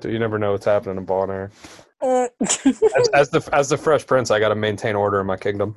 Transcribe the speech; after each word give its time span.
So 0.00 0.08
you 0.08 0.18
never 0.18 0.38
know 0.38 0.52
what's 0.52 0.64
happening 0.64 0.96
in 0.96 1.04
Bon 1.04 1.30
Air. 1.30 1.50
Uh, 2.00 2.28
As, 2.40 3.08
as 3.14 3.30
the 3.30 3.48
as 3.52 3.68
the 3.68 3.78
Fresh 3.78 4.06
Prince, 4.06 4.30
I 4.32 4.40
got 4.40 4.48
to 4.48 4.56
maintain 4.56 4.96
order 4.96 5.20
in 5.20 5.26
my 5.26 5.36
kingdom. 5.36 5.76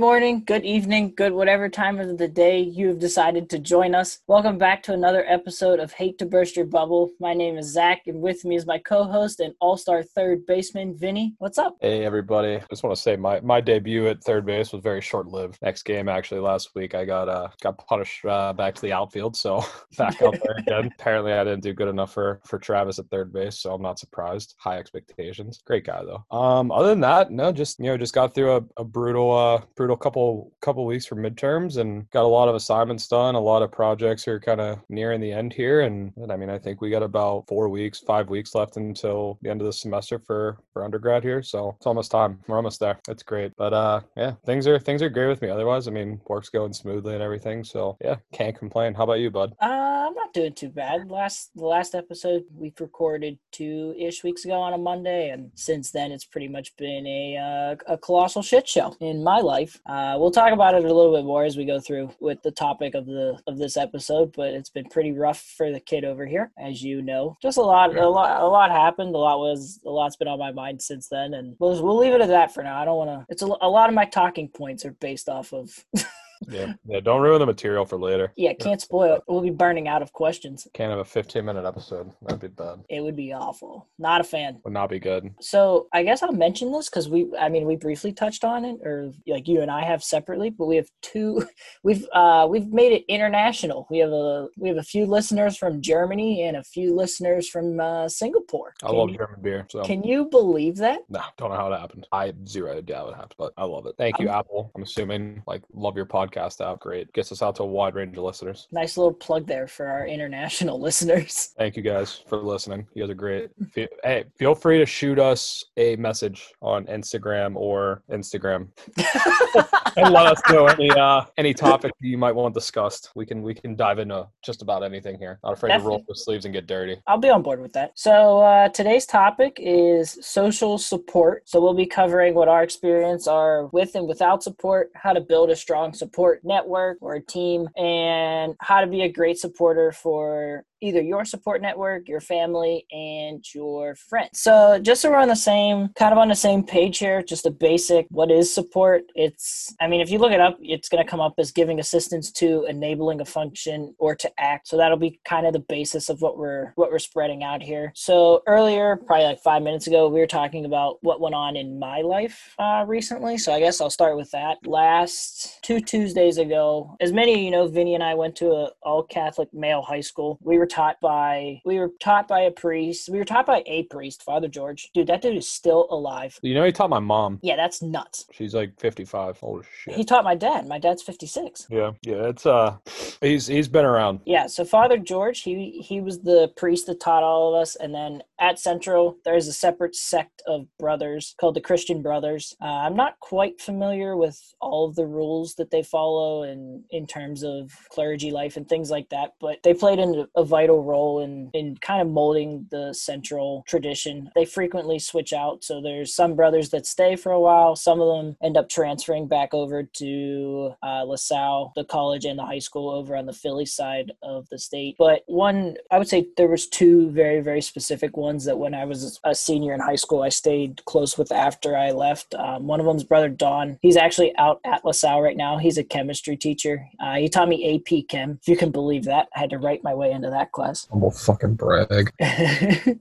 Morning, 0.00 0.42
good 0.46 0.64
evening, 0.64 1.12
good 1.14 1.30
whatever 1.30 1.68
time 1.68 2.00
of 2.00 2.16
the 2.16 2.26
day 2.26 2.58
you 2.58 2.88
have 2.88 2.98
decided 2.98 3.50
to 3.50 3.58
join 3.58 3.94
us. 3.94 4.20
Welcome 4.26 4.56
back 4.56 4.82
to 4.84 4.94
another 4.94 5.26
episode 5.28 5.78
of 5.78 5.92
Hate 5.92 6.16
to 6.20 6.24
Burst 6.24 6.56
Your 6.56 6.64
Bubble. 6.64 7.10
My 7.20 7.34
name 7.34 7.58
is 7.58 7.70
Zach, 7.70 8.06
and 8.06 8.22
with 8.22 8.42
me 8.46 8.56
is 8.56 8.64
my 8.64 8.78
co 8.78 9.04
host 9.04 9.40
and 9.40 9.52
all 9.60 9.76
star 9.76 10.02
third 10.02 10.46
baseman, 10.46 10.96
Vinny. 10.96 11.34
What's 11.36 11.58
up? 11.58 11.76
Hey 11.82 12.02
everybody! 12.02 12.56
I 12.56 12.64
just 12.70 12.82
want 12.82 12.96
to 12.96 13.02
say 13.02 13.14
my, 13.16 13.40
my 13.40 13.60
debut 13.60 14.06
at 14.06 14.24
third 14.24 14.46
base 14.46 14.72
was 14.72 14.82
very 14.82 15.02
short 15.02 15.26
lived. 15.26 15.58
Next 15.60 15.82
game, 15.82 16.08
actually, 16.08 16.40
last 16.40 16.70
week 16.74 16.94
I 16.94 17.04
got 17.04 17.28
uh 17.28 17.48
got 17.60 17.76
punished 17.86 18.24
uh, 18.24 18.54
back 18.54 18.74
to 18.76 18.80
the 18.80 18.94
outfield, 18.94 19.36
so 19.36 19.62
back 19.98 20.22
out 20.22 20.38
there 20.42 20.56
again. 20.56 20.90
Apparently, 20.98 21.34
I 21.34 21.44
didn't 21.44 21.62
do 21.62 21.74
good 21.74 21.88
enough 21.88 22.14
for 22.14 22.40
for 22.46 22.58
Travis 22.58 22.98
at 22.98 23.10
third 23.10 23.34
base, 23.34 23.58
so 23.58 23.74
I'm 23.74 23.82
not 23.82 23.98
surprised. 23.98 24.54
High 24.56 24.78
expectations. 24.78 25.60
Great 25.66 25.84
guy 25.84 26.02
though. 26.04 26.24
Um, 26.34 26.72
other 26.72 26.88
than 26.88 27.00
that, 27.00 27.30
no, 27.30 27.52
just 27.52 27.78
you 27.78 27.84
know, 27.84 27.98
just 27.98 28.14
got 28.14 28.34
through 28.34 28.56
a, 28.56 28.62
a 28.78 28.84
brutal 28.84 29.30
uh 29.30 29.60
brutal 29.76 29.89
couple 29.96 30.52
couple 30.60 30.84
weeks 30.84 31.06
for 31.06 31.16
midterms 31.16 31.78
and 31.78 32.08
got 32.10 32.24
a 32.24 32.28
lot 32.28 32.48
of 32.48 32.54
assignments 32.54 33.06
done. 33.08 33.34
A 33.34 33.40
lot 33.40 33.62
of 33.62 33.72
projects 33.72 34.26
are 34.28 34.40
kind 34.40 34.60
of 34.60 34.78
nearing 34.88 35.20
the 35.20 35.32
end 35.32 35.52
here, 35.52 35.82
and, 35.82 36.12
and 36.16 36.32
I 36.32 36.36
mean, 36.36 36.50
I 36.50 36.58
think 36.58 36.80
we 36.80 36.90
got 36.90 37.02
about 37.02 37.46
four 37.48 37.68
weeks, 37.68 38.00
five 38.00 38.28
weeks 38.28 38.54
left 38.54 38.76
until 38.76 39.38
the 39.42 39.50
end 39.50 39.60
of 39.60 39.66
the 39.66 39.72
semester 39.72 40.18
for 40.18 40.58
for 40.72 40.84
undergrad 40.84 41.22
here. 41.22 41.42
So 41.42 41.74
it's 41.76 41.86
almost 41.86 42.10
time. 42.10 42.40
We're 42.46 42.56
almost 42.56 42.80
there. 42.80 42.98
It's 43.08 43.22
great. 43.22 43.52
But 43.56 43.72
uh, 43.72 44.00
yeah, 44.16 44.32
things 44.46 44.66
are 44.66 44.78
things 44.78 45.02
are 45.02 45.10
great 45.10 45.28
with 45.28 45.42
me. 45.42 45.48
Otherwise, 45.48 45.88
I 45.88 45.90
mean, 45.90 46.20
work's 46.28 46.48
going 46.48 46.72
smoothly 46.72 47.14
and 47.14 47.22
everything. 47.22 47.64
So 47.64 47.96
yeah, 48.00 48.16
can't 48.32 48.56
complain. 48.56 48.94
How 48.94 49.04
about 49.04 49.20
you, 49.20 49.30
bud? 49.30 49.54
Uh, 49.60 50.06
I'm 50.10 50.14
not 50.14 50.32
doing 50.32 50.52
too 50.52 50.68
bad. 50.68 51.10
Last 51.10 51.50
the 51.54 51.64
last 51.64 51.94
episode 51.94 52.44
we've 52.54 52.80
recorded 52.80 53.38
two 53.52 53.94
ish 53.98 54.24
weeks 54.24 54.44
ago 54.44 54.54
on 54.54 54.72
a 54.72 54.78
Monday, 54.78 55.30
and 55.30 55.50
since 55.54 55.90
then 55.90 56.12
it's 56.12 56.24
pretty 56.24 56.48
much 56.48 56.76
been 56.76 57.06
a 57.06 57.36
uh, 57.36 57.92
a 57.94 57.98
colossal 57.98 58.42
shit 58.42 58.68
show 58.68 58.96
in 59.00 59.22
my 59.22 59.38
life. 59.38 59.79
Uh, 59.86 60.16
we'll 60.18 60.30
talk 60.30 60.52
about 60.52 60.74
it 60.74 60.84
a 60.84 60.94
little 60.94 61.14
bit 61.14 61.24
more 61.24 61.44
as 61.44 61.56
we 61.56 61.64
go 61.64 61.80
through 61.80 62.10
with 62.20 62.42
the 62.42 62.50
topic 62.50 62.94
of 62.94 63.06
the 63.06 63.38
of 63.46 63.58
this 63.58 63.76
episode, 63.76 64.32
but 64.36 64.48
it's 64.48 64.70
been 64.70 64.84
pretty 64.86 65.12
rough 65.12 65.40
for 65.56 65.72
the 65.72 65.80
kid 65.80 66.04
over 66.04 66.26
here, 66.26 66.52
as 66.58 66.82
you 66.82 67.02
know. 67.02 67.36
Just 67.42 67.58
a 67.58 67.62
lot, 67.62 67.96
a 67.96 68.08
lot, 68.08 68.42
a 68.42 68.46
lot 68.46 68.70
happened. 68.70 69.14
A 69.14 69.18
lot 69.18 69.38
was 69.38 69.80
a 69.84 69.90
lot's 69.90 70.16
been 70.16 70.28
on 70.28 70.38
my 70.38 70.52
mind 70.52 70.82
since 70.82 71.08
then, 71.08 71.34
and 71.34 71.56
we'll 71.58 71.82
we'll 71.82 71.98
leave 71.98 72.12
it 72.12 72.20
at 72.20 72.28
that 72.28 72.52
for 72.52 72.62
now. 72.62 72.80
I 72.80 72.84
don't 72.84 72.96
want 72.96 73.10
to. 73.10 73.26
It's 73.28 73.42
a, 73.42 73.46
a 73.46 73.68
lot 73.68 73.88
of 73.88 73.94
my 73.94 74.04
talking 74.04 74.48
points 74.48 74.84
are 74.84 74.92
based 74.92 75.28
off 75.28 75.52
of. 75.52 75.84
Yeah, 76.48 76.72
yeah. 76.86 77.00
Don't 77.00 77.20
ruin 77.20 77.38
the 77.40 77.46
material 77.46 77.84
for 77.84 77.98
later. 77.98 78.32
yeah, 78.36 78.52
can't 78.54 78.80
spoil 78.80 79.14
it. 79.16 79.22
We'll 79.28 79.40
be 79.42 79.50
burning 79.50 79.88
out 79.88 80.02
of 80.02 80.12
questions. 80.12 80.66
Can't 80.74 80.90
have 80.90 80.98
a 81.00 81.04
15 81.04 81.44
minute 81.44 81.64
episode. 81.64 82.10
That'd 82.22 82.40
be 82.40 82.48
bad. 82.48 82.80
It 82.88 83.02
would 83.02 83.16
be 83.16 83.32
awful. 83.32 83.88
Not 83.98 84.20
a 84.20 84.24
fan. 84.24 84.60
Would 84.64 84.72
not 84.72 84.88
be 84.90 84.98
good. 84.98 85.30
So 85.40 85.88
I 85.92 86.02
guess 86.02 86.22
I'll 86.22 86.32
mention 86.32 86.72
this 86.72 86.88
because 86.88 87.08
we, 87.08 87.28
I 87.38 87.48
mean, 87.48 87.66
we 87.66 87.76
briefly 87.76 88.12
touched 88.12 88.44
on 88.44 88.64
it, 88.64 88.78
or 88.84 89.12
like 89.26 89.46
you 89.48 89.60
and 89.60 89.70
I 89.70 89.84
have 89.84 90.02
separately, 90.02 90.50
but 90.50 90.66
we 90.66 90.76
have 90.76 90.88
two. 91.02 91.46
We've 91.82 92.06
uh 92.12 92.46
we've 92.50 92.68
made 92.68 92.92
it 92.92 93.04
international. 93.08 93.86
We 93.90 93.98
have 93.98 94.10
a 94.12 94.48
we 94.58 94.68
have 94.68 94.76
a 94.78 94.82
few 94.82 95.06
listeners 95.06 95.56
from 95.56 95.80
Germany 95.80 96.42
and 96.42 96.56
a 96.58 96.62
few 96.64 96.94
listeners 96.94 97.48
from 97.48 97.80
uh, 97.80 98.08
Singapore. 98.08 98.74
I 98.82 98.90
love 98.90 99.10
you- 99.10 99.16
German 99.18 99.40
beer. 99.40 99.66
So 99.70 99.82
Can 99.82 100.02
you 100.02 100.26
believe 100.26 100.76
that? 100.76 101.00
no, 101.08 101.20
don't 101.38 101.50
know 101.50 101.56
how 101.56 101.72
it 101.72 101.78
happened. 101.78 102.06
I 102.12 102.26
have 102.26 102.48
zero 102.48 102.76
idea 102.76 102.96
how 102.96 103.08
it 103.08 103.14
happened, 103.14 103.34
but 103.38 103.52
I 103.56 103.64
love 103.64 103.86
it. 103.86 103.94
Thank 103.98 104.18
you, 104.18 104.28
I'm- 104.28 104.38
Apple. 104.40 104.70
I'm 104.74 104.82
assuming 104.82 105.42
like 105.46 105.62
love 105.72 105.96
your 105.96 106.06
podcast 106.06 106.29
app. 106.36 106.80
Great. 106.80 107.12
Gets 107.12 107.32
us 107.32 107.42
out 107.42 107.56
to 107.56 107.62
a 107.62 107.66
wide 107.66 107.94
range 107.94 108.16
of 108.16 108.24
listeners. 108.24 108.68
Nice 108.72 108.96
little 108.96 109.12
plug 109.12 109.46
there 109.46 109.66
for 109.66 109.86
our 109.86 110.06
international 110.06 110.80
listeners. 110.86 111.52
Thank 111.56 111.76
you 111.76 111.82
guys 111.82 112.22
for 112.28 112.38
listening. 112.38 112.86
You 112.94 113.02
guys 113.02 113.10
are 113.10 113.14
great. 113.14 113.50
Hey, 113.74 114.24
feel 114.36 114.54
free 114.54 114.78
to 114.78 114.86
shoot 114.86 115.18
us 115.18 115.64
a 115.76 115.96
message 115.96 116.52
on 116.60 116.86
Instagram 116.86 117.56
or 117.56 118.02
Instagram 118.10 118.68
and 119.96 120.12
let 120.12 120.26
us 120.26 120.40
know 120.50 120.66
any 120.66 120.90
uh 120.90 121.24
any 121.36 121.54
topic 121.54 121.92
you 122.00 122.18
might 122.18 122.34
want 122.34 122.54
discussed. 122.54 123.10
We 123.14 123.26
can 123.26 123.42
we 123.42 123.54
can 123.54 123.76
dive 123.76 123.98
into 123.98 124.26
just 124.42 124.62
about 124.62 124.82
anything 124.82 125.18
here. 125.18 125.38
Not 125.42 125.54
afraid 125.54 125.72
to 125.72 125.80
roll 125.80 125.96
up 125.96 126.06
the 126.06 126.14
sleeves 126.14 126.44
and 126.44 126.54
get 126.54 126.66
dirty. 126.66 127.00
I'll 127.06 127.18
be 127.18 127.30
on 127.30 127.42
board 127.42 127.60
with 127.60 127.72
that. 127.72 127.92
So 127.94 128.40
uh, 128.40 128.68
today's 128.68 129.06
topic 129.06 129.56
is 129.58 130.18
social 130.20 130.78
support. 130.78 131.48
So 131.48 131.60
we'll 131.60 131.74
be 131.74 131.86
covering 131.86 132.34
what 132.34 132.48
our 132.48 132.62
experience 132.62 133.26
are 133.26 133.66
with 133.68 133.94
and 133.94 134.06
without 134.06 134.42
support, 134.42 134.90
how 134.94 135.12
to 135.12 135.20
build 135.20 135.50
a 135.50 135.56
strong 135.56 135.92
support 135.92 136.19
network 136.44 136.98
or 137.00 137.18
team, 137.20 137.68
and 137.76 138.54
how 138.60 138.80
to 138.80 138.86
be 138.86 139.02
a 139.02 139.12
great 139.12 139.38
supporter 139.38 139.92
for 139.92 140.64
either 140.80 141.00
your 141.00 141.24
support 141.24 141.62
network, 141.62 142.08
your 142.08 142.20
family, 142.20 142.86
and 142.90 143.44
your 143.54 143.94
friends. 143.94 144.40
So 144.40 144.78
just 144.80 145.02
so 145.02 145.10
we're 145.10 145.16
on 145.16 145.28
the 145.28 145.36
same 145.36 145.90
kind 145.96 146.12
of 146.12 146.18
on 146.18 146.28
the 146.28 146.34
same 146.34 146.62
page 146.62 146.98
here, 146.98 147.22
just 147.22 147.46
a 147.46 147.50
basic 147.50 148.06
what 148.10 148.30
is 148.30 148.52
support? 148.52 149.02
It's 149.14 149.74
I 149.80 149.86
mean 149.86 150.00
if 150.00 150.10
you 150.10 150.18
look 150.18 150.32
it 150.32 150.40
up, 150.40 150.58
it's 150.60 150.88
gonna 150.88 151.04
come 151.04 151.20
up 151.20 151.34
as 151.38 151.52
giving 151.52 151.80
assistance 151.80 152.30
to, 152.32 152.64
enabling 152.68 153.20
a 153.20 153.24
function, 153.24 153.94
or 153.98 154.14
to 154.16 154.30
act. 154.38 154.68
So 154.68 154.76
that'll 154.76 154.96
be 154.96 155.20
kind 155.24 155.46
of 155.46 155.52
the 155.52 155.60
basis 155.60 156.08
of 156.08 156.20
what 156.20 156.38
we're 156.38 156.72
what 156.76 156.90
we're 156.90 156.98
spreading 156.98 157.42
out 157.42 157.62
here. 157.62 157.92
So 157.94 158.42
earlier, 158.46 158.96
probably 158.96 159.26
like 159.26 159.42
five 159.42 159.62
minutes 159.62 159.86
ago, 159.86 160.08
we 160.08 160.20
were 160.20 160.26
talking 160.26 160.64
about 160.64 160.98
what 161.02 161.20
went 161.20 161.34
on 161.34 161.56
in 161.56 161.78
my 161.78 162.00
life 162.00 162.54
uh, 162.58 162.84
recently. 162.86 163.38
So 163.38 163.52
I 163.52 163.60
guess 163.60 163.80
I'll 163.80 163.90
start 163.90 164.16
with 164.16 164.30
that. 164.30 164.58
Last 164.66 165.58
two 165.62 165.80
Tuesdays 165.80 166.38
ago, 166.38 166.96
as 167.00 167.12
many 167.12 167.34
of 167.34 167.40
you 167.40 167.50
know, 167.50 167.68
Vinny 167.68 167.94
and 167.94 168.04
I 168.04 168.14
went 168.14 168.36
to 168.36 168.52
a 168.52 168.70
all 168.82 169.02
Catholic 169.02 169.52
male 169.52 169.82
high 169.82 170.00
school. 170.00 170.38
We 170.42 170.58
were 170.58 170.66
taught 170.70 171.00
by 171.00 171.60
we 171.64 171.78
were 171.78 171.90
taught 172.00 172.28
by 172.28 172.40
a 172.40 172.50
priest. 172.50 173.08
We 173.08 173.18
were 173.18 173.24
taught 173.24 173.46
by 173.46 173.62
a 173.66 173.84
priest, 173.84 174.22
Father 174.22 174.48
George. 174.48 174.90
Dude, 174.94 175.08
that 175.08 175.22
dude 175.22 175.36
is 175.36 175.48
still 175.48 175.86
alive. 175.90 176.38
You 176.42 176.54
know, 176.54 176.64
he 176.64 176.72
taught 176.72 176.90
my 176.90 176.98
mom. 176.98 177.40
Yeah, 177.42 177.56
that's 177.56 177.82
nuts. 177.82 178.26
She's 178.32 178.54
like 178.54 178.78
55. 178.78 179.38
Old 179.42 179.60
as 179.60 179.66
shit. 179.82 179.94
He 179.94 180.04
taught 180.04 180.24
my 180.24 180.34
dad. 180.34 180.66
My 180.66 180.78
dad's 180.78 181.02
56. 181.02 181.66
yeah, 181.70 181.92
yeah. 182.02 182.28
It's 182.28 182.46
uh, 182.46 182.76
he's 183.20 183.46
he's 183.46 183.68
been 183.68 183.84
around. 183.84 184.20
Yeah, 184.24 184.46
so 184.46 184.64
Father 184.64 184.98
George, 184.98 185.42
he 185.42 185.82
he 185.84 186.00
was 186.00 186.20
the 186.20 186.52
priest 186.56 186.86
that 186.86 187.00
taught 187.00 187.22
all 187.22 187.54
of 187.54 187.60
us, 187.60 187.76
and 187.76 187.94
then 187.94 188.22
at 188.40 188.58
Central, 188.58 189.18
there's 189.24 189.46
a 189.46 189.52
separate 189.52 189.94
sect 189.94 190.42
of 190.46 190.66
brothers 190.78 191.34
called 191.38 191.54
the 191.54 191.60
Christian 191.60 192.00
Brothers. 192.00 192.56
Uh, 192.60 192.66
I'm 192.66 192.96
not 192.96 193.20
quite 193.20 193.60
familiar 193.60 194.16
with 194.16 194.38
all 194.60 194.88
of 194.88 194.96
the 194.96 195.06
rules 195.06 195.54
that 195.56 195.70
they 195.70 195.82
follow, 195.82 196.42
and 196.42 196.82
in 196.90 197.06
terms 197.06 197.42
of 197.44 197.70
clergy 197.90 198.30
life 198.30 198.56
and 198.56 198.68
things 198.68 198.90
like 198.90 199.10
that, 199.10 199.34
but 199.40 199.62
they 199.62 199.74
played 199.74 199.98
in 199.98 200.26
a 200.36 200.44
vital 200.44 200.82
role 200.82 201.20
in 201.20 201.50
in 201.52 201.76
kind 201.82 202.00
of 202.00 202.08
molding 202.08 202.66
the 202.70 202.94
Central 202.94 203.62
tradition. 203.68 204.30
They 204.34 204.44
frequently 204.46 204.98
switch 204.98 205.32
out, 205.32 205.62
so 205.62 205.80
there's 205.80 206.14
some 206.14 206.34
brothers 206.34 206.70
that 206.70 206.86
stay 206.86 207.16
for 207.16 207.32
a 207.32 207.40
while. 207.40 207.76
Some 207.76 208.00
of 208.00 208.08
them 208.08 208.36
end 208.42 208.56
up 208.56 208.68
transferring 208.68 209.28
back 209.28 209.52
over 209.52 209.82
to 209.82 210.74
uh, 210.82 211.04
LaSalle, 211.04 211.72
the 211.76 211.84
college 211.84 212.24
and 212.24 212.38
the 212.38 212.46
high 212.46 212.58
school 212.58 212.88
over 212.88 213.14
on 213.16 213.26
the 213.26 213.32
Philly 213.32 213.66
side 213.66 214.12
of 214.22 214.48
the 214.48 214.58
state. 214.58 214.96
But 214.98 215.22
one, 215.26 215.76
I 215.90 215.98
would 215.98 216.08
say 216.08 216.28
there 216.36 216.48
was 216.48 216.66
two 216.66 217.10
very, 217.10 217.40
very 217.40 217.60
specific 217.60 218.16
ones 218.16 218.29
that 218.38 218.58
when 218.58 218.74
I 218.74 218.84
was 218.84 219.18
a 219.24 219.34
senior 219.34 219.74
in 219.74 219.80
high 219.80 219.96
school, 219.96 220.22
I 220.22 220.28
stayed 220.28 220.84
close 220.84 221.18
with 221.18 221.32
after 221.32 221.76
I 221.76 221.90
left. 221.90 222.34
Um, 222.34 222.66
one 222.66 222.80
of 222.80 222.86
them's 222.86 223.04
brother 223.04 223.28
Don. 223.28 223.78
He's 223.82 223.96
actually 223.96 224.36
out 224.36 224.60
at 224.64 224.84
LaSalle 224.84 225.20
right 225.20 225.36
now. 225.36 225.58
He's 225.58 225.78
a 225.78 225.84
chemistry 225.84 226.36
teacher. 226.36 226.86
Uh, 227.00 227.16
he 227.16 227.28
taught 227.28 227.48
me 227.48 227.76
AP 227.76 228.08
Chem, 228.08 228.38
if 228.40 228.48
you 228.48 228.56
can 228.56 228.70
believe 228.70 229.04
that. 229.04 229.28
I 229.34 229.40
had 229.40 229.50
to 229.50 229.58
write 229.58 229.82
my 229.82 229.94
way 229.94 230.12
into 230.12 230.30
that 230.30 230.52
class. 230.52 230.86
I'm 230.92 231.02
a 231.02 231.10
fucking 231.10 231.54
brag. 231.54 232.12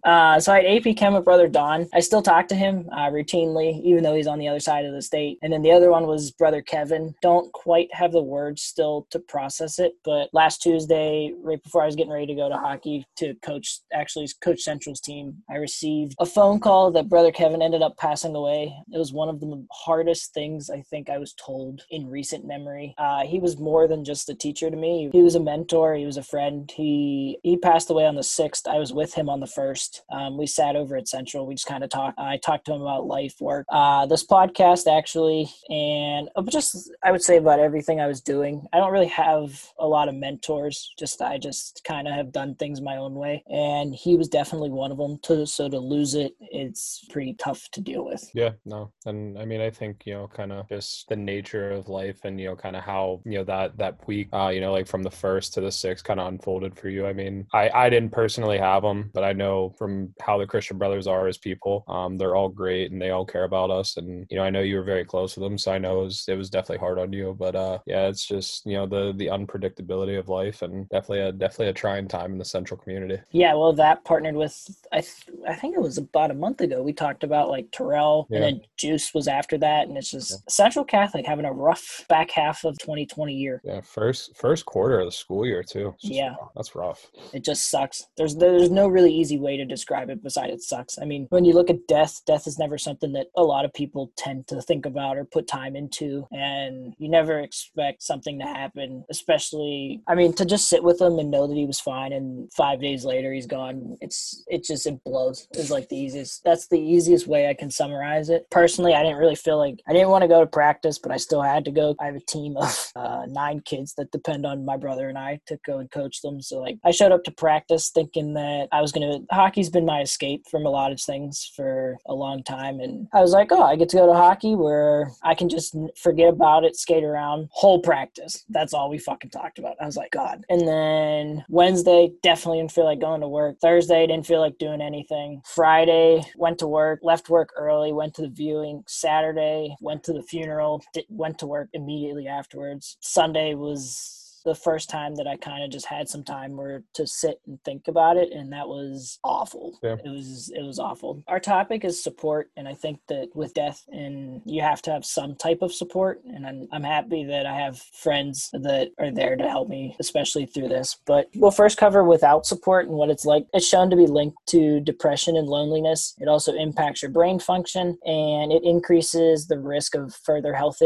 uh, 0.04 0.40
so 0.40 0.54
I 0.54 0.62
had 0.62 0.88
AP 0.88 0.96
Chem 0.96 1.14
with 1.14 1.26
brother 1.26 1.48
Don. 1.48 1.88
I 1.94 2.00
still 2.00 2.22
talk 2.22 2.48
to 2.50 2.56
him 2.56 2.90
uh, 2.92 3.10
routinely, 3.10 3.82
even 3.84 4.04
though 4.04 4.16
he's 4.16 4.28
on 4.28 4.40
the 4.40 4.48
other 4.48 4.60
side 4.60 4.86
of 4.86 4.94
the 4.94 5.02
state. 5.02 5.38
And 5.42 5.52
then 5.52 5.62
the 5.62 5.72
other 5.72 5.92
one 5.92 6.08
was 6.08 6.32
brother 6.32 6.62
Kevin. 6.62 7.16
Don't 7.22 7.52
quite 7.54 7.94
have 7.94 8.12
the 8.12 8.24
words 8.24 8.62
still 8.62 9.08
to 9.12 9.20
process 9.20 9.80
it, 9.80 9.94
but 10.04 10.30
last 10.34 10.62
Tuesday, 10.62 11.34
right 11.42 11.62
before 11.62 11.84
I 11.84 11.86
was 11.86 11.96
getting 11.96 12.12
ready 12.12 12.28
to 12.28 12.36
go 12.36 12.50
to 12.50 12.56
hockey 12.56 13.06
to 13.18 13.36
coach, 13.36 13.80
actually 13.94 14.28
coach 14.42 14.62
Central's 14.62 15.02
team, 15.02 15.19
I 15.50 15.56
received 15.56 16.16
a 16.20 16.26
phone 16.26 16.60
call 16.60 16.92
that 16.92 17.10
brother 17.10 17.32
Kevin 17.32 17.62
ended 17.62 17.82
up 17.82 17.98
passing 17.98 18.36
away. 18.36 18.76
It 18.94 18.98
was 18.98 19.14
one 19.14 19.30
of 19.30 19.40
the 19.40 19.66
hardest 19.72 20.34
things 20.34 20.70
I 20.70 20.82
think 20.82 21.10
I 21.10 21.18
was 21.18 21.34
told 21.34 21.84
in 21.90 22.10
recent 22.10 22.46
memory. 22.46 22.96
Uh, 22.98 23.26
he 23.26 23.40
was 23.40 23.58
more 23.58 23.88
than 23.88 24.04
just 24.04 24.30
a 24.30 24.36
teacher 24.36 24.70
to 24.70 24.78
me. 24.78 25.10
He 25.12 25.22
was 25.22 25.36
a 25.36 25.40
mentor. 25.40 25.96
He 25.96 26.06
was 26.06 26.18
a 26.18 26.24
friend. 26.24 26.70
He 26.76 27.38
he 27.44 27.58
passed 27.58 27.90
away 27.90 28.06
on 28.06 28.16
the 28.16 28.24
sixth. 28.24 28.68
I 28.68 28.78
was 28.78 28.94
with 28.94 29.14
him 29.14 29.30
on 29.30 29.40
the 29.40 29.48
first. 29.48 30.04
Um, 30.12 30.38
we 30.38 30.48
sat 30.48 30.76
over 30.76 30.96
at 30.96 31.08
Central. 31.08 31.46
We 31.46 31.56
just 31.56 31.68
kind 31.68 31.84
of 31.84 31.90
talked. 31.90 32.20
I 32.20 32.38
talked 32.38 32.66
to 32.66 32.74
him 32.74 32.82
about 32.82 33.08
life, 33.08 33.36
work, 33.40 33.66
uh, 33.70 34.06
this 34.06 34.26
podcast 34.26 34.92
actually, 34.92 35.50
and 35.70 36.30
just 36.50 36.92
I 37.04 37.12
would 37.12 37.22
say 37.22 37.38
about 37.38 37.60
everything 37.60 38.00
I 38.00 38.08
was 38.08 38.22
doing. 38.22 38.68
I 38.74 38.78
don't 38.78 38.92
really 38.92 39.08
have 39.08 39.64
a 39.80 39.88
lot 39.88 40.10
of 40.10 40.16
mentors. 40.16 40.94
Just 40.98 41.22
I 41.22 41.38
just 41.38 41.82
kind 41.84 42.08
of 42.08 42.14
have 42.14 42.32
done 42.32 42.56
things 42.56 42.82
my 42.82 42.98
own 42.98 43.16
way, 43.16 43.44
and 43.50 43.94
he 43.94 44.16
was 44.16 44.28
definitely 44.28 44.70
one 44.70 44.92
of 44.92 44.98
them. 44.98 45.09
To 45.18 45.46
so 45.46 45.70
to 45.70 45.80
lose 45.80 46.16
it, 46.16 46.34
it's 46.40 47.06
pretty 47.10 47.34
tough 47.36 47.70
to 47.72 47.82
deal 47.82 48.06
with. 48.06 48.30
Yeah, 48.34 48.52
no, 48.66 48.92
and 49.06 49.38
I 49.38 49.46
mean 49.46 49.62
I 49.62 49.70
think 49.70 50.04
you 50.06 50.14
know 50.14 50.28
kind 50.28 50.52
of 50.52 50.68
just 50.70 51.08
the 51.10 51.16
nature 51.16 51.72
of 51.72 51.90
life, 51.90 52.20
and 52.24 52.40
you 52.40 52.48
know 52.48 52.56
kind 52.56 52.76
of 52.76 52.84
how 52.84 53.22
you 53.26 53.38
know 53.40 53.44
that 53.46 53.78
that 53.78 54.08
week, 54.08 54.30
uh, 54.34 54.50
you 54.50 54.62
know 54.62 54.72
like 54.72 54.88
from 54.88 55.04
the 55.04 55.12
first 55.12 55.54
to 55.54 55.62
the 55.62 55.72
sixth, 55.72 56.04
kind 56.04 56.20
of 56.20 56.28
unfolded 56.28 56.78
for 56.78 56.90
you. 56.90 57.06
I 57.06 57.14
mean 57.14 57.48
I 57.54 57.70
I 57.70 57.90
didn't 57.90 58.12
personally 58.12 58.58
have 58.58 58.84
them, 58.84 59.12
but 59.14 59.24
I 59.24 59.34
know 59.34 59.74
from 59.78 60.14
how 60.22 60.38
the 60.38 60.48
Christian 60.48 60.78
brothers 60.78 61.08
are 61.08 61.28
as 61.28 61.38
people, 61.38 61.84
um, 61.88 62.18
they're 62.18 62.36
all 62.36 62.50
great 62.50 62.92
and 62.92 63.02
they 63.02 63.12
all 63.12 63.26
care 63.26 63.46
about 63.46 63.72
us, 63.72 63.98
and 63.98 64.28
you 64.30 64.38
know 64.38 64.44
I 64.44 64.50
know 64.50 64.62
you 64.62 64.78
were 64.78 64.84
very 64.84 65.06
close 65.06 65.36
with 65.36 65.44
them, 65.44 65.58
so 65.58 65.72
I 65.72 65.78
know 65.78 66.02
it 66.02 66.06
was 66.06 66.26
it 66.28 66.36
was 66.36 66.50
definitely 66.50 66.80
hard 66.80 67.00
on 67.00 67.14
you, 67.14 67.36
but 67.40 67.56
uh 67.56 67.80
yeah, 67.86 68.08
it's 68.08 68.26
just 68.26 68.66
you 68.66 68.74
know 68.74 68.86
the 68.86 69.14
the 69.18 69.28
unpredictability 69.28 70.18
of 70.20 70.30
life, 70.30 70.62
and 70.62 70.88
definitely 70.90 71.22
a 71.22 71.32
definitely 71.32 71.68
a 71.68 71.74
trying 71.74 72.08
time 72.08 72.32
in 72.32 72.38
the 72.38 72.46
central 72.46 72.80
community. 72.80 73.20
Yeah, 73.32 73.54
well, 73.54 73.74
that 73.74 74.04
partnered 74.04 74.36
with 74.36 74.54
I 75.00 75.02
th- 75.02 75.38
I 75.48 75.56
think 75.56 75.78
it 75.78 75.82
was 75.82 75.98
about 75.98 76.30
a 76.30 76.34
month 76.34 76.60
ago. 76.60 76.84
We 76.84 76.92
talked 76.92 77.24
about 77.24 77.50
like 77.50 77.72
Terrell, 77.72 78.28
yeah. 78.30 78.36
and 78.36 78.44
then 78.44 78.62
Juice 78.76 79.14
was 79.14 79.30
after 79.30 79.58
that, 79.58 79.88
and 79.88 79.98
it's 79.98 80.12
just 80.12 80.32
yeah. 80.32 80.38
Central 80.50 80.84
Catholic 80.84 81.26
having 81.26 81.46
a 81.46 81.54
rough 81.54 82.04
back 82.10 82.32
half 82.32 82.66
of 82.66 82.78
2020 82.80 83.34
year. 83.34 83.62
Yeah, 83.64 83.80
first 83.80 84.36
first 84.36 84.66
quarter 84.66 85.00
of 85.00 85.06
the 85.06 85.12
school 85.14 85.46
year 85.46 85.64
too. 85.64 85.96
Yeah, 86.02 86.32
rough. 86.32 86.50
that's 86.54 86.76
rough. 86.76 87.08
It 87.34 87.46
just 87.46 87.72
sucks. 87.72 88.08
There's 88.18 88.36
there's 88.36 88.70
no 88.70 88.90
really 88.90 89.14
easy 89.14 89.40
way 89.40 89.56
to 89.56 89.64
describe 89.64 90.10
it 90.10 90.22
besides 90.22 90.52
it 90.52 90.62
sucks. 90.62 91.00
I 91.00 91.06
mean, 91.06 91.28
when 91.30 91.46
you 91.46 91.54
look 91.54 91.70
at 91.70 91.88
death, 91.88 92.22
death 92.28 92.46
is 92.46 92.60
never 92.60 92.78
something 92.78 93.14
that 93.14 93.28
a 93.38 93.44
lot 93.44 93.64
of 93.64 93.74
people 93.74 94.12
tend 94.18 94.48
to 94.48 94.62
think 94.62 94.86
about 94.86 95.18
or 95.18 95.24
put 95.24 95.48
time 95.48 95.78
into, 95.78 96.28
and 96.32 96.94
you 96.98 97.08
never 97.08 97.40
expect 97.40 98.04
something 98.04 98.38
to 98.40 98.46
happen, 98.46 99.06
especially. 99.10 100.02
I 100.10 100.16
mean, 100.16 100.34
to 100.34 100.46
just 100.46 100.68
sit 100.68 100.84
with 100.84 101.00
him 101.00 101.20
and 101.20 101.32
know 101.32 101.48
that 101.48 101.56
he 101.56 101.66
was 101.66 101.80
fine, 101.80 102.12
and 102.12 102.52
five 102.52 102.82
days 102.82 103.06
later 103.06 103.32
he's 103.32 103.48
gone. 103.48 103.96
It's 104.02 104.44
it 104.48 104.66
just 104.66 104.79
it 104.86 105.04
blows. 105.04 105.48
It's 105.52 105.70
like 105.72 105.90
the 105.90 105.98
easiest. 105.98 106.44
That's 106.44 106.68
the 106.68 106.80
easiest 106.80 107.28
way 107.28 107.50
I 107.50 107.54
can 107.54 107.72
summarize 107.72 108.30
it. 108.30 108.50
Personally, 108.50 108.94
I 108.94 109.04
didn't 109.04 109.18
really 109.18 109.36
feel 109.36 109.58
like 109.58 109.80
I 109.88 109.94
didn't 109.94 110.10
want 110.10 110.24
to 110.24 110.28
go 110.28 110.42
to 110.42 110.48
practice, 110.48 111.00
but 111.00 111.12
I 111.12 111.18
still 111.18 111.42
had 111.42 111.66
to 111.66 111.72
go. 111.72 111.96
I 112.00 112.06
have 112.06 112.16
a 112.16 112.20
team 112.22 112.58
of 112.58 112.92
uh, 112.96 113.26
nine 113.28 113.62
kids 113.62 113.94
that 113.96 114.12
depend 114.12 114.46
on 114.46 114.66
my 114.66 114.78
brother 114.78 115.10
and 115.10 115.18
I 115.18 115.40
to 115.48 115.58
go 115.66 115.80
and 115.80 115.90
coach 115.90 116.22
them. 116.22 116.42
So 116.42 116.60
like 116.60 116.78
I 116.86 116.92
showed 116.92 117.12
up 117.12 117.24
to 117.26 117.32
practice 117.32 117.90
thinking 117.90 118.34
that 118.34 118.68
I 118.72 118.82
was 118.82 118.92
gonna. 118.92 119.20
Hockey's 119.32 119.70
been 119.70 119.86
my 119.86 120.02
escape 120.02 120.46
from 120.50 120.66
a 120.66 120.70
lot 120.70 120.92
of 120.92 121.02
things 121.02 121.52
for 121.56 121.98
a 122.06 122.14
long 122.14 122.44
time, 122.44 122.80
and 122.80 123.08
I 123.14 123.22
was 123.22 123.32
like, 123.32 123.52
oh, 123.52 123.64
I 123.64 123.76
get 123.76 123.90
to 123.90 123.98
go 123.98 124.08
to 124.08 124.14
hockey 124.14 124.56
where 124.56 125.12
I 125.24 125.36
can 125.36 125.50
just 125.50 125.76
forget 125.98 126.30
about 126.30 126.64
it, 126.64 126.76
skate 126.76 127.04
around, 127.04 127.50
whole 127.52 127.82
practice. 127.82 128.46
That's 128.50 128.74
all 128.74 128.90
we 128.90 128.98
fucking 128.98 129.32
talked 129.32 129.60
about. 129.60 129.76
I 129.82 129.86
was 129.86 129.98
like, 129.98 130.12
God. 130.12 130.44
And 130.50 130.68
then 130.68 131.46
Wednesday, 131.50 132.12
definitely 132.22 132.60
didn't 132.60 132.72
feel 132.72 132.86
like 132.86 133.00
going 133.00 133.22
to 133.22 133.28
work. 133.28 133.58
Thursday, 133.60 134.06
didn't 134.06 134.28
feel 134.28 134.40
like 134.40 134.58
doing 134.58 134.69
anything. 134.82 135.42
Friday, 135.46 136.24
went 136.36 136.60
to 136.60 136.68
work, 136.68 137.00
left 137.04 137.30
work 137.30 137.50
early, 137.58 137.94
went 137.94 138.14
to 138.16 138.22
the 138.24 138.30
viewing. 138.30 138.84
Saturday, 138.88 139.76
went 139.82 140.04
to 140.06 140.14
the 140.14 140.24
funeral, 140.24 140.84
went 141.10 141.40
to 141.40 141.48
work 141.48 141.70
immediately 141.74 142.28
afterwards. 142.28 142.98
Sunday 143.00 143.56
was 143.56 144.19
the 144.44 144.56
first 144.56 144.90
time 144.90 145.16
that 145.16 145.28
I 145.28 145.38
kind 145.38 145.64
of 145.64 145.72
just 145.72 145.86
had 145.86 146.10
some 146.10 146.24
time 146.24 146.58
where 146.58 146.84
to 146.96 147.08
sit 147.08 147.42
and 147.48 147.60
think 147.64 147.88
about 147.88 148.18
it, 148.18 148.32
and 148.32 148.52
that 148.54 148.68
was 148.68 149.20
awful. 149.24 149.78
Yeah. 149.84 149.98
It 150.04 150.10
was 150.10 150.52
it 150.56 150.64
was 150.64 150.80
awful. 150.80 151.24
Our 151.28 151.40
topic 151.40 151.84
is 151.86 152.02
support, 152.02 152.50
and 152.58 152.68
I 152.68 152.74
think 152.74 153.00
that 153.10 153.30
with 153.34 153.54
death, 153.54 153.84
and 153.90 154.42
you 154.46 154.62
have 154.62 154.82
to 154.84 154.92
have 154.92 155.06
some 155.06 155.36
type 155.36 155.62
of 155.62 155.74
support, 155.74 156.22
and 156.26 156.46
I'm 156.46 156.68
I'm 156.72 156.84
happy 156.84 157.24
that 157.26 157.46
I 157.46 157.56
have 157.56 157.80
friends 157.80 158.50
that 158.54 158.90
are 159.00 159.12
there 159.12 159.36
to 159.36 159.50
help 159.50 159.70
me, 159.70 159.96
especially 160.00 160.46
through 160.46 160.70
this. 160.70 160.98
But 161.06 161.30
we'll 161.36 161.52
first 161.52 161.78
cover 161.78 162.04
without 162.04 162.46
support 162.46 162.88
and 162.88 162.96
what 162.96 163.10
it's 163.10 163.26
like. 163.26 163.46
It's 163.54 163.68
shown 163.68 163.90
to 163.90 163.96
be 163.96 164.08
linked 164.08 164.38
to 164.48 164.80
depression 164.80 165.36
and 165.36 165.48
loneliness. 165.48 166.16
It 166.20 166.28
also 166.28 166.54
impacts 166.54 167.02
your 167.02 167.12
brain 167.12 167.40
function, 167.40 167.98
and 168.06 168.52
it 168.52 168.64
increases 168.64 169.48
the 169.48 169.60
risk 169.60 169.96
of 169.96 170.16
further 170.16 170.54
health 170.54 170.80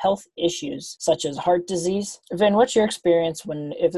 health 0.00 0.26
issues 0.36 0.96
such 0.98 1.24
as 1.24 1.36
heart 1.36 1.66
disease. 1.66 2.20
Vin, 2.32 2.54
what's 2.54 2.74
your 2.74 2.84
experience 2.88 3.44
when 3.44 3.72
if 3.78 3.92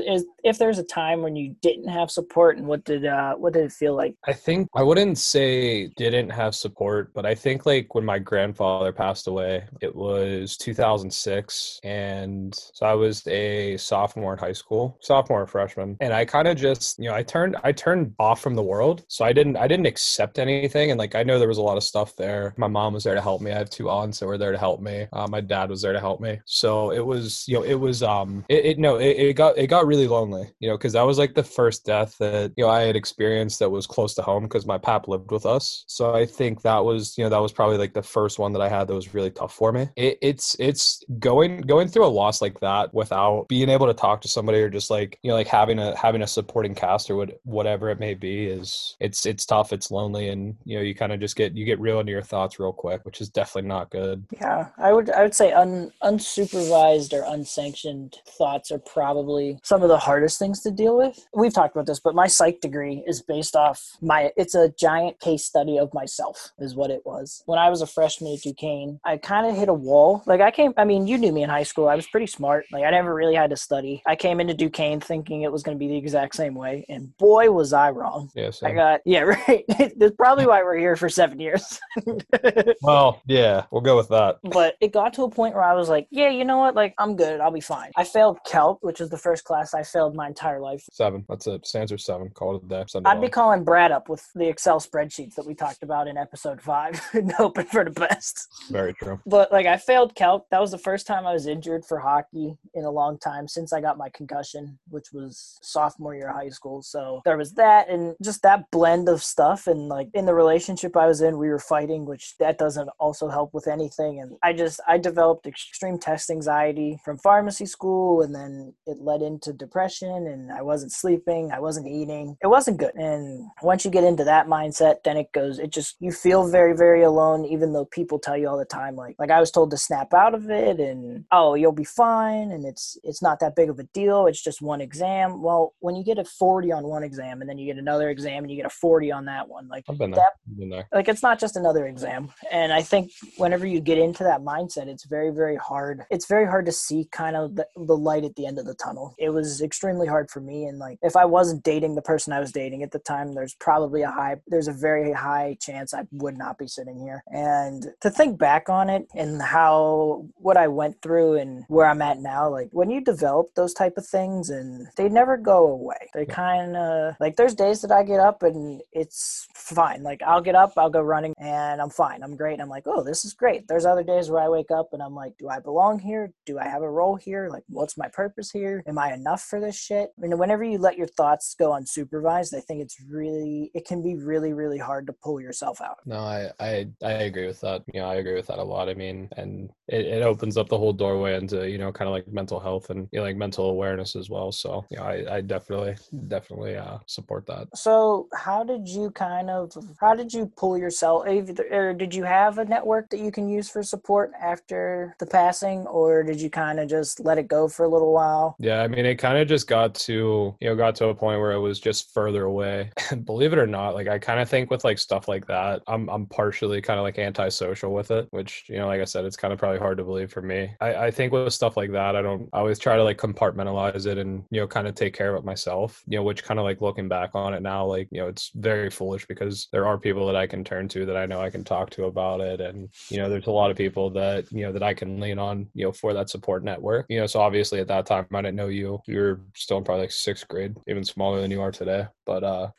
if 0.44 0.58
there's 0.58 0.78
a 0.78 0.84
time 0.84 1.22
when 1.22 1.36
you 1.36 1.54
didn't 1.62 1.88
have 1.88 2.10
support 2.10 2.58
and 2.58 2.66
what 2.66 2.84
did 2.84 3.06
uh 3.06 3.34
what 3.34 3.52
did 3.52 3.64
it 3.64 3.72
feel 3.72 3.94
like? 3.94 4.14
I 4.26 4.32
think 4.32 4.68
I 4.74 4.82
wouldn't 4.82 5.18
say 5.18 5.88
didn't 5.96 6.30
have 6.30 6.54
support, 6.54 7.12
but 7.14 7.24
I 7.24 7.34
think 7.34 7.66
like 7.66 7.94
when 7.94 8.04
my 8.04 8.18
grandfather 8.18 8.92
passed 8.92 9.26
away, 9.26 9.64
it 9.80 9.94
was 9.94 10.56
2006 10.56 11.80
and 11.84 12.54
so 12.54 12.86
I 12.86 12.94
was 12.94 13.26
a 13.26 13.76
sophomore 13.76 14.32
in 14.34 14.38
high 14.38 14.52
school, 14.52 14.98
sophomore 15.00 15.46
freshman, 15.46 15.96
and 16.00 16.12
I 16.12 16.24
kind 16.24 16.48
of 16.48 16.56
just, 16.56 16.98
you 16.98 17.08
know, 17.08 17.14
I 17.14 17.22
turned 17.22 17.56
I 17.62 17.72
turned 17.72 18.14
off 18.18 18.40
from 18.40 18.54
the 18.54 18.62
world. 18.62 19.04
So 19.08 19.24
I 19.24 19.32
didn't 19.32 19.56
I 19.56 19.68
didn't 19.68 19.86
accept 19.86 20.38
anything 20.38 20.90
and 20.90 20.98
like 20.98 21.14
I 21.14 21.22
know 21.22 21.38
there 21.38 21.48
was 21.48 21.58
a 21.58 21.62
lot 21.62 21.76
of 21.76 21.84
stuff 21.84 22.16
there. 22.16 22.54
My 22.56 22.68
mom 22.68 22.94
was 22.94 23.04
there 23.04 23.14
to 23.14 23.22
help 23.22 23.40
me. 23.40 23.52
I 23.52 23.58
have 23.58 23.70
two 23.70 23.88
aunts 23.88 24.18
that 24.18 24.26
were 24.26 24.38
there 24.38 24.52
to 24.52 24.58
help 24.58 24.80
me. 24.80 25.06
Uh, 25.12 25.26
my 25.28 25.40
dad 25.40 25.70
was 25.70 25.82
there 25.82 25.92
to 25.92 26.00
help 26.00 26.20
me. 26.20 26.40
So 26.44 26.90
it 26.90 27.04
was, 27.04 27.44
you 27.46 27.54
know, 27.54 27.64
it 27.64 27.74
was 27.74 28.02
um 28.02 28.44
it, 28.48 28.64
it 28.64 28.78
no, 28.80 28.96
it, 28.96 29.16
it 29.18 29.32
got 29.34 29.58
it 29.58 29.66
got 29.66 29.86
really 29.86 30.08
lonely, 30.08 30.50
you 30.58 30.66
know, 30.66 30.74
because 30.78 30.94
that 30.94 31.02
was 31.02 31.18
like 31.18 31.34
the 31.34 31.42
first 31.42 31.84
death 31.84 32.16
that 32.16 32.52
you 32.56 32.64
know 32.64 32.70
I 32.70 32.80
had 32.80 32.96
experienced 32.96 33.58
that 33.58 33.68
was 33.68 33.86
close 33.86 34.14
to 34.14 34.22
home 34.22 34.44
because 34.44 34.64
my 34.64 34.78
pap 34.78 35.06
lived 35.06 35.30
with 35.30 35.44
us. 35.44 35.84
So 35.86 36.14
I 36.14 36.24
think 36.24 36.62
that 36.62 36.82
was 36.82 37.18
you 37.18 37.22
know 37.22 37.28
that 37.28 37.42
was 37.42 37.52
probably 37.52 37.76
like 37.76 37.92
the 37.92 38.02
first 38.02 38.38
one 38.38 38.54
that 38.54 38.62
I 38.62 38.70
had 38.70 38.88
that 38.88 38.94
was 38.94 39.12
really 39.12 39.32
tough 39.32 39.54
for 39.54 39.70
me. 39.70 39.90
It, 39.96 40.16
it's 40.22 40.56
it's 40.58 41.04
going 41.18 41.60
going 41.60 41.88
through 41.88 42.06
a 42.06 42.16
loss 42.20 42.40
like 42.40 42.58
that 42.60 42.94
without 42.94 43.48
being 43.48 43.68
able 43.68 43.86
to 43.86 43.92
talk 43.92 44.22
to 44.22 44.28
somebody 44.28 44.62
or 44.62 44.70
just 44.70 44.90
like 44.90 45.18
you 45.20 45.28
know 45.28 45.34
like 45.34 45.46
having 45.46 45.78
a 45.78 45.94
having 45.94 46.22
a 46.22 46.26
supporting 46.26 46.74
cast 46.74 47.10
or 47.10 47.16
what, 47.16 47.38
whatever 47.44 47.90
it 47.90 48.00
may 48.00 48.14
be 48.14 48.46
is 48.46 48.96
it's 48.98 49.26
it's 49.26 49.44
tough. 49.44 49.74
It's 49.74 49.90
lonely, 49.90 50.30
and 50.30 50.56
you 50.64 50.78
know 50.78 50.82
you 50.82 50.94
kind 50.94 51.12
of 51.12 51.20
just 51.20 51.36
get 51.36 51.54
you 51.54 51.66
get 51.66 51.78
real 51.80 52.00
into 52.00 52.12
your 52.12 52.22
thoughts 52.22 52.58
real 52.58 52.72
quick, 52.72 53.04
which 53.04 53.20
is 53.20 53.28
definitely 53.28 53.68
not 53.68 53.90
good. 53.90 54.24
Yeah, 54.40 54.68
I 54.78 54.94
would 54.94 55.10
I 55.10 55.22
would 55.22 55.34
say 55.34 55.52
un, 55.52 55.92
unsupervised 56.02 57.12
or 57.12 57.24
unsanctioned 57.30 58.16
thoughts 58.26 58.69
are 58.72 58.78
probably 58.78 59.58
some 59.62 59.82
of 59.82 59.88
the 59.88 59.98
hardest 59.98 60.38
things 60.38 60.60
to 60.62 60.70
deal 60.70 60.96
with. 60.96 61.26
We've 61.34 61.52
talked 61.52 61.74
about 61.74 61.86
this, 61.86 62.00
but 62.00 62.14
my 62.14 62.26
psych 62.26 62.60
degree 62.60 63.02
is 63.06 63.22
based 63.22 63.56
off 63.56 63.96
my, 64.00 64.32
it's 64.36 64.54
a 64.54 64.70
giant 64.78 65.20
case 65.20 65.44
study 65.44 65.78
of 65.78 65.92
myself, 65.94 66.52
is 66.58 66.74
what 66.74 66.90
it 66.90 67.02
was. 67.04 67.42
When 67.46 67.58
I 67.58 67.70
was 67.70 67.82
a 67.82 67.86
freshman 67.86 68.32
at 68.34 68.40
Duquesne, 68.40 69.00
I 69.04 69.16
kind 69.16 69.46
of 69.46 69.56
hit 69.56 69.68
a 69.68 69.74
wall. 69.74 70.22
Like, 70.26 70.40
I 70.40 70.50
came, 70.50 70.72
I 70.76 70.84
mean, 70.84 71.06
you 71.06 71.18
knew 71.18 71.32
me 71.32 71.42
in 71.42 71.50
high 71.50 71.62
school. 71.62 71.88
I 71.88 71.96
was 71.96 72.06
pretty 72.06 72.26
smart. 72.26 72.66
Like, 72.72 72.84
I 72.84 72.90
never 72.90 73.14
really 73.14 73.34
had 73.34 73.50
to 73.50 73.56
study. 73.56 74.02
I 74.06 74.16
came 74.16 74.40
into 74.40 74.54
Duquesne 74.54 75.00
thinking 75.00 75.42
it 75.42 75.52
was 75.52 75.62
going 75.62 75.76
to 75.76 75.78
be 75.78 75.88
the 75.88 75.96
exact 75.96 76.34
same 76.34 76.54
way. 76.54 76.84
And 76.88 77.16
boy, 77.18 77.50
was 77.50 77.72
I 77.72 77.90
wrong. 77.90 78.30
Yeah, 78.34 78.50
I 78.62 78.72
got, 78.72 79.00
yeah, 79.04 79.20
right. 79.48 79.64
That's 79.96 80.16
probably 80.16 80.46
why 80.46 80.62
we're 80.62 80.78
here 80.78 80.96
for 80.96 81.08
seven 81.08 81.40
years. 81.40 81.80
well, 82.82 83.20
yeah, 83.26 83.64
we'll 83.70 83.82
go 83.82 83.96
with 83.96 84.08
that. 84.08 84.38
But 84.42 84.76
it 84.80 84.92
got 84.92 85.12
to 85.14 85.24
a 85.24 85.30
point 85.30 85.54
where 85.54 85.64
I 85.64 85.74
was 85.74 85.88
like, 85.88 86.06
yeah, 86.10 86.30
you 86.30 86.44
know 86.44 86.58
what? 86.58 86.74
Like, 86.74 86.94
I'm 86.98 87.16
good. 87.16 87.40
I'll 87.40 87.50
be 87.50 87.60
fine. 87.60 87.90
I 87.96 88.04
failed 88.04 88.38
Calc, 88.60 88.78
which 88.82 89.00
is 89.00 89.08
the 89.08 89.16
first 89.18 89.44
class 89.44 89.72
I 89.72 89.82
failed 89.82 90.14
my 90.14 90.26
entire 90.26 90.60
life. 90.60 90.84
Seven. 90.92 91.24
That's 91.28 91.46
it. 91.46 91.66
Stanza 91.66 91.96
seven. 91.98 92.28
Call 92.30 92.56
it 92.56 92.62
a 92.64 92.68
day. 92.68 92.84
I'd 93.06 93.20
be 93.20 93.28
calling 93.28 93.64
Brad 93.64 93.90
up 93.90 94.08
with 94.08 94.26
the 94.34 94.48
Excel 94.48 94.80
spreadsheets 94.80 95.34
that 95.36 95.46
we 95.46 95.54
talked 95.54 95.82
about 95.82 96.08
in 96.08 96.18
episode 96.18 96.60
five 96.60 97.00
and 97.14 97.32
hoping 97.32 97.66
for 97.66 97.84
the 97.84 97.90
best. 97.90 98.48
Very 98.70 98.92
true. 98.94 99.18
But 99.26 99.50
like 99.50 99.66
I 99.66 99.76
failed 99.78 100.14
Calc. 100.14 100.46
That 100.50 100.60
was 100.60 100.70
the 100.70 100.78
first 100.78 101.06
time 101.06 101.26
I 101.26 101.32
was 101.32 101.46
injured 101.46 101.84
for 101.86 101.98
hockey 101.98 102.56
in 102.74 102.84
a 102.84 102.90
long 102.90 103.18
time 103.18 103.48
since 103.48 103.72
I 103.72 103.80
got 103.80 103.96
my 103.96 104.10
concussion, 104.10 104.78
which 104.88 105.06
was 105.12 105.58
sophomore 105.62 106.14
year 106.14 106.28
of 106.28 106.36
high 106.36 106.50
school. 106.50 106.82
So 106.82 107.22
there 107.24 107.38
was 107.38 107.52
that 107.54 107.88
and 107.88 108.14
just 108.22 108.42
that 108.42 108.70
blend 108.70 109.08
of 109.08 109.22
stuff. 109.22 109.66
And 109.66 109.88
like 109.88 110.08
in 110.12 110.26
the 110.26 110.34
relationship 110.34 110.96
I 110.96 111.06
was 111.06 111.22
in, 111.22 111.38
we 111.38 111.48
were 111.48 111.58
fighting, 111.58 112.04
which 112.04 112.36
that 112.38 112.58
doesn't 112.58 112.90
also 112.98 113.28
help 113.28 113.54
with 113.54 113.66
anything. 113.66 114.20
And 114.20 114.36
I 114.42 114.52
just 114.52 114.80
I 114.86 114.98
developed 114.98 115.46
extreme 115.46 115.98
test 115.98 116.30
anxiety 116.30 116.98
from 117.04 117.16
pharmacy 117.16 117.66
school 117.66 118.20
and 118.22 118.34
then 118.34 118.49
and 118.50 118.74
it 118.86 118.98
led 119.00 119.22
into 119.22 119.52
depression 119.52 120.26
and 120.26 120.52
I 120.52 120.62
wasn't 120.62 120.92
sleeping, 120.92 121.50
I 121.52 121.60
wasn't 121.60 121.88
eating. 121.88 122.36
It 122.42 122.48
wasn't 122.48 122.78
good. 122.78 122.94
And 122.94 123.46
once 123.62 123.84
you 123.84 123.90
get 123.90 124.04
into 124.04 124.24
that 124.24 124.46
mindset, 124.46 124.96
then 125.04 125.16
it 125.16 125.32
goes 125.32 125.58
it 125.58 125.72
just 125.72 125.96
you 126.00 126.12
feel 126.12 126.48
very 126.48 126.76
very 126.76 127.02
alone 127.02 127.44
even 127.44 127.72
though 127.72 127.84
people 127.86 128.18
tell 128.18 128.36
you 128.36 128.48
all 128.48 128.58
the 128.58 128.64
time 128.64 128.96
like 128.96 129.16
like 129.18 129.30
I 129.30 129.40
was 129.40 129.50
told 129.50 129.70
to 129.70 129.76
snap 129.76 130.12
out 130.14 130.34
of 130.34 130.50
it 130.50 130.80
and 130.80 131.24
oh, 131.32 131.54
you'll 131.54 131.72
be 131.72 131.84
fine 131.84 132.52
and 132.52 132.64
it's 132.64 132.96
it's 133.02 133.22
not 133.22 133.40
that 133.40 133.56
big 133.56 133.70
of 133.70 133.78
a 133.78 133.84
deal. 133.94 134.26
It's 134.26 134.42
just 134.42 134.62
one 134.62 134.80
exam. 134.80 135.42
Well, 135.42 135.74
when 135.80 135.96
you 135.96 136.04
get 136.04 136.18
a 136.18 136.24
40 136.24 136.72
on 136.72 136.84
one 136.84 137.02
exam 137.02 137.40
and 137.40 137.48
then 137.48 137.58
you 137.58 137.66
get 137.66 137.78
another 137.78 138.10
exam 138.10 138.44
and 138.44 138.50
you 138.50 138.56
get 138.56 138.66
a 138.66 138.70
40 138.70 139.12
on 139.12 139.24
that 139.26 139.48
one, 139.48 139.68
like 139.68 139.84
that, 139.86 139.98
there. 139.98 140.30
I've 140.50 140.58
been 140.58 140.70
there. 140.70 140.88
like 140.92 141.08
it's 141.08 141.22
not 141.22 141.38
just 141.38 141.56
another 141.56 141.86
exam 141.86 142.30
and 142.50 142.72
i 142.72 142.82
think 142.82 143.10
whenever 143.36 143.66
you 143.66 143.80
get 143.80 143.98
into 143.98 144.24
that 144.24 144.40
mindset 144.40 144.86
it's 144.86 145.04
very 145.04 145.30
very 145.30 145.56
hard 145.56 146.02
it's 146.10 146.26
very 146.26 146.46
hard 146.46 146.66
to 146.66 146.72
see 146.72 147.06
kind 147.12 147.36
of 147.36 147.56
the, 147.56 147.66
the 147.76 147.96
light 147.96 148.24
at 148.24 148.34
the 148.36 148.39
end 148.46 148.58
of 148.58 148.66
the 148.66 148.74
tunnel. 148.74 149.14
It 149.18 149.30
was 149.30 149.62
extremely 149.62 150.06
hard 150.06 150.30
for 150.30 150.40
me 150.40 150.64
and 150.64 150.78
like 150.78 150.98
if 151.02 151.16
i 151.16 151.24
wasn't 151.24 151.62
dating 151.62 151.94
the 151.94 152.02
person 152.02 152.32
i 152.32 152.40
was 152.40 152.52
dating 152.52 152.82
at 152.82 152.90
the 152.90 152.98
time 152.98 153.34
there's 153.34 153.54
probably 153.54 154.02
a 154.02 154.10
high 154.10 154.36
there's 154.46 154.68
a 154.68 154.72
very 154.72 155.12
high 155.12 155.56
chance 155.60 155.92
i 155.94 156.02
would 156.12 156.36
not 156.36 156.58
be 156.58 156.66
sitting 156.66 156.98
here. 157.00 157.22
And 157.28 157.86
to 158.00 158.10
think 158.10 158.38
back 158.38 158.68
on 158.68 158.90
it 158.90 159.06
and 159.14 159.42
how 159.42 160.26
what 160.36 160.56
i 160.56 160.68
went 160.68 161.00
through 161.02 161.34
and 161.34 161.64
where 161.68 161.86
i'm 161.86 162.02
at 162.02 162.20
now 162.20 162.48
like 162.48 162.68
when 162.72 162.90
you 162.90 163.00
develop 163.00 163.54
those 163.54 163.74
type 163.74 163.96
of 163.96 164.06
things 164.06 164.50
and 164.50 164.86
they 164.96 165.08
never 165.08 165.36
go 165.36 165.66
away. 165.66 166.08
They 166.14 166.26
kind 166.26 166.76
of 166.76 167.14
like 167.20 167.36
there's 167.36 167.54
days 167.54 167.82
that 167.82 167.92
i 167.92 168.02
get 168.02 168.20
up 168.20 168.42
and 168.42 168.80
it's 168.92 169.46
fine. 169.54 170.02
Like 170.02 170.22
i'll 170.26 170.40
get 170.40 170.54
up 170.54 170.72
i'll 170.76 170.90
go 170.90 171.00
running 171.00 171.34
and 171.38 171.80
i'm 171.80 171.90
fine. 171.90 172.22
I'm 172.22 172.36
great. 172.36 172.60
I'm 172.60 172.68
like 172.68 172.86
oh 172.86 173.02
this 173.02 173.24
is 173.24 173.34
great. 173.34 173.68
There's 173.68 173.86
other 173.86 174.02
days 174.02 174.30
where 174.30 174.42
i 174.42 174.48
wake 174.48 174.70
up 174.70 174.90
and 174.92 175.02
i'm 175.02 175.14
like 175.14 175.36
do 175.38 175.48
i 175.48 175.60
belong 175.60 175.98
here? 175.98 176.32
Do 176.46 176.58
i 176.58 176.64
have 176.64 176.82
a 176.82 176.90
role 176.90 177.16
here? 177.16 177.48
Like 177.50 177.64
what's 177.68 177.98
my 177.98 178.08
purpose 178.08 178.29
here 178.52 178.82
am 178.86 178.98
i 178.98 179.12
enough 179.12 179.42
for 179.42 179.60
this 179.60 179.78
shit 179.78 180.10
mean, 180.18 180.36
whenever 180.38 180.64
you 180.64 180.78
let 180.78 180.96
your 180.96 181.06
thoughts 181.06 181.54
go 181.58 181.70
unsupervised 181.70 182.54
i 182.54 182.60
think 182.60 182.80
it's 182.80 182.96
really 183.08 183.70
it 183.74 183.86
can 183.86 184.02
be 184.02 184.16
really 184.16 184.52
really 184.52 184.78
hard 184.78 185.06
to 185.06 185.12
pull 185.12 185.40
yourself 185.40 185.80
out 185.80 185.96
No, 186.06 186.18
I, 186.18 186.50
I 186.58 186.88
I 187.02 187.12
agree 187.12 187.46
with 187.46 187.60
that. 187.60 187.82
You 187.92 188.00
know, 188.00 188.08
I 188.08 188.16
agree 188.16 188.34
with 188.34 188.46
that 188.48 188.58
a 188.58 188.62
lot. 188.62 188.88
I 188.88 188.94
mean, 188.94 189.28
and 189.36 189.70
it, 189.90 190.06
it 190.06 190.22
opens 190.22 190.56
up 190.56 190.68
the 190.68 190.78
whole 190.78 190.92
doorway 190.92 191.36
into 191.36 191.68
you 191.68 191.78
know 191.78 191.90
kind 191.92 192.08
of 192.08 192.12
like 192.12 192.26
mental 192.28 192.60
health 192.60 192.90
and 192.90 193.08
you 193.12 193.18
know, 193.18 193.24
like 193.24 193.36
mental 193.36 193.70
awareness 193.70 194.16
as 194.16 194.30
well. 194.30 194.52
So 194.52 194.84
know, 194.92 195.02
I, 195.02 195.36
I 195.36 195.40
definitely 195.40 195.96
definitely 196.28 196.76
uh, 196.76 196.98
support 197.06 197.46
that. 197.46 197.68
so 197.76 198.28
how 198.34 198.62
did 198.64 198.88
you 198.88 199.10
kind 199.10 199.50
of 199.50 199.72
how 200.00 200.14
did 200.14 200.32
you 200.32 200.46
pull 200.56 200.78
yourself 200.78 201.26
either- 201.28 201.66
or 201.70 201.92
did 201.94 202.14
you 202.14 202.24
have 202.24 202.58
a 202.58 202.64
network 202.64 203.10
that 203.10 203.18
you 203.20 203.30
can 203.32 203.48
use 203.48 203.68
for 203.68 203.82
support 203.82 204.32
after 204.40 205.14
the 205.18 205.26
passing 205.26 205.86
or 205.86 206.22
did 206.22 206.40
you 206.40 206.50
kind 206.50 206.78
of 206.80 206.88
just 206.88 207.20
let 207.20 207.38
it 207.38 207.48
go 207.48 207.68
for 207.68 207.84
a 207.84 207.88
little 207.88 208.12
while 208.12 208.56
Yeah, 208.58 208.82
I 208.82 208.88
mean, 208.88 209.04
it 209.06 209.16
kind 209.16 209.38
of 209.38 209.48
just 209.48 209.66
got 209.66 209.94
to, 210.06 210.54
you 210.60 210.68
know, 210.68 210.76
got 210.76 210.94
to 210.96 211.08
a 211.08 211.14
point 211.14 211.40
where 211.40 211.52
it 211.52 211.58
was 211.60 211.80
just 211.80 212.12
further 212.14 212.44
away. 212.44 212.90
Believe 213.24 213.52
it 213.52 213.58
or 213.58 213.66
not, 213.66 213.94
like 213.94 214.08
I 214.08 214.18
kind 214.18 214.40
of 214.40 214.48
think 214.48 214.70
with 214.70 214.84
like 214.84 214.98
stuff 214.98 215.28
like 215.28 215.46
that, 215.46 215.82
I'm 215.86 216.08
I'm 216.08 216.26
partially 216.26 216.80
kind 216.80 216.98
of 216.98 217.04
like 217.04 217.18
antisocial 217.18 217.92
with 217.92 218.10
it, 218.10 218.28
which, 218.30 218.64
you 218.68 218.76
know, 218.78 218.86
like 218.86 219.00
I 219.00 219.04
said, 219.04 219.24
it's 219.24 219.36
kind 219.36 219.52
of 219.52 219.58
probably 219.58 219.79
hard 219.80 219.98
to 219.98 220.04
believe 220.04 220.32
for 220.32 220.42
me. 220.42 220.70
I, 220.80 220.94
I 221.06 221.10
think 221.10 221.32
with 221.32 221.52
stuff 221.52 221.76
like 221.76 221.92
that, 221.92 222.16
I 222.16 222.22
don't 222.22 222.48
I 222.52 222.58
always 222.58 222.78
try 222.78 222.96
to 222.96 223.04
like 223.04 223.18
compartmentalize 223.18 224.06
it 224.06 224.18
and, 224.18 224.44
you 224.50 224.60
know, 224.60 224.66
kind 224.66 224.86
of 224.86 224.94
take 224.94 225.14
care 225.14 225.34
of 225.34 225.42
it 225.42 225.44
myself, 225.44 226.02
you 226.06 226.18
know, 226.18 226.22
which 226.22 226.44
kind 226.44 226.60
of 226.60 226.64
like 226.64 226.80
looking 226.80 227.08
back 227.08 227.30
on 227.34 227.54
it 227.54 227.62
now, 227.62 227.84
like, 227.84 228.08
you 228.10 228.20
know, 228.20 228.28
it's 228.28 228.50
very 228.54 228.90
foolish 228.90 229.26
because 229.26 229.68
there 229.72 229.86
are 229.86 229.98
people 229.98 230.26
that 230.26 230.36
I 230.36 230.46
can 230.46 230.62
turn 230.62 230.88
to 230.88 231.06
that 231.06 231.16
I 231.16 231.26
know 231.26 231.40
I 231.40 231.50
can 231.50 231.64
talk 231.64 231.90
to 231.90 232.04
about 232.04 232.40
it. 232.40 232.60
And, 232.60 232.88
you 233.08 233.18
know, 233.18 233.28
there's 233.28 233.46
a 233.46 233.50
lot 233.50 233.70
of 233.70 233.76
people 233.76 234.10
that, 234.10 234.50
you 234.52 234.62
know, 234.62 234.72
that 234.72 234.82
I 234.82 234.94
can 234.94 235.20
lean 235.20 235.38
on, 235.38 235.68
you 235.74 235.86
know, 235.86 235.92
for 235.92 236.14
that 236.14 236.30
support 236.30 236.62
network. 236.62 237.06
You 237.08 237.20
know, 237.20 237.26
so 237.26 237.40
obviously 237.40 237.80
at 237.80 237.88
that 237.88 238.06
time 238.06 238.26
I 238.32 238.42
didn't 238.42 238.56
know 238.56 238.68
you. 238.68 239.00
You 239.06 239.18
were 239.18 239.40
still 239.54 239.78
in 239.78 239.84
probably 239.84 240.02
like 240.02 240.12
sixth 240.12 240.46
grade, 240.48 240.76
even 240.86 241.04
smaller 241.04 241.40
than 241.40 241.50
you 241.50 241.60
are 241.60 241.72
today. 241.72 242.06
But 242.30 242.44
uh, 242.44 242.70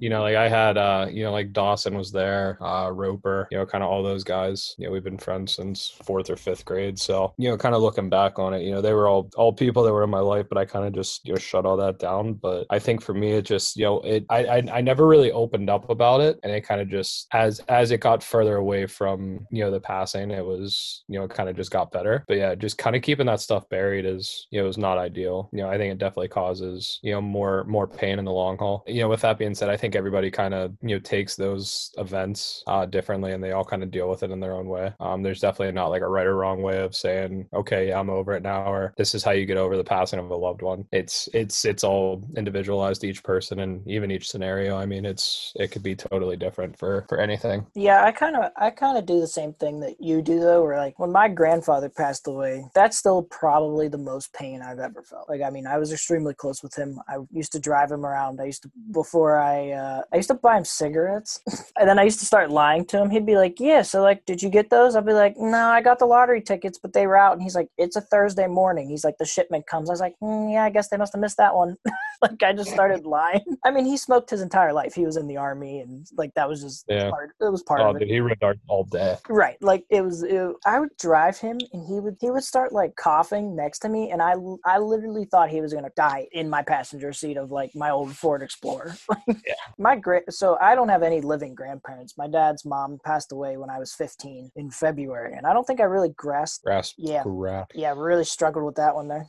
you 0.00 0.08
know, 0.08 0.22
like 0.22 0.34
I 0.36 0.48
had 0.48 0.78
uh, 0.78 1.08
you 1.10 1.24
know, 1.24 1.30
like 1.30 1.52
Dawson 1.52 1.94
was 1.94 2.10
there, 2.10 2.56
uh 2.62 2.88
Roper, 2.90 3.46
you 3.50 3.58
know, 3.58 3.66
kind 3.66 3.84
of 3.84 3.90
all 3.90 4.02
those 4.02 4.24
guys. 4.24 4.74
You 4.78 4.86
know, 4.86 4.92
we've 4.92 5.04
been 5.04 5.18
friends 5.18 5.52
since 5.52 5.88
fourth 5.88 6.30
or 6.30 6.36
fifth 6.36 6.64
grade. 6.64 6.98
So, 6.98 7.34
you 7.36 7.50
know, 7.50 7.58
kind 7.58 7.74
of 7.74 7.82
looking 7.82 8.08
back 8.08 8.38
on 8.38 8.54
it, 8.54 8.62
you 8.62 8.70
know, 8.70 8.80
they 8.80 8.94
were 8.94 9.06
all 9.06 9.28
all 9.36 9.52
people 9.52 9.82
that 9.82 9.92
were 9.92 10.04
in 10.04 10.08
my 10.08 10.20
life, 10.20 10.46
but 10.48 10.56
I 10.56 10.64
kind 10.64 10.86
of 10.86 10.94
just, 10.94 11.26
you 11.26 11.34
know, 11.34 11.38
shut 11.38 11.66
all 11.66 11.76
that 11.76 11.98
down. 11.98 12.32
But 12.32 12.66
I 12.70 12.78
think 12.78 13.02
for 13.02 13.12
me 13.12 13.32
it 13.32 13.44
just, 13.44 13.76
you 13.76 13.84
know, 13.84 14.00
it 14.00 14.24
I 14.30 14.46
I, 14.46 14.62
I 14.76 14.80
never 14.80 15.06
really 15.06 15.32
opened 15.32 15.68
up 15.68 15.90
about 15.90 16.22
it. 16.22 16.40
And 16.42 16.50
it 16.50 16.62
kind 16.62 16.80
of 16.80 16.88
just 16.88 17.26
as 17.32 17.60
as 17.68 17.90
it 17.90 18.00
got 18.00 18.22
further 18.22 18.56
away 18.56 18.86
from, 18.86 19.46
you 19.50 19.62
know, 19.62 19.70
the 19.70 19.80
passing, 19.80 20.30
it 20.30 20.46
was, 20.46 21.04
you 21.08 21.18
know, 21.18 21.28
kind 21.28 21.50
of 21.50 21.56
just 21.56 21.70
got 21.70 21.92
better. 21.92 22.24
But 22.26 22.38
yeah, 22.38 22.54
just 22.54 22.78
kind 22.78 22.96
of 22.96 23.02
keeping 23.02 23.26
that 23.26 23.40
stuff 23.40 23.68
buried 23.68 24.06
is, 24.06 24.46
you 24.50 24.62
know, 24.62 24.68
is 24.68 24.78
not 24.78 24.96
ideal. 24.96 25.50
You 25.52 25.60
know, 25.60 25.68
I 25.68 25.76
think 25.76 25.92
it 25.92 25.98
definitely 25.98 26.28
causes, 26.28 27.00
you 27.02 27.12
know, 27.12 27.20
more 27.20 27.64
more 27.64 27.86
pain 27.86 28.18
in 28.18 28.24
the 28.24 28.32
long 28.32 28.56
haul. 28.56 28.82
You 28.94 29.00
know, 29.00 29.08
with 29.08 29.22
that 29.22 29.38
being 29.38 29.56
said, 29.56 29.70
I 29.70 29.76
think 29.76 29.96
everybody 29.96 30.30
kind 30.30 30.54
of, 30.54 30.76
you 30.80 30.94
know, 30.94 31.00
takes 31.00 31.34
those 31.34 31.90
events 31.98 32.62
uh 32.68 32.86
differently 32.86 33.32
and 33.32 33.42
they 33.42 33.50
all 33.50 33.64
kind 33.64 33.82
of 33.82 33.90
deal 33.90 34.08
with 34.08 34.22
it 34.22 34.30
in 34.30 34.38
their 34.38 34.54
own 34.54 34.68
way. 34.68 34.92
Um 35.00 35.22
there's 35.24 35.40
definitely 35.40 35.72
not 35.72 35.88
like 35.88 36.02
a 36.02 36.08
right 36.08 36.26
or 36.26 36.36
wrong 36.36 36.62
way 36.62 36.78
of 36.80 36.94
saying, 36.94 37.48
okay, 37.52 37.88
yeah, 37.88 37.98
I'm 37.98 38.08
over 38.08 38.34
it 38.34 38.42
now 38.44 38.70
or 38.72 38.94
this 38.96 39.14
is 39.16 39.24
how 39.24 39.32
you 39.32 39.46
get 39.46 39.56
over 39.56 39.76
the 39.76 39.82
passing 39.82 40.20
of 40.20 40.30
a 40.30 40.36
loved 40.36 40.62
one. 40.62 40.84
It's 40.92 41.28
it's 41.34 41.64
it's 41.64 41.82
all 41.82 42.22
individualized 42.36 43.00
to 43.00 43.08
each 43.08 43.24
person 43.24 43.58
and 43.60 43.84
even 43.88 44.12
each 44.12 44.30
scenario. 44.30 44.76
I 44.76 44.86
mean, 44.86 45.04
it's 45.04 45.52
it 45.56 45.72
could 45.72 45.82
be 45.82 45.96
totally 45.96 46.36
different 46.36 46.78
for 46.78 47.04
for 47.08 47.18
anything. 47.18 47.66
Yeah, 47.74 48.04
I 48.04 48.12
kind 48.12 48.36
of 48.36 48.52
I 48.56 48.70
kind 48.70 48.96
of 48.96 49.06
do 49.06 49.18
the 49.18 49.26
same 49.26 49.54
thing 49.54 49.80
that 49.80 50.00
you 50.00 50.22
do 50.22 50.38
though. 50.38 50.62
Where 50.62 50.76
like 50.76 51.00
when 51.00 51.10
my 51.10 51.28
grandfather 51.28 51.88
passed 51.88 52.28
away, 52.28 52.64
that's 52.74 52.96
still 52.96 53.24
probably 53.24 53.88
the 53.88 53.98
most 53.98 54.32
pain 54.32 54.62
I've 54.62 54.78
ever 54.78 55.02
felt. 55.02 55.28
Like 55.28 55.42
I 55.42 55.50
mean, 55.50 55.66
I 55.66 55.78
was 55.78 55.92
extremely 55.92 56.34
close 56.34 56.62
with 56.62 56.76
him. 56.76 57.00
I 57.08 57.16
used 57.32 57.52
to 57.52 57.58
drive 57.58 57.90
him 57.90 58.06
around. 58.06 58.40
I 58.40 58.44
used 58.44 58.62
to 58.62 58.70
before 58.92 59.38
I 59.38 59.70
uh, 59.72 60.02
I 60.12 60.16
used 60.16 60.28
to 60.28 60.34
buy 60.34 60.56
him 60.58 60.64
cigarettes, 60.64 61.40
and 61.78 61.88
then 61.88 61.98
I 61.98 62.02
used 62.04 62.18
to 62.20 62.26
start 62.26 62.50
lying 62.50 62.84
to 62.86 63.00
him. 63.00 63.10
He'd 63.10 63.26
be 63.26 63.36
like, 63.36 63.58
"Yeah, 63.60 63.82
so 63.82 64.02
like, 64.02 64.24
did 64.26 64.42
you 64.42 64.50
get 64.50 64.70
those?" 64.70 64.96
I'd 64.96 65.06
be 65.06 65.12
like, 65.12 65.36
"No, 65.36 65.68
I 65.68 65.80
got 65.80 65.98
the 65.98 66.06
lottery 66.06 66.40
tickets, 66.42 66.78
but 66.78 66.92
they 66.92 67.06
were 67.06 67.16
out." 67.16 67.32
And 67.32 67.42
he's 67.42 67.54
like, 67.54 67.68
"It's 67.78 67.96
a 67.96 68.00
Thursday 68.00 68.46
morning." 68.46 68.88
He's 68.88 69.04
like, 69.04 69.16
"The 69.18 69.24
shipment 69.24 69.66
comes." 69.66 69.88
I 69.88 69.92
was 69.92 70.00
like, 70.00 70.14
mm, 70.22 70.52
"Yeah, 70.52 70.64
I 70.64 70.70
guess 70.70 70.88
they 70.88 70.96
must 70.96 71.12
have 71.14 71.20
missed 71.20 71.36
that 71.38 71.54
one." 71.54 71.76
like 72.22 72.42
I 72.42 72.52
just 72.52 72.70
started 72.70 73.04
lying. 73.06 73.44
I 73.64 73.70
mean, 73.70 73.84
he 73.86 73.96
smoked 73.96 74.30
his 74.30 74.42
entire 74.42 74.72
life. 74.72 74.94
He 74.94 75.06
was 75.06 75.16
in 75.16 75.26
the 75.28 75.36
army, 75.36 75.80
and 75.80 76.06
like 76.16 76.32
that 76.34 76.48
was 76.48 76.62
just 76.62 76.84
Yeah. 76.88 77.10
part. 77.10 77.30
It 77.40 77.50
was 77.50 77.62
part 77.62 77.80
Oh, 77.80 77.90
of 77.90 77.96
it. 77.96 78.00
dude, 78.08 78.10
he 78.10 78.34
art 78.42 78.58
all 78.68 78.84
day. 78.84 79.16
Right, 79.28 79.56
like 79.62 79.84
it 79.90 80.02
was. 80.02 80.22
It, 80.22 80.50
I 80.66 80.80
would 80.80 80.90
drive 80.98 81.38
him, 81.38 81.58
and 81.72 81.86
he 81.86 82.00
would 82.00 82.16
he 82.20 82.30
would 82.30 82.44
start 82.44 82.72
like 82.72 82.96
coughing 82.96 83.54
next 83.56 83.80
to 83.80 83.88
me, 83.88 84.10
and 84.10 84.20
I 84.22 84.34
I 84.64 84.78
literally 84.78 85.24
thought 85.24 85.48
he 85.50 85.60
was 85.60 85.72
gonna 85.72 85.90
die 85.96 86.26
in 86.32 86.48
my 86.50 86.62
passenger 86.62 87.12
seat 87.12 87.36
of 87.36 87.50
like 87.50 87.70
my 87.74 87.90
old 87.90 88.14
Ford 88.16 88.42
Explorer. 88.42 88.63
Yeah. 89.26 89.54
My 89.78 89.96
great. 89.96 90.22
So 90.30 90.56
I 90.60 90.74
don't 90.74 90.88
have 90.88 91.02
any 91.02 91.20
living 91.20 91.54
grandparents. 91.54 92.16
My 92.16 92.28
dad's 92.28 92.64
mom 92.64 92.98
passed 93.04 93.32
away 93.32 93.56
when 93.56 93.68
I 93.70 93.78
was 93.78 93.92
15 93.94 94.50
in 94.56 94.70
February, 94.70 95.34
and 95.36 95.46
I 95.46 95.52
don't 95.52 95.66
think 95.66 95.80
I 95.80 95.84
really 95.84 96.10
grasped. 96.10 96.64
Grasp. 96.64 96.94
Yeah. 96.98 97.22
Grasp. 97.24 97.72
Yeah, 97.74 97.94
really 97.96 98.24
struggled 98.24 98.64
with 98.64 98.76
that 98.76 98.94
one 98.94 99.08
there. 99.08 99.28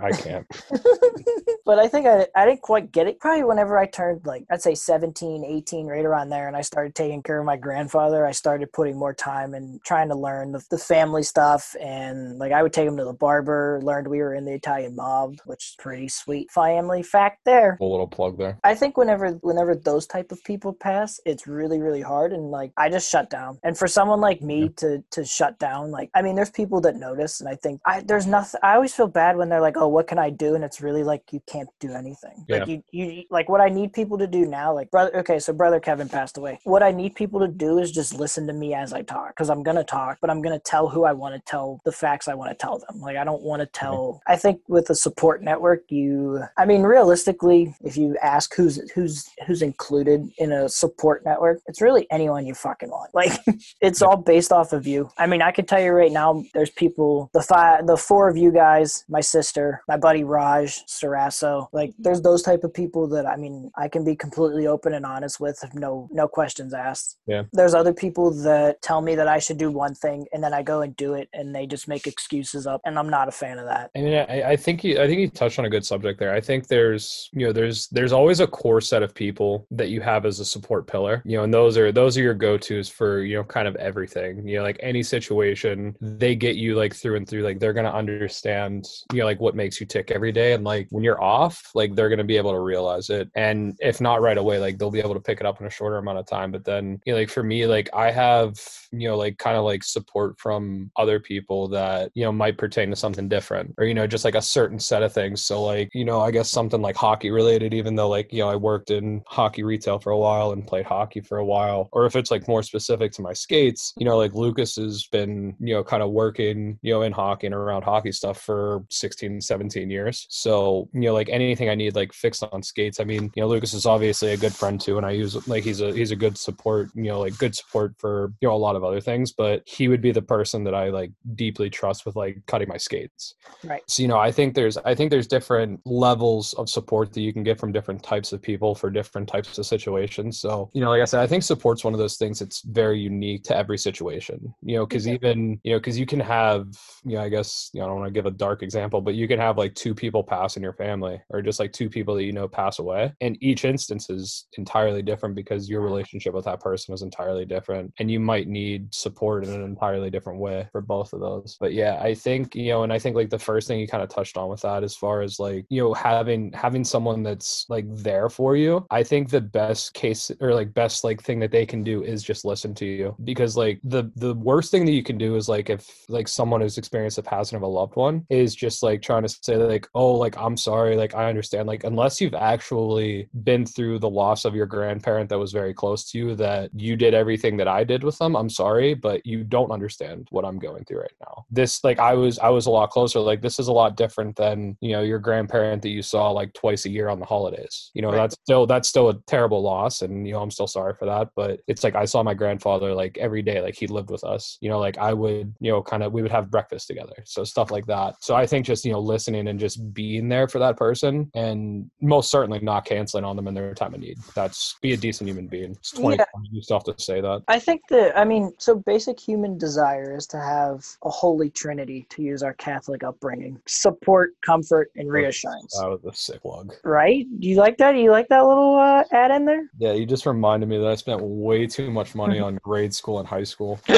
I 0.00 0.10
can't. 0.10 0.46
but 1.64 1.78
I 1.78 1.88
think 1.88 2.06
I, 2.06 2.26
I 2.34 2.46
didn't 2.46 2.62
quite 2.62 2.92
get 2.92 3.06
it. 3.06 3.20
Probably 3.20 3.44
whenever 3.44 3.78
I 3.78 3.86
turned 3.86 4.26
like, 4.26 4.44
I'd 4.50 4.62
say 4.62 4.74
17, 4.74 5.44
18, 5.44 5.86
right 5.86 6.04
around 6.04 6.30
there, 6.30 6.48
and 6.48 6.56
I 6.56 6.62
started 6.62 6.94
taking 6.94 7.22
care 7.22 7.38
of 7.38 7.46
my 7.46 7.56
grandfather, 7.56 8.26
I 8.26 8.32
started 8.32 8.72
putting 8.72 8.98
more 8.98 9.14
time 9.14 9.54
and 9.54 9.82
trying 9.84 10.08
to 10.08 10.16
learn 10.16 10.52
the, 10.52 10.64
the 10.70 10.78
family 10.78 11.22
stuff. 11.22 11.74
And 11.80 12.38
like, 12.38 12.52
I 12.52 12.62
would 12.62 12.72
take 12.72 12.88
him 12.88 12.96
to 12.96 13.04
the 13.04 13.12
barber, 13.12 13.80
learned 13.82 14.08
we 14.08 14.18
were 14.18 14.34
in 14.34 14.44
the 14.44 14.54
Italian 14.54 14.96
mob, 14.96 15.36
which 15.44 15.70
is 15.70 15.76
pretty 15.78 16.08
sweet 16.08 16.50
family 16.50 17.02
fact 17.02 17.44
there. 17.44 17.78
A 17.80 17.84
little 17.84 18.06
plug 18.06 18.38
there. 18.38 18.55
I 18.64 18.74
think 18.74 18.96
whenever 18.96 19.32
whenever 19.42 19.74
those 19.74 20.06
type 20.06 20.32
of 20.32 20.42
people 20.44 20.72
pass, 20.72 21.20
it's 21.24 21.46
really 21.46 21.80
really 21.80 22.02
hard 22.02 22.32
and 22.32 22.50
like 22.50 22.72
I 22.76 22.88
just 22.90 23.10
shut 23.10 23.30
down. 23.30 23.58
And 23.62 23.76
for 23.76 23.86
someone 23.88 24.20
like 24.20 24.42
me 24.42 24.62
Yeah. 24.64 24.68
to 24.78 25.04
to 25.12 25.24
shut 25.24 25.58
down, 25.58 25.90
like 25.90 26.10
I 26.14 26.22
mean, 26.22 26.36
there's 26.36 26.50
people 26.50 26.80
that 26.82 26.96
notice, 26.96 27.40
and 27.40 27.48
I 27.48 27.56
think 27.56 27.80
I 27.84 28.00
there's 28.00 28.26
nothing. 28.26 28.60
I 28.62 28.74
always 28.74 28.94
feel 28.94 29.06
bad 29.08 29.36
when 29.36 29.48
they're 29.48 29.60
like, 29.60 29.76
"Oh, 29.76 29.88
what 29.88 30.06
can 30.06 30.18
I 30.18 30.30
do?" 30.30 30.54
And 30.54 30.64
it's 30.64 30.80
really 30.80 31.04
like 31.04 31.22
you 31.32 31.40
can't 31.46 31.68
do 31.80 31.92
anything. 31.92 32.44
Like 32.48 32.66
you 32.68 32.82
you 32.90 33.24
like 33.30 33.48
what 33.48 33.60
I 33.60 33.68
need 33.68 33.92
people 33.92 34.18
to 34.18 34.26
do 34.26 34.46
now. 34.46 34.72
Like 34.74 34.90
brother, 34.90 35.16
okay, 35.18 35.38
so 35.38 35.52
brother 35.52 35.80
Kevin 35.80 36.08
passed 36.08 36.36
away. 36.38 36.58
What 36.64 36.82
I 36.82 36.90
need 36.92 37.14
people 37.14 37.40
to 37.40 37.48
do 37.48 37.78
is 37.78 37.90
just 37.92 38.14
listen 38.14 38.46
to 38.46 38.52
me 38.52 38.74
as 38.74 38.92
I 38.92 39.02
talk 39.02 39.30
because 39.30 39.50
I'm 39.50 39.62
gonna 39.62 39.84
talk, 39.84 40.18
but 40.20 40.30
I'm 40.30 40.42
gonna 40.42 40.58
tell 40.58 40.88
who 40.88 41.04
I 41.04 41.12
want 41.12 41.34
to 41.34 41.40
tell 41.50 41.80
the 41.84 41.92
facts 41.92 42.28
I 42.28 42.34
want 42.34 42.50
to 42.50 42.56
tell 42.56 42.78
them. 42.78 43.00
Like 43.00 43.16
I 43.16 43.24
don't 43.24 43.42
want 43.42 43.60
to 43.60 43.66
tell. 43.66 44.20
I 44.26 44.36
think 44.36 44.60
with 44.68 44.90
a 44.90 44.94
support 44.94 45.42
network, 45.42 45.82
you. 45.90 46.42
I 46.56 46.64
mean, 46.66 46.82
realistically, 46.82 47.74
if 47.82 47.96
you 47.96 48.16
ask 48.22 48.45
ask 48.46 48.54
who's 48.54 48.90
who's 48.92 49.28
who's 49.46 49.62
included 49.62 50.28
in 50.38 50.52
a 50.52 50.68
support 50.68 51.24
network, 51.24 51.60
it's 51.66 51.80
really 51.80 52.06
anyone 52.10 52.46
you 52.46 52.54
fucking 52.54 52.90
want. 52.90 53.14
Like 53.14 53.32
it's 53.80 54.02
all 54.02 54.16
based 54.16 54.52
off 54.52 54.72
of 54.72 54.86
you. 54.86 55.08
I 55.18 55.26
mean, 55.26 55.42
I 55.42 55.50
can 55.50 55.66
tell 55.66 55.80
you 55.80 55.92
right 55.92 56.12
now, 56.12 56.44
there's 56.54 56.70
people 56.70 57.30
the 57.32 57.42
five 57.42 57.86
the 57.86 57.96
four 57.96 58.28
of 58.28 58.36
you 58.36 58.52
guys, 58.52 59.04
my 59.08 59.20
sister, 59.20 59.82
my 59.88 59.96
buddy 59.96 60.24
Raj 60.24 60.84
Sarasso, 60.86 61.68
like 61.72 61.94
there's 61.98 62.22
those 62.22 62.42
type 62.42 62.64
of 62.64 62.72
people 62.72 63.08
that 63.08 63.26
I 63.26 63.36
mean 63.36 63.70
I 63.76 63.88
can 63.88 64.04
be 64.04 64.16
completely 64.16 64.66
open 64.66 64.94
and 64.94 65.06
honest 65.06 65.40
with, 65.40 65.62
no 65.74 66.08
no 66.12 66.28
questions 66.28 66.74
asked. 66.74 67.18
Yeah. 67.26 67.44
There's 67.52 67.74
other 67.74 67.92
people 67.92 68.30
that 68.42 68.82
tell 68.82 69.00
me 69.00 69.14
that 69.16 69.28
I 69.28 69.38
should 69.38 69.58
do 69.58 69.70
one 69.70 69.94
thing 69.94 70.26
and 70.32 70.42
then 70.42 70.54
I 70.54 70.62
go 70.62 70.82
and 70.82 70.96
do 70.96 71.14
it 71.14 71.28
and 71.32 71.54
they 71.54 71.66
just 71.66 71.88
make 71.88 72.06
excuses 72.06 72.66
up 72.66 72.80
and 72.84 72.98
I'm 72.98 73.08
not 73.08 73.28
a 73.28 73.32
fan 73.32 73.58
of 73.58 73.66
that. 73.66 73.90
I 73.96 74.00
mean, 74.00 74.14
I, 74.14 74.50
I 74.50 74.56
think 74.56 74.84
you, 74.84 75.00
I 75.00 75.06
think 75.06 75.20
you 75.20 75.28
touched 75.28 75.58
on 75.58 75.64
a 75.64 75.70
good 75.70 75.84
subject 75.84 76.18
there. 76.18 76.34
I 76.34 76.40
think 76.40 76.68
there's, 76.68 77.28
you 77.32 77.46
know, 77.46 77.52
there's 77.52 77.88
there's 77.88 78.12
always 78.12 78.35
a 78.40 78.46
core 78.46 78.80
set 78.80 79.02
of 79.02 79.14
people 79.14 79.66
that 79.70 79.88
you 79.88 80.00
have 80.00 80.26
as 80.26 80.40
a 80.40 80.44
support 80.44 80.86
pillar, 80.86 81.22
you 81.24 81.36
know, 81.36 81.44
and 81.44 81.52
those 81.52 81.76
are 81.76 81.92
those 81.92 82.16
are 82.16 82.22
your 82.22 82.34
go 82.34 82.56
tos 82.56 82.88
for 82.88 83.22
you 83.22 83.36
know 83.36 83.44
kind 83.44 83.68
of 83.68 83.76
everything. 83.76 84.46
You 84.46 84.58
know, 84.58 84.62
like 84.62 84.78
any 84.80 85.02
situation, 85.02 85.96
they 86.00 86.34
get 86.34 86.56
you 86.56 86.74
like 86.76 86.94
through 86.94 87.16
and 87.16 87.28
through. 87.28 87.42
Like 87.42 87.58
they're 87.60 87.72
gonna 87.72 87.90
understand, 87.90 88.86
you 89.12 89.20
know, 89.20 89.24
like 89.24 89.40
what 89.40 89.54
makes 89.54 89.80
you 89.80 89.86
tick 89.86 90.10
every 90.10 90.32
day, 90.32 90.52
and 90.52 90.64
like 90.64 90.88
when 90.90 91.04
you're 91.04 91.22
off, 91.22 91.70
like 91.74 91.94
they're 91.94 92.08
gonna 92.08 92.24
be 92.24 92.36
able 92.36 92.52
to 92.52 92.60
realize 92.60 93.10
it, 93.10 93.30
and 93.36 93.76
if 93.80 94.00
not 94.00 94.20
right 94.20 94.38
away, 94.38 94.58
like 94.58 94.78
they'll 94.78 94.90
be 94.90 95.00
able 95.00 95.14
to 95.14 95.20
pick 95.20 95.40
it 95.40 95.46
up 95.46 95.60
in 95.60 95.66
a 95.66 95.70
shorter 95.70 95.98
amount 95.98 96.18
of 96.18 96.26
time. 96.26 96.50
But 96.50 96.64
then, 96.64 97.00
you 97.04 97.12
know, 97.12 97.18
like 97.18 97.30
for 97.30 97.42
me, 97.42 97.66
like 97.66 97.88
I 97.94 98.10
have, 98.10 98.58
you 98.92 99.08
know, 99.08 99.16
like 99.16 99.38
kind 99.38 99.56
of 99.56 99.64
like 99.64 99.84
support 99.84 100.38
from 100.38 100.90
other 100.96 101.20
people 101.20 101.68
that 101.68 102.10
you 102.14 102.24
know 102.24 102.32
might 102.32 102.58
pertain 102.58 102.90
to 102.90 102.96
something 102.96 103.28
different, 103.28 103.74
or 103.78 103.84
you 103.84 103.94
know, 103.94 104.06
just 104.06 104.24
like 104.24 104.34
a 104.34 104.42
certain 104.42 104.78
set 104.78 105.02
of 105.02 105.12
things. 105.12 105.44
So 105.44 105.62
like, 105.62 105.90
you 105.94 106.04
know, 106.04 106.20
I 106.20 106.30
guess 106.30 106.48
something 106.50 106.82
like 106.82 106.96
hockey 106.96 107.30
related, 107.30 107.74
even 107.74 107.94
though 107.94 108.08
like 108.08 108.25
you 108.30 108.40
know 108.40 108.48
I 108.48 108.56
worked 108.56 108.90
in 108.90 109.22
hockey 109.26 109.62
retail 109.62 109.98
for 109.98 110.10
a 110.10 110.18
while 110.18 110.52
and 110.52 110.66
played 110.66 110.86
hockey 110.86 111.20
for 111.20 111.38
a 111.38 111.44
while, 111.44 111.88
or 111.92 112.06
if 112.06 112.16
it's 112.16 112.30
like 112.30 112.48
more 112.48 112.62
specific 112.62 113.12
to 113.12 113.22
my 113.22 113.32
skates, 113.32 113.92
you 113.96 114.04
know, 114.04 114.16
like 114.16 114.34
Lucas 114.34 114.76
has 114.76 115.06
been, 115.10 115.54
you 115.60 115.74
know, 115.74 115.84
kind 115.84 116.02
of 116.02 116.10
working, 116.10 116.78
you 116.82 116.92
know, 116.92 117.02
in 117.02 117.12
hockey 117.12 117.46
and 117.46 117.54
around 117.54 117.82
hockey 117.82 118.12
stuff 118.12 118.40
for 118.40 118.84
16, 118.90 119.40
17 119.40 119.90
years. 119.90 120.26
So, 120.30 120.88
you 120.92 121.02
know, 121.02 121.14
like 121.14 121.28
anything 121.28 121.68
I 121.68 121.74
need 121.74 121.94
like 121.94 122.12
fixed 122.12 122.44
on 122.52 122.62
skates, 122.62 123.00
I 123.00 123.04
mean, 123.04 123.30
you 123.34 123.42
know, 123.42 123.48
Lucas 123.48 123.74
is 123.74 123.86
obviously 123.86 124.32
a 124.32 124.36
good 124.36 124.54
friend 124.54 124.80
too. 124.80 124.96
And 124.96 125.06
I 125.06 125.10
use 125.10 125.46
like 125.48 125.64
he's 125.64 125.80
a 125.80 125.92
he's 125.92 126.10
a 126.10 126.16
good 126.16 126.38
support, 126.38 126.90
you 126.94 127.04
know, 127.04 127.20
like 127.20 127.36
good 127.38 127.54
support 127.54 127.94
for, 127.98 128.32
you 128.40 128.48
know, 128.48 128.54
a 128.54 128.56
lot 128.56 128.76
of 128.76 128.84
other 128.84 129.00
things. 129.00 129.32
But 129.32 129.62
he 129.66 129.88
would 129.88 130.00
be 130.00 130.12
the 130.12 130.22
person 130.22 130.64
that 130.64 130.74
I 130.74 130.90
like 130.90 131.12
deeply 131.34 131.70
trust 131.70 132.06
with 132.06 132.16
like 132.16 132.38
cutting 132.46 132.68
my 132.68 132.76
skates. 132.76 133.34
Right. 133.64 133.82
So, 133.88 134.02
you 134.02 134.08
know, 134.08 134.18
I 134.18 134.32
think 134.32 134.54
there's 134.54 134.76
I 134.78 134.94
think 134.94 135.10
there's 135.10 135.26
different 135.26 135.80
levels 135.84 136.54
of 136.54 136.68
support 136.68 137.12
that 137.12 137.20
you 137.20 137.32
can 137.32 137.42
get 137.42 137.58
from 137.58 137.72
different 137.72 138.02
types 138.02 138.15
of 138.32 138.42
people 138.42 138.74
for 138.74 138.90
different 138.90 139.28
types 139.28 139.58
of 139.58 139.66
situations. 139.66 140.38
So, 140.40 140.70
you 140.74 140.80
know, 140.80 140.90
like 140.90 141.02
I 141.02 141.04
said, 141.04 141.20
I 141.20 141.26
think 141.26 141.42
support's 141.42 141.84
one 141.84 141.92
of 141.92 141.98
those 141.98 142.16
things 142.16 142.38
that's 142.38 142.62
very 142.62 142.98
unique 142.98 143.44
to 143.44 143.56
every 143.56 143.78
situation. 143.78 144.54
You 144.62 144.76
know, 144.76 144.86
because 144.86 145.06
even 145.08 145.60
you 145.64 145.72
know, 145.72 145.78
because 145.78 145.98
you 145.98 146.06
can 146.06 146.20
have, 146.20 146.66
you 147.04 147.16
know, 147.16 147.22
I 147.22 147.28
guess 147.28 147.70
you 147.72 147.80
know, 147.80 147.86
I 147.86 147.88
don't 147.88 148.00
want 148.00 148.08
to 148.08 148.18
give 148.18 148.26
a 148.26 148.30
dark 148.30 148.62
example, 148.62 149.00
but 149.00 149.14
you 149.14 149.28
can 149.28 149.38
have 149.38 149.58
like 149.58 149.74
two 149.74 149.94
people 149.94 150.22
pass 150.22 150.56
in 150.56 150.62
your 150.62 150.72
family, 150.72 151.20
or 151.30 151.42
just 151.42 151.60
like 151.60 151.72
two 151.72 151.88
people 151.88 152.14
that 152.14 152.24
you 152.24 152.32
know 152.32 152.48
pass 152.48 152.78
away, 152.78 153.12
and 153.20 153.36
each 153.40 153.64
instance 153.64 154.10
is 154.10 154.46
entirely 154.56 155.02
different 155.02 155.34
because 155.34 155.68
your 155.68 155.80
relationship 155.80 156.34
with 156.34 156.44
that 156.44 156.60
person 156.60 156.94
is 156.94 157.02
entirely 157.02 157.44
different, 157.44 157.92
and 157.98 158.10
you 158.10 158.20
might 158.20 158.48
need 158.48 158.94
support 158.94 159.44
in 159.44 159.52
an 159.52 159.62
entirely 159.62 160.10
different 160.10 160.40
way 160.40 160.68
for 160.72 160.80
both 160.80 161.12
of 161.12 161.20
those. 161.20 161.56
But 161.60 161.72
yeah, 161.72 161.98
I 162.00 162.14
think 162.14 162.54
you 162.54 162.68
know, 162.68 162.82
and 162.82 162.92
I 162.92 162.98
think 162.98 163.16
like 163.16 163.30
the 163.30 163.38
first 163.38 163.68
thing 163.68 163.80
you 163.80 163.88
kind 163.88 164.02
of 164.02 164.08
touched 164.08 164.36
on 164.36 164.48
with 164.48 164.62
that, 164.62 164.84
as 164.84 164.96
far 164.96 165.22
as 165.22 165.38
like 165.38 165.66
you 165.68 165.82
know, 165.82 165.94
having 165.94 166.52
having 166.52 166.84
someone 166.84 167.22
that's 167.22 167.66
like 167.68 167.84
there 168.06 168.28
for 168.30 168.56
you, 168.56 168.86
I 168.90 169.02
think 169.02 169.28
the 169.28 169.40
best 169.40 169.92
case 169.94 170.30
or 170.40 170.54
like 170.54 170.72
best 170.72 171.04
like 171.04 171.20
thing 171.22 171.40
that 171.40 171.50
they 171.50 171.66
can 171.66 171.82
do 171.82 172.02
is 172.02 172.22
just 172.22 172.44
listen 172.44 172.74
to 172.76 172.86
you. 172.86 173.14
Because 173.24 173.56
like 173.56 173.80
the 173.84 174.10
the 174.16 174.34
worst 174.34 174.70
thing 174.70 174.86
that 174.86 174.92
you 174.92 175.02
can 175.02 175.18
do 175.18 175.36
is 175.36 175.48
like 175.48 175.68
if 175.70 175.84
like 176.08 176.28
someone 176.28 176.60
who's 176.60 176.78
experienced 176.78 177.16
the 177.16 177.22
passing 177.22 177.56
of 177.56 177.62
a 177.62 177.66
loved 177.66 177.96
one 177.96 178.24
is 178.30 178.54
just 178.54 178.82
like 178.82 179.02
trying 179.02 179.22
to 179.22 179.28
say 179.28 179.56
like 179.56 179.88
oh 179.94 180.12
like 180.12 180.36
i'm 180.38 180.56
sorry 180.56 180.96
like 180.96 181.14
i 181.14 181.28
understand 181.28 181.66
like 181.66 181.84
unless 181.84 182.20
you've 182.20 182.34
actually 182.34 183.28
been 183.42 183.66
through 183.66 183.98
the 183.98 184.08
loss 184.08 184.44
of 184.44 184.54
your 184.54 184.66
grandparent 184.66 185.28
that 185.28 185.38
was 185.38 185.52
very 185.52 185.74
close 185.74 186.10
to 186.10 186.18
you 186.18 186.34
that 186.34 186.70
you 186.74 186.96
did 186.96 187.14
everything 187.14 187.56
that 187.56 187.68
i 187.68 187.82
did 187.82 188.04
with 188.04 188.16
them 188.18 188.36
i'm 188.36 188.50
sorry 188.50 188.94
but 188.94 189.24
you 189.26 189.42
don't 189.44 189.70
understand 189.70 190.26
what 190.30 190.44
i'm 190.44 190.58
going 190.58 190.84
through 190.84 191.00
right 191.00 191.18
now. 191.20 191.44
This 191.50 191.82
like 191.84 191.98
i 191.98 192.14
was 192.14 192.38
i 192.38 192.48
was 192.48 192.66
a 192.66 192.70
lot 192.70 192.90
closer 192.90 193.20
like 193.20 193.42
this 193.42 193.58
is 193.58 193.68
a 193.68 193.72
lot 193.72 193.96
different 193.96 194.36
than 194.36 194.76
you 194.80 194.92
know 194.92 195.02
your 195.02 195.18
grandparent 195.18 195.82
that 195.82 195.90
you 195.90 196.02
saw 196.02 196.30
like 196.30 196.52
twice 196.54 196.84
a 196.84 196.90
year 196.90 197.08
on 197.08 197.18
the 197.18 197.26
holidays 197.26 197.90
you 197.96 198.02
know 198.02 198.10
Right. 198.10 198.18
that's 198.18 198.34
still 198.44 198.66
that's 198.66 198.88
still 198.88 199.08
a 199.08 199.14
terrible 199.26 199.62
loss 199.62 200.02
and 200.02 200.26
you 200.26 200.34
know 200.34 200.40
i'm 200.42 200.50
still 200.50 200.66
sorry 200.66 200.92
for 200.98 201.06
that 201.06 201.30
but 201.34 201.60
it's 201.66 201.82
like 201.82 201.94
i 201.96 202.04
saw 202.04 202.22
my 202.22 202.34
grandfather 202.34 202.92
like 202.94 203.16
every 203.16 203.40
day 203.40 203.62
like 203.62 203.74
he 203.74 203.86
lived 203.86 204.10
with 204.10 204.22
us 204.22 204.58
you 204.60 204.68
know 204.68 204.78
like 204.78 204.98
i 204.98 205.12
would 205.14 205.54
you 205.60 205.72
know 205.72 205.82
kind 205.82 206.02
of 206.02 206.12
we 206.12 206.20
would 206.20 206.30
have 206.30 206.50
breakfast 206.50 206.86
together 206.88 207.14
so 207.24 207.42
stuff 207.42 207.70
like 207.70 207.86
that 207.86 208.14
so 208.20 208.34
i 208.36 208.44
think 208.46 208.66
just 208.66 208.84
you 208.84 208.92
know 208.92 209.00
listening 209.00 209.48
and 209.48 209.58
just 209.58 209.78
being 209.94 210.28
there 210.28 210.46
for 210.46 210.58
that 210.58 210.76
person 210.76 211.30
and 211.34 211.90
most 212.02 212.30
certainly 212.30 212.58
not 212.60 212.84
canceling 212.84 213.24
on 213.24 213.34
them 213.34 213.48
in 213.48 213.54
their 213.54 213.72
time 213.74 213.94
of 213.94 214.00
need 214.00 214.18
that's 214.34 214.76
be 214.82 214.92
a 214.92 214.96
decent 214.96 215.26
human 215.28 215.46
being 215.48 215.70
it's 215.72 215.92
20 215.92 216.16
Yeah. 216.18 216.24
you 216.52 216.60
still 216.60 216.76
have 216.76 216.84
to 216.96 217.02
say 217.02 217.22
that 217.22 217.42
I 217.48 217.58
think 217.58 217.80
that 217.88 218.18
I 218.18 218.24
mean, 218.24 218.52
so 218.58 218.74
basic 218.76 219.18
human 219.18 219.56
desire 219.56 220.16
is 220.16 220.26
to 220.28 220.38
have 220.38 220.84
a 221.04 221.10
holy 221.10 221.48
trinity, 221.50 222.06
to 222.10 222.22
use 222.22 222.42
our 222.42 222.54
Catholic 222.54 223.02
upbringing: 223.04 223.60
support, 223.66 224.30
comfort, 224.44 224.90
and 224.96 225.10
reassurance. 225.10 225.78
that 225.78 225.88
was 225.88 226.04
a 226.04 226.14
sick 226.14 226.44
log 226.44 226.74
Right? 226.84 227.24
Do 227.40 227.48
you 227.48 227.56
like 227.56 227.75
that? 227.78 227.96
You 227.96 228.10
like 228.10 228.28
that 228.28 228.46
little 228.46 228.76
uh, 228.76 229.04
add 229.12 229.30
in 229.30 229.44
there? 229.44 229.68
yeah 229.78 229.92
you 229.92 230.06
just 230.06 230.26
reminded 230.26 230.68
me 230.68 230.78
that 230.78 230.86
i 230.86 230.94
spent 230.94 231.20
way 231.22 231.66
too 231.66 231.90
much 231.90 232.14
money 232.14 232.38
on 232.46 232.58
grade 232.62 232.94
school 232.94 233.18
and 233.18 233.28
high 233.28 233.44
school 233.44 233.78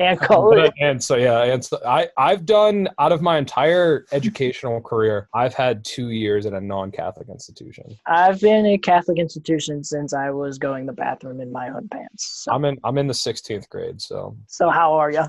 And 0.00 0.18
college. 0.20 0.70
and 0.80 1.02
so 1.02 1.16
yeah 1.16 1.42
and 1.44 1.64
so 1.64 1.78
i 1.86 2.08
i've 2.16 2.46
done 2.46 2.88
out 2.98 3.10
of 3.12 3.20
my 3.20 3.36
entire 3.38 4.04
educational 4.12 4.80
career 4.80 5.28
i've 5.34 5.54
had 5.54 5.84
two 5.84 6.10
years 6.10 6.46
at 6.46 6.52
a 6.52 6.60
non-catholic 6.60 7.28
institution 7.28 7.84
I've 8.06 8.40
been 8.40 8.64
in 8.64 8.72
a 8.74 8.78
Catholic 8.78 9.18
institution 9.18 9.84
since 9.84 10.12
I 10.14 10.30
was 10.30 10.58
going 10.58 10.86
to 10.86 10.92
the 10.92 10.96
bathroom 10.96 11.40
in 11.40 11.52
my 11.52 11.68
own 11.68 11.88
pants. 11.88 12.44
So, 12.44 12.52
i'm 12.52 12.64
in 12.64 12.78
i'm 12.84 12.96
in 12.98 13.06
the 13.06 13.12
16th 13.12 13.68
grade 13.68 14.00
so 14.00 14.36
so 14.46 14.70
how 14.70 14.92
are 14.94 15.10
you? 15.10 15.24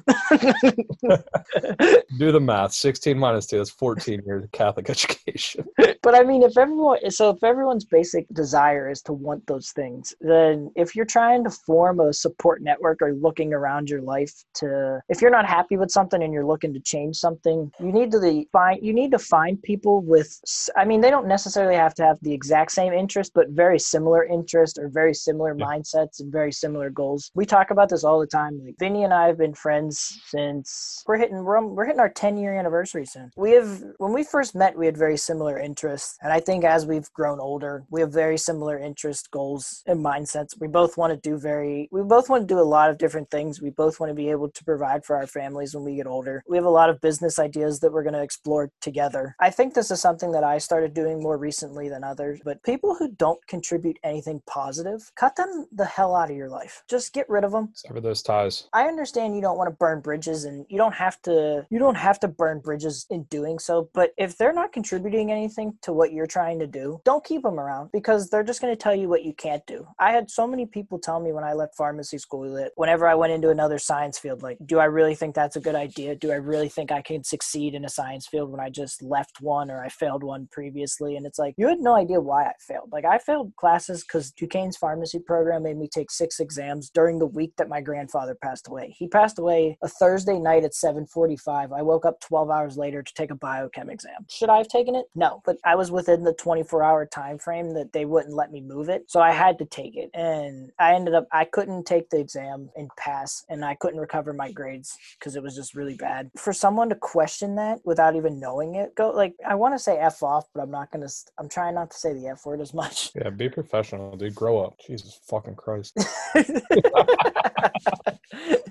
do 2.17 2.31
the 2.31 2.39
math 2.39 2.73
16 2.73 3.17
minus 3.17 3.47
2 3.47 3.57
that's 3.57 3.69
14 3.71 4.21
years 4.25 4.43
of 4.43 4.51
catholic 4.51 4.89
education 4.89 5.65
but 6.09 6.19
I 6.19 6.23
mean, 6.23 6.41
if 6.41 6.57
everyone, 6.57 7.11
so 7.11 7.29
if 7.29 7.43
everyone's 7.43 7.85
basic 7.85 8.27
desire 8.33 8.89
is 8.89 9.03
to 9.03 9.13
want 9.13 9.45
those 9.45 9.69
things, 9.73 10.11
then 10.21 10.71
if 10.75 10.95
you're 10.95 11.05
trying 11.05 11.43
to 11.43 11.51
form 11.51 11.99
a 11.99 12.11
support 12.11 12.63
network 12.63 13.03
or 13.03 13.13
looking 13.13 13.53
around 13.53 13.91
your 13.91 14.01
life 14.01 14.33
to, 14.55 15.01
if 15.07 15.21
you're 15.21 15.29
not 15.29 15.45
happy 15.45 15.77
with 15.77 15.91
something 15.91 16.23
and 16.23 16.33
you're 16.33 16.47
looking 16.47 16.73
to 16.73 16.79
change 16.79 17.15
something, 17.15 17.71
you 17.79 17.91
need 17.91 18.09
to 18.09 18.43
find, 18.51 18.79
you 18.81 18.91
need 18.91 19.11
to 19.11 19.19
find 19.19 19.61
people 19.61 20.01
with, 20.01 20.35
I 20.75 20.83
mean, 20.83 20.99
they 20.99 21.11
don't 21.11 21.27
necessarily 21.27 21.75
have 21.75 21.93
to 21.95 22.03
have 22.03 22.17
the 22.23 22.33
exact 22.33 22.71
same 22.71 22.91
interest, 22.91 23.33
but 23.35 23.49
very 23.49 23.77
similar 23.77 24.23
interest 24.25 24.79
or 24.79 24.89
very 24.89 25.13
similar 25.13 25.55
Yeah. 25.55 25.63
mindsets 25.67 26.21
and 26.21 26.31
very 26.31 26.51
similar 26.51 26.89
goals. 26.89 27.29
We 27.35 27.45
talk 27.45 27.69
about 27.69 27.87
this 27.89 28.03
all 28.03 28.19
the 28.19 28.25
time. 28.25 28.59
Like 28.65 28.77
Vinny 28.79 29.03
and 29.03 29.13
I 29.13 29.27
have 29.27 29.37
been 29.37 29.53
friends 29.53 30.19
since 30.25 31.03
we're 31.05 31.17
hitting, 31.17 31.43
we're, 31.43 31.63
we're 31.63 31.85
hitting 31.85 31.99
our 31.99 32.09
10 32.09 32.35
year 32.37 32.55
anniversary 32.57 33.05
soon. 33.05 33.29
We 33.37 33.51
have, 33.51 33.83
when 33.99 34.11
we 34.11 34.23
first 34.23 34.55
met, 34.55 34.75
we 34.75 34.87
had 34.87 34.97
very 34.97 35.15
similar 35.17 35.59
interests. 35.59 35.98
And 36.21 36.31
I 36.31 36.39
think 36.39 36.63
as 36.63 36.85
we've 36.85 37.11
grown 37.13 37.39
older, 37.39 37.83
we 37.89 38.01
have 38.01 38.11
very 38.11 38.37
similar 38.37 38.77
interests, 38.77 39.27
goals, 39.27 39.83
and 39.87 40.03
mindsets. 40.03 40.59
We 40.59 40.67
both 40.67 40.97
want 40.97 41.11
to 41.13 41.29
do 41.29 41.37
very, 41.37 41.89
we 41.91 42.01
both 42.01 42.29
want 42.29 42.47
to 42.47 42.53
do 42.53 42.59
a 42.59 42.71
lot 42.77 42.89
of 42.89 42.97
different 42.97 43.29
things. 43.31 43.61
We 43.61 43.69
both 43.69 43.99
want 43.99 44.09
to 44.09 44.15
be 44.15 44.29
able 44.29 44.49
to 44.49 44.63
provide 44.63 45.05
for 45.05 45.15
our 45.15 45.27
families 45.27 45.73
when 45.75 45.83
we 45.83 45.95
get 45.95 46.07
older. 46.07 46.43
We 46.47 46.57
have 46.57 46.65
a 46.65 46.69
lot 46.69 46.89
of 46.89 47.01
business 47.01 47.39
ideas 47.39 47.79
that 47.79 47.91
we're 47.91 48.03
going 48.03 48.13
to 48.13 48.23
explore 48.23 48.71
together. 48.81 49.35
I 49.39 49.49
think 49.49 49.73
this 49.73 49.91
is 49.91 50.01
something 50.01 50.31
that 50.31 50.43
I 50.43 50.57
started 50.57 50.93
doing 50.93 51.21
more 51.21 51.37
recently 51.37 51.89
than 51.89 52.03
others, 52.03 52.39
but 52.43 52.63
people 52.63 52.95
who 52.95 53.11
don't 53.11 53.45
contribute 53.47 53.97
anything 54.03 54.41
positive, 54.47 55.11
cut 55.15 55.35
them 55.35 55.67
the 55.71 55.85
hell 55.85 56.15
out 56.15 56.29
of 56.29 56.37
your 56.37 56.49
life. 56.49 56.83
Just 56.89 57.13
get 57.13 57.29
rid 57.29 57.43
of 57.43 57.51
them. 57.51 57.69
sever 57.73 58.01
those 58.01 58.21
ties 58.21 58.69
I 58.73 58.83
understand 58.87 59.35
you 59.35 59.41
don't 59.41 59.57
want 59.57 59.69
to 59.69 59.75
burn 59.75 60.01
bridges 60.01 60.45
and 60.45 60.65
you 60.69 60.77
don't 60.77 60.93
have 60.93 61.21
to 61.23 61.65
you 61.69 61.79
don't 61.79 61.95
have 61.95 62.19
to 62.21 62.27
burn 62.27 62.59
bridges 62.59 63.05
in 63.09 63.23
doing 63.23 63.59
so, 63.59 63.89
but 63.93 64.11
if 64.17 64.37
they're 64.37 64.53
not 64.53 64.71
contributing 64.71 65.31
anything 65.31 65.77
to 65.83 65.93
what 65.93 66.13
you're 66.13 66.27
trying 66.27 66.59
to 66.59 66.67
do, 66.67 66.99
don't 67.05 67.23
keep 67.23 67.43
them 67.43 67.59
around 67.59 67.89
because 67.91 68.29
they're 68.29 68.43
just 68.43 68.61
going 68.61 68.73
to 68.73 68.81
tell 68.81 68.95
you 68.95 69.09
what 69.09 69.23
you 69.23 69.33
can't 69.33 69.65
do. 69.65 69.85
I 69.99 70.11
had 70.11 70.29
so 70.29 70.47
many 70.47 70.65
people 70.65 70.99
tell 70.99 71.19
me 71.19 71.31
when 71.31 71.43
I 71.43 71.53
left 71.53 71.75
pharmacy 71.75 72.17
school 72.17 72.53
that 72.53 72.71
whenever 72.75 73.07
I 73.07 73.15
went 73.15 73.33
into 73.33 73.49
another 73.49 73.79
science 73.79 74.19
field 74.19 74.41
like, 74.41 74.57
do 74.65 74.79
I 74.79 74.85
really 74.85 75.15
think 75.15 75.35
that's 75.35 75.55
a 75.55 75.61
good 75.61 75.75
idea? 75.75 76.15
Do 76.15 76.31
I 76.31 76.35
really 76.35 76.69
think 76.69 76.91
I 76.91 77.01
can 77.01 77.23
succeed 77.23 77.73
in 77.73 77.85
a 77.85 77.89
science 77.89 78.27
field 78.27 78.51
when 78.51 78.59
I 78.59 78.69
just 78.69 79.01
left 79.01 79.41
one 79.41 79.71
or 79.71 79.83
I 79.83 79.89
failed 79.89 80.23
one 80.23 80.47
previously? 80.51 81.15
And 81.15 81.25
it's 81.25 81.39
like 81.39 81.55
you 81.57 81.67
had 81.67 81.79
no 81.79 81.95
idea 81.95 82.19
why 82.19 82.45
I 82.45 82.53
failed. 82.59 82.89
Like 82.91 83.05
I 83.05 83.17
failed 83.17 83.53
classes 83.55 84.03
cuz 84.03 84.31
Duquesne's 84.31 84.77
pharmacy 84.77 85.19
program 85.19 85.63
made 85.63 85.77
me 85.77 85.87
take 85.87 86.11
6 86.11 86.39
exams 86.39 86.89
during 86.89 87.19
the 87.19 87.25
week 87.25 87.53
that 87.57 87.69
my 87.69 87.81
grandfather 87.81 88.35
passed 88.35 88.67
away. 88.67 88.95
He 88.97 89.07
passed 89.07 89.39
away 89.39 89.77
a 89.81 89.87
Thursday 89.87 90.39
night 90.39 90.63
at 90.63 90.73
7:45. 90.73 91.71
I 91.71 91.81
woke 91.81 92.05
up 92.05 92.19
12 92.19 92.49
hours 92.49 92.77
later 92.77 93.01
to 93.01 93.13
take 93.13 93.31
a 93.31 93.35
biochem 93.35 93.89
exam. 93.89 94.25
Should 94.29 94.49
I 94.49 94.57
have 94.57 94.67
taken 94.67 94.95
it? 94.95 95.05
No, 95.15 95.41
but 95.45 95.57
I 95.69 95.75
was 95.75 95.91
within 95.91 96.23
the 96.23 96.33
24 96.33 96.81
hour 96.81 97.05
time 97.05 97.37
frame 97.37 97.75
that 97.75 97.93
they 97.93 98.03
wouldn't 98.03 98.33
let 98.33 98.51
me 98.51 98.59
move 98.59 98.89
it. 98.89 99.03
So 99.05 99.21
I 99.21 99.29
had 99.29 99.59
to 99.59 99.65
take 99.65 99.95
it. 99.95 100.09
And 100.15 100.71
I 100.79 100.95
ended 100.95 101.13
up, 101.13 101.27
I 101.31 101.45
couldn't 101.45 101.85
take 101.85 102.09
the 102.09 102.19
exam 102.19 102.71
and 102.75 102.89
pass, 102.97 103.45
and 103.49 103.63
I 103.63 103.75
couldn't 103.75 103.99
recover 103.99 104.33
my 104.33 104.51
grades 104.51 104.97
because 105.19 105.35
it 105.35 105.43
was 105.43 105.55
just 105.55 105.75
really 105.75 105.93
bad. 105.93 106.31
For 106.35 106.53
someone 106.53 106.89
to 106.89 106.95
question 106.95 107.53
that 107.57 107.81
without 107.85 108.15
even 108.15 108.39
knowing 108.39 108.73
it, 108.73 108.95
go 108.95 109.11
like, 109.11 109.35
I 109.47 109.53
want 109.53 109.75
to 109.75 109.79
say 109.79 109.99
F 109.99 110.23
off, 110.23 110.45
but 110.55 110.61
I'm 110.61 110.71
not 110.71 110.91
going 110.91 111.07
to, 111.07 111.13
I'm 111.37 111.47
trying 111.47 111.75
not 111.75 111.91
to 111.91 111.97
say 111.97 112.13
the 112.13 112.29
F 112.29 112.47
word 112.47 112.61
as 112.61 112.73
much. 112.73 113.11
Yeah, 113.13 113.29
be 113.29 113.47
professional, 113.47 114.17
dude. 114.17 114.33
Grow 114.33 114.57
up. 114.57 114.79
Jesus 114.79 115.19
fucking 115.27 115.53
Christ. 115.53 115.95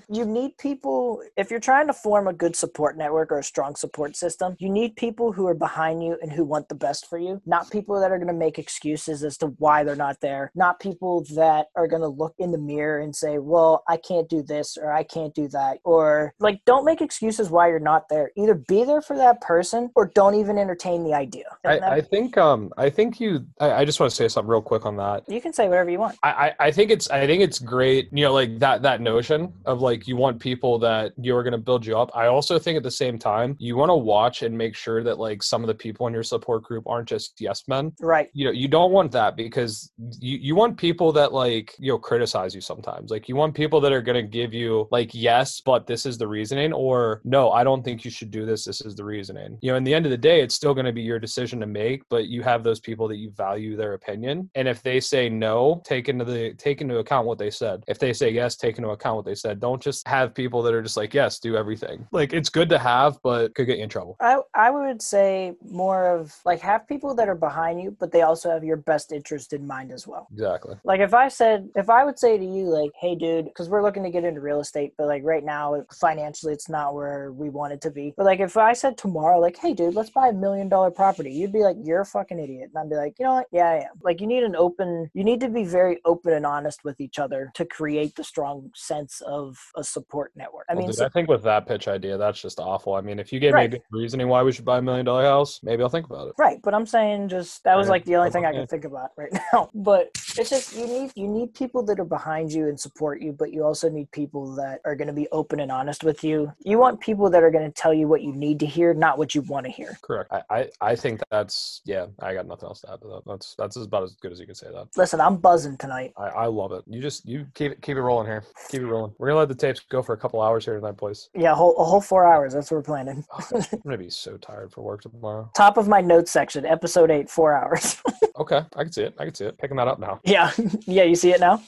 you 0.09 0.25
need 0.25 0.57
people 0.57 1.21
if 1.37 1.51
you're 1.51 1.59
trying 1.59 1.87
to 1.87 1.93
form 1.93 2.27
a 2.27 2.33
good 2.33 2.55
support 2.55 2.97
network 2.97 3.31
or 3.31 3.39
a 3.39 3.43
strong 3.43 3.75
support 3.75 4.15
system 4.15 4.55
you 4.59 4.69
need 4.69 4.95
people 4.95 5.31
who 5.31 5.47
are 5.47 5.53
behind 5.53 6.03
you 6.03 6.17
and 6.21 6.31
who 6.31 6.43
want 6.43 6.67
the 6.69 6.75
best 6.75 7.07
for 7.09 7.17
you 7.17 7.41
not 7.45 7.69
people 7.69 7.99
that 7.99 8.11
are 8.11 8.17
going 8.17 8.27
to 8.27 8.33
make 8.33 8.59
excuses 8.59 9.23
as 9.23 9.37
to 9.37 9.47
why 9.57 9.83
they're 9.83 9.95
not 9.95 10.19
there 10.21 10.51
not 10.55 10.79
people 10.79 11.23
that 11.35 11.67
are 11.75 11.87
going 11.87 12.01
to 12.01 12.07
look 12.07 12.33
in 12.39 12.51
the 12.51 12.57
mirror 12.57 12.99
and 12.99 13.15
say 13.15 13.37
well 13.37 13.83
i 13.87 13.97
can't 13.97 14.29
do 14.29 14.41
this 14.41 14.77
or 14.77 14.91
i 14.91 15.03
can't 15.03 15.33
do 15.33 15.47
that 15.47 15.77
or 15.83 16.33
like 16.39 16.63
don't 16.65 16.85
make 16.85 17.01
excuses 17.01 17.49
why 17.49 17.67
you're 17.67 17.79
not 17.79 18.09
there. 18.09 18.31
Either 18.35 18.53
be 18.53 18.83
there 18.83 19.01
for 19.01 19.15
that 19.17 19.41
person 19.41 19.89
or 19.95 20.05
don't 20.05 20.35
even 20.35 20.57
entertain 20.57 21.03
the 21.03 21.13
idea. 21.13 21.45
I, 21.65 21.79
I, 21.79 22.01
think 22.01 22.37
um 22.37 22.71
i 22.77 22.89
think 22.89 23.19
you 23.19 23.45
I, 23.59 23.71
I 23.71 23.85
just 23.85 23.99
want 23.99 24.09
to 24.11 24.15
say 24.15 24.27
something 24.27 24.49
real 24.49 24.61
quick 24.61 24.85
on 24.85 24.95
that. 24.97 25.23
You 25.27 25.41
can 25.41 25.53
say 25.53 25.67
whatever 25.67 25.89
you 25.89 25.99
want. 25.99 26.17
I, 26.23 26.29
I 26.29 26.67
i 26.67 26.71
think 26.71 26.91
it's 26.91 27.09
i 27.09 27.25
think 27.25 27.41
it's 27.41 27.59
great 27.59 28.09
you 28.11 28.23
know 28.23 28.33
like 28.33 28.59
that 28.59 28.81
that 28.83 29.01
notion 29.01 29.53
of 29.65 29.81
like 29.81 29.98
you 30.07 30.15
want 30.15 30.39
people 30.39 30.79
that 30.79 31.13
you're 31.17 31.43
going 31.43 31.51
to 31.51 31.57
build 31.57 31.85
you 31.85 31.97
up. 31.97 32.09
I 32.15 32.27
also 32.27 32.59
think 32.59 32.77
at 32.77 32.83
the 32.83 32.91
same 32.91 33.17
time, 33.17 33.55
you 33.59 33.75
want 33.75 33.89
to 33.89 33.95
watch 33.95 34.43
and 34.43 34.57
make 34.57 34.75
sure 34.75 35.03
that 35.03 35.19
like 35.19 35.43
some 35.43 35.63
of 35.63 35.67
the 35.67 35.75
people 35.75 36.07
in 36.07 36.13
your 36.13 36.23
support 36.23 36.63
group 36.63 36.85
aren't 36.87 37.07
just 37.07 37.39
yes 37.39 37.63
men. 37.67 37.93
Right. 37.99 38.29
You 38.33 38.45
know, 38.45 38.51
you 38.51 38.67
don't 38.67 38.91
want 38.91 39.11
that 39.13 39.35
because 39.35 39.91
you, 40.19 40.37
you 40.37 40.55
want 40.55 40.77
people 40.77 41.11
that 41.13 41.33
like, 41.33 41.75
you 41.79 41.91
know, 41.91 41.97
criticize 41.97 42.53
you 42.53 42.61
sometimes. 42.61 43.11
Like 43.11 43.27
you 43.27 43.35
want 43.35 43.55
people 43.55 43.81
that 43.81 43.91
are 43.91 44.01
going 44.01 44.23
to 44.23 44.29
give 44.29 44.53
you 44.53 44.87
like, 44.91 45.13
yes, 45.13 45.61
but 45.61 45.87
this 45.87 46.05
is 46.05 46.17
the 46.17 46.27
reasoning 46.27 46.73
or 46.73 47.21
no, 47.23 47.51
I 47.51 47.63
don't 47.63 47.83
think 47.83 48.05
you 48.05 48.11
should 48.11 48.31
do 48.31 48.45
this. 48.45 48.65
This 48.65 48.81
is 48.81 48.95
the 48.95 49.05
reasoning. 49.05 49.57
You 49.61 49.71
know, 49.71 49.77
in 49.77 49.83
the 49.83 49.93
end 49.93 50.05
of 50.05 50.11
the 50.11 50.17
day, 50.17 50.41
it's 50.41 50.55
still 50.55 50.73
going 50.73 50.85
to 50.85 50.93
be 50.93 51.01
your 51.01 51.19
decision 51.19 51.59
to 51.61 51.67
make, 51.67 52.03
but 52.09 52.27
you 52.27 52.43
have 52.43 52.63
those 52.63 52.79
people 52.79 53.07
that 53.07 53.17
you 53.17 53.31
value 53.31 53.75
their 53.75 53.93
opinion. 53.93 54.49
And 54.55 54.67
if 54.67 54.83
they 54.83 54.99
say 54.99 55.29
no, 55.29 55.81
take 55.85 56.09
into 56.09 56.25
the, 56.25 56.53
take 56.53 56.81
into 56.81 56.97
account 56.97 57.27
what 57.27 57.37
they 57.37 57.49
said. 57.49 57.83
If 57.87 57.99
they 57.99 58.13
say 58.13 58.29
yes, 58.29 58.55
take 58.55 58.77
into 58.77 58.89
account 58.89 59.15
what 59.17 59.25
they 59.25 59.35
said. 59.35 59.59
Don't 59.59 59.81
just 59.81 59.88
have 60.07 60.33
people 60.33 60.61
that 60.63 60.73
are 60.73 60.81
just 60.81 60.97
like, 60.97 61.13
yes, 61.13 61.39
do 61.39 61.55
everything. 61.55 62.07
Like 62.11 62.33
it's 62.33 62.49
good 62.49 62.69
to 62.69 62.79
have, 62.79 63.19
but 63.23 63.55
could 63.55 63.67
get 63.67 63.77
you 63.77 63.83
in 63.83 63.89
trouble. 63.89 64.17
I, 64.19 64.39
I 64.53 64.69
would 64.69 65.01
say 65.01 65.53
more 65.61 66.15
of 66.15 66.35
like 66.45 66.59
have 66.61 66.87
people 66.87 67.15
that 67.15 67.29
are 67.29 67.35
behind 67.35 67.81
you, 67.81 67.95
but 67.99 68.11
they 68.11 68.21
also 68.21 68.49
have 68.49 68.63
your 68.63 68.77
best 68.77 69.11
interest 69.11 69.53
in 69.53 69.65
mind 69.65 69.91
as 69.91 70.07
well. 70.07 70.27
Exactly. 70.31 70.75
Like 70.83 70.99
if 70.99 71.13
I 71.13 71.27
said, 71.27 71.69
if 71.75 71.89
I 71.89 72.03
would 72.03 72.19
say 72.19 72.37
to 72.37 72.45
you, 72.45 72.65
like, 72.65 72.91
hey, 72.99 73.15
dude, 73.15 73.45
because 73.45 73.69
we're 73.69 73.83
looking 73.83 74.03
to 74.03 74.09
get 74.09 74.23
into 74.23 74.41
real 74.41 74.59
estate, 74.59 74.93
but 74.97 75.07
like 75.07 75.23
right 75.23 75.43
now, 75.43 75.83
financially, 75.93 76.53
it's 76.53 76.69
not 76.69 76.93
where 76.93 77.31
we 77.31 77.49
want 77.49 77.73
it 77.73 77.81
to 77.81 77.91
be. 77.91 78.13
But 78.17 78.25
like 78.25 78.39
if 78.39 78.57
I 78.57 78.73
said 78.73 78.97
tomorrow, 78.97 79.39
like, 79.39 79.57
hey, 79.57 79.73
dude, 79.73 79.95
let's 79.95 80.09
buy 80.09 80.29
a 80.29 80.33
million 80.33 80.69
dollar 80.69 80.91
property, 80.91 81.31
you'd 81.31 81.53
be 81.53 81.63
like, 81.63 81.77
you're 81.83 82.01
a 82.01 82.05
fucking 82.05 82.39
idiot. 82.39 82.69
And 82.73 82.77
I'd 82.77 82.89
be 82.89 82.95
like, 82.95 83.15
you 83.19 83.25
know 83.25 83.35
what? 83.35 83.47
Yeah, 83.51 83.69
I 83.69 83.75
am. 83.75 83.99
Like 84.03 84.21
you 84.21 84.27
need 84.27 84.43
an 84.43 84.55
open, 84.55 85.09
you 85.13 85.23
need 85.23 85.39
to 85.41 85.49
be 85.49 85.63
very 85.63 85.99
open 86.05 86.33
and 86.33 86.45
honest 86.45 86.83
with 86.83 86.99
each 86.99 87.19
other 87.19 87.51
to 87.55 87.65
create 87.65 88.15
the 88.15 88.23
strong 88.23 88.71
sense 88.75 89.21
of 89.21 89.57
a 89.79 89.83
support 89.83 90.31
network. 90.35 90.65
I 90.69 90.73
Well, 90.73 90.81
mean, 90.81 90.87
dude, 90.89 90.97
so- 90.97 91.05
I 91.05 91.09
think 91.09 91.27
with 91.29 91.41
that 91.43 91.65
pitch 91.67 91.87
idea, 91.87 92.17
that's 92.17 92.39
just 92.41 92.59
awful. 92.59 92.93
I 92.93 93.01
mean, 93.01 93.17
if 93.19 93.33
you 93.33 93.39
gave 93.39 93.53
Right. 93.53 93.71
me 93.71 93.77
a 93.77 93.79
good 93.79 93.97
reasoning 93.97 94.27
why 94.27 94.43
we 94.43 94.51
should 94.51 94.65
buy 94.65 94.77
a 94.77 94.81
million 94.81 95.05
dollar 95.05 95.23
house, 95.23 95.59
maybe 95.63 95.81
I'll 95.81 95.89
think 95.89 96.05
about 96.05 96.27
it. 96.27 96.33
Right, 96.37 96.59
but 96.61 96.73
I'm 96.73 96.85
saying 96.85 97.29
just 97.29 97.63
that 97.63 97.75
was 97.75 97.87
Yeah, 97.87 97.91
like 97.91 98.05
the 98.05 98.15
only 98.17 98.29
thing 98.29 98.45
I 98.45 98.51
can 98.51 98.67
think 98.67 98.85
about 98.85 99.11
right 99.17 99.31
now. 99.53 99.69
But 99.73 100.09
it's 100.37 100.49
just 100.49 100.75
you 100.75 100.85
need 100.85 101.11
you 101.15 101.27
need 101.27 101.53
people 101.53 101.83
that 101.83 101.99
are 101.99 102.05
behind 102.05 102.51
you 102.51 102.67
and 102.67 102.79
support 102.79 103.21
you, 103.21 103.31
but 103.31 103.51
you 103.51 103.63
also 103.65 103.89
need 103.89 104.11
people 104.11 104.53
that 104.55 104.81
are 104.85 104.95
going 104.95 105.07
to 105.07 105.13
be 105.13 105.27
open 105.31 105.59
and 105.61 105.71
honest 105.71 106.03
with 106.03 106.23
you. 106.23 106.51
You 106.59 106.77
want 106.77 106.99
people 106.99 107.29
that 107.31 107.41
are 107.43 107.51
going 107.51 107.65
to 107.65 107.71
tell 107.71 107.93
you 107.93 108.07
what 108.07 108.21
you 108.21 108.33
need 108.33 108.59
to 108.59 108.65
hear, 108.65 108.93
not 108.93 109.17
what 109.17 109.33
you 109.33 109.41
want 109.41 109.65
to 109.65 109.71
hear. 109.71 109.97
Correct. 110.01 110.31
I, 110.31 110.41
I, 110.49 110.69
I 110.81 110.95
think 110.95 111.21
that's 111.31 111.81
yeah. 111.85 112.07
I 112.19 112.33
got 112.33 112.45
nothing 112.47 112.67
else 112.67 112.81
to 112.81 112.91
add 112.91 113.01
to 113.01 113.07
that. 113.07 113.21
That's 113.25 113.55
that's 113.57 113.75
about 113.77 114.03
as 114.03 114.15
good 114.15 114.31
as 114.31 114.39
you 114.39 114.45
can 114.45 114.55
say 114.55 114.67
that. 114.71 114.87
Listen, 114.97 115.21
I'm 115.21 115.37
buzzing 115.37 115.77
tonight. 115.77 116.13
I, 116.17 116.27
I 116.29 116.45
love 116.47 116.71
it. 116.73 116.83
You 116.87 117.01
just 117.01 117.25
you 117.27 117.47
keep 117.53 117.71
it 117.71 117.81
keep 117.81 117.97
it 117.97 118.01
rolling 118.01 118.27
here. 118.27 118.43
Keep 118.69 118.81
it 118.81 118.87
rolling. 118.87 119.13
We're 119.17 119.27
gonna 119.27 119.39
let 119.39 119.47
the 119.49 119.55
tapes 119.73 119.85
go 119.89 120.01
for 120.01 120.13
a 120.13 120.17
couple 120.17 120.41
hours 120.41 120.65
here 120.65 120.75
tonight, 120.75 120.97
boys. 120.97 121.29
Yeah, 121.33 121.51
a 121.51 121.55
whole, 121.55 121.75
a 121.77 121.83
whole 121.83 122.01
four 122.01 122.25
hours. 122.25 122.53
That's 122.53 122.69
what 122.71 122.77
we're 122.77 122.83
planning. 122.83 123.23
Oh, 123.31 123.47
I'm 123.53 123.79
gonna 123.83 123.97
be 123.97 124.09
so 124.09 124.37
tired 124.37 124.71
for 124.71 124.81
work 124.81 125.01
tomorrow. 125.01 125.49
Top 125.55 125.77
of 125.77 125.87
my 125.87 126.01
notes 126.01 126.31
section, 126.31 126.65
episode 126.65 127.11
eight, 127.11 127.29
four 127.29 127.53
hours. 127.53 127.97
Okay, 128.39 128.61
I 128.77 128.83
can 128.83 128.91
see 128.93 129.03
it. 129.03 129.13
I 129.19 129.25
can 129.25 129.35
see 129.35 129.43
it. 129.43 129.57
Picking 129.57 129.75
that 129.75 129.89
up 129.89 129.99
now. 129.99 130.21
yeah, 130.23 130.51
yeah, 130.87 131.03
you 131.03 131.15
see 131.15 131.33
it 131.33 131.41
now. 131.41 131.61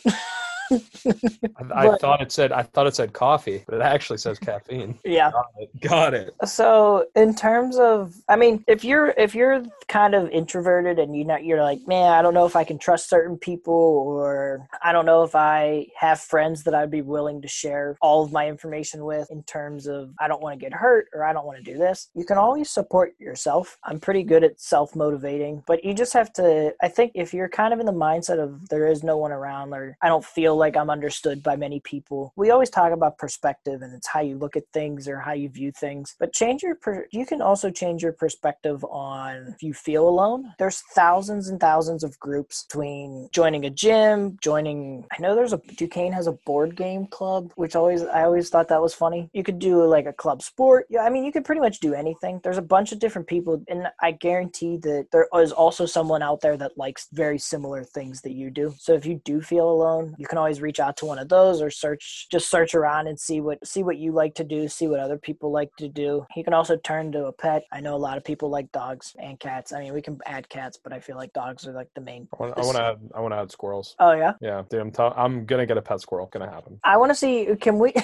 I, 0.72 1.88
I 1.88 1.98
thought 1.98 2.22
it 2.22 2.32
said 2.32 2.52
I 2.52 2.64
thought 2.64 2.88
it 2.88 2.96
said 2.96 3.14
coffee, 3.14 3.64
but 3.68 3.76
it 3.76 3.82
actually 3.82 4.18
says 4.18 4.40
caffeine. 4.40 4.98
yeah. 5.06 5.32
Got 5.32 5.46
it. 5.58 5.82
Got 5.82 6.14
it. 6.14 6.36
So 6.46 7.06
in 7.16 7.36
terms 7.36 7.78
of, 7.78 8.16
I 8.30 8.36
mean, 8.36 8.64
if 8.68 8.84
you're 8.84 9.14
if 9.18 9.36
you're 9.36 9.64
kind 9.88 10.16
of 10.16 10.30
introverted 10.30 11.00
and 11.00 11.16
you 11.16 11.26
not 11.26 11.44
you're 11.44 11.62
like, 11.62 11.80
man, 11.88 12.12
I 12.12 12.22
don't 12.22 12.34
know 12.34 12.46
if 12.46 12.56
I 12.56 12.64
can 12.64 12.78
trust 12.78 13.10
certain 13.10 13.38
people, 13.38 13.74
or 13.74 14.68
I 14.82 14.92
don't 14.92 15.06
know 15.06 15.24
if 15.24 15.36
I 15.36 15.88
have 15.98 16.20
friends 16.20 16.64
that 16.64 16.74
I'd 16.74 16.92
be 16.92 17.02
willing 17.02 17.42
to 17.42 17.48
share 17.48 17.98
all 18.02 18.24
of 18.24 18.32
my 18.32 18.48
information 18.48 19.06
with. 19.06 19.30
In 19.32 19.44
terms 19.44 19.88
of, 19.88 20.14
I 20.20 20.28
don't 20.28 20.42
want 20.42 20.60
to 20.60 20.64
get 20.64 20.74
hurt 20.74 21.08
or 21.14 21.24
I 21.24 21.34
don't 21.34 21.46
want 21.46 21.64
to 21.64 21.72
do 21.72 21.78
this. 21.78 22.10
You 22.14 22.26
can 22.26 22.38
always 22.38 22.70
support 22.70 23.14
yourself. 23.20 23.78
I'm 23.84 24.00
pretty 24.00 24.24
good 24.24 24.44
at 24.44 24.60
self 24.60 24.96
motivating, 24.96 25.64
but 25.68 25.84
you 25.84 25.94
just 25.94 26.14
have 26.14 26.32
to. 26.34 26.74
I 26.82 26.88
think 26.88 27.12
if 27.16 27.34
you're 27.34 27.50
kind 27.50 27.74
of 27.74 27.80
in 27.80 27.86
the 27.86 27.92
mindset 27.92 28.40
of 28.40 28.70
there 28.70 28.88
is 28.88 29.04
no 29.04 29.18
one 29.18 29.32
around, 29.32 29.74
or 29.74 29.98
I 30.02 30.08
don't 30.08 30.26
feel 30.26 30.56
like 30.62 30.78
I'm 30.78 30.92
understood 30.92 31.42
by 31.42 31.56
many 31.56 31.80
people. 31.80 32.32
We 32.36 32.52
always 32.52 32.70
talk 32.70 32.94
about 32.94 33.18
perspective 33.18 33.82
and 33.82 33.94
it's 33.96 34.08
how 34.08 34.22
you 34.22 34.38
look 34.38 34.56
at 34.56 34.64
things 34.72 35.08
or 35.08 35.20
how 35.20 35.34
you 35.34 35.50
view 35.50 35.72
things. 35.72 36.16
But 36.20 36.34
change 36.34 36.62
your 36.62 36.76
per- 36.76 37.08
you 37.12 37.26
can 37.26 37.42
also 37.42 37.72
change 37.72 38.04
your 38.04 38.14
perspective 38.14 38.86
on 38.86 39.54
if 39.56 39.64
you 39.64 39.74
feel 39.74 40.08
alone. 40.08 40.54
There's 40.60 40.82
thousands 40.94 41.50
and 41.50 41.60
thousands 41.60 42.04
of 42.04 42.18
groups 42.20 42.64
between 42.66 43.28
joining 43.32 43.66
a 43.66 43.72
gym, 43.72 44.38
joining 44.42 45.06
I 45.12 45.20
know 45.20 45.34
there's 45.34 45.54
a 45.54 45.58
Duquesne 45.58 46.14
has 46.14 46.28
a 46.28 46.38
board 46.46 46.76
game 46.76 47.08
club, 47.08 47.52
which 47.56 47.76
always 47.76 48.04
I 48.04 48.24
always 48.24 48.50
thought 48.50 48.68
that 48.68 48.82
was 48.82 48.94
funny. 48.94 49.30
You 49.34 49.44
could 49.44 49.58
do 49.58 49.84
like 49.84 50.06
a 50.06 50.14
club 50.14 50.44
sport. 50.44 50.86
Yeah, 50.92 51.02
I 51.02 51.10
mean 51.10 51.26
you 51.26 51.32
could 51.32 51.44
pretty 51.44 51.62
much 51.62 51.80
do 51.80 51.96
anything. 51.96 52.40
There's 52.44 52.60
a 52.60 52.70
bunch 52.76 52.92
of 52.92 53.00
different 53.00 53.28
people 53.28 53.64
and 53.68 53.88
I 54.00 54.12
guarantee 54.12 54.78
that 54.84 55.08
there 55.12 55.28
is 55.36 55.52
also 55.52 55.88
someone 55.88 56.22
out 56.22 56.42
there 56.42 56.58
that 56.58 56.78
likes 56.78 57.08
very 57.12 57.40
similar 57.40 57.84
things 57.84 58.22
that 58.22 58.34
you 58.34 58.52
do. 58.52 58.76
So 58.78 58.94
if 58.94 59.08
you 59.08 59.20
do 59.26 59.42
feel 59.42 59.68
alone, 59.68 60.14
you 60.20 60.28
can 60.28 60.38
always 60.38 60.51
reach 60.60 60.80
out 60.80 60.98
to 60.98 61.06
one 61.06 61.20
of 61.20 61.30
those 61.30 61.62
or 61.62 61.70
search 61.70 62.28
just 62.32 62.50
search 62.50 62.74
around 62.74 63.08
and 63.08 63.20
see 63.20 63.40
what 63.40 63.66
see 63.66 63.84
what 63.84 63.98
you 63.98 64.12
like 64.12 64.34
to 64.36 64.44
do, 64.44 64.68
see 64.68 64.88
what 64.88 65.00
other 65.00 65.18
people 65.18 65.52
like 65.52 65.70
to 65.78 65.88
do. 65.88 66.26
You 66.36 66.44
can 66.44 66.54
also 66.54 66.76
turn 66.78 67.12
to 67.14 67.28
a 67.28 67.32
pet. 67.32 67.64
I 67.72 67.80
know 67.80 67.96
a 67.96 67.98
lot 67.98 68.18
of 68.18 68.24
people 68.24 68.50
like 68.50 68.72
dogs 68.72 69.16
and 69.22 69.40
cats. 69.40 69.72
I 69.72 69.80
mean, 69.80 69.94
we 69.94 70.02
can 70.02 70.20
add 70.26 70.50
cats, 70.50 70.80
but 70.84 70.92
I 70.92 71.00
feel 71.00 71.16
like 71.16 71.32
dogs 71.34 71.68
are 71.68 71.74
like 71.74 71.90
the 71.96 72.02
main. 72.02 72.28
I 72.34 72.44
want, 72.44 72.58
I 72.58 72.62
want 72.62 72.78
to 72.78 72.84
add 72.84 73.00
I 73.16 73.20
want 73.22 73.34
to 73.34 73.38
add 73.38 73.52
squirrels. 73.52 73.96
Oh 74.00 74.14
yeah. 74.14 74.34
Yeah, 74.42 74.64
dude, 74.70 74.82
I'm 74.82 74.92
t- 74.92 75.04
I'm 75.04 75.46
gonna 75.46 75.66
get 75.66 75.78
a 75.78 75.82
pet 75.82 76.02
squirrel. 76.02 76.28
Gonna 76.34 76.50
happen. 76.50 76.80
I 76.84 76.98
want 76.98 77.12
to 77.12 77.16
see. 77.16 77.48
Can 77.62 77.80
we? 77.80 77.94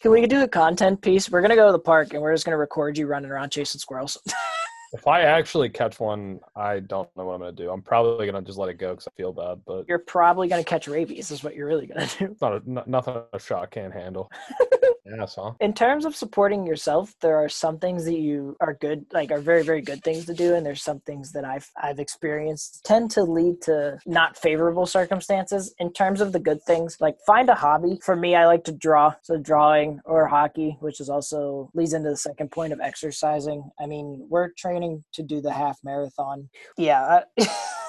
Can 0.00 0.12
we 0.12 0.26
do 0.26 0.40
a 0.42 0.48
content 0.48 1.02
piece? 1.02 1.30
We're 1.30 1.42
gonna 1.42 1.56
go 1.56 1.66
to 1.66 1.72
the 1.72 1.78
park 1.78 2.14
and 2.14 2.22
we're 2.22 2.32
just 2.32 2.46
gonna 2.46 2.56
record 2.56 2.96
you 2.96 3.06
running 3.06 3.30
around 3.30 3.50
chasing 3.50 3.78
squirrels. 3.78 4.16
If 4.92 5.06
I 5.06 5.22
actually 5.22 5.68
catch 5.68 6.00
one, 6.00 6.40
I 6.56 6.80
don't 6.80 7.08
know 7.16 7.24
what 7.26 7.34
I'm 7.34 7.40
gonna 7.40 7.52
do. 7.52 7.70
I'm 7.70 7.80
probably 7.82 8.26
gonna 8.26 8.42
just 8.42 8.58
let 8.58 8.68
it 8.68 8.74
go 8.74 8.90
because 8.90 9.06
I 9.06 9.12
feel 9.16 9.32
bad. 9.32 9.60
But 9.64 9.84
You're 9.88 10.00
probably 10.00 10.48
gonna 10.48 10.64
catch 10.64 10.88
rabies. 10.88 11.30
Is 11.30 11.44
what 11.44 11.54
you're 11.54 11.68
really 11.68 11.86
gonna 11.86 12.08
do. 12.18 12.24
it's 12.26 12.40
not 12.40 12.52
a, 12.54 12.62
n- 12.66 12.82
nothing 12.86 13.14
a 13.32 13.38
shot 13.38 13.70
can't 13.70 13.92
handle. 13.92 14.30
yes, 15.16 15.36
huh? 15.36 15.52
in 15.60 15.72
terms 15.72 16.04
of 16.04 16.14
supporting 16.14 16.66
yourself 16.66 17.14
there 17.20 17.36
are 17.36 17.48
some 17.48 17.78
things 17.78 18.04
that 18.04 18.18
you 18.18 18.56
are 18.60 18.74
good 18.74 19.04
like 19.12 19.30
are 19.30 19.40
very 19.40 19.62
very 19.62 19.82
good 19.82 20.02
things 20.02 20.24
to 20.24 20.34
do 20.34 20.54
and 20.54 20.64
there's 20.64 20.82
some 20.82 21.00
things 21.00 21.32
that 21.32 21.44
i've 21.44 21.70
i've 21.82 21.98
experienced 21.98 22.80
tend 22.84 23.10
to 23.10 23.22
lead 23.22 23.60
to 23.62 23.98
not 24.06 24.36
favorable 24.36 24.86
circumstances. 24.86 25.74
In 25.78 25.92
terms 25.92 26.20
of 26.20 26.32
the 26.32 26.38
good 26.38 26.62
things 26.62 26.96
like 27.00 27.16
find 27.26 27.48
a 27.48 27.54
hobby. 27.54 27.98
For 28.04 28.16
me 28.16 28.34
i 28.34 28.46
like 28.46 28.64
to 28.64 28.72
draw. 28.72 29.14
So 29.22 29.38
drawing 29.38 30.00
or 30.04 30.26
hockey 30.26 30.76
which 30.80 31.00
is 31.00 31.08
also 31.08 31.70
leads 31.74 31.92
into 31.92 32.10
the 32.10 32.16
second 32.16 32.50
point 32.50 32.72
of 32.72 32.80
exercising. 32.80 33.70
I 33.80 33.86
mean 33.86 34.26
we're 34.28 34.50
training 34.56 35.04
to 35.14 35.22
do 35.22 35.40
the 35.40 35.52
half 35.52 35.78
marathon. 35.84 36.48
Yeah 36.76 37.22
I, 37.38 37.48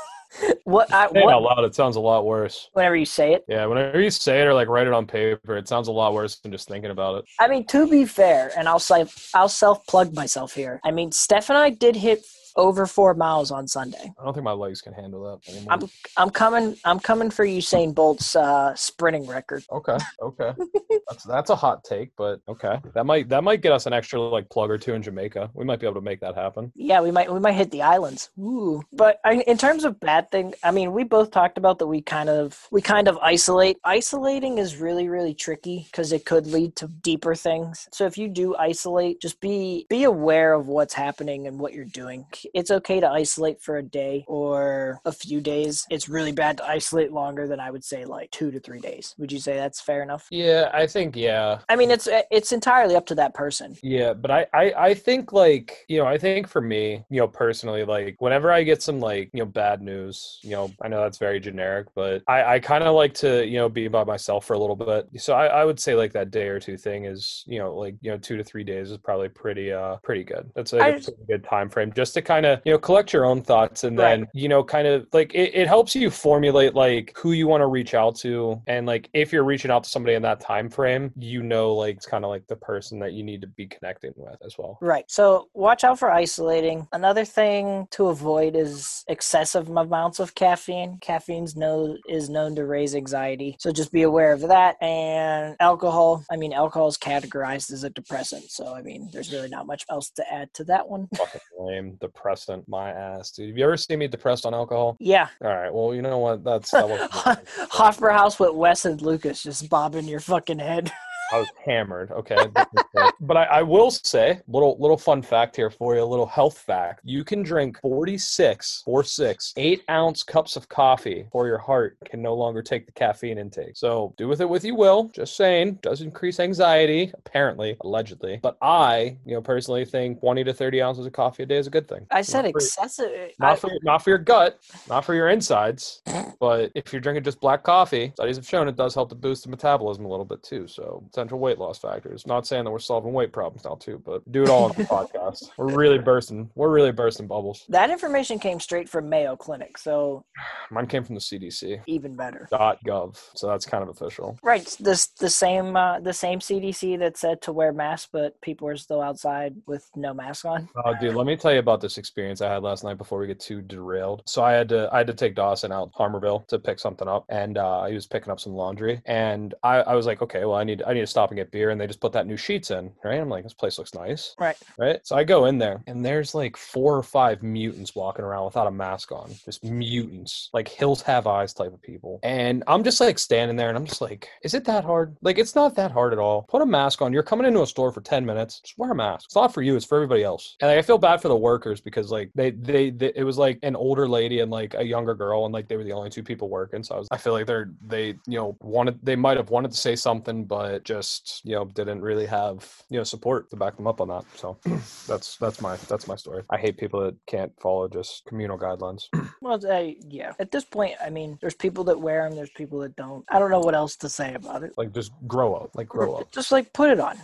what 0.64 0.94
i 0.94 1.08
Saying 1.12 1.30
out 1.30 1.42
what, 1.42 1.58
loud, 1.58 1.66
it 1.66 1.76
sounds 1.76 1.96
a 1.96 2.00
lot 2.00 2.26
worse. 2.26 2.70
whenever 2.74 2.96
you 2.96 3.06
say 3.06 3.34
it 3.34 3.44
Yeah, 3.48 3.66
whenever 3.66 4.00
you 4.00 4.10
say 4.10 4.42
it 4.42 4.46
or 4.46 4.54
like 4.54 4.68
write 4.68 4.88
it 4.88 4.94
on 4.94 5.06
paper, 5.06 5.58
it 5.58 5.68
sounds 5.68 5.88
a 5.88 5.92
lot 5.92 6.14
worse 6.14 6.38
than 6.40 6.52
just 6.52 6.68
thinking 6.68 6.92
about 6.92 7.20
it. 7.20 7.26
I 7.40 7.48
mean, 7.48 7.66
to 7.68 7.88
be 7.88 8.06
fair, 8.06 8.52
and 8.58 8.68
I'll 8.68 8.80
say 8.80 9.06
I'll 9.34 9.50
self 9.50 9.86
plug 9.88 10.14
myself 10.16 10.54
here. 10.54 10.80
I 10.84 10.92
mean, 10.92 11.12
Steph 11.12 11.50
and 11.50 11.58
I 11.58 11.70
did 11.70 11.96
hit 11.96 12.24
over 12.56 12.86
four 12.86 13.14
miles 13.14 13.52
on 13.52 13.68
Sunday. 13.68 14.12
I 14.20 14.24
don't 14.24 14.34
think 14.34 14.44
my 14.44 14.52
legs 14.52 14.82
can 14.82 14.94
handle 14.94 15.24
that 15.24 15.52
anymore. 15.52 15.74
I'm 15.74 15.90
I'm 16.18 16.30
coming 16.30 16.76
I'm 16.86 17.00
coming 17.00 17.30
for 17.30 17.46
Usain 17.46 17.94
Bolt's 17.94 18.36
uh, 18.36 18.76
sprinting 18.76 19.28
record. 19.28 19.64
Okay, 19.72 19.98
okay, 20.22 20.54
that's 21.10 21.24
that's 21.24 21.50
a 21.50 21.56
hot 21.56 21.84
take, 21.84 22.12
but 22.18 22.40
okay, 22.48 22.80
that 22.94 23.06
might 23.06 23.30
that 23.30 23.44
might 23.44 23.62
get 23.62 23.72
us 23.72 23.86
an 23.86 23.94
extra 23.94 24.20
like 24.20 24.50
plug 24.50 24.70
or 24.70 24.78
two 24.78 24.94
in 24.94 25.02
Jamaica. 25.02 25.50
We 25.54 25.66
might 25.66 25.80
be 25.80 25.86
able 25.86 25.96
to 25.96 26.02
make 26.02 26.20
that 26.22 26.36
happen. 26.36 26.72
Yeah, 26.76 27.02
we 27.02 27.12
might 27.12 27.32
we 27.32 27.40
might 27.40 27.54
hit 27.54 27.72
the 27.72 27.82
islands. 27.82 28.30
Ooh, 28.40 28.82
but 28.94 29.20
I, 29.24 29.42
in 29.42 29.58
terms 29.58 29.84
of 29.84 30.00
bad 30.00 30.32
thing, 30.32 30.54
I 30.64 30.72
mean, 30.72 30.94
we 30.94 31.04
both 31.04 31.32
talked 31.32 31.58
about 31.58 31.80
that. 31.80 31.88
We 31.88 32.02
kind 32.02 32.30
of 32.30 32.68
we 32.72 32.82
kind 32.82 33.08
of 33.08 33.18
isolate. 33.18 33.78
Isolating 33.84 34.58
is 34.58 34.78
really 34.78 35.08
really 35.08 35.34
tricky 35.34 35.88
because 35.92 36.12
it 36.12 36.26
could 36.26 36.48
lead 36.48 36.76
to 36.78 36.88
deeper 36.88 37.36
things. 37.36 37.88
So 37.92 38.06
if 38.06 38.18
you 38.18 38.28
do 38.28 38.56
isolate, 38.58 39.22
just 39.22 39.40
be 39.40 39.86
be 39.90 40.04
aware 40.04 40.54
of 40.54 40.68
what's 40.68 40.94
happening 40.94 41.48
and 41.48 41.60
what 41.60 41.74
you're 41.74 41.86
doing. 41.86 42.26
It's 42.54 42.72
okay 42.72 43.00
to 43.00 43.08
isolate 43.08 43.62
for 43.62 43.78
a 43.78 43.84
day 43.84 44.26
or 44.28 45.00
a 45.06 45.12
few 45.12 45.42
days. 45.42 45.86
It's 45.90 46.10
really 46.10 46.32
bad 46.32 46.58
to 46.58 46.66
isolate 46.66 47.12
longer 47.12 47.48
than 47.48 47.60
I 47.60 47.72
would 47.72 47.84
say 47.84 48.06
like 48.06 48.32
two 48.32 48.52
to 48.52 48.60
three 48.60 48.80
days. 48.80 49.16
Would 49.18 49.32
you 49.32 49.40
say 49.40 49.56
that's 49.56 49.82
fair 49.82 50.04
enough? 50.04 50.28
Yeah, 50.32 50.70
I 50.74 50.88
think 50.88 51.16
yeah. 51.16 51.60
I 51.70 51.76
mean, 51.76 51.92
it's 51.92 52.08
it's 52.30 52.52
entirely 52.52 52.96
up 52.96 53.06
to 53.08 53.16
that 53.16 53.34
person. 53.34 53.78
Yeah, 53.82 54.14
but 54.14 54.32
I, 54.32 54.48
I 54.54 54.74
I 54.78 54.94
think 54.94 55.32
like 55.34 55.86
you 55.88 56.00
know 56.00 56.06
I 56.06 56.18
think 56.18 56.48
for 56.48 56.62
me 56.62 57.04
you 57.10 57.20
know 57.20 57.28
personally 57.28 57.84
like 57.84 58.16
whenever 58.20 58.52
I 58.52 58.64
get 58.64 58.82
some 58.82 59.00
like 59.00 59.30
you 59.34 59.40
know 59.40 59.46
bad 59.46 59.82
news 59.82 60.40
you 60.42 60.52
know 60.52 60.72
I 60.82 60.88
know 60.88 61.02
that's 61.02 61.18
very 61.18 61.40
generic 61.40 61.88
but 61.96 62.24
I 62.28 62.56
I 62.56 62.60
kind 62.60 62.84
of 62.84 62.96
like 62.96 63.14
to 63.16 63.46
you 63.46 63.58
know 63.58 63.70
be 63.70 63.88
by 63.88 64.04
myself 64.04 64.46
for 64.46 64.54
a 64.54 64.60
little 64.60 64.76
bit 64.76 65.08
so 65.18 65.34
I 65.34 65.48
I 65.48 65.66
would 65.66 65.80
say 65.80 65.96
like 65.96 66.14
that 66.14 66.32
day 66.32 66.48
or 66.48 66.60
two 66.60 66.78
thing 66.78 67.06
is 67.06 67.44
you 67.48 67.60
know 67.60 67.76
like 67.76 67.96
you 68.02 68.12
know 68.12 68.18
two 68.18 68.38
to 68.38 68.44
three 68.44 68.64
days 68.64 68.92
is 68.92 68.98
probably 68.98 69.30
pretty 69.30 69.72
uh 69.72 69.98
pretty 69.98 70.24
good 70.24 70.50
that's 70.56 70.74
like 70.74 70.82
I 70.82 70.88
a 70.88 70.94
pretty 70.94 71.26
good 71.28 71.44
time 71.44 71.70
frame 71.70 71.92
just 71.94 72.14
to 72.16 72.22
kind 72.32 72.46
of 72.46 72.62
you 72.66 72.72
know 72.74 72.80
collect 72.80 73.12
your 73.14 73.26
own 73.26 73.42
thoughts 73.42 73.84
and 73.84 73.98
then 73.98 74.22
Right. 74.22 74.30
you 74.34 74.48
know 74.50 74.64
kind 74.64 74.88
of 74.88 75.08
like 75.14 75.34
it, 75.34 75.50
it 75.62 75.68
helps 75.68 75.96
you 75.96 76.10
formulate 76.10 76.74
like 76.76 77.06
who 77.18 77.32
you 77.34 77.48
want 77.48 77.62
to 77.62 77.68
reach 77.68 77.94
out 77.94 78.16
to 78.18 78.62
and 78.68 78.86
like 78.88 79.10
if 79.14 79.32
you're 79.34 79.44
reaching 79.44 79.72
out 79.72 79.84
to 79.84 79.90
somebody 79.90 80.16
in 80.16 80.22
that 80.24 80.40
time 80.40 80.70
frame 80.70 81.12
you 81.18 81.42
know 81.44 81.74
like 81.74 81.96
it's 81.98 82.06
kind 82.06 82.24
of 82.26 82.30
like 82.30 82.46
the 82.48 82.56
person 82.56 83.00
that 83.00 83.14
you 83.14 83.24
need 83.24 83.42
to 83.42 83.48
be 83.48 83.66
connecting 83.68 84.14
with 84.16 84.38
as 84.46 84.58
well 84.58 84.78
Right. 84.82 85.06
So 85.08 85.48
watch 85.54 85.84
out 85.84 86.00
for 86.00 86.12
isolating. 86.12 86.88
Another 86.92 87.26
thing 87.26 87.88
to 87.92 88.08
avoid 88.08 88.56
is 88.56 89.04
excessive 89.08 89.70
amounts 89.70 90.20
of 90.20 90.34
caffeine. 90.36 90.98
Caffeine's 91.02 91.56
no 91.56 91.98
is 92.08 92.30
known 92.30 92.56
to 92.56 92.66
raise 92.66 92.96
anxiety. 92.96 93.56
So 93.60 93.72
just 93.72 93.92
be 93.92 94.04
aware 94.04 94.32
of 94.34 94.42
that. 94.42 94.76
And 94.82 95.56
alcohol. 95.60 96.24
I 96.32 96.36
mean, 96.38 96.54
alcohol 96.54 96.88
is 96.88 96.98
categorized 96.98 97.72
as 97.72 97.84
a 97.84 97.90
depressant. 97.90 98.46
So 98.50 98.74
I 98.74 98.82
mean, 98.82 99.10
there's 99.14 99.32
really 99.32 99.50
not 99.50 99.68
much 99.68 99.86
else 99.90 100.10
to 100.12 100.24
add 100.34 100.54
to 100.56 100.64
that 100.66 100.88
one. 100.88 101.08
fucking 101.16 101.42
lame 101.60 101.98
depressant 102.22 102.64
my 102.68 102.92
ass 102.92 103.32
dude 103.32 103.50
have 103.50 103.58
you 103.58 103.64
ever 103.64 103.76
seen 103.78 103.98
me 104.00 104.08
depressed 104.08 104.46
on 104.46 104.54
alcohol 104.54 104.96
Yeah. 105.00 105.28
all 105.44 105.50
right 105.50 105.74
well 105.74 105.94
you 105.96 106.02
know 106.04 106.20
what 106.20 106.44
that's 106.44 106.70
that 106.72 107.10
Hoffer 107.72 108.10
House 108.10 108.40
with 108.40 108.54
Wes 108.54 108.86
and 108.86 109.02
Lucas 109.02 109.42
just 109.44 109.70
bobbing 109.70 110.06
your 110.08 110.20
fucking 110.20 110.60
head. 110.60 110.92
I 111.32 111.40
was 111.40 111.48
hammered. 111.66 112.12
Okay, 112.12 112.38
but 113.22 113.38
I, 113.38 113.44
I 113.44 113.62
will 113.62 113.92
say, 113.92 114.40
little 114.48 114.78
little 114.80 114.98
fun 114.98 115.22
fact 115.22 115.56
here 115.56 115.70
for 115.70 115.96
you, 115.96 116.04
a 116.04 116.06
little 116.06 116.26
health 116.26 116.58
fact. 116.58 117.02
You 117.04 117.24
can 117.24 117.44
drink 117.44 117.80
46, 117.82 118.84
four 118.86 119.04
six, 119.04 119.54
eight 119.58 119.84
ounce 119.90 120.24
cups 120.24 120.56
of 120.56 120.68
coffee, 120.70 121.26
or 121.32 121.48
your 121.48 121.58
heart 121.58 121.98
can 122.06 122.22
no 122.22 122.34
longer 122.34 122.62
take 122.62 122.86
the 122.86 122.92
caffeine 122.92 123.38
intake. 123.38 123.78
So 123.78 124.14
do 124.18 124.28
with 124.28 124.42
it 124.42 124.50
what 124.50 124.64
you 124.64 124.76
will. 124.76 125.10
Just 125.14 125.36
saying, 125.36 125.80
does 125.82 126.02
increase 126.02 126.40
anxiety, 126.40 127.12
apparently, 127.14 127.78
allegedly. 127.82 128.40
But 128.42 128.58
I, 128.62 129.18
you 129.26 129.34
know, 129.34 129.42
personally 129.42 129.86
think 129.86 130.20
20 130.20 130.44
to 130.44 130.54
30 130.54 130.82
ounces 130.82 131.06
of 131.06 131.14
coffee 131.14 131.44
a 131.44 131.46
day 131.46 131.58
is 131.58 131.68
a 131.68 131.72
good 131.72 131.88
thing. 131.88 132.06
I 132.12 132.22
said 132.22 132.44
Not 132.44 132.50
excessive. 132.50 133.32
Not 133.40 133.60
for, 133.60 133.72
not 133.84 134.04
for 134.04 134.10
your 134.10 134.20
gut, 134.20 134.60
not 134.90 135.06
for 135.06 135.14
your 135.14 135.30
insides, 135.30 136.02
but 136.40 136.72
if 136.76 136.92
you're 136.92 137.02
drinking 137.02 137.24
just 137.24 137.40
black 137.40 137.64
coffee, 137.64 138.12
studies 138.16 138.36
have 138.36 138.48
shown 138.48 138.68
it 138.68 138.76
does 138.76 138.94
help 138.94 139.10
to 139.10 139.16
boost 139.16 139.44
the 139.44 139.50
metabolism 139.50 140.06
a 140.06 140.10
little 140.10 140.26
bit 140.26 140.44
too. 140.44 140.68
So 140.68 141.04
potential 141.22 141.40
weight 141.40 141.60
loss 141.60 141.78
factors. 141.78 142.26
Not 142.26 142.48
saying 142.48 142.66
that 142.66 142.72
we're 142.72 142.80
solving 142.80 143.14
weight 143.14 143.32
problems 143.32 143.64
now 143.64 143.76
too, 143.76 144.02
but 144.04 144.30
do 144.32 144.42
it 144.44 144.50
all 144.50 144.64
on 144.66 144.72
the 144.76 144.84
podcast. 144.98 145.52
We're 145.58 145.74
really 145.76 146.00
bursting. 146.00 146.50
We're 146.56 146.70
really 146.72 146.92
bursting 146.92 147.28
bubbles. 147.28 147.64
that 147.70 147.90
information 147.92 148.40
came 148.40 148.60
straight 148.60 148.90
from 148.90 149.08
Mayo 149.08 149.36
Clinic, 149.36 149.78
so 149.78 150.26
Mine 150.72 150.88
came 150.88 151.04
from 151.04 151.16
the 151.16 151.22
CDC. 151.22 151.82
even 151.86 152.16
better. 152.16 152.48
Dot 152.50 152.80
.gov, 152.88 153.20
so 153.36 153.48
that's 153.48 153.66
kind 153.66 153.84
of 153.84 153.90
official. 153.90 154.38
Right, 154.42 154.66
this 154.80 155.08
the 155.20 155.30
same 155.30 155.76
uh, 155.76 156.00
the 156.00 156.14
same 156.14 156.40
CDC 156.40 156.98
that 157.00 157.18
said 157.18 157.42
to 157.44 157.52
wear 157.52 157.72
masks, 157.74 158.10
but 158.12 158.40
people 158.42 158.68
are 158.68 158.78
still 158.78 159.02
outside 159.02 159.56
with 159.68 159.88
no 159.96 160.14
mask 160.14 160.46
on. 160.46 160.70
Oh, 160.84 160.94
dude, 161.00 161.16
let 161.16 161.28
me 161.28 161.36
tell 161.38 161.54
you 161.54 161.60
about 161.60 161.82
this 161.82 161.98
experience 161.98 162.42
I 162.42 162.52
had 162.52 162.64
last 162.64 162.84
night 162.84 162.98
before 162.98 163.20
we 163.20 163.28
get 163.28 163.40
too 163.40 163.62
derailed. 163.62 164.24
So 164.26 164.44
I 164.44 164.54
had 164.54 164.70
to 164.70 164.90
I 164.92 165.00
had 165.00 165.08
to 165.08 165.14
take 165.14 165.36
Dawson 165.36 165.72
out 165.72 165.92
Harmarville 165.94 166.48
to 166.48 166.58
pick 166.58 166.80
something 166.80 167.08
up, 167.08 167.26
and 167.30 167.58
uh, 167.58 167.86
he 167.86 167.94
was 167.94 168.08
picking 168.08 168.32
up 168.32 168.40
some 168.40 168.54
laundry, 168.54 169.02
and 169.06 169.54
I, 169.64 169.78
I 169.82 169.96
was 169.96 170.06
like, 170.06 170.22
okay, 170.22 170.46
well, 170.46 170.56
I 170.56 170.64
need 170.64 170.82
I 170.88 170.94
need 170.94 171.02
to 171.02 171.08
stop 171.12 171.30
and 171.32 171.38
get 171.38 171.52
beer, 171.52 171.70
and 171.70 171.80
they 171.80 171.88
just 171.88 172.00
put 172.02 172.12
that 172.14 172.28
new 172.28 172.36
Sheetz 172.38 172.72
in, 172.78 172.92
right? 173.04 173.20
I'm 173.20 173.30
like, 173.30 173.44
this 173.44 173.54
place 173.54 173.78
looks 173.78 173.94
nice, 173.94 174.36
Right. 174.40 174.58
right? 174.78 175.00
So 175.04 175.16
I 175.16 175.24
go 175.24 175.46
in 175.46 175.58
there, 175.58 175.82
and 175.88 176.04
there's 176.06 176.34
like 176.34 176.58
four 176.58 176.98
or 176.98 177.04
five 177.04 177.44
mutants 177.44 177.96
walking 177.96 178.26
around 178.26 178.46
without 178.46 178.68
a 178.68 178.72
mask 178.72 179.12
on, 179.12 179.32
just 179.46 179.64
mutants, 179.64 180.50
like 180.54 180.68
hills 180.68 181.02
have 181.04 181.28
eyes 181.28 181.54
type 181.54 181.74
of 181.74 181.82
people, 181.82 182.20
and 182.24 182.64
I'm 182.68 182.84
just 182.84 183.00
like 183.00 183.20
standing 183.20 183.58
there, 183.58 183.70
and 183.70 183.78
I'm 183.78 183.86
just 183.86 184.02
like, 184.02 184.28
is 184.44 184.54
it 184.54 184.66
that 184.66 184.84
hard? 184.84 185.16
Like, 185.22 185.38
it's 185.38 185.56
not 185.56 185.76
that 185.76 185.92
hard 185.92 186.14
at 186.14 186.20
all. 186.20 186.44
Put 186.50 186.62
a 186.62 186.66
mask 186.66 187.02
on. 187.02 187.14
You're 187.14 187.24
coming 187.24 187.46
into 187.48 187.62
a 187.62 187.68
store 187.68 187.92
for 187.92 188.02
ten 188.02 188.26
minutes, 188.26 188.60
just 188.62 188.78
wear 188.78 188.92
a 188.92 188.96
mask. 188.96 189.26
It's 189.26 189.36
not 189.36 189.54
for 189.54 189.62
you, 189.62 189.76
it's 189.76 189.86
for 189.86 189.96
everybody 189.98 190.24
else. 190.24 190.56
And 190.62 190.70
like, 190.70 190.78
I 190.78 190.82
feel 190.82 190.98
bad 190.98 191.22
for 191.22 191.28
the 191.28 191.36
workers 191.36 191.82
because 191.82 192.12
like 192.12 192.32
they, 192.36 192.52
they 192.52 192.90
they 192.90 193.12
it 193.16 193.24
was 193.24 193.38
like 193.38 193.60
an 193.64 193.76
older 193.76 194.08
lady 194.08 194.40
and 194.40 194.52
like 194.52 194.74
a 194.76 194.84
younger 194.84 195.16
girl, 195.16 195.46
and 195.46 195.54
like 195.54 195.68
they 195.68 195.78
were 195.78 195.84
the 195.84 195.92
only 195.94 196.10
two 196.10 196.24
people 196.24 196.50
working. 196.50 196.84
So 196.84 196.96
I 196.96 197.00
was 197.00 197.08
I 197.12 197.18
feel 197.18 197.34
like 197.34 197.46
they're 197.48 197.72
they 197.86 198.08
you 198.28 198.38
know 198.38 198.58
wanted 198.62 199.00
they 199.04 199.16
might 199.16 199.38
have 199.38 199.50
wanted 199.50 199.72
to 199.72 199.78
say 199.78 199.96
something, 199.96 200.46
but 200.46 200.84
just 200.84 201.01
you 201.44 201.56
know 201.56 201.66
didn't 201.66 202.02
really 202.02 202.26
have 202.26 202.84
you 202.90 202.98
know 202.98 203.04
support 203.04 203.50
to 203.50 203.56
back 203.56 203.76
them 203.76 203.88
up 203.88 204.02
on 204.02 204.08
that. 204.10 204.26
So 204.36 204.58
that's 205.08 205.38
that's 205.38 205.62
my 205.62 205.76
that's 205.88 206.08
my 206.08 206.16
story. 206.16 206.44
I 206.50 206.58
hate 206.58 206.78
people 206.78 207.02
that 207.02 207.16
can't 207.28 207.52
follow 207.60 207.88
just 207.88 208.26
communal 208.26 208.58
guidelines. 208.58 209.08
Well, 209.42 209.60
yeah. 210.08 210.34
At 210.40 210.52
this 210.52 210.66
point, 210.66 210.94
I 211.04 211.10
mean, 211.10 211.40
there's 211.42 211.56
people 211.56 211.84
that 211.86 212.00
wear 212.00 212.30
them, 212.30 212.36
there's 212.36 212.52
people 212.52 212.78
that 212.82 212.96
don't. 212.96 213.26
I 213.28 213.40
don't 213.40 213.50
know 213.50 213.60
what 213.60 213.74
else 213.74 213.96
to 213.98 214.08
say 214.10 214.36
about 214.36 214.62
it. 214.62 214.78
like 214.78 214.94
just 214.94 215.12
grow 215.28 215.56
up, 215.56 215.72
like 215.74 215.88
grow 215.88 216.14
up. 216.14 216.32
Just 216.32 216.52
like 216.52 216.72
put 216.74 216.92
it 216.92 217.00
on. 217.00 217.18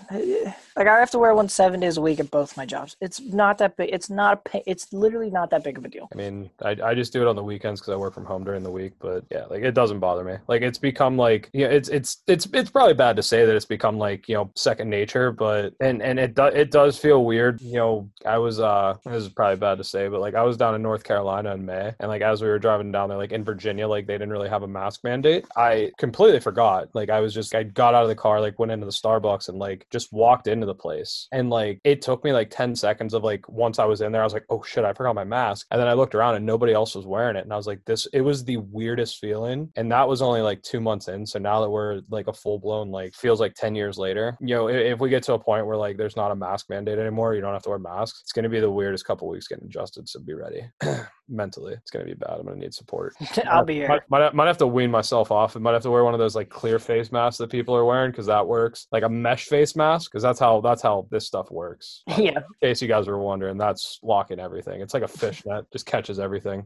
Like 0.75 0.87
I 0.87 0.99
have 0.99 1.11
to 1.11 1.19
wear 1.19 1.35
one 1.35 1.47
seven 1.47 1.79
days 1.79 1.97
a 1.97 2.01
week 2.01 2.19
at 2.19 2.31
both 2.31 2.57
my 2.57 2.65
jobs. 2.65 2.97
It's 3.01 3.21
not 3.21 3.59
that 3.59 3.77
big. 3.77 3.91
It's 3.93 4.09
not 4.09 4.41
a. 4.51 4.69
It's 4.69 4.91
literally 4.91 5.29
not 5.29 5.51
that 5.51 5.63
big 5.63 5.77
of 5.77 5.85
a 5.85 5.89
deal. 5.89 6.09
I 6.11 6.15
mean, 6.15 6.49
I, 6.63 6.75
I 6.83 6.95
just 6.95 7.13
do 7.13 7.21
it 7.21 7.27
on 7.27 7.35
the 7.35 7.43
weekends 7.43 7.81
because 7.81 7.93
I 7.93 7.97
work 7.97 8.15
from 8.15 8.25
home 8.25 8.43
during 8.43 8.63
the 8.63 8.71
week. 8.71 8.93
But 8.99 9.23
yeah, 9.29 9.45
like 9.45 9.61
it 9.61 9.75
doesn't 9.75 9.99
bother 9.99 10.23
me. 10.23 10.37
Like 10.47 10.63
it's 10.63 10.79
become 10.79 11.17
like 11.17 11.51
yeah, 11.53 11.67
it's 11.67 11.89
it's 11.89 12.23
it's 12.25 12.47
it's 12.51 12.71
probably 12.71 12.95
bad 12.95 13.15
to 13.17 13.23
say 13.23 13.45
that 13.45 13.55
it's 13.55 13.65
become 13.67 13.97
like 13.97 14.27
you 14.27 14.35
know 14.35 14.51
second 14.55 14.89
nature. 14.89 15.31
But 15.31 15.73
and 15.79 16.01
and 16.01 16.19
it 16.19 16.35
does 16.35 16.53
it 16.55 16.71
does 16.71 16.97
feel 16.97 17.25
weird. 17.25 17.61
You 17.61 17.73
know, 17.73 18.09
I 18.25 18.37
was 18.37 18.59
uh 18.59 18.95
this 19.05 19.23
is 19.23 19.29
probably 19.29 19.57
bad 19.57 19.77
to 19.77 19.83
say, 19.83 20.07
but 20.07 20.21
like 20.21 20.35
I 20.35 20.43
was 20.43 20.57
down 20.57 20.75
in 20.75 20.81
North 20.81 21.03
Carolina 21.03 21.53
in 21.53 21.65
May, 21.65 21.93
and 21.99 22.09
like 22.09 22.21
as 22.21 22.41
we 22.41 22.47
were 22.47 22.59
driving 22.59 22.91
down 22.91 23.09
there, 23.09 23.17
like 23.17 23.31
in 23.31 23.43
Virginia, 23.43 23.87
like 23.87 24.07
they 24.07 24.13
didn't 24.13 24.31
really 24.31 24.49
have 24.49 24.63
a 24.63 24.67
mask 24.67 25.03
mandate. 25.03 25.45
I 25.55 25.91
completely 25.97 26.39
forgot. 26.39 26.89
Like 26.93 27.09
I 27.09 27.19
was 27.19 27.33
just 27.33 27.53
I 27.55 27.63
got 27.63 27.93
out 27.93 28.03
of 28.03 28.09
the 28.09 28.15
car, 28.15 28.41
like 28.41 28.59
went 28.59 28.71
into 28.71 28.85
the 28.85 28.91
Starbucks, 28.91 29.49
and 29.49 29.59
like 29.59 29.87
just 29.91 30.11
walked 30.13 30.47
into 30.47 30.65
the 30.65 30.75
place, 30.75 31.27
and 31.31 31.49
like 31.49 31.79
it 31.83 32.01
took 32.01 32.23
me 32.23 32.33
like 32.33 32.49
ten 32.49 32.75
seconds 32.75 33.13
of 33.13 33.23
like 33.23 33.47
once 33.49 33.79
I 33.79 33.85
was 33.85 34.01
in 34.01 34.11
there, 34.11 34.21
I 34.21 34.25
was 34.25 34.33
like, 34.33 34.45
oh 34.49 34.63
shit, 34.63 34.85
I 34.85 34.93
forgot 34.93 35.15
my 35.15 35.23
mask, 35.23 35.67
and 35.71 35.79
then 35.79 35.87
I 35.87 35.93
looked 35.93 36.15
around 36.15 36.35
and 36.35 36.45
nobody 36.45 36.73
else 36.73 36.95
was 36.95 37.05
wearing 37.05 37.35
it, 37.35 37.43
and 37.43 37.53
I 37.53 37.57
was 37.57 37.67
like, 37.67 37.83
this. 37.85 38.07
It 38.13 38.21
was 38.21 38.43
the 38.43 38.57
weirdest 38.57 39.19
feeling, 39.19 39.71
and 39.75 39.91
that 39.91 40.07
was 40.07 40.21
only 40.21 40.41
like 40.41 40.61
two 40.63 40.79
months 40.79 41.07
in. 41.07 41.25
So 41.25 41.39
now 41.39 41.61
that 41.61 41.69
we're 41.69 42.01
like 42.09 42.27
a 42.27 42.33
full 42.33 42.59
blown 42.59 42.89
like 42.91 43.13
feels 43.13 43.39
like 43.39 43.55
ten 43.57 43.75
years 43.75 43.97
later, 43.97 44.37
you 44.39 44.55
know, 44.55 44.67
if, 44.69 44.75
if 44.93 44.99
we 44.99 45.09
get 45.09 45.23
to 45.23 45.33
a 45.33 45.39
point 45.39 45.65
where 45.65 45.77
like 45.77 45.97
there's 45.97 46.15
not 46.15 46.31
a 46.31 46.35
mask 46.35 46.67
mandate 46.69 46.99
anymore, 46.99 47.33
you 47.33 47.41
don't 47.41 47.53
have 47.53 47.63
to 47.63 47.69
wear 47.69 47.79
masks. 47.79 48.21
It's 48.23 48.31
gonna 48.31 48.49
be 48.49 48.59
the 48.59 48.69
weirdest 48.71 49.05
couple 49.05 49.27
weeks 49.27 49.47
getting 49.47 49.65
adjusted. 49.65 50.07
So 50.07 50.19
be 50.19 50.33
ready. 50.33 50.61
Mentally, 51.29 51.73
it's 51.73 51.91
gonna 51.91 52.05
be 52.05 52.13
bad. 52.13 52.37
I'm 52.39 52.45
gonna 52.45 52.57
need 52.57 52.73
support. 52.73 53.13
I'll 53.49 53.65
be 53.65 53.75
here. 53.75 53.87
Might, 53.89 54.01
might, 54.09 54.33
might 54.33 54.47
have 54.47 54.57
to 54.59 54.67
wean 54.67 54.89
myself 54.91 55.31
off. 55.31 55.55
I 55.57 55.59
might 55.59 55.73
have 55.73 55.83
to 55.83 55.91
wear 55.91 56.03
one 56.03 56.13
of 56.13 56.19
those 56.19 56.35
like 56.35 56.49
clear 56.49 56.79
face 56.79 57.11
masks 57.11 57.37
that 57.39 57.49
people 57.49 57.75
are 57.75 57.83
wearing 57.85 58.11
because 58.11 58.27
that 58.27 58.47
works. 58.47 58.87
Like 58.91 59.03
a 59.03 59.09
mesh 59.09 59.45
face 59.45 59.75
mask 59.75 60.11
because 60.11 60.23
that's 60.23 60.39
how 60.39 60.61
that's 60.61 60.81
how 60.81 61.07
this 61.11 61.25
stuff 61.25 61.51
works. 61.51 62.03
Yeah. 62.17 62.39
In 62.61 62.69
case 62.69 62.81
you 62.81 62.87
guys 62.87 63.07
were 63.07 63.19
wondering, 63.19 63.57
that's 63.57 63.99
locking 64.01 64.39
everything. 64.39 64.81
It's 64.81 64.93
like 64.93 65.03
a 65.03 65.07
fishnet, 65.07 65.65
just 65.71 65.85
catches 65.85 66.19
everything. 66.19 66.65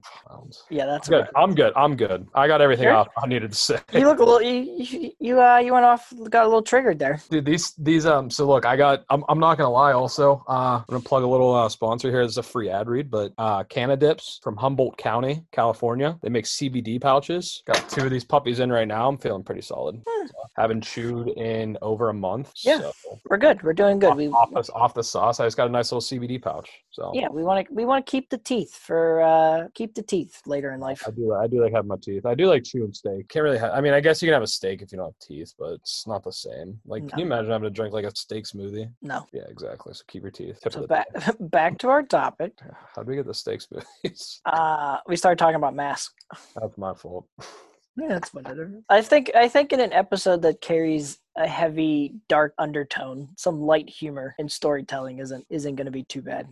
Yeah, 0.69 0.85
that's 0.85 1.09
Good. 1.09 1.27
I'm 1.35 1.53
good. 1.53 1.73
I'm 1.75 1.95
good. 1.97 2.25
I 2.33 2.47
got 2.47 2.61
everything 2.61 2.85
Sure. 2.85 2.93
off 2.93 3.07
I 3.21 3.27
needed 3.27 3.51
to 3.51 3.57
say. 3.57 3.79
You 3.93 4.05
look 4.05 4.19
a 4.19 4.23
little. 4.23 4.41
You 4.41 4.61
you 4.77 5.11
you, 5.19 5.41
uh, 5.41 5.57
you 5.57 5.73
went 5.73 5.85
off. 5.85 6.11
Got 6.29 6.43
a 6.45 6.47
little 6.47 6.61
triggered 6.71 6.99
there. 6.99 7.21
Dude, 7.29 7.43
these 7.43 7.73
these 7.77 8.05
um 8.05 8.29
so 8.31 8.47
look, 8.47 8.65
I 8.65 8.77
got 8.77 9.03
I'm, 9.09 9.25
I'm 9.27 9.39
not 9.39 9.57
gonna 9.57 9.69
lie 9.69 9.91
also. 9.91 10.41
Uh 10.47 10.77
I'm 10.77 10.85
gonna 10.87 11.01
plug 11.01 11.23
a 11.23 11.27
little 11.27 11.53
uh, 11.53 11.67
sponsor 11.67 12.09
here. 12.09 12.23
This 12.23 12.31
is 12.31 12.37
a 12.37 12.43
free 12.43 12.69
ad 12.69 12.87
read, 12.87 13.11
but 13.11 13.33
uh 13.37 13.65
Cannadips 13.65 14.41
from 14.41 14.55
Humboldt 14.55 14.97
County, 14.97 15.43
California. 15.51 16.17
They 16.21 16.29
make 16.29 16.45
CBD 16.45 17.01
pouches. 17.01 17.61
Got 17.65 17.89
two 17.89 18.05
of 18.05 18.09
these 18.09 18.23
puppies 18.23 18.61
in 18.61 18.71
right 18.71 18.87
now. 18.87 19.09
I'm 19.09 19.17
feeling 19.17 19.43
pretty 19.43 19.61
solid. 19.61 20.01
So, 20.27 20.33
haven't 20.57 20.81
chewed 20.81 21.29
in 21.29 21.77
over 21.81 22.09
a 22.09 22.13
month. 22.13 22.51
Yeah. 22.63 22.79
So 22.79 22.91
We're 23.29 23.37
good. 23.37 23.61
We're 23.63 23.73
doing 23.73 23.99
good. 23.99 24.11
off, 24.11 24.17
We 24.17 24.27
off, 24.29 24.49
the, 24.51 24.73
off 24.73 24.93
the 24.93 25.03
sauce, 25.03 25.39
I 25.39 25.45
just 25.45 25.57
got 25.57 25.67
a 25.67 25.71
nice 25.71 25.91
little 25.91 26.01
CBD 26.01 26.41
pouch. 26.41 26.69
So 26.91 27.11
yeah, 27.13 27.27
we 27.29 27.43
want 27.43 27.67
to 27.67 27.73
we 27.73 27.85
want 27.85 28.05
to 28.05 28.09
keep 28.11 28.29
the 28.29 28.37
teeth 28.37 28.75
for 28.75 29.21
uh 29.21 29.67
keep 29.73 29.95
the 29.95 30.03
teeth 30.03 30.41
later 30.45 30.71
in 30.73 30.79
life. 30.79 31.03
I 31.07 31.11
do. 31.11 31.33
I 31.33 31.47
do 31.47 31.61
like 31.63 31.73
having 31.73 31.87
my 31.87 31.97
teeth. 32.01 32.25
I 32.25 32.35
do 32.35 32.47
like 32.47 32.63
chewing 32.63 32.93
steak. 32.93 33.27
Can't 33.29 33.43
really. 33.43 33.57
have 33.57 33.71
I 33.71 33.81
mean, 33.81 33.93
I 33.93 33.99
guess 33.99 34.21
you 34.21 34.27
can 34.27 34.33
have 34.33 34.43
a 34.43 34.47
steak 34.47 34.81
if 34.81 34.91
you 34.91 34.97
don't 34.97 35.07
have 35.07 35.19
teeth, 35.21 35.53
but 35.57 35.73
it's 35.73 36.05
not 36.07 36.23
the 36.23 36.31
same. 36.31 36.79
Like, 36.85 37.03
No. 37.03 37.09
can 37.09 37.19
you 37.19 37.25
imagine 37.25 37.51
having 37.51 37.63
to 37.65 37.69
drink 37.69 37.93
like 37.93 38.05
a 38.05 38.15
steak 38.15 38.45
smoothie? 38.45 38.89
No. 39.01 39.25
Yeah, 39.33 39.43
exactly. 39.49 39.93
So 39.93 40.03
keep 40.07 40.21
your 40.23 40.31
teeth. 40.31 40.59
Tip 40.61 40.73
So 40.73 40.85
back 40.87 41.07
back 41.39 41.77
to 41.79 41.89
our 41.89 42.03
topic. 42.03 42.53
How 42.95 43.03
do 43.03 43.09
we 43.09 43.15
get 43.15 43.25
the 43.25 43.33
steak 43.33 43.61
smoothies? 43.61 44.39
Uh, 44.45 44.97
we 45.07 45.15
started 45.15 45.37
talking 45.39 45.55
about 45.55 45.75
masks. 45.75 46.13
That's 46.59 46.77
my 46.77 46.93
fault. 46.93 47.25
Yeah, 47.97 48.07
that's 48.07 48.33
whatever. 48.33 48.81
I 48.89 49.01
think 49.01 49.31
I 49.35 49.47
think 49.47 49.73
in 49.73 49.79
an 49.79 49.93
episode 49.93 50.41
that 50.43 50.61
carries 50.61 51.19
a 51.35 51.47
heavy 51.47 52.13
dark 52.27 52.53
undertone, 52.57 53.29
some 53.37 53.61
light 53.61 53.89
humor 53.89 54.35
and 54.39 54.51
storytelling 54.51 55.19
isn't 55.19 55.45
isn't 55.49 55.75
going 55.75 55.85
to 55.85 55.91
be 55.91 56.03
too 56.03 56.21
bad. 56.21 56.47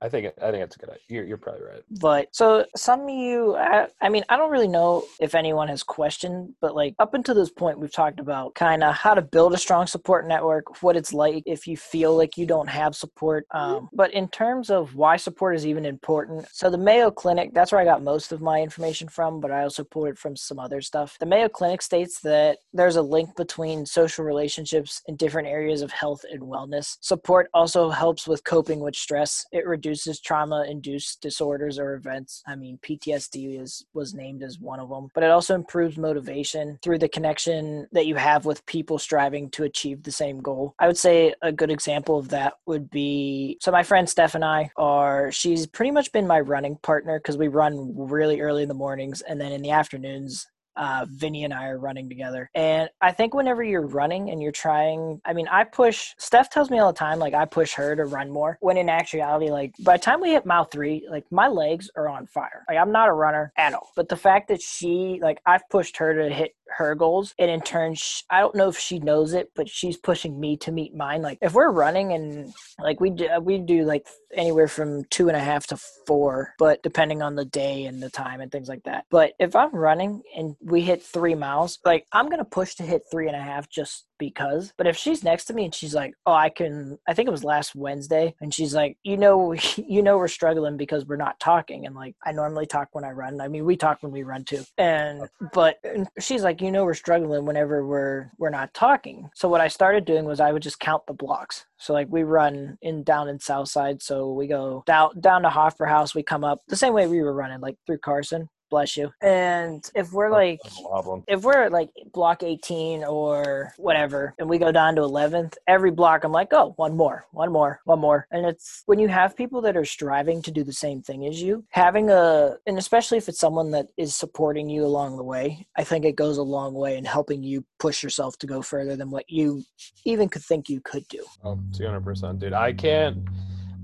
I 0.00 0.08
think. 0.08 0.32
I 0.42 0.50
think 0.50 0.62
it's 0.62 0.76
a 0.76 0.78
good. 0.78 0.90
idea. 0.90 1.00
You're, 1.08 1.24
you're 1.24 1.36
probably 1.36 1.64
right. 1.64 1.82
But 2.00 2.28
so 2.32 2.66
some 2.76 3.02
of 3.02 3.10
you, 3.10 3.56
I, 3.56 3.86
I 4.00 4.08
mean, 4.08 4.24
I 4.28 4.36
don't 4.36 4.50
really 4.50 4.68
know 4.68 5.04
if 5.20 5.34
anyone 5.34 5.68
has 5.68 5.82
questioned, 5.82 6.54
but 6.60 6.74
like 6.74 6.94
up 6.98 7.14
until 7.14 7.34
this 7.34 7.50
point, 7.50 7.78
we've 7.78 7.92
talked 7.92 8.20
about 8.20 8.54
kind 8.54 8.84
of 8.84 8.94
how 8.94 9.14
to 9.14 9.22
build 9.22 9.54
a 9.54 9.58
strong 9.58 9.86
support 9.86 10.26
network, 10.26 10.82
what 10.82 10.96
it's 10.96 11.12
like 11.12 11.42
if 11.46 11.66
you 11.66 11.76
feel 11.76 12.16
like 12.16 12.36
you 12.36 12.46
don't 12.46 12.68
have 12.68 12.94
support. 12.94 13.46
Um, 13.52 13.88
but 13.92 14.12
in 14.12 14.28
terms 14.28 14.70
of 14.70 14.94
why 14.94 15.16
support 15.16 15.56
is 15.56 15.66
even 15.66 15.86
important, 15.86 16.46
so 16.52 16.68
the 16.68 16.78
Mayo 16.78 17.10
Clinic, 17.10 17.54
that's 17.54 17.72
where 17.72 17.80
I 17.80 17.84
got 17.84 18.02
most 18.02 18.32
of 18.32 18.40
my 18.40 18.60
information 18.60 19.08
from, 19.08 19.40
but 19.40 19.50
I 19.50 19.62
also 19.62 19.84
pulled 19.84 20.08
it 20.08 20.18
from 20.18 20.36
some 20.36 20.58
other 20.58 20.80
stuff. 20.80 21.16
The 21.18 21.26
Mayo 21.26 21.48
Clinic 21.48 21.80
states 21.80 22.20
that 22.20 22.58
there's 22.72 22.96
a 22.96 23.02
link 23.02 23.34
between 23.36 23.86
social 23.86 24.15
relationships 24.24 25.02
in 25.06 25.16
different 25.16 25.48
areas 25.48 25.82
of 25.82 25.90
health 25.90 26.24
and 26.30 26.42
wellness. 26.42 26.96
Support 27.00 27.48
also 27.54 27.90
helps 27.90 28.26
with 28.26 28.44
coping 28.44 28.80
with 28.80 28.96
stress. 28.96 29.44
It 29.52 29.66
reduces 29.66 30.20
trauma-induced 30.20 31.20
disorders 31.20 31.78
or 31.78 31.94
events. 31.94 32.42
I 32.46 32.56
mean, 32.56 32.78
PTSD 32.82 33.60
is 33.60 33.84
was 33.94 34.14
named 34.14 34.42
as 34.42 34.58
one 34.58 34.80
of 34.80 34.88
them, 34.88 35.08
but 35.14 35.22
it 35.22 35.30
also 35.30 35.54
improves 35.54 35.98
motivation 35.98 36.78
through 36.82 36.98
the 36.98 37.08
connection 37.08 37.86
that 37.92 38.06
you 38.06 38.14
have 38.16 38.44
with 38.44 38.64
people 38.66 38.98
striving 38.98 39.50
to 39.50 39.64
achieve 39.64 40.02
the 40.02 40.12
same 40.12 40.40
goal. 40.40 40.74
I 40.78 40.86
would 40.86 40.98
say 40.98 41.34
a 41.42 41.52
good 41.52 41.70
example 41.70 42.18
of 42.18 42.28
that 42.28 42.54
would 42.66 42.90
be 42.90 43.58
so 43.60 43.70
my 43.70 43.82
friend 43.82 44.08
Steph 44.08 44.34
and 44.34 44.44
I 44.44 44.70
are 44.76 45.30
she's 45.32 45.66
pretty 45.66 45.90
much 45.90 46.12
been 46.12 46.26
my 46.26 46.40
running 46.40 46.76
partner 46.76 47.18
because 47.18 47.36
we 47.36 47.48
run 47.48 47.92
really 47.96 48.40
early 48.40 48.62
in 48.62 48.68
the 48.68 48.74
mornings 48.74 49.22
and 49.22 49.40
then 49.40 49.52
in 49.52 49.62
the 49.62 49.70
afternoons 49.70 50.46
uh, 50.76 51.06
Vinny 51.08 51.44
and 51.44 51.54
I 51.54 51.68
are 51.68 51.78
running 51.78 52.08
together. 52.08 52.50
And 52.54 52.88
I 53.00 53.12
think 53.12 53.34
whenever 53.34 53.62
you're 53.62 53.86
running 53.86 54.30
and 54.30 54.42
you're 54.42 54.52
trying, 54.52 55.20
I 55.24 55.32
mean, 55.32 55.48
I 55.48 55.64
push, 55.64 56.14
Steph 56.18 56.50
tells 56.50 56.70
me 56.70 56.78
all 56.78 56.92
the 56.92 56.98
time, 56.98 57.18
like, 57.18 57.34
I 57.34 57.44
push 57.44 57.74
her 57.74 57.96
to 57.96 58.04
run 58.04 58.30
more. 58.30 58.58
When 58.60 58.76
in 58.76 58.88
actuality, 58.88 59.50
like, 59.50 59.74
by 59.80 59.96
the 59.96 60.02
time 60.02 60.20
we 60.20 60.30
hit 60.30 60.46
mile 60.46 60.64
three, 60.64 61.06
like, 61.10 61.24
my 61.30 61.48
legs 61.48 61.90
are 61.96 62.08
on 62.08 62.26
fire. 62.26 62.64
Like, 62.68 62.78
I'm 62.78 62.92
not 62.92 63.08
a 63.08 63.12
runner 63.12 63.52
at 63.56 63.74
all. 63.74 63.90
But 63.96 64.08
the 64.08 64.16
fact 64.16 64.48
that 64.48 64.60
she, 64.60 65.18
like, 65.22 65.40
I've 65.46 65.68
pushed 65.70 65.96
her 65.98 66.14
to 66.14 66.34
hit 66.34 66.52
her 66.76 66.94
goals, 66.94 67.34
and 67.38 67.50
in 67.50 67.60
turn, 67.60 67.94
sh 67.94 68.22
I 68.30 68.40
don't 68.40 68.54
know 68.54 68.68
if 68.68 68.78
she 68.78 68.98
knows 68.98 69.32
it, 69.34 69.50
but 69.54 69.68
she's 69.68 69.96
pushing 69.96 70.38
me 70.38 70.56
to 70.58 70.72
meet 70.72 70.94
mine. 70.94 71.22
Like, 71.22 71.38
if 71.40 71.54
we're 71.54 71.70
running 71.70 72.12
and, 72.12 72.52
like, 72.78 73.00
we 73.00 73.10
do, 73.10 73.28
uh, 73.28 73.40
we 73.40 73.58
do, 73.58 73.84
like, 73.84 74.06
anywhere 74.34 74.68
from 74.68 75.04
two 75.04 75.28
and 75.28 75.36
a 75.36 75.40
half 75.40 75.66
to 75.68 75.76
four, 76.06 76.54
but 76.58 76.82
depending 76.82 77.22
on 77.22 77.34
the 77.34 77.44
day 77.44 77.84
and 77.84 78.02
the 78.02 78.10
time 78.10 78.40
and 78.40 78.52
things 78.52 78.68
like 78.68 78.82
that. 78.84 79.06
But 79.10 79.32
if 79.38 79.56
I'm 79.56 79.74
running 79.74 80.22
and 80.36 80.56
we 80.60 80.82
hit 80.82 81.02
three 81.02 81.34
miles, 81.34 81.78
like 81.84 82.06
I'm 82.12 82.28
gonna 82.28 82.44
push 82.44 82.74
to 82.76 82.82
hit 82.82 83.02
three 83.10 83.28
and 83.28 83.36
a 83.36 83.42
half 83.42 83.68
just 83.68 84.06
because. 84.18 84.72
But 84.76 84.86
if 84.86 84.96
she's 84.96 85.24
next 85.24 85.44
to 85.46 85.54
me 85.54 85.64
and 85.64 85.74
she's 85.74 85.94
like, 85.94 86.14
"Oh, 86.26 86.32
I 86.32 86.48
can," 86.48 86.98
I 87.08 87.14
think 87.14 87.28
it 87.28 87.32
was 87.32 87.44
last 87.44 87.74
Wednesday, 87.74 88.34
and 88.40 88.52
she's 88.52 88.74
like, 88.74 88.98
"You 89.02 89.16
know, 89.16 89.52
you 89.76 90.02
know, 90.02 90.18
we're 90.18 90.28
struggling 90.28 90.76
because 90.76 91.06
we're 91.06 91.16
not 91.16 91.40
talking." 91.40 91.86
And 91.86 91.94
like, 91.94 92.14
I 92.24 92.32
normally 92.32 92.66
talk 92.66 92.88
when 92.92 93.04
I 93.04 93.10
run. 93.10 93.40
I 93.40 93.48
mean, 93.48 93.64
we 93.64 93.76
talk 93.76 94.02
when 94.02 94.12
we 94.12 94.22
run 94.22 94.44
too. 94.44 94.64
And 94.78 95.28
but 95.52 95.76
she's 96.18 96.42
like, 96.42 96.60
"You 96.60 96.70
know, 96.70 96.84
we're 96.84 96.94
struggling 96.94 97.44
whenever 97.44 97.86
we're 97.86 98.30
we're 98.38 98.50
not 98.50 98.74
talking." 98.74 99.28
So 99.34 99.48
what 99.48 99.60
I 99.60 99.68
started 99.68 100.04
doing 100.04 100.24
was 100.24 100.40
I 100.40 100.52
would 100.52 100.62
just 100.62 100.80
count 100.80 101.06
the 101.06 101.14
blocks. 101.14 101.66
So 101.78 101.92
like 101.92 102.08
we 102.10 102.22
run 102.22 102.78
in 102.82 103.02
down 103.02 103.28
in 103.28 103.38
Southside, 103.38 104.02
so 104.02 104.32
we 104.32 104.46
go 104.46 104.82
down 104.86 105.20
down 105.20 105.42
to 105.42 105.48
Hofbräuhaus. 105.48 106.14
We 106.14 106.22
come 106.22 106.44
up 106.44 106.60
the 106.68 106.76
same 106.76 106.94
way 106.94 107.06
we 107.06 107.22
were 107.22 107.34
running, 107.34 107.60
like 107.60 107.76
through 107.86 107.98
Carson. 107.98 108.48
Bless 108.70 108.96
you. 108.96 109.12
And 109.22 109.88
if 109.94 110.12
we're 110.12 110.30
like 110.30 110.60
That's 110.62 110.80
a 110.80 111.22
if 111.28 111.42
we're 111.42 111.62
at 111.64 111.72
like 111.72 111.90
block 112.12 112.42
18 112.42 113.04
or 113.04 113.72
whatever 113.76 114.34
and 114.38 114.48
we 114.48 114.58
go 114.58 114.72
down 114.72 114.94
to 114.96 115.02
11th 115.02 115.54
every 115.66 115.90
block 115.90 116.24
i'm 116.24 116.32
like 116.32 116.52
oh 116.52 116.72
one 116.76 116.96
more 116.96 117.24
one 117.32 117.52
more 117.52 117.80
one 117.84 117.98
more 117.98 118.26
and 118.30 118.46
it's 118.46 118.82
when 118.86 118.98
you 118.98 119.08
have 119.08 119.36
people 119.36 119.60
that 119.60 119.76
are 119.76 119.84
striving 119.84 120.42
to 120.42 120.50
do 120.50 120.64
the 120.64 120.72
same 120.72 121.02
thing 121.02 121.26
as 121.26 121.40
you 121.40 121.64
having 121.70 122.10
a 122.10 122.56
and 122.66 122.78
especially 122.78 123.18
if 123.18 123.28
it's 123.28 123.40
someone 123.40 123.70
that 123.70 123.86
is 123.96 124.14
supporting 124.16 124.68
you 124.68 124.84
along 124.84 125.16
the 125.16 125.22
way 125.22 125.66
i 125.76 125.84
think 125.84 126.04
it 126.04 126.16
goes 126.16 126.38
a 126.38 126.42
long 126.42 126.74
way 126.74 126.96
in 126.96 127.04
helping 127.04 127.42
you 127.42 127.64
push 127.78 128.02
yourself 128.02 128.38
to 128.38 128.46
go 128.46 128.62
further 128.62 128.96
than 128.96 129.10
what 129.10 129.28
you 129.28 129.62
even 130.04 130.28
could 130.28 130.42
think 130.42 130.68
you 130.68 130.80
could 130.80 131.06
do 131.08 131.22
Oh, 131.44 131.58
200%, 131.72 132.38
dude. 132.38 132.52
I 132.52 132.72
can't. 132.72 133.18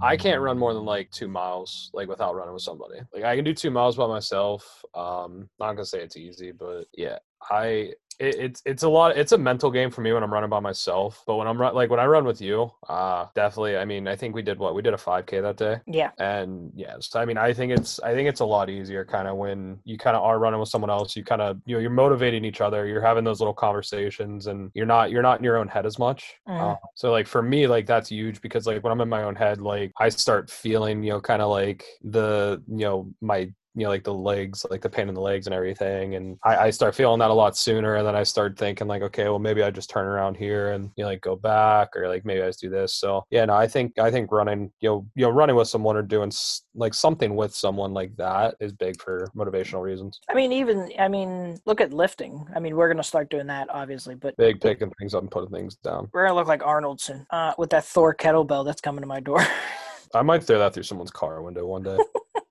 I 0.03 0.17
can't 0.17 0.41
run 0.41 0.59
more 0.59 0.75
than 0.75 0.85
like 0.85 1.11
two 1.11 1.29
miles, 1.29 1.91
like 1.95 2.09
without 2.09 2.35
running 2.35 2.53
with 2.53 2.63
somebody. 2.63 3.01
Like 3.15 3.25
I 3.25 3.37
can 3.37 3.45
do 3.45 3.55
two 3.55 3.71
miles 3.71 3.97
by 3.97 4.07
myself. 4.09 4.85
Um, 4.95 5.49
not 5.61 5.75
gonna 5.75 5.85
say 5.85 6.01
it's 6.01 6.17
easy, 6.17 6.51
but 6.53 6.85
yeah, 6.93 7.19
I 7.51 7.93
it, 8.19 8.37
it's 8.37 8.63
it's 8.65 8.83
a 8.83 8.89
lot. 8.89 9.17
It's 9.17 9.33
a 9.33 9.39
mental 9.39 9.71
game 9.71 9.91
for 9.91 10.01
me 10.01 10.13
when 10.13 10.23
I'm 10.23 10.33
running 10.33 10.51
by 10.51 10.61
myself. 10.61 11.23
But 11.27 11.37
when 11.37 11.47
I'm 11.47 11.61
run, 11.61 11.75
like 11.75 11.91
when 11.91 12.01
I 12.01 12.07
run 12.07 12.25
with 12.25 12.41
you, 12.41 12.71
uh, 12.89 13.27
definitely. 13.35 13.77
I 13.77 13.85
mean, 13.85 14.09
I 14.09 14.17
think 14.17 14.35
we 14.35 14.43
did 14.43 14.59
what 14.59 14.75
we 14.75 14.83
did 14.83 14.95
a 14.95 14.97
5K 14.97 15.43
that 15.43 15.57
day, 15.57 15.81
yeah 15.87 16.11
and 16.19 16.73
yeah. 16.75 16.97
So 17.01 17.21
I 17.21 17.25
mean, 17.25 17.39
I 17.39 17.53
think 17.53 17.73
it's 17.73 18.01
I 18.01 18.15
think 18.15 18.29
it's 18.29 18.41
a 18.41 18.45
lot 18.45 18.71
easier 18.71 19.05
kind 19.05 19.29
of 19.29 19.37
when 19.37 19.79
you 19.85 19.99
kind 19.99 20.17
of 20.17 20.23
are 20.23 20.39
running 20.39 20.61
with 20.61 20.69
someone 20.69 20.91
else. 20.91 21.17
You 21.17 21.25
kind 21.25 21.43
of 21.43 21.61
you 21.67 21.77
know 21.77 21.81
you're 21.81 21.91
motivating 21.91 22.45
each 22.45 22.61
other. 22.61 22.87
You're 22.87 23.03
having 23.03 23.25
those 23.25 23.41
little 23.41 23.55
conversations, 23.55 24.47
and 24.47 24.71
you're 24.75 24.87
not 24.87 25.11
you're 25.11 25.23
not 25.23 25.39
in 25.39 25.45
your 25.45 25.57
own 25.57 25.69
head 25.69 25.87
as 25.87 25.99
much. 25.99 26.35
Mhm. 26.49 26.73
Uh, 26.73 26.77
so 26.95 27.11
like 27.11 27.27
for 27.27 27.43
me, 27.43 27.67
like 27.67 27.87
that's 27.87 28.11
huge 28.11 28.41
because 28.41 28.67
like 28.67 28.83
when 28.83 28.93
I'm 28.93 29.01
in 29.01 29.09
my 29.09 29.25
own 29.25 29.35
head, 29.35 29.61
like 29.61 29.93
I 29.99 30.09
start 30.09 30.51
feeling 30.51 31.03
you 31.03 31.13
know 31.13 31.21
kind 31.21 31.43
of 31.43 31.51
like 31.51 31.85
the 32.03 32.63
you 32.69 32.85
know 32.85 33.13
my 33.21 33.53
you 33.75 33.85
know 33.85 33.89
like 33.89 34.05
the 34.05 34.13
legs 34.13 34.67
like 34.71 34.83
the 34.83 34.89
pain 34.89 35.09
in 35.09 35.15
the 35.15 35.21
legs 35.21 35.47
and 35.47 35.55
everything 35.55 36.15
and 36.15 36.39
I, 36.45 36.57
I 36.57 36.71
start 36.71 36.95
feeling 36.95 37.19
that 37.21 37.31
a 37.31 37.35
lot 37.35 37.57
sooner 37.57 37.97
and 37.97 38.07
then 38.07 38.15
i 38.15 38.23
start 38.23 38.59
thinking 38.59 38.87
like 38.87 39.03
okay 39.03 39.25
well 39.25 39.39
maybe 39.39 39.63
i 39.63 39.71
just 39.71 39.91
turn 39.91 40.07
around 40.07 40.37
here 40.37 40.73
and 40.73 40.91
you 40.97 41.05
know 41.05 41.09
like 41.09 41.23
go 41.23 41.37
back 41.37 41.91
or 41.97 42.09
like 42.09 42.25
maybe 42.25 42.43
i 42.43 42.47
just 42.47 42.61
do 42.61 42.69
this. 42.69 42.95
So 42.95 43.25
yeah 43.31 43.45
no 43.45 43.55
i 43.55 43.67
think 43.67 43.99
i 43.99 44.11
think 44.11 44.31
running 44.31 44.71
you 44.81 44.89
know 44.89 45.07
you 45.15 45.25
know 45.25 45.31
running 45.31 45.57
with 45.57 45.69
someone 45.69 45.97
or 45.97 46.03
doing 46.03 46.33
like 46.75 46.95
something 46.95 47.35
with 47.35 47.55
someone 47.55 47.93
like 47.95 48.15
that 48.17 48.57
is 48.61 48.73
big 48.73 49.01
for 49.01 49.31
motivational 49.37 49.83
reasons. 49.83 50.21
I 50.29 50.35
mean 50.35 50.53
even 50.53 50.91
i 50.99 51.09
mean 51.09 51.59
look 51.67 51.81
at 51.81 51.93
lifting. 51.93 52.47
I 52.55 52.61
mean 52.61 52.77
we're 52.77 52.89
gonna 52.89 53.03
start 53.03 53.31
doing 53.31 53.47
that 53.47 53.69
obviously 53.71 54.15
but 54.15 54.37
big 54.37 54.61
picking 54.61 54.91
things 54.99 55.15
up 55.15 55.23
and 55.23 55.31
putting 55.31 55.51
things 55.51 55.77
down. 55.77 56.09
We're 56.13 56.27
gonna 56.27 56.39
look 56.39 56.49
like 56.49 56.61
arnoldson 56.61 57.27
uh, 57.31 57.55
with 57.57 57.71
that 57.71 57.85
thor 57.85 58.15
kettlebell 58.15 58.65
that's 58.65 58.81
coming 58.81 59.01
to 59.01 59.07
my 59.07 59.21
door. 59.21 59.45
I 60.15 60.21
might 60.21 60.45
throw 60.45 60.59
that 60.59 60.75
through 60.75 60.83
someone's 60.83 61.11
car 61.11 61.41
window 61.41 61.67
one 61.67 61.83
day 61.83 61.97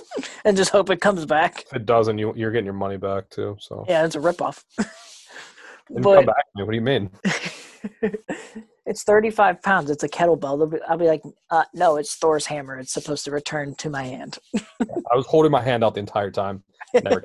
and 0.44 0.56
just 0.56 0.70
hope 0.70 0.90
it 0.90 1.00
comes 1.00 1.26
back 1.26 1.64
if 1.66 1.74
it 1.74 1.86
doesn't 1.86 2.18
you, 2.18 2.32
you're 2.36 2.50
getting 2.50 2.64
your 2.64 2.74
money 2.74 2.96
back 2.96 3.28
too 3.30 3.56
so 3.60 3.84
Yeah, 3.88 4.04
it's 4.04 4.16
a 4.16 4.20
ripoff. 4.20 4.64
But 5.90 6.14
come 6.14 6.26
back. 6.26 6.44
What 6.54 6.70
do 6.70 6.74
you 6.74 6.80
mean? 6.80 7.10
it's 8.86 9.02
35 9.02 9.62
pounds. 9.62 9.90
It's 9.90 10.04
a 10.04 10.08
kettlebell. 10.08 10.70
Be, 10.70 10.78
I'll 10.88 10.96
be 10.96 11.06
like, 11.06 11.22
uh, 11.50 11.64
no, 11.74 11.96
it's 11.96 12.14
Thor's 12.14 12.46
hammer. 12.46 12.78
It's 12.78 12.92
supposed 12.92 13.24
to 13.26 13.30
return 13.30 13.74
to 13.76 13.90
my 13.90 14.04
hand. 14.04 14.38
I 14.80 15.16
was 15.16 15.26
holding 15.26 15.52
my 15.52 15.60
hand 15.60 15.84
out 15.84 15.94
the 15.94 16.00
entire 16.00 16.30
time. 16.30 16.62
Never 16.94 17.24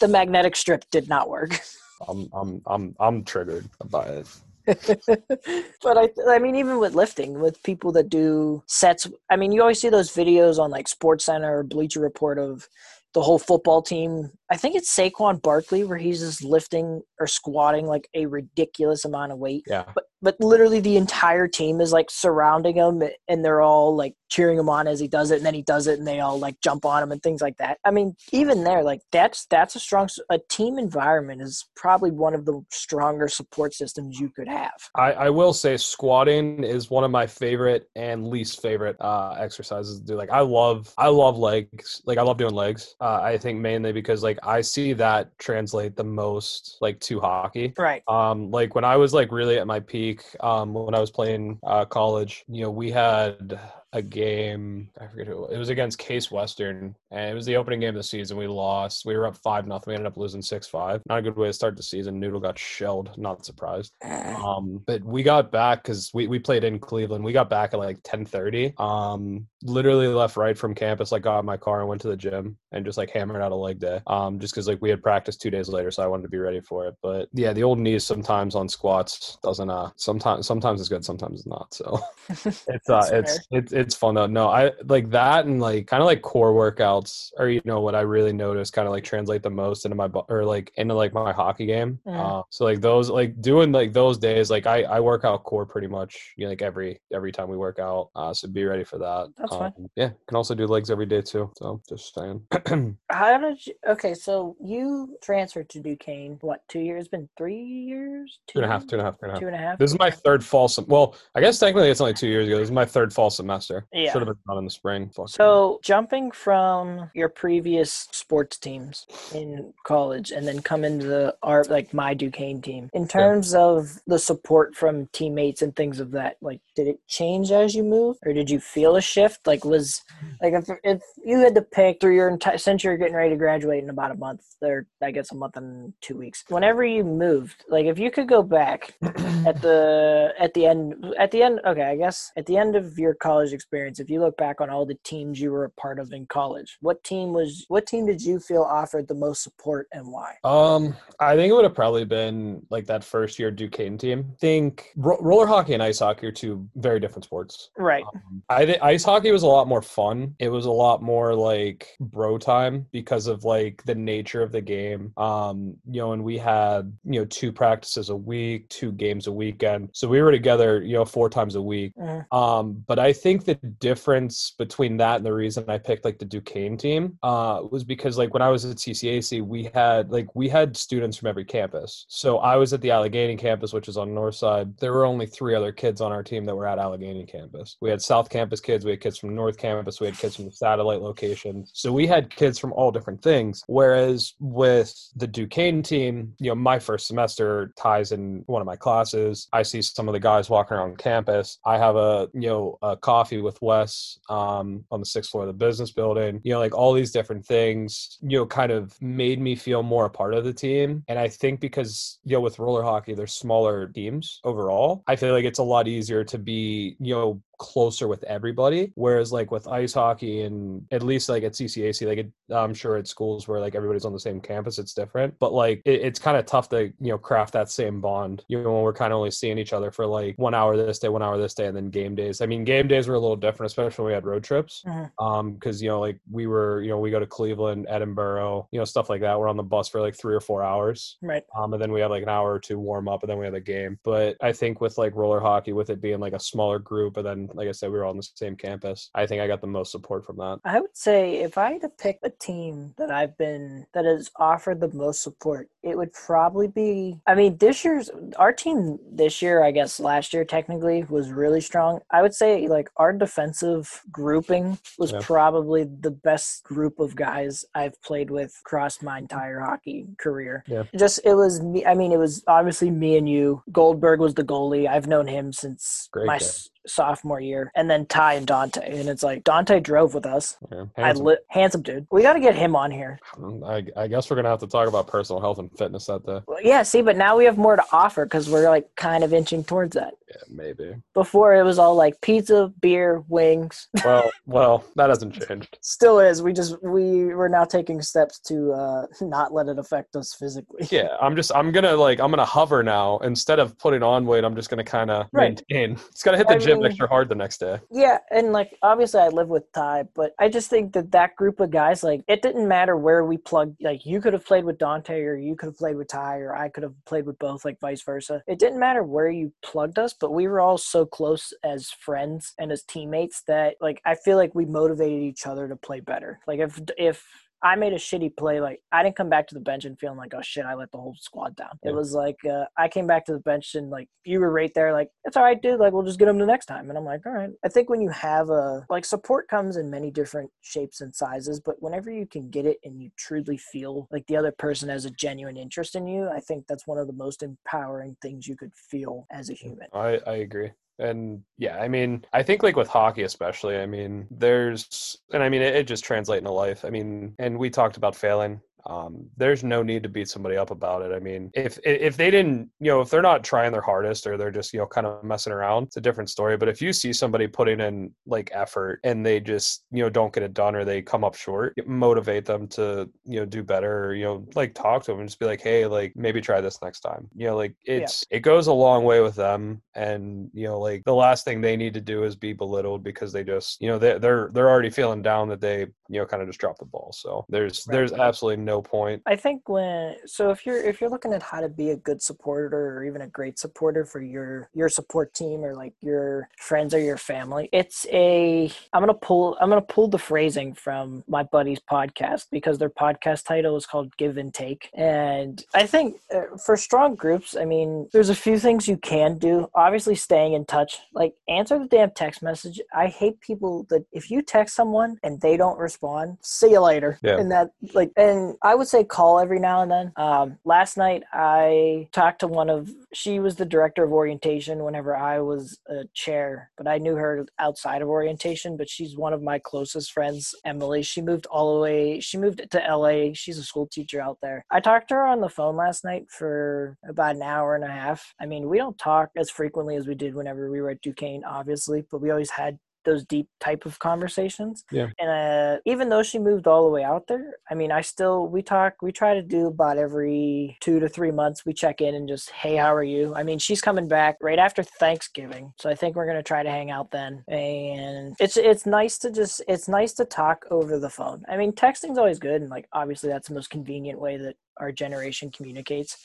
the 0.00 0.08
magnetic 0.08 0.56
strip 0.56 0.84
did 0.90 1.08
not 1.08 1.28
work. 1.28 1.60
I'm 2.08 2.28
I'm 2.32 2.62
I'm 2.66 2.96
I'm 2.98 3.24
triggered 3.24 3.68
by 3.90 4.06
it. 4.06 4.26
but 4.66 5.98
I, 5.98 6.08
I 6.28 6.38
mean, 6.38 6.56
even 6.56 6.78
with 6.78 6.94
lifting, 6.94 7.40
with 7.40 7.62
people 7.62 7.92
that 7.92 8.08
do 8.08 8.62
sets, 8.66 9.08
I 9.30 9.36
mean, 9.36 9.52
you 9.52 9.60
always 9.60 9.80
see 9.80 9.88
those 9.88 10.10
videos 10.14 10.58
on 10.58 10.70
like 10.70 10.88
Sports 10.88 11.24
Center 11.24 11.58
or 11.58 11.62
Bleacher 11.62 12.00
Report 12.00 12.38
of 12.38 12.68
the 13.14 13.22
whole 13.22 13.38
football 13.38 13.82
team. 13.82 14.30
I 14.50 14.56
think 14.56 14.74
it's 14.74 14.94
Saquon 14.94 15.42
Barkley 15.42 15.84
where 15.84 15.98
he's 15.98 16.20
just 16.20 16.44
lifting 16.44 17.02
or 17.20 17.26
squatting 17.26 17.86
like 17.86 18.08
a 18.14 18.26
ridiculous 18.26 19.04
amount 19.04 19.32
of 19.32 19.38
weight. 19.38 19.64
Yeah. 19.66 19.84
But 19.94 20.04
but 20.22 20.36
literally 20.40 20.80
the 20.80 20.96
entire 20.96 21.48
team 21.48 21.80
is 21.80 21.92
like 21.92 22.10
surrounding 22.10 22.76
him 22.76 23.02
and 23.28 23.44
they're 23.44 23.60
all 23.60 23.94
like 23.94 24.14
cheering 24.30 24.58
him 24.58 24.68
on 24.68 24.86
as 24.86 24.98
he 24.98 25.08
does 25.08 25.30
it 25.30 25.36
and 25.36 25.44
then 25.44 25.52
he 25.52 25.62
does 25.62 25.86
it 25.86 25.98
and 25.98 26.08
they 26.08 26.20
all 26.20 26.38
like 26.38 26.58
jump 26.62 26.86
on 26.86 27.02
him 27.02 27.12
and 27.12 27.22
things 27.22 27.42
like 27.42 27.56
that. 27.58 27.78
I 27.84 27.90
mean 27.90 28.14
even 28.30 28.64
there 28.64 28.82
like 28.82 29.00
that's 29.10 29.46
that's 29.46 29.76
a 29.76 29.80
strong 29.80 30.08
a 30.30 30.38
team 30.48 30.78
environment 30.78 31.42
is 31.42 31.66
probably 31.76 32.10
one 32.10 32.34
of 32.34 32.46
the 32.46 32.64
stronger 32.70 33.28
support 33.28 33.74
systems 33.74 34.18
you 34.18 34.30
could 34.30 34.48
have. 34.48 34.72
I, 34.94 35.12
I 35.12 35.30
will 35.30 35.52
say 35.52 35.76
squatting 35.76 36.64
is 36.64 36.88
one 36.88 37.04
of 37.04 37.10
my 37.10 37.26
favorite 37.26 37.90
and 37.96 38.28
least 38.28 38.62
favorite 38.62 38.96
uh 39.00 39.36
exercises 39.38 40.00
to 40.00 40.06
do. 40.06 40.14
Like 40.14 40.30
i 40.30 40.40
love 40.40 40.92
i 40.96 41.08
love 41.08 41.36
legs 41.36 42.00
like 42.06 42.18
i 42.18 42.22
love 42.22 42.38
doing 42.38 42.54
legs 42.54 42.94
uh, 43.00 43.20
i 43.22 43.36
think 43.36 43.58
mainly 43.58 43.92
because 43.92 44.22
like 44.22 44.38
i 44.42 44.60
see 44.60 44.92
that 44.92 45.36
translate 45.38 45.96
the 45.96 46.04
most 46.04 46.78
like 46.80 47.00
to 47.00 47.20
hockey. 47.20 47.74
Right. 47.76 48.02
Um 48.08 48.50
like 48.50 48.74
when 48.74 48.84
i 48.84 48.96
was 48.96 49.12
like 49.12 49.32
really 49.32 49.58
at 49.58 49.66
my 49.66 49.80
peak 49.80 50.11
um 50.40 50.72
when 50.72 50.94
i 50.94 51.00
was 51.00 51.10
playing 51.10 51.58
uh 51.64 51.84
college 51.84 52.44
you 52.48 52.62
know 52.62 52.70
we 52.70 52.90
had 52.90 53.58
a 53.92 54.02
game. 54.02 54.88
I 55.00 55.06
forget 55.06 55.26
who 55.26 55.46
it 55.46 55.58
was 55.58 55.68
against 55.68 55.98
Case 55.98 56.30
Western, 56.30 56.94
and 57.10 57.30
it 57.30 57.34
was 57.34 57.46
the 57.46 57.56
opening 57.56 57.80
game 57.80 57.90
of 57.90 57.94
the 57.96 58.02
season. 58.02 58.36
We 58.36 58.46
lost. 58.46 59.04
We 59.04 59.16
were 59.16 59.26
up 59.26 59.36
five 59.36 59.66
nothing. 59.66 59.90
We 59.90 59.94
ended 59.94 60.06
up 60.06 60.16
losing 60.16 60.42
six 60.42 60.66
five. 60.66 61.02
Not 61.08 61.18
a 61.18 61.22
good 61.22 61.36
way 61.36 61.48
to 61.48 61.52
start 61.52 61.76
the 61.76 61.82
season. 61.82 62.18
Noodle 62.18 62.40
got 62.40 62.58
shelled. 62.58 63.10
Not 63.18 63.44
surprised. 63.44 63.92
Um, 64.02 64.82
but 64.86 65.02
we 65.04 65.22
got 65.22 65.52
back 65.52 65.82
because 65.82 66.10
we, 66.14 66.26
we 66.26 66.38
played 66.38 66.64
in 66.64 66.78
Cleveland. 66.78 67.24
We 67.24 67.32
got 67.32 67.50
back 67.50 67.74
at 67.74 67.78
like 67.78 67.98
ten 68.02 68.24
thirty. 68.24 68.74
Um, 68.78 69.46
literally 69.62 70.08
left 70.08 70.36
right 70.36 70.56
from 70.56 70.74
campus. 70.74 71.12
Like 71.12 71.22
got 71.22 71.40
in 71.40 71.46
my 71.46 71.56
car 71.56 71.80
and 71.80 71.88
went 71.88 72.00
to 72.02 72.08
the 72.08 72.16
gym 72.16 72.56
and 72.72 72.84
just 72.84 72.98
like 72.98 73.10
hammered 73.10 73.42
out 73.42 73.52
a 73.52 73.56
leg 73.56 73.78
day. 73.78 74.00
Um, 74.06 74.38
just 74.38 74.54
because 74.54 74.68
like 74.68 74.80
we 74.80 74.90
had 74.90 75.02
practice 75.02 75.36
two 75.36 75.50
days 75.50 75.68
later, 75.68 75.90
so 75.90 76.02
I 76.02 76.06
wanted 76.06 76.22
to 76.24 76.28
be 76.28 76.38
ready 76.38 76.60
for 76.60 76.86
it. 76.86 76.94
But 77.02 77.28
yeah, 77.34 77.52
the 77.52 77.62
old 77.62 77.78
knees 77.78 78.04
sometimes 78.04 78.54
on 78.54 78.68
squats 78.68 79.38
doesn't 79.42 79.70
uh 79.70 79.90
sometimes 79.96 80.46
sometimes 80.46 80.80
it's 80.80 80.88
good, 80.88 81.04
sometimes 81.04 81.40
it's 81.40 81.46
not. 81.46 81.74
So 81.74 82.00
it's 82.28 82.88
uh 82.88 83.08
it's 83.12 83.40
it's 83.50 83.72
it's 83.72 83.81
fun 83.90 84.14
though. 84.14 84.26
No, 84.26 84.48
I 84.48 84.72
like 84.84 85.10
that 85.10 85.46
and 85.46 85.60
like 85.60 85.86
kind 85.86 86.02
of 86.02 86.06
like 86.06 86.22
core 86.22 86.52
workouts 86.52 87.30
are 87.38 87.48
you 87.48 87.60
know 87.64 87.80
what 87.80 87.94
I 87.94 88.02
really 88.02 88.32
notice 88.32 88.70
kind 88.70 88.86
of 88.86 88.92
like 88.92 89.04
translate 89.04 89.42
the 89.42 89.50
most 89.50 89.84
into 89.84 89.96
my 89.96 90.08
or 90.28 90.44
like 90.44 90.72
into 90.76 90.94
like 90.94 91.12
my 91.12 91.32
hockey 91.32 91.66
game. 91.66 91.98
Mm. 92.06 92.18
Uh, 92.18 92.42
so 92.50 92.64
like 92.64 92.80
those 92.80 93.10
like 93.10 93.40
doing 93.40 93.72
like 93.72 93.92
those 93.92 94.18
days 94.18 94.50
like 94.50 94.66
I 94.66 94.82
I 94.82 95.00
work 95.00 95.24
out 95.24 95.44
core 95.44 95.66
pretty 95.66 95.88
much 95.88 96.34
you 96.36 96.44
know, 96.44 96.50
like 96.50 96.62
every 96.62 97.00
every 97.12 97.32
time 97.32 97.48
we 97.48 97.56
work 97.56 97.78
out. 97.78 98.10
Uh, 98.14 98.32
so 98.32 98.48
be 98.48 98.64
ready 98.64 98.84
for 98.84 98.98
that. 98.98 99.28
That's 99.36 99.52
um, 99.52 99.58
fine. 99.58 99.90
Yeah, 99.96 100.10
can 100.28 100.36
also 100.36 100.54
do 100.54 100.66
legs 100.66 100.90
every 100.90 101.06
day 101.06 101.22
too. 101.22 101.50
So 101.56 101.80
just 101.88 102.14
saying. 102.14 102.46
How 103.10 103.38
did 103.38 103.66
you? 103.66 103.74
Okay, 103.88 104.14
so 104.14 104.56
you 104.62 105.16
transferred 105.22 105.68
to 105.70 105.80
Duquesne. 105.80 106.38
What 106.40 106.60
two 106.68 106.80
years? 106.80 107.08
Been 107.08 107.28
three 107.36 107.62
years? 107.62 108.38
Two, 108.46 108.54
two 108.54 108.62
and 108.62 108.70
a 108.70 108.72
half. 108.72 108.86
Two 108.86 108.96
and 108.96 109.02
a 109.02 109.04
half. 109.04 109.18
Two 109.18 109.26
and 109.26 109.30
a 109.30 109.32
half. 109.32 109.40
Two 109.40 109.46
and 109.46 109.56
a 109.56 109.58
half. 109.58 109.78
This 109.78 109.90
is 109.90 109.98
my 109.98 110.10
third 110.10 110.44
fall. 110.44 110.68
Sem- 110.68 110.86
well, 110.88 111.16
I 111.34 111.40
guess 111.40 111.58
technically 111.58 111.90
it's 111.90 112.00
only 112.00 112.14
two 112.14 112.28
years 112.28 112.46
ago. 112.46 112.58
This 112.58 112.66
is 112.66 112.72
my 112.72 112.84
third 112.84 113.12
fall 113.12 113.30
semester. 113.30 113.71
Yeah. 113.92 114.12
Should 114.12 114.22
have 114.22 114.28
been 114.28 114.36
done 114.46 114.58
in 114.58 114.64
the 114.64 114.70
spring. 114.70 115.10
Fuck 115.14 115.28
so 115.28 115.80
jumping 115.82 116.30
from 116.30 117.10
your 117.14 117.28
previous 117.28 118.08
sports 118.10 118.58
teams 118.58 119.06
in 119.34 119.72
college 119.84 120.30
and 120.30 120.46
then 120.46 120.60
come 120.60 120.84
into 120.84 121.06
the 121.06 121.34
art 121.42 121.70
like 121.70 121.92
my 121.94 122.14
Duquesne 122.14 122.62
team. 122.62 122.90
In 122.92 123.06
terms 123.08 123.52
yeah. 123.52 123.60
of 123.60 124.00
the 124.06 124.18
support 124.18 124.74
from 124.74 125.06
teammates 125.12 125.62
and 125.62 125.74
things 125.74 126.00
of 126.00 126.10
that, 126.12 126.36
like 126.40 126.60
did 126.74 126.86
it 126.86 127.00
change 127.08 127.50
as 127.50 127.74
you 127.74 127.82
moved, 127.82 128.20
or 128.24 128.32
did 128.32 128.48
you 128.48 128.60
feel 128.60 128.96
a 128.96 129.00
shift? 129.00 129.46
Like 129.46 129.64
was 129.64 130.02
like 130.40 130.54
if 130.54 130.68
if 130.84 131.02
you 131.24 131.38
had 131.38 131.54
to 131.54 131.62
pick 131.62 132.00
through 132.00 132.14
your 132.14 132.28
entire 132.28 132.58
since 132.58 132.84
you're 132.84 132.96
getting 132.96 133.14
ready 133.14 133.30
to 133.30 133.36
graduate 133.36 133.82
in 133.82 133.90
about 133.90 134.10
a 134.10 134.16
month, 134.16 134.42
or 134.62 134.86
I 135.02 135.10
guess 135.10 135.32
a 135.32 135.34
month 135.34 135.56
and 135.56 135.92
two 136.00 136.16
weeks. 136.16 136.44
Whenever 136.48 136.84
you 136.84 137.04
moved, 137.04 137.64
like 137.68 137.86
if 137.86 137.98
you 137.98 138.10
could 138.10 138.28
go 138.28 138.42
back 138.42 138.94
at 139.02 139.60
the 139.60 140.32
at 140.38 140.54
the 140.54 140.66
end 140.66 141.14
at 141.18 141.30
the 141.30 141.42
end, 141.42 141.60
okay, 141.66 141.82
I 141.82 141.96
guess 141.96 142.32
at 142.36 142.46
the 142.46 142.56
end 142.56 142.76
of 142.76 142.98
your 142.98 143.14
college 143.14 143.52
experience, 143.52 143.61
if 143.72 144.10
you 144.10 144.20
look 144.20 144.36
back 144.36 144.60
on 144.60 144.70
all 144.70 144.86
the 144.86 144.98
teams 145.04 145.40
you 145.40 145.50
were 145.50 145.64
a 145.64 145.70
part 145.70 145.98
of 145.98 146.12
in 146.12 146.26
college, 146.26 146.78
what 146.80 147.02
team 147.04 147.32
was 147.32 147.64
what 147.68 147.86
team 147.86 148.06
did 148.06 148.22
you 148.22 148.38
feel 148.38 148.62
offered 148.62 149.08
the 149.08 149.14
most 149.14 149.42
support 149.42 149.88
and 149.92 150.06
why? 150.06 150.34
Um, 150.44 150.96
I 151.20 151.36
think 151.36 151.50
it 151.50 151.54
would 151.54 151.64
have 151.64 151.74
probably 151.74 152.04
been 152.04 152.64
like 152.70 152.86
that 152.86 153.04
first 153.04 153.38
year 153.38 153.50
Duquesne 153.50 153.98
team. 153.98 154.30
I 154.32 154.36
think 154.38 154.92
ro- 154.96 155.18
roller 155.20 155.46
hockey 155.46 155.74
and 155.74 155.82
ice 155.82 156.00
hockey 156.00 156.26
are 156.26 156.32
two 156.32 156.68
very 156.76 157.00
different 157.00 157.24
sports. 157.24 157.70
Right. 157.76 158.04
Um, 158.14 158.42
I 158.48 158.66
think 158.66 158.82
ice 158.82 159.04
hockey 159.04 159.30
was 159.30 159.42
a 159.42 159.48
lot 159.48 159.68
more 159.68 159.82
fun. 159.82 160.34
It 160.38 160.48
was 160.48 160.66
a 160.66 160.70
lot 160.70 161.02
more 161.02 161.34
like 161.34 161.88
bro 162.00 162.38
time 162.38 162.86
because 162.92 163.26
of 163.26 163.44
like 163.44 163.82
the 163.84 163.94
nature 163.94 164.42
of 164.42 164.52
the 164.52 164.60
game. 164.60 165.12
Um, 165.16 165.76
you 165.90 166.00
know, 166.00 166.12
and 166.12 166.24
we 166.24 166.38
had, 166.38 166.92
you 167.04 167.20
know, 167.20 167.24
two 167.26 167.52
practices 167.52 168.08
a 168.10 168.16
week, 168.16 168.68
two 168.68 168.92
games 168.92 169.26
a 169.26 169.32
weekend. 169.32 169.90
So 169.92 170.08
we 170.08 170.22
were 170.22 170.32
together, 170.32 170.82
you 170.82 170.94
know, 170.94 171.04
four 171.04 171.28
times 171.28 171.54
a 171.54 171.62
week. 171.62 171.92
Mm. 171.98 172.32
Um, 172.32 172.84
but 172.86 172.98
I 172.98 173.12
think 173.12 173.41
the 173.44 173.54
difference 173.54 174.52
between 174.58 174.96
that 174.98 175.16
and 175.16 175.26
the 175.26 175.32
reason 175.32 175.64
I 175.68 175.78
picked 175.78 176.04
like 176.04 176.18
the 176.18 176.24
Duquesne 176.24 176.76
team 176.76 177.18
uh 177.22 177.62
was 177.70 177.84
because 177.84 178.18
like 178.18 178.32
when 178.34 178.42
I 178.42 178.48
was 178.48 178.64
at 178.64 178.76
CCAC, 178.76 179.42
we 179.42 179.70
had 179.74 180.10
like 180.10 180.34
we 180.34 180.48
had 180.48 180.76
students 180.76 181.16
from 181.16 181.28
every 181.28 181.44
campus. 181.44 182.04
So 182.08 182.38
I 182.38 182.56
was 182.56 182.72
at 182.72 182.80
the 182.80 182.90
Allegheny 182.90 183.36
campus, 183.36 183.72
which 183.72 183.88
is 183.88 183.96
on 183.96 184.14
north 184.14 184.34
side. 184.34 184.76
There 184.78 184.92
were 184.92 185.04
only 185.04 185.26
three 185.26 185.54
other 185.54 185.72
kids 185.72 186.00
on 186.00 186.12
our 186.12 186.22
team 186.22 186.44
that 186.44 186.54
were 186.54 186.66
at 186.66 186.78
Allegheny 186.78 187.24
campus. 187.24 187.76
We 187.80 187.90
had 187.90 188.02
South 188.02 188.28
Campus 188.30 188.60
kids, 188.60 188.84
we 188.84 188.92
had 188.92 189.00
kids 189.00 189.18
from 189.18 189.34
North 189.34 189.58
Campus, 189.58 190.00
we 190.00 190.06
had 190.06 190.18
kids 190.18 190.36
from 190.36 190.46
the 190.46 190.52
satellite 190.52 191.00
location. 191.00 191.66
So 191.72 191.92
we 191.92 192.06
had 192.06 192.34
kids 192.34 192.58
from 192.58 192.72
all 192.72 192.90
different 192.90 193.22
things. 193.22 193.62
Whereas 193.66 194.34
with 194.40 194.94
the 195.16 195.26
Duquesne 195.26 195.82
team, 195.82 196.34
you 196.38 196.50
know, 196.50 196.54
my 196.54 196.78
first 196.78 197.06
semester 197.06 197.72
ties 197.76 198.12
in 198.12 198.42
one 198.46 198.62
of 198.62 198.66
my 198.66 198.76
classes. 198.76 199.48
I 199.52 199.62
see 199.62 199.82
some 199.82 200.08
of 200.08 200.12
the 200.12 200.20
guys 200.20 200.50
walking 200.50 200.76
around 200.76 200.98
campus. 200.98 201.58
I 201.64 201.78
have 201.78 201.96
a 201.96 202.28
you 202.34 202.48
know 202.48 202.78
a 202.82 202.96
coffee 202.96 203.31
with 203.40 203.60
Wes 203.62 204.18
um, 204.28 204.84
on 204.90 205.00
the 205.00 205.06
sixth 205.06 205.30
floor 205.30 205.44
of 205.44 205.48
the 205.48 205.52
business 205.52 205.90
building. 205.90 206.40
You 206.44 206.52
know, 206.52 206.58
like 206.58 206.74
all 206.74 206.92
these 206.92 207.12
different 207.12 207.44
things. 207.46 208.18
You 208.22 208.38
know, 208.38 208.46
kind 208.46 208.72
of 208.72 209.00
made 209.00 209.40
me 209.40 209.54
feel 209.54 209.82
more 209.82 210.06
a 210.06 210.10
part 210.10 210.34
of 210.34 210.44
the 210.44 210.52
team. 210.52 211.04
And 211.08 211.18
I 211.18 211.28
think 211.28 211.60
because 211.60 212.18
you 212.24 212.34
know 212.36 212.40
with 212.40 212.58
roller 212.58 212.82
hockey, 212.82 213.14
there's 213.14 213.34
smaller 213.34 213.88
teams 213.88 214.40
overall. 214.44 215.02
I 215.06 215.16
feel 215.16 215.32
like 215.32 215.44
it's 215.44 215.58
a 215.58 215.64
lot 215.64 215.88
easier 215.88 216.24
to 216.24 216.38
be 216.38 216.96
you 217.00 217.14
know 217.14 217.42
closer 217.62 218.08
with 218.08 218.24
everybody. 218.24 218.90
Whereas 218.96 219.30
like 219.30 219.52
with 219.52 219.68
ice 219.68 219.94
hockey 219.94 220.42
and 220.42 220.84
at 220.90 221.04
least 221.04 221.28
like 221.28 221.44
at 221.44 221.52
CCAC, 221.52 222.04
like 222.08 222.18
it, 222.18 222.32
I'm 222.52 222.74
sure 222.74 222.96
at 222.96 223.06
schools 223.06 223.46
where 223.46 223.60
like 223.60 223.76
everybody's 223.76 224.04
on 224.04 224.12
the 224.12 224.18
same 224.18 224.40
campus, 224.40 224.80
it's 224.80 224.94
different. 224.94 225.38
But 225.38 225.52
like 225.52 225.80
it, 225.84 226.00
it's 226.00 226.18
kind 226.18 226.36
of 226.36 226.44
tough 226.44 226.68
to 226.70 226.92
you 227.00 227.12
know 227.12 227.18
craft 227.18 227.52
that 227.52 227.70
same 227.70 228.00
bond. 228.00 228.44
You 228.48 228.64
know 228.64 228.72
when 228.72 228.82
we're 228.82 228.92
kind 228.92 229.12
of 229.12 229.18
only 229.18 229.30
seeing 229.30 229.58
each 229.58 229.72
other 229.72 229.92
for 229.92 230.06
like 230.06 230.34
one 230.38 230.54
hour 230.54 230.76
this 230.76 230.98
day, 230.98 231.08
one 231.08 231.22
hour 231.22 231.38
this 231.38 231.54
day, 231.54 231.66
and 231.66 231.76
then 231.76 231.88
game 231.88 232.16
days. 232.16 232.40
I 232.40 232.46
mean 232.46 232.64
game 232.64 232.88
days 232.88 233.06
were 233.06 233.14
a 233.14 233.20
little 233.20 233.36
different, 233.36 233.70
especially 233.70 234.02
when 234.02 234.10
we 234.10 234.14
had 234.14 234.26
road 234.26 234.42
trips. 234.42 234.82
Mm-hmm. 234.84 235.24
Um, 235.24 235.52
because 235.52 235.80
you 235.80 235.88
know 235.88 236.00
like 236.00 236.18
we 236.28 236.48
were 236.48 236.82
you 236.82 236.88
know 236.88 236.98
we 236.98 237.12
go 237.12 237.20
to 237.20 237.26
Cleveland, 237.26 237.86
Edinboro, 237.88 238.66
you 238.72 238.80
know 238.80 238.84
stuff 238.84 239.08
like 239.08 239.20
that. 239.20 239.38
We're 239.38 239.48
on 239.48 239.56
the 239.56 239.62
bus 239.62 239.88
for 239.88 240.00
like 240.00 240.16
three 240.16 240.34
or 240.34 240.40
four 240.40 240.64
hours. 240.64 241.16
Right. 241.22 241.44
Um, 241.56 241.72
and 241.74 241.80
then 241.80 241.92
we 241.92 242.00
have 242.00 242.10
like 242.10 242.24
an 242.24 242.28
hour 242.28 242.52
or 242.52 242.58
two 242.58 242.80
warm 242.80 243.08
up, 243.08 243.22
and 243.22 243.30
then 243.30 243.38
we 243.38 243.44
have 243.44 243.54
a 243.54 243.60
game. 243.60 244.00
But 244.02 244.36
I 244.40 244.52
think 244.52 244.80
with 244.80 244.98
like 244.98 245.14
roller 245.14 245.40
hockey, 245.40 245.72
with 245.72 245.90
it 245.90 246.00
being 246.00 246.18
like 246.18 246.32
a 246.32 246.40
smaller 246.40 246.80
group, 246.80 247.16
and 247.16 247.26
then 247.26 247.48
like 247.54 247.68
I 247.68 247.72
said, 247.72 247.90
we 247.90 247.98
were 247.98 248.04
all 248.04 248.10
on 248.10 248.16
the 248.16 248.28
same 248.34 248.56
campus. 248.56 249.10
I 249.14 249.26
think 249.26 249.40
I 249.40 249.46
got 249.46 249.60
the 249.60 249.66
most 249.66 249.92
support 249.92 250.24
from 250.24 250.36
that. 250.36 250.58
I 250.64 250.80
would 250.80 250.96
say 250.96 251.36
if 251.36 251.58
I 251.58 251.72
had 251.72 251.82
to 251.82 251.88
pick 251.88 252.18
a 252.22 252.30
team 252.30 252.94
that 252.98 253.10
I've 253.10 253.36
been 253.36 253.86
that 253.94 254.04
has 254.04 254.30
offered 254.36 254.80
the 254.80 254.92
most 254.92 255.22
support, 255.22 255.68
it 255.82 255.96
would 255.96 256.12
probably 256.12 256.68
be. 256.68 257.20
I 257.26 257.34
mean, 257.34 257.56
this 257.58 257.84
year's 257.84 258.10
our 258.36 258.52
team 258.52 258.98
this 259.10 259.42
year, 259.42 259.64
I 259.64 259.70
guess 259.70 260.00
last 260.00 260.32
year 260.32 260.44
technically 260.44 261.04
was 261.08 261.30
really 261.30 261.60
strong. 261.60 262.00
I 262.10 262.22
would 262.22 262.34
say 262.34 262.68
like 262.68 262.90
our 262.96 263.12
defensive 263.12 264.02
grouping 264.10 264.78
was 264.98 265.12
yeah. 265.12 265.20
probably 265.22 265.84
the 265.84 266.10
best 266.10 266.64
group 266.64 266.98
of 266.98 267.16
guys 267.16 267.64
I've 267.74 268.00
played 268.02 268.30
with 268.30 268.56
across 268.60 269.02
my 269.02 269.18
entire 269.18 269.60
hockey 269.60 270.06
career. 270.18 270.64
Yeah. 270.66 270.84
Just 270.96 271.20
it 271.24 271.34
was 271.34 271.60
me. 271.60 271.84
I 271.84 271.94
mean, 271.94 272.12
it 272.12 272.18
was 272.18 272.42
obviously 272.46 272.90
me 272.90 273.16
and 273.16 273.28
you. 273.28 273.62
Goldberg 273.72 274.20
was 274.20 274.34
the 274.34 274.44
goalie. 274.44 274.88
I've 274.88 275.06
known 275.06 275.26
him 275.26 275.52
since 275.52 276.08
Great 276.12 276.26
my. 276.26 276.38
Guy 276.38 276.46
sophomore 276.86 277.40
year, 277.40 277.70
and 277.74 277.90
then 277.90 278.06
Ty 278.06 278.34
and 278.34 278.46
Dante. 278.46 278.98
And 279.00 279.08
it's 279.08 279.22
like 279.22 279.44
Dante 279.44 279.80
drove 279.80 280.14
with 280.14 280.26
us. 280.26 280.56
Yeah, 280.70 280.84
handsome. 280.96 281.26
I 281.26 281.30
li- 281.30 281.36
handsome 281.48 281.82
dude. 281.82 282.06
We 282.10 282.22
got 282.22 282.34
to 282.34 282.40
get 282.40 282.54
him 282.54 282.74
on 282.76 282.90
here. 282.90 283.18
I, 283.64 283.84
I, 283.96 284.06
guess 284.08 284.28
we're 284.30 284.36
gonna 284.36 284.48
have 284.48 284.60
to 284.60 284.66
talk 284.66 284.88
about 284.88 285.06
personal 285.06 285.40
health 285.40 285.58
and 285.58 285.70
fitness 285.76 286.06
that 286.06 286.24
day. 286.26 286.40
Well, 286.46 286.62
yeah, 286.62 286.82
see, 286.82 287.02
but 287.02 287.16
now 287.16 287.36
we 287.36 287.44
have 287.44 287.58
more 287.58 287.76
to 287.76 287.84
offer 287.92 288.24
because 288.24 288.48
we're 288.50 288.68
like 288.68 288.88
kind 288.96 289.24
of 289.24 289.32
inching 289.32 289.64
towards 289.64 289.94
that. 289.94 290.14
Yeah, 290.28 290.36
maybe. 290.48 290.94
Before 291.14 291.54
it 291.54 291.62
was 291.62 291.78
all 291.78 291.94
like 291.94 292.20
pizza, 292.20 292.72
beer, 292.80 293.22
wings. 293.28 293.88
Well, 294.04 294.32
well, 294.46 294.84
that 294.96 295.10
hasn't 295.10 295.40
changed. 295.46 295.78
Still 295.80 296.18
is. 296.18 296.42
We 296.42 296.52
just 296.52 296.82
we 296.82 297.26
we're 297.26 297.46
now 297.48 297.64
taking 297.64 298.02
steps 298.02 298.40
to 298.40 298.72
uh 298.72 299.06
not 299.20 299.52
let 299.54 299.68
it 299.68 299.78
affect 299.78 300.16
us 300.16 300.34
physically. 300.34 300.88
Yeah, 300.90 301.16
I'm 301.20 301.36
just 301.36 301.52
I'm 301.54 301.70
gonna 301.70 301.94
like 301.94 302.18
I'm 302.20 302.30
gonna 302.30 302.44
hover 302.44 302.82
now 302.82 303.18
instead 303.18 303.58
of 303.60 303.78
putting 303.78 304.02
on 304.02 304.26
weight. 304.26 304.44
I'm 304.44 304.56
just 304.56 304.70
gonna 304.70 304.82
kind 304.84 305.10
of 305.10 305.28
Right. 305.32 305.62
maintain. 305.70 305.98
It's 306.12 306.22
gotta 306.22 306.36
hit 306.36 306.48
the 306.48 306.54
I 306.54 306.58
gym 306.58 306.71
mean- 306.78 306.86
extra 306.86 307.08
hard 307.08 307.28
the 307.28 307.34
next 307.34 307.58
day. 307.58 307.78
Yeah, 307.90 308.18
and 308.30 308.52
like 308.52 308.76
obviously 308.82 309.20
I 309.20 309.28
live 309.28 309.48
with 309.48 309.70
Ty, 309.72 310.04
but 310.14 310.34
I 310.38 310.48
just 310.48 310.70
think 310.70 310.92
that 310.92 311.10
that 311.12 311.36
group 311.36 311.60
of 311.60 311.70
guys, 311.70 312.02
like 312.02 312.22
it 312.28 312.42
didn't 312.42 312.68
matter 312.68 312.96
where 312.96 313.24
we 313.24 313.36
plugged. 313.36 313.82
Like 313.82 314.06
you 314.06 314.20
could 314.20 314.32
have 314.32 314.44
played 314.44 314.64
with 314.64 314.78
Dante, 314.78 315.20
or 315.22 315.36
you 315.36 315.56
could 315.56 315.66
have 315.66 315.78
played 315.78 315.96
with 315.96 316.08
Ty, 316.08 316.38
or 316.38 316.54
I 316.54 316.68
could 316.68 316.82
have 316.82 316.94
played 317.04 317.26
with 317.26 317.38
both, 317.38 317.64
like 317.64 317.80
vice 317.80 318.02
versa. 318.02 318.42
It 318.46 318.58
didn't 318.58 318.80
matter 318.80 319.02
where 319.02 319.30
you 319.30 319.52
plugged 319.62 319.98
us, 319.98 320.12
but 320.12 320.32
we 320.32 320.48
were 320.48 320.60
all 320.60 320.78
so 320.78 321.04
close 321.04 321.52
as 321.64 321.90
friends 321.90 322.54
and 322.58 322.72
as 322.72 322.82
teammates 322.82 323.42
that 323.42 323.76
like 323.80 324.00
I 324.04 324.14
feel 324.14 324.36
like 324.36 324.54
we 324.54 324.64
motivated 324.64 325.22
each 325.22 325.46
other 325.46 325.68
to 325.68 325.76
play 325.76 326.00
better. 326.00 326.40
Like 326.46 326.60
if 326.60 326.80
if 326.96 327.26
I 327.62 327.76
made 327.76 327.92
a 327.92 327.96
shitty 327.96 328.36
play. 328.36 328.60
Like 328.60 328.80
I 328.90 329.02
didn't 329.02 329.16
come 329.16 329.28
back 329.28 329.46
to 329.48 329.54
the 329.54 329.60
bench 329.60 329.84
and 329.84 329.98
feeling 329.98 330.18
like, 330.18 330.34
oh 330.34 330.42
shit, 330.42 330.64
I 330.64 330.74
let 330.74 330.90
the 330.90 330.98
whole 330.98 331.16
squad 331.18 331.56
down. 331.56 331.78
It 331.82 331.94
was 331.94 332.12
like 332.12 332.36
uh, 332.44 332.64
I 332.76 332.88
came 332.88 333.06
back 333.06 333.24
to 333.26 333.32
the 333.32 333.38
bench 333.40 333.74
and 333.74 333.90
like 333.90 334.08
you 334.24 334.40
were 334.40 334.50
right 334.50 334.72
there, 334.74 334.92
like 334.92 335.08
it's 335.24 335.36
all 335.36 335.44
right, 335.44 335.60
dude. 335.60 335.78
Like 335.78 335.92
we'll 335.92 336.02
just 336.02 336.18
get 336.18 336.26
them 336.26 336.38
the 336.38 336.46
next 336.46 336.66
time. 336.66 336.88
And 336.88 336.98
I'm 336.98 337.04
like, 337.04 337.24
all 337.26 337.32
right. 337.32 337.50
I 337.64 337.68
think 337.68 337.88
when 337.88 338.00
you 338.00 338.10
have 338.10 338.50
a 338.50 338.84
like 338.90 339.04
support 339.04 339.48
comes 339.48 339.76
in 339.76 339.90
many 339.90 340.10
different 340.10 340.50
shapes 340.60 341.00
and 341.00 341.14
sizes, 341.14 341.60
but 341.60 341.76
whenever 341.80 342.10
you 342.10 342.26
can 342.26 342.50
get 342.50 342.66
it 342.66 342.78
and 342.84 343.00
you 343.00 343.10
truly 343.16 343.56
feel 343.56 344.08
like 344.10 344.26
the 344.26 344.36
other 344.36 344.52
person 344.52 344.88
has 344.88 345.04
a 345.04 345.10
genuine 345.10 345.56
interest 345.56 345.94
in 345.94 346.06
you, 346.06 346.28
I 346.28 346.40
think 346.40 346.66
that's 346.66 346.86
one 346.86 346.98
of 346.98 347.06
the 347.06 347.12
most 347.12 347.42
empowering 347.42 348.16
things 348.20 348.48
you 348.48 348.56
could 348.56 348.72
feel 348.74 349.26
as 349.30 349.50
a 349.50 349.54
human. 349.54 349.88
I, 349.92 350.18
I 350.26 350.36
agree. 350.36 350.70
And 350.98 351.42
yeah, 351.58 351.78
I 351.78 351.88
mean, 351.88 352.24
I 352.32 352.42
think 352.42 352.62
like 352.62 352.76
with 352.76 352.88
hockey, 352.88 353.22
especially, 353.22 353.76
I 353.76 353.86
mean, 353.86 354.26
there's, 354.30 355.16
and 355.32 355.42
I 355.42 355.48
mean, 355.48 355.62
it, 355.62 355.74
it 355.74 355.86
just 355.86 356.04
translates 356.04 356.38
into 356.40 356.52
life. 356.52 356.84
I 356.84 356.90
mean, 356.90 357.34
and 357.38 357.58
we 357.58 357.70
talked 357.70 357.96
about 357.96 358.14
failing. 358.14 358.60
Um, 358.86 359.30
there's 359.36 359.62
no 359.62 359.82
need 359.82 360.02
to 360.02 360.08
beat 360.08 360.28
somebody 360.28 360.56
up 360.56 360.70
about 360.70 361.02
it. 361.02 361.12
I 361.14 361.18
mean, 361.20 361.50
if 361.54 361.78
if 361.84 362.16
they 362.16 362.30
didn't, 362.30 362.70
you 362.80 362.90
know, 362.90 363.00
if 363.00 363.10
they're 363.10 363.22
not 363.22 363.44
trying 363.44 363.72
their 363.72 363.80
hardest 363.80 364.26
or 364.26 364.36
they're 364.36 364.50
just, 364.50 364.72
you 364.72 364.80
know, 364.80 364.86
kind 364.86 365.06
of 365.06 365.22
messing 365.24 365.52
around, 365.52 365.84
it's 365.84 365.96
a 365.96 366.00
different 366.00 366.30
story. 366.30 366.56
But 366.56 366.68
if 366.68 366.82
you 366.82 366.92
see 366.92 367.12
somebody 367.12 367.46
putting 367.46 367.80
in 367.80 368.14
like 368.26 368.50
effort 368.52 369.00
and 369.04 369.24
they 369.24 369.40
just, 369.40 369.84
you 369.90 370.02
know, 370.02 370.10
don't 370.10 370.32
get 370.32 370.42
it 370.42 370.54
done 370.54 370.74
or 370.74 370.84
they 370.84 371.00
come 371.02 371.24
up 371.24 371.34
short, 371.34 371.74
motivate 371.86 372.44
them 372.44 372.66
to, 372.68 373.08
you 373.24 373.38
know, 373.40 373.46
do 373.46 373.62
better. 373.62 374.06
Or, 374.06 374.14
you 374.14 374.24
know, 374.24 374.46
like 374.54 374.74
talk 374.74 375.04
to 375.04 375.12
them 375.12 375.20
and 375.20 375.28
just 375.28 375.38
be 375.38 375.46
like, 375.46 375.60
hey, 375.60 375.86
like 375.86 376.14
maybe 376.16 376.40
try 376.40 376.60
this 376.60 376.80
next 376.82 377.00
time. 377.00 377.28
You 377.34 377.46
know, 377.48 377.56
like 377.56 377.76
Yeah. 377.94 378.04
it's 378.04 378.24
it 378.30 378.40
goes 378.40 378.66
a 378.66 378.72
long 378.72 379.04
way 379.04 379.20
with 379.20 379.36
them. 379.36 379.82
And 379.94 380.50
you 380.54 380.64
know, 380.66 380.78
like 380.80 381.02
the 381.04 381.14
last 381.14 381.44
thing 381.44 381.60
they 381.60 381.76
need 381.76 381.94
to 381.94 382.00
do 382.00 382.24
is 382.24 382.34
be 382.36 382.52
belittled 382.52 383.02
because 383.04 383.32
they 383.32 383.44
just, 383.44 383.80
you 383.80 383.88
know, 383.88 383.98
they 383.98 384.18
they're 384.18 384.50
they're 384.52 384.70
already 384.70 384.90
feeling 384.90 385.22
down 385.22 385.48
that 385.48 385.60
they, 385.60 385.80
you 386.08 386.18
know, 386.20 386.26
kind 386.26 386.42
of 386.42 386.48
just 386.48 386.60
dropped 386.60 386.78
the 386.80 386.84
ball. 386.86 387.12
So 387.12 387.44
there's 387.48 387.86
Right. 387.86 387.92
there's 387.92 388.12
absolutely 388.12 388.62
no 388.64 388.71
point. 388.80 389.22
I 389.26 389.36
think 389.36 389.68
when 389.68 390.16
so 390.24 390.50
if 390.50 390.64
you're 390.64 390.82
if 390.82 391.00
you're 391.00 391.10
looking 391.10 391.32
at 391.32 391.42
how 391.42 391.60
to 391.60 391.68
be 391.68 391.90
a 391.90 391.96
good 391.96 392.22
supporter 392.22 392.96
or 392.96 393.04
even 393.04 393.22
a 393.22 393.26
great 393.26 393.58
supporter 393.58 394.04
for 394.04 394.22
your 394.22 394.70
your 394.72 394.88
support 394.88 395.34
team 395.34 395.64
or 395.64 395.74
like 395.74 395.92
your 396.00 396.48
friends 396.58 396.94
or 396.94 397.00
your 397.00 397.18
family, 397.18 397.68
it's 397.72 398.06
a 398.10 398.70
I'm 398.92 399.02
gonna 399.02 399.14
pull 399.14 399.58
I'm 399.60 399.68
gonna 399.68 399.82
pull 399.82 400.08
the 400.08 400.18
phrasing 400.18 400.74
from 400.74 401.24
my 401.28 401.42
buddy's 401.42 401.80
podcast 401.80 402.46
because 402.50 402.78
their 402.78 402.90
podcast 402.90 403.44
title 403.44 403.76
is 403.76 403.84
called 403.84 404.16
Give 404.16 404.36
and 404.36 404.54
Take, 404.54 404.88
and 404.94 405.64
I 405.74 405.86
think 405.86 406.16
uh, 406.34 406.56
for 406.64 406.76
strong 406.76 407.14
groups, 407.14 407.56
I 407.56 407.64
mean, 407.64 408.08
there's 408.12 408.28
a 408.28 408.34
few 408.34 408.58
things 408.58 408.88
you 408.88 408.96
can 408.96 409.38
do. 409.38 409.68
Obviously, 409.74 410.14
staying 410.14 410.52
in 410.52 410.64
touch, 410.64 410.98
like 411.12 411.34
answer 411.48 411.78
the 411.78 411.86
damn 411.86 412.10
text 412.12 412.42
message. 412.42 412.80
I 412.94 413.06
hate 413.08 413.40
people 413.40 413.86
that 413.90 414.04
if 414.12 414.30
you 414.30 414.42
text 414.42 414.76
someone 414.76 415.18
and 415.22 415.40
they 415.40 415.56
don't 415.56 415.78
respond, 415.78 416.38
see 416.42 416.70
you 416.70 416.80
later. 416.80 417.18
Yeah. 417.22 417.38
And 417.38 417.50
that 417.50 417.70
like 417.94 418.12
and 418.16 418.56
I 418.62 418.74
would 418.74 418.88
say 418.88 419.04
call 419.04 419.40
every 419.40 419.58
now 419.58 419.82
and 419.82 419.90
then. 419.90 420.12
Um, 420.16 420.58
last 420.64 420.96
night 420.96 421.24
I 421.32 422.08
talked 422.12 422.40
to 422.40 422.46
one 422.46 422.70
of 422.70 422.90
she 423.12 423.40
was 423.40 423.56
the 423.56 423.64
director 423.64 424.04
of 424.04 424.12
orientation 424.12 424.84
whenever 424.84 425.16
I 425.16 425.40
was 425.40 425.78
a 425.88 426.04
chair, 426.14 426.70
but 426.76 426.86
I 426.86 426.98
knew 426.98 427.16
her 427.16 427.44
outside 427.58 428.02
of 428.02 428.08
orientation. 428.08 428.76
But 428.76 428.88
she's 428.88 429.16
one 429.16 429.32
of 429.32 429.42
my 429.42 429.58
closest 429.58 430.12
friends, 430.12 430.54
Emily. 430.64 431.02
She 431.02 431.20
moved 431.20 431.46
all 431.46 431.74
the 431.74 431.80
way. 431.80 432.20
She 432.20 432.38
moved 432.38 432.62
to 432.70 432.78
LA. 432.78 433.32
She's 433.34 433.58
a 433.58 433.64
school 433.64 433.86
teacher 433.86 434.20
out 434.20 434.38
there. 434.42 434.64
I 434.70 434.80
talked 434.80 435.08
to 435.08 435.14
her 435.14 435.26
on 435.26 435.40
the 435.40 435.48
phone 435.48 435.76
last 435.76 436.04
night 436.04 436.26
for 436.30 436.96
about 437.08 437.36
an 437.36 437.42
hour 437.42 437.74
and 437.74 437.84
a 437.84 437.88
half. 437.88 438.34
I 438.40 438.46
mean, 438.46 438.68
we 438.68 438.78
don't 438.78 438.98
talk 438.98 439.30
as 439.36 439.50
frequently 439.50 439.96
as 439.96 440.06
we 440.06 440.14
did 440.14 440.34
whenever 440.34 440.70
we 440.70 440.80
were 440.80 440.90
at 440.90 441.02
Duquesne, 441.02 441.44
obviously, 441.44 442.04
but 442.10 442.20
we 442.20 442.30
always 442.30 442.50
had 442.50 442.78
those 443.04 443.24
deep 443.24 443.48
type 443.60 443.86
of 443.86 443.98
conversations. 443.98 444.84
Yeah. 444.90 445.08
And 445.18 445.30
uh, 445.30 445.80
even 445.86 446.08
though 446.08 446.22
she 446.22 446.38
moved 446.38 446.66
all 446.66 446.84
the 446.84 446.90
way 446.90 447.04
out 447.04 447.26
there, 447.28 447.54
I 447.70 447.74
mean, 447.74 447.92
I 447.92 448.00
still 448.00 448.46
we 448.46 448.62
talk. 448.62 448.94
We 449.02 449.12
try 449.12 449.34
to 449.34 449.42
do 449.42 449.66
about 449.66 449.98
every 449.98 450.76
two 450.80 451.00
to 451.00 451.08
three 451.08 451.30
months. 451.30 451.64
We 451.64 451.72
check 451.72 452.00
in 452.00 452.14
and 452.14 452.28
just, 452.28 452.50
hey, 452.50 452.76
how 452.76 452.94
are 452.94 453.02
you? 453.02 453.34
I 453.34 453.42
mean, 453.42 453.58
she's 453.58 453.80
coming 453.80 454.08
back 454.08 454.36
right 454.40 454.58
after 454.58 454.82
Thanksgiving, 454.82 455.72
so 455.78 455.90
I 455.90 455.94
think 455.94 456.16
we're 456.16 456.26
gonna 456.26 456.42
try 456.42 456.62
to 456.62 456.70
hang 456.70 456.90
out 456.90 457.10
then. 457.10 457.44
And 457.48 458.36
it's 458.40 458.56
it's 458.56 458.86
nice 458.86 459.18
to 459.18 459.30
just 459.30 459.62
it's 459.68 459.88
nice 459.88 460.12
to 460.14 460.24
talk 460.24 460.64
over 460.70 460.98
the 460.98 461.10
phone. 461.10 461.42
I 461.48 461.56
mean, 461.56 461.72
texting's 461.72 462.18
always 462.18 462.38
good, 462.38 462.62
and 462.62 462.70
like 462.70 462.88
obviously 462.92 463.28
that's 463.28 463.48
the 463.48 463.54
most 463.54 463.70
convenient 463.70 464.18
way 464.18 464.36
that 464.36 464.56
our 464.78 464.92
generation 464.92 465.50
communicates 465.50 466.18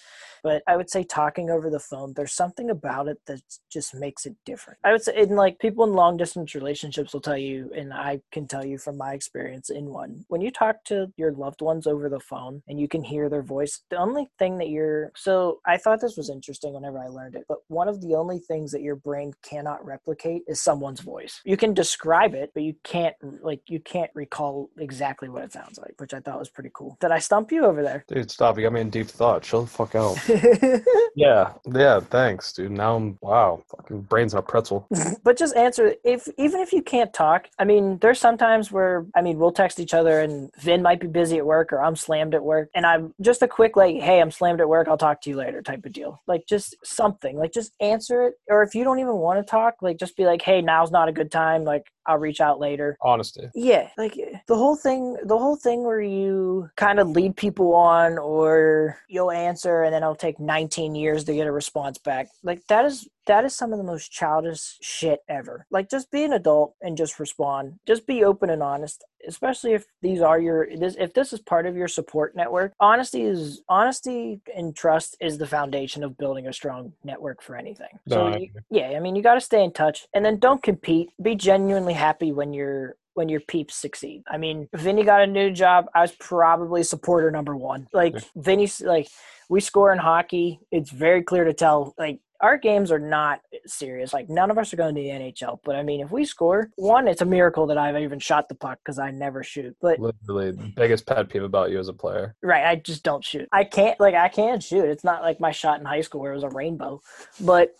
but 0.43 0.63
I 0.67 0.77
would 0.77 0.89
say 0.89 1.03
talking 1.03 1.49
over 1.49 1.69
the 1.69 1.79
phone, 1.79 2.13
there's 2.15 2.33
something 2.33 2.69
about 2.69 3.07
it 3.07 3.19
that 3.27 3.41
just 3.71 3.95
makes 3.95 4.25
it 4.25 4.35
different. 4.45 4.79
I 4.83 4.91
would 4.91 5.03
say, 5.03 5.15
and 5.15 5.35
like 5.35 5.59
people 5.59 5.83
in 5.85 5.93
long 5.93 6.17
distance 6.17 6.55
relationships 6.55 7.13
will 7.13 7.21
tell 7.21 7.37
you, 7.37 7.71
and 7.75 7.93
I 7.93 8.21
can 8.31 8.47
tell 8.47 8.65
you 8.65 8.77
from 8.77 8.97
my 8.97 9.13
experience 9.13 9.69
in 9.69 9.85
one, 9.85 10.25
when 10.27 10.41
you 10.41 10.51
talk 10.51 10.83
to 10.85 11.07
your 11.17 11.31
loved 11.31 11.61
ones 11.61 11.87
over 11.87 12.09
the 12.09 12.19
phone 12.19 12.61
and 12.67 12.79
you 12.79 12.87
can 12.87 13.03
hear 13.03 13.29
their 13.29 13.43
voice, 13.43 13.81
the 13.89 13.97
only 13.97 14.27
thing 14.39 14.57
that 14.57 14.69
you're 14.69 15.11
so 15.15 15.59
I 15.65 15.77
thought 15.77 16.01
this 16.01 16.17
was 16.17 16.29
interesting 16.29 16.73
whenever 16.73 16.99
I 16.99 17.07
learned 17.07 17.35
it, 17.35 17.45
but 17.47 17.59
one 17.67 17.87
of 17.87 18.01
the 18.01 18.15
only 18.15 18.39
things 18.39 18.71
that 18.71 18.81
your 18.81 18.95
brain 18.95 19.33
cannot 19.43 19.85
replicate 19.85 20.43
is 20.47 20.61
someone's 20.61 21.01
voice. 21.01 21.41
You 21.45 21.57
can 21.57 21.73
describe 21.73 22.33
it, 22.33 22.51
but 22.53 22.63
you 22.63 22.75
can't 22.83 23.15
like 23.41 23.61
you 23.67 23.79
can't 23.79 24.11
recall 24.13 24.69
exactly 24.77 25.29
what 25.29 25.43
it 25.43 25.53
sounds 25.53 25.77
like, 25.77 25.95
which 25.97 26.13
I 26.13 26.19
thought 26.19 26.39
was 26.39 26.49
pretty 26.49 26.71
cool. 26.73 26.97
Did 26.99 27.11
I 27.11 27.19
stump 27.19 27.51
you 27.51 27.65
over 27.65 27.83
there? 27.83 28.05
Dude, 28.07 28.31
stop. 28.31 28.57
You 28.57 28.63
got 28.63 28.73
me 28.73 28.81
in 28.81 28.89
deep 28.89 29.07
thought. 29.07 29.43
Chill 29.43 29.63
the 29.63 29.67
fuck 29.67 29.95
out. 29.95 30.17
Yeah, 31.15 31.53
yeah, 31.73 31.99
thanks, 31.99 32.53
dude. 32.53 32.71
Now 32.71 32.95
I'm 32.95 33.17
wow, 33.21 33.63
fucking 33.75 34.01
brains 34.01 34.33
in 34.33 34.39
a 34.39 34.41
pretzel. 34.43 34.87
but 35.23 35.37
just 35.37 35.55
answer 35.55 35.95
if 36.03 36.27
even 36.37 36.59
if 36.61 36.71
you 36.71 36.81
can't 36.81 37.13
talk 37.13 37.47
i 37.59 37.65
mean 37.65 37.97
there's 37.99 38.19
sometimes 38.19 38.71
where 38.71 39.05
i 39.15 39.21
mean 39.21 39.37
we'll 39.37 39.51
text 39.51 39.79
each 39.79 39.93
other 39.93 40.19
and 40.21 40.51
vin 40.59 40.81
might 40.81 40.99
be 40.99 41.07
busy 41.07 41.37
at 41.37 41.45
work 41.45 41.71
or 41.71 41.81
i'm 41.83 41.95
slammed 41.95 42.33
at 42.33 42.43
work 42.43 42.69
and 42.75 42.85
i'm 42.85 43.13
just 43.21 43.41
a 43.41 43.47
quick 43.47 43.75
like 43.75 43.97
hey 43.97 44.21
i'm 44.21 44.31
slammed 44.31 44.61
at 44.61 44.69
work 44.69 44.87
i'll 44.87 44.97
talk 44.97 45.21
to 45.21 45.29
you 45.29 45.35
later 45.35 45.61
type 45.61 45.85
of 45.85 45.91
deal 45.91 46.21
like 46.27 46.45
just 46.47 46.75
something 46.83 47.37
like 47.37 47.51
just 47.51 47.73
answer 47.79 48.23
it 48.23 48.35
or 48.49 48.63
if 48.63 48.73
you 48.75 48.83
don't 48.83 48.99
even 48.99 49.15
want 49.15 49.39
to 49.39 49.49
talk 49.49 49.75
like 49.81 49.97
just 49.97 50.15
be 50.17 50.25
like 50.25 50.41
hey 50.41 50.61
now's 50.61 50.91
not 50.91 51.09
a 51.09 51.11
good 51.11 51.31
time 51.31 51.63
like 51.63 51.85
i'll 52.05 52.17
reach 52.17 52.39
out 52.39 52.59
later 52.59 52.97
Honesty. 53.01 53.49
yeah 53.53 53.89
like 53.97 54.13
the 54.47 54.55
whole 54.55 54.75
thing 54.75 55.17
the 55.25 55.37
whole 55.37 55.55
thing 55.55 55.83
where 55.83 56.01
you 56.01 56.69
kind 56.77 56.99
of 56.99 57.09
lead 57.09 57.35
people 57.35 57.73
on 57.73 58.17
or 58.17 58.97
you'll 59.09 59.31
answer 59.31 59.83
and 59.83 59.93
then 59.93 60.03
it'll 60.03 60.15
take 60.17 60.39
19 60.39 60.95
years 60.95 61.23
to 61.25 61.33
get 61.33 61.47
a 61.47 61.51
response 61.51 61.97
back. 61.97 62.27
Like 62.43 62.65
that 62.67 62.85
is 62.85 63.07
that 63.27 63.43
is 63.43 63.55
some 63.55 63.73
of 63.73 63.77
the 63.77 63.83
most 63.83 64.11
childish 64.11 64.77
shit 64.81 65.19
ever. 65.27 65.65
Like 65.69 65.89
just 65.89 66.11
be 66.11 66.23
an 66.23 66.33
adult 66.33 66.75
and 66.81 66.97
just 66.97 67.19
respond. 67.19 67.79
Just 67.85 68.07
be 68.07 68.23
open 68.23 68.49
and 68.49 68.63
honest 68.63 69.03
especially 69.27 69.73
if 69.73 69.85
these 70.01 70.21
are 70.21 70.39
your 70.39 70.67
this 70.77 70.95
if 70.99 71.13
this 71.13 71.33
is 71.33 71.39
part 71.39 71.65
of 71.65 71.75
your 71.75 71.87
support 71.87 72.35
network 72.35 72.73
honesty 72.79 73.23
is 73.23 73.61
honesty 73.67 74.39
and 74.55 74.75
trust 74.75 75.17
is 75.19 75.37
the 75.37 75.45
foundation 75.45 76.03
of 76.03 76.17
building 76.17 76.47
a 76.47 76.53
strong 76.53 76.93
network 77.03 77.41
for 77.41 77.55
anything. 77.55 77.99
So 78.07 78.35
you, 78.37 78.49
yeah 78.69 78.93
i 78.95 78.99
mean 78.99 79.15
you 79.15 79.23
got 79.23 79.35
to 79.35 79.41
stay 79.41 79.63
in 79.63 79.71
touch 79.71 80.07
and 80.13 80.23
then 80.23 80.39
don't 80.39 80.61
compete. 80.63 81.09
Be 81.21 81.35
genuinely 81.35 81.93
happy 81.93 82.31
when 82.31 82.53
you're 82.53 82.95
when 83.17 83.29
your 83.29 83.41
peeps 83.41 83.75
succeed. 83.75 84.23
I 84.29 84.37
mean, 84.37 84.69
Vinny 84.75 85.03
got 85.03 85.21
a 85.21 85.27
new 85.27 85.51
job. 85.51 85.87
I 85.95 86.01
was 86.01 86.11
probably 86.13 86.83
supporter 86.83 87.31
number 87.31 87.55
one. 87.57 87.87
Like 87.91 88.15
Vinny's 88.35 88.79
like 88.79 89.07
we 89.49 89.59
score 89.59 89.91
in 89.91 89.97
hockey. 89.97 90.59
It's 90.71 90.91
very 90.91 91.23
clear 91.23 91.43
to 91.43 91.53
tell 91.53 91.95
like 91.97 92.19
our 92.39 92.57
games 92.57 92.91
are 92.91 92.99
not 92.99 93.39
serious. 93.65 94.13
Like 94.13 94.29
none 94.29 94.51
of 94.51 94.57
us 94.59 94.71
are 94.71 94.77
going 94.77 94.93
to 94.93 95.01
the 95.01 95.07
NHL. 95.07 95.59
But 95.63 95.75
I 95.75 95.83
mean, 95.83 96.01
if 96.01 96.11
we 96.11 96.25
score, 96.25 96.69
one, 96.75 97.07
it's 97.07 97.21
a 97.21 97.25
miracle 97.25 97.65
that 97.67 97.77
I've 97.77 97.97
even 97.97 98.19
shot 98.19 98.49
the 98.49 98.55
puck 98.55 98.77
because 98.85 98.99
I 98.99 99.09
never 99.09 99.43
shoot. 99.43 99.75
But 99.81 99.99
Literally, 99.99 100.51
the 100.51 100.71
biggest 100.75 101.07
pet 101.07 101.29
peeve 101.29 101.43
about 101.43 101.71
you 101.71 101.79
as 101.79 101.87
a 101.87 101.93
player. 101.93 102.35
right, 102.43 102.65
I 102.65 102.75
just 102.75 103.03
don't 103.03 103.23
shoot. 103.23 103.47
I 103.51 103.63
can't 103.63 103.99
like 103.99 104.13
I 104.13 104.29
can't 104.29 104.61
shoot. 104.61 104.85
It's 104.85 105.03
not 105.03 105.23
like 105.23 105.39
my 105.39 105.51
shot 105.51 105.79
in 105.79 105.85
high 105.85 106.01
school 106.01 106.21
where 106.21 106.33
it 106.33 106.35
was 106.35 106.43
a 106.43 106.49
rainbow. 106.49 107.01
But 107.41 107.75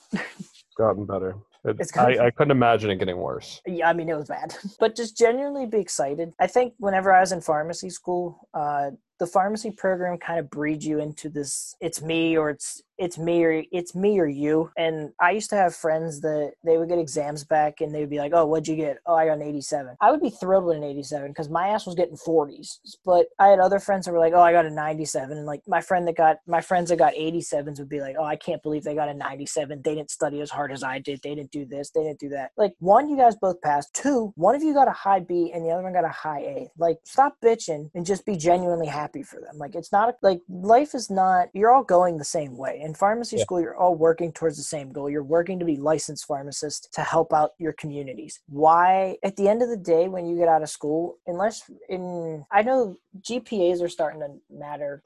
gotten 0.78 1.06
better. 1.06 1.36
It, 1.66 1.78
It's 1.80 1.96
I, 1.98 2.28
I 2.28 2.32
couldn't 2.32 2.52
imagine 2.52 2.90
it 2.90 2.98
getting 2.98 3.18
worse. 3.18 3.62
Yeah, 3.66 3.90
I 3.90 3.94
mean, 3.94 4.10
it 4.10 4.16
was 4.16 4.28
bad. 4.28 4.56
But 4.80 4.96
just 4.96 5.18
genuinely 5.18 5.66
be 5.66 5.80
excited. 5.80 6.34
I 6.40 6.48
think 6.48 6.74
whenever 6.78 7.14
I 7.14 7.22
was 7.22 7.32
in 7.32 7.42
pharmacy 7.42 7.90
school, 7.90 8.48
uh, 8.54 8.92
the 9.20 9.28
pharmacy 9.28 9.72
program 9.72 10.18
kind 10.18 10.40
of 10.40 10.50
breeds 10.50 10.86
you 10.86 11.00
into 11.00 11.30
this 11.30 11.76
it's 11.82 12.02
me 12.02 12.38
or 12.38 12.50
it's 12.50 12.82
it's 12.98 13.18
me 13.18 13.44
or 13.44 13.64
it's 13.72 13.94
me 13.96 14.20
or 14.20 14.26
you. 14.26 14.72
And 14.76 15.12
I 15.22 15.32
used 15.32 15.50
to 15.52 15.56
have 15.56 15.76
friends 15.76 16.22
that 16.22 16.54
they 16.66 16.78
would 16.78 16.90
get 16.90 16.98
exams 16.98 17.44
back 17.44 17.80
and 17.80 17.94
they'd 17.94 18.10
be 18.10 18.18
like, 18.18 18.32
"Oh, 18.34 18.46
what'd 18.46 18.68
you 18.68 18.76
get? 18.76 18.98
Oh, 19.06 19.16
I 19.16 19.26
got 19.28 19.34
an 19.34 19.44
87." 19.44 19.96
I 20.02 20.12
would 20.12 20.22
be 20.22 20.30
thrilled 20.30 20.66
with 20.66 20.78
an 20.78 20.84
87 20.84 21.30
because 21.30 21.50
my 21.50 21.68
ass 21.70 21.86
was 21.86 21.96
getting 21.96 22.18
40s. 22.18 22.80
But 23.06 23.28
I 23.40 23.50
had 23.50 23.60
other 23.60 23.80
friends 23.80 24.06
that 24.06 24.14
were 24.14 24.20
like, 24.20 24.34
"Oh, 24.34 24.42
I 24.42 24.52
got 24.52 24.66
a 24.66 24.72
97," 24.72 25.38
and 25.38 25.46
like 25.46 25.62
my 25.68 25.82
friend 25.82 26.08
that 26.08 26.18
got 26.18 26.38
my 26.48 26.62
friends 26.62 26.90
that 26.90 26.98
got 26.98 27.14
87s 27.14 27.80
would 27.80 27.90
be 27.90 28.02
like, 28.02 28.16
"Oh, 28.18 28.24
I 28.24 28.36
can't 28.36 28.64
believe 28.64 28.84
they 28.84 28.96
got 28.96 29.10
a 29.10 29.14
97. 29.14 29.82
They 29.84 29.96
didn't 29.96 30.12
study 30.12 30.42
as 30.42 30.50
hard 30.50 30.72
as 30.72 30.84
I 30.84 31.00
did. 31.00 31.22
They 31.22 31.36
didn't 31.36 31.52
do 31.52 31.66
this. 31.66 31.92
They 31.92 32.04
didn't 32.04 32.20
do 32.20 32.30
that." 32.30 32.52
Like 32.58 32.74
one, 32.80 33.10
you 33.10 33.18
guys 33.18 33.36
both 33.36 33.62
passed. 33.62 33.94
Two, 33.94 34.34
one 34.36 34.56
of 34.56 34.64
you 34.64 34.74
got 34.74 34.88
a 34.88 34.92
high 34.92 35.20
B 35.20 35.52
and 35.54 35.64
the 35.64 35.70
other 35.70 35.84
one 35.84 35.94
got 35.94 36.06
a 36.06 36.10
high 36.10 36.42
A. 36.42 36.72
Like 36.78 36.98
stop 37.04 37.38
bitching 37.44 37.92
and 37.94 38.06
just 38.06 38.26
be 38.26 38.38
genuinely 38.38 38.88
happy 38.88 39.07
for 39.24 39.40
them. 39.40 39.58
Like 39.58 39.76
it's 39.76 39.92
not 39.92 40.16
like 40.22 40.42
life 40.50 40.94
is 40.96 41.10
not. 41.10 41.50
You're 41.54 41.74
all 41.74 41.84
going 41.84 42.18
the 42.18 42.26
same 42.26 42.58
way 42.58 42.82
in 42.84 42.94
pharmacy 42.94 43.38
yeah. 43.38 43.44
school, 43.44 43.62
you're 43.62 43.78
all 43.78 43.96
working 43.96 44.32
towards 44.32 44.58
the 44.58 44.64
same 44.64 44.92
goal. 44.92 45.10
You're 45.10 45.24
working 45.24 45.60
to 45.60 45.66
be 45.66 45.78
licensed 45.78 46.26
pharmacists 46.26 46.88
to 46.94 47.02
help 47.02 47.34
out 47.34 47.52
your 47.60 47.74
communities. 47.74 48.40
Why, 48.48 49.18
at 49.24 49.36
the 49.36 49.48
end 49.48 49.62
of 49.62 49.70
the 49.70 49.78
day, 49.78 50.08
when 50.08 50.26
you 50.26 50.38
get 50.38 50.48
out 50.48 50.64
of 50.64 50.70
school, 50.70 51.18
unless 51.28 51.70
in, 51.90 52.46
I 52.52 52.62
know 52.64 52.96
GPAs 53.22 53.82
are 53.82 53.90
starting 53.90 54.22
to 54.22 54.28
matter. 54.50 55.04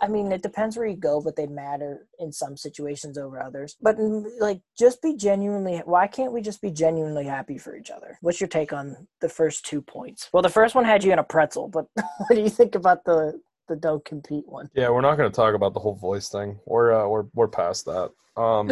I 0.00 0.08
mean, 0.08 0.32
it 0.32 0.42
depends 0.42 0.76
where 0.76 0.86
you 0.86 0.96
go, 0.96 1.20
but 1.20 1.36
they 1.36 1.46
matter 1.46 2.06
in 2.18 2.32
some 2.32 2.56
situations 2.56 3.18
over 3.18 3.42
others. 3.42 3.76
But 3.80 3.98
mm, 3.98 4.24
like, 4.40 4.60
just 4.78 5.02
be 5.02 5.16
genuinely, 5.16 5.82
why 5.84 6.06
can't 6.06 6.32
we 6.32 6.40
just 6.40 6.60
be 6.60 6.70
genuinely 6.70 7.24
happy 7.24 7.58
for 7.58 7.76
each 7.76 7.90
other? 7.90 8.18
What's 8.20 8.40
your 8.40 8.48
take 8.48 8.72
on 8.72 9.06
the 9.20 9.28
first 9.28 9.64
two 9.64 9.82
points? 9.82 10.28
Well, 10.32 10.42
the 10.42 10.48
first 10.48 10.74
one 10.74 10.84
had 10.84 11.04
you 11.04 11.12
in 11.12 11.18
a 11.18 11.24
pretzel, 11.24 11.68
but 11.68 11.86
what 11.96 12.34
do 12.34 12.40
you 12.40 12.50
think 12.50 12.74
about 12.74 13.04
the 13.04 13.40
the 13.68 13.76
don't 13.76 14.04
compete 14.04 14.46
one. 14.46 14.70
Yeah, 14.74 14.90
we're 14.90 15.00
not 15.00 15.16
going 15.16 15.30
to 15.30 15.34
talk 15.34 15.54
about 15.54 15.74
the 15.74 15.80
whole 15.80 15.94
voice 15.94 16.28
thing. 16.28 16.58
We're 16.66 16.92
uh, 16.92 17.08
we're 17.08 17.24
we're 17.34 17.48
past 17.48 17.84
that. 17.86 18.10
Um, 18.36 18.70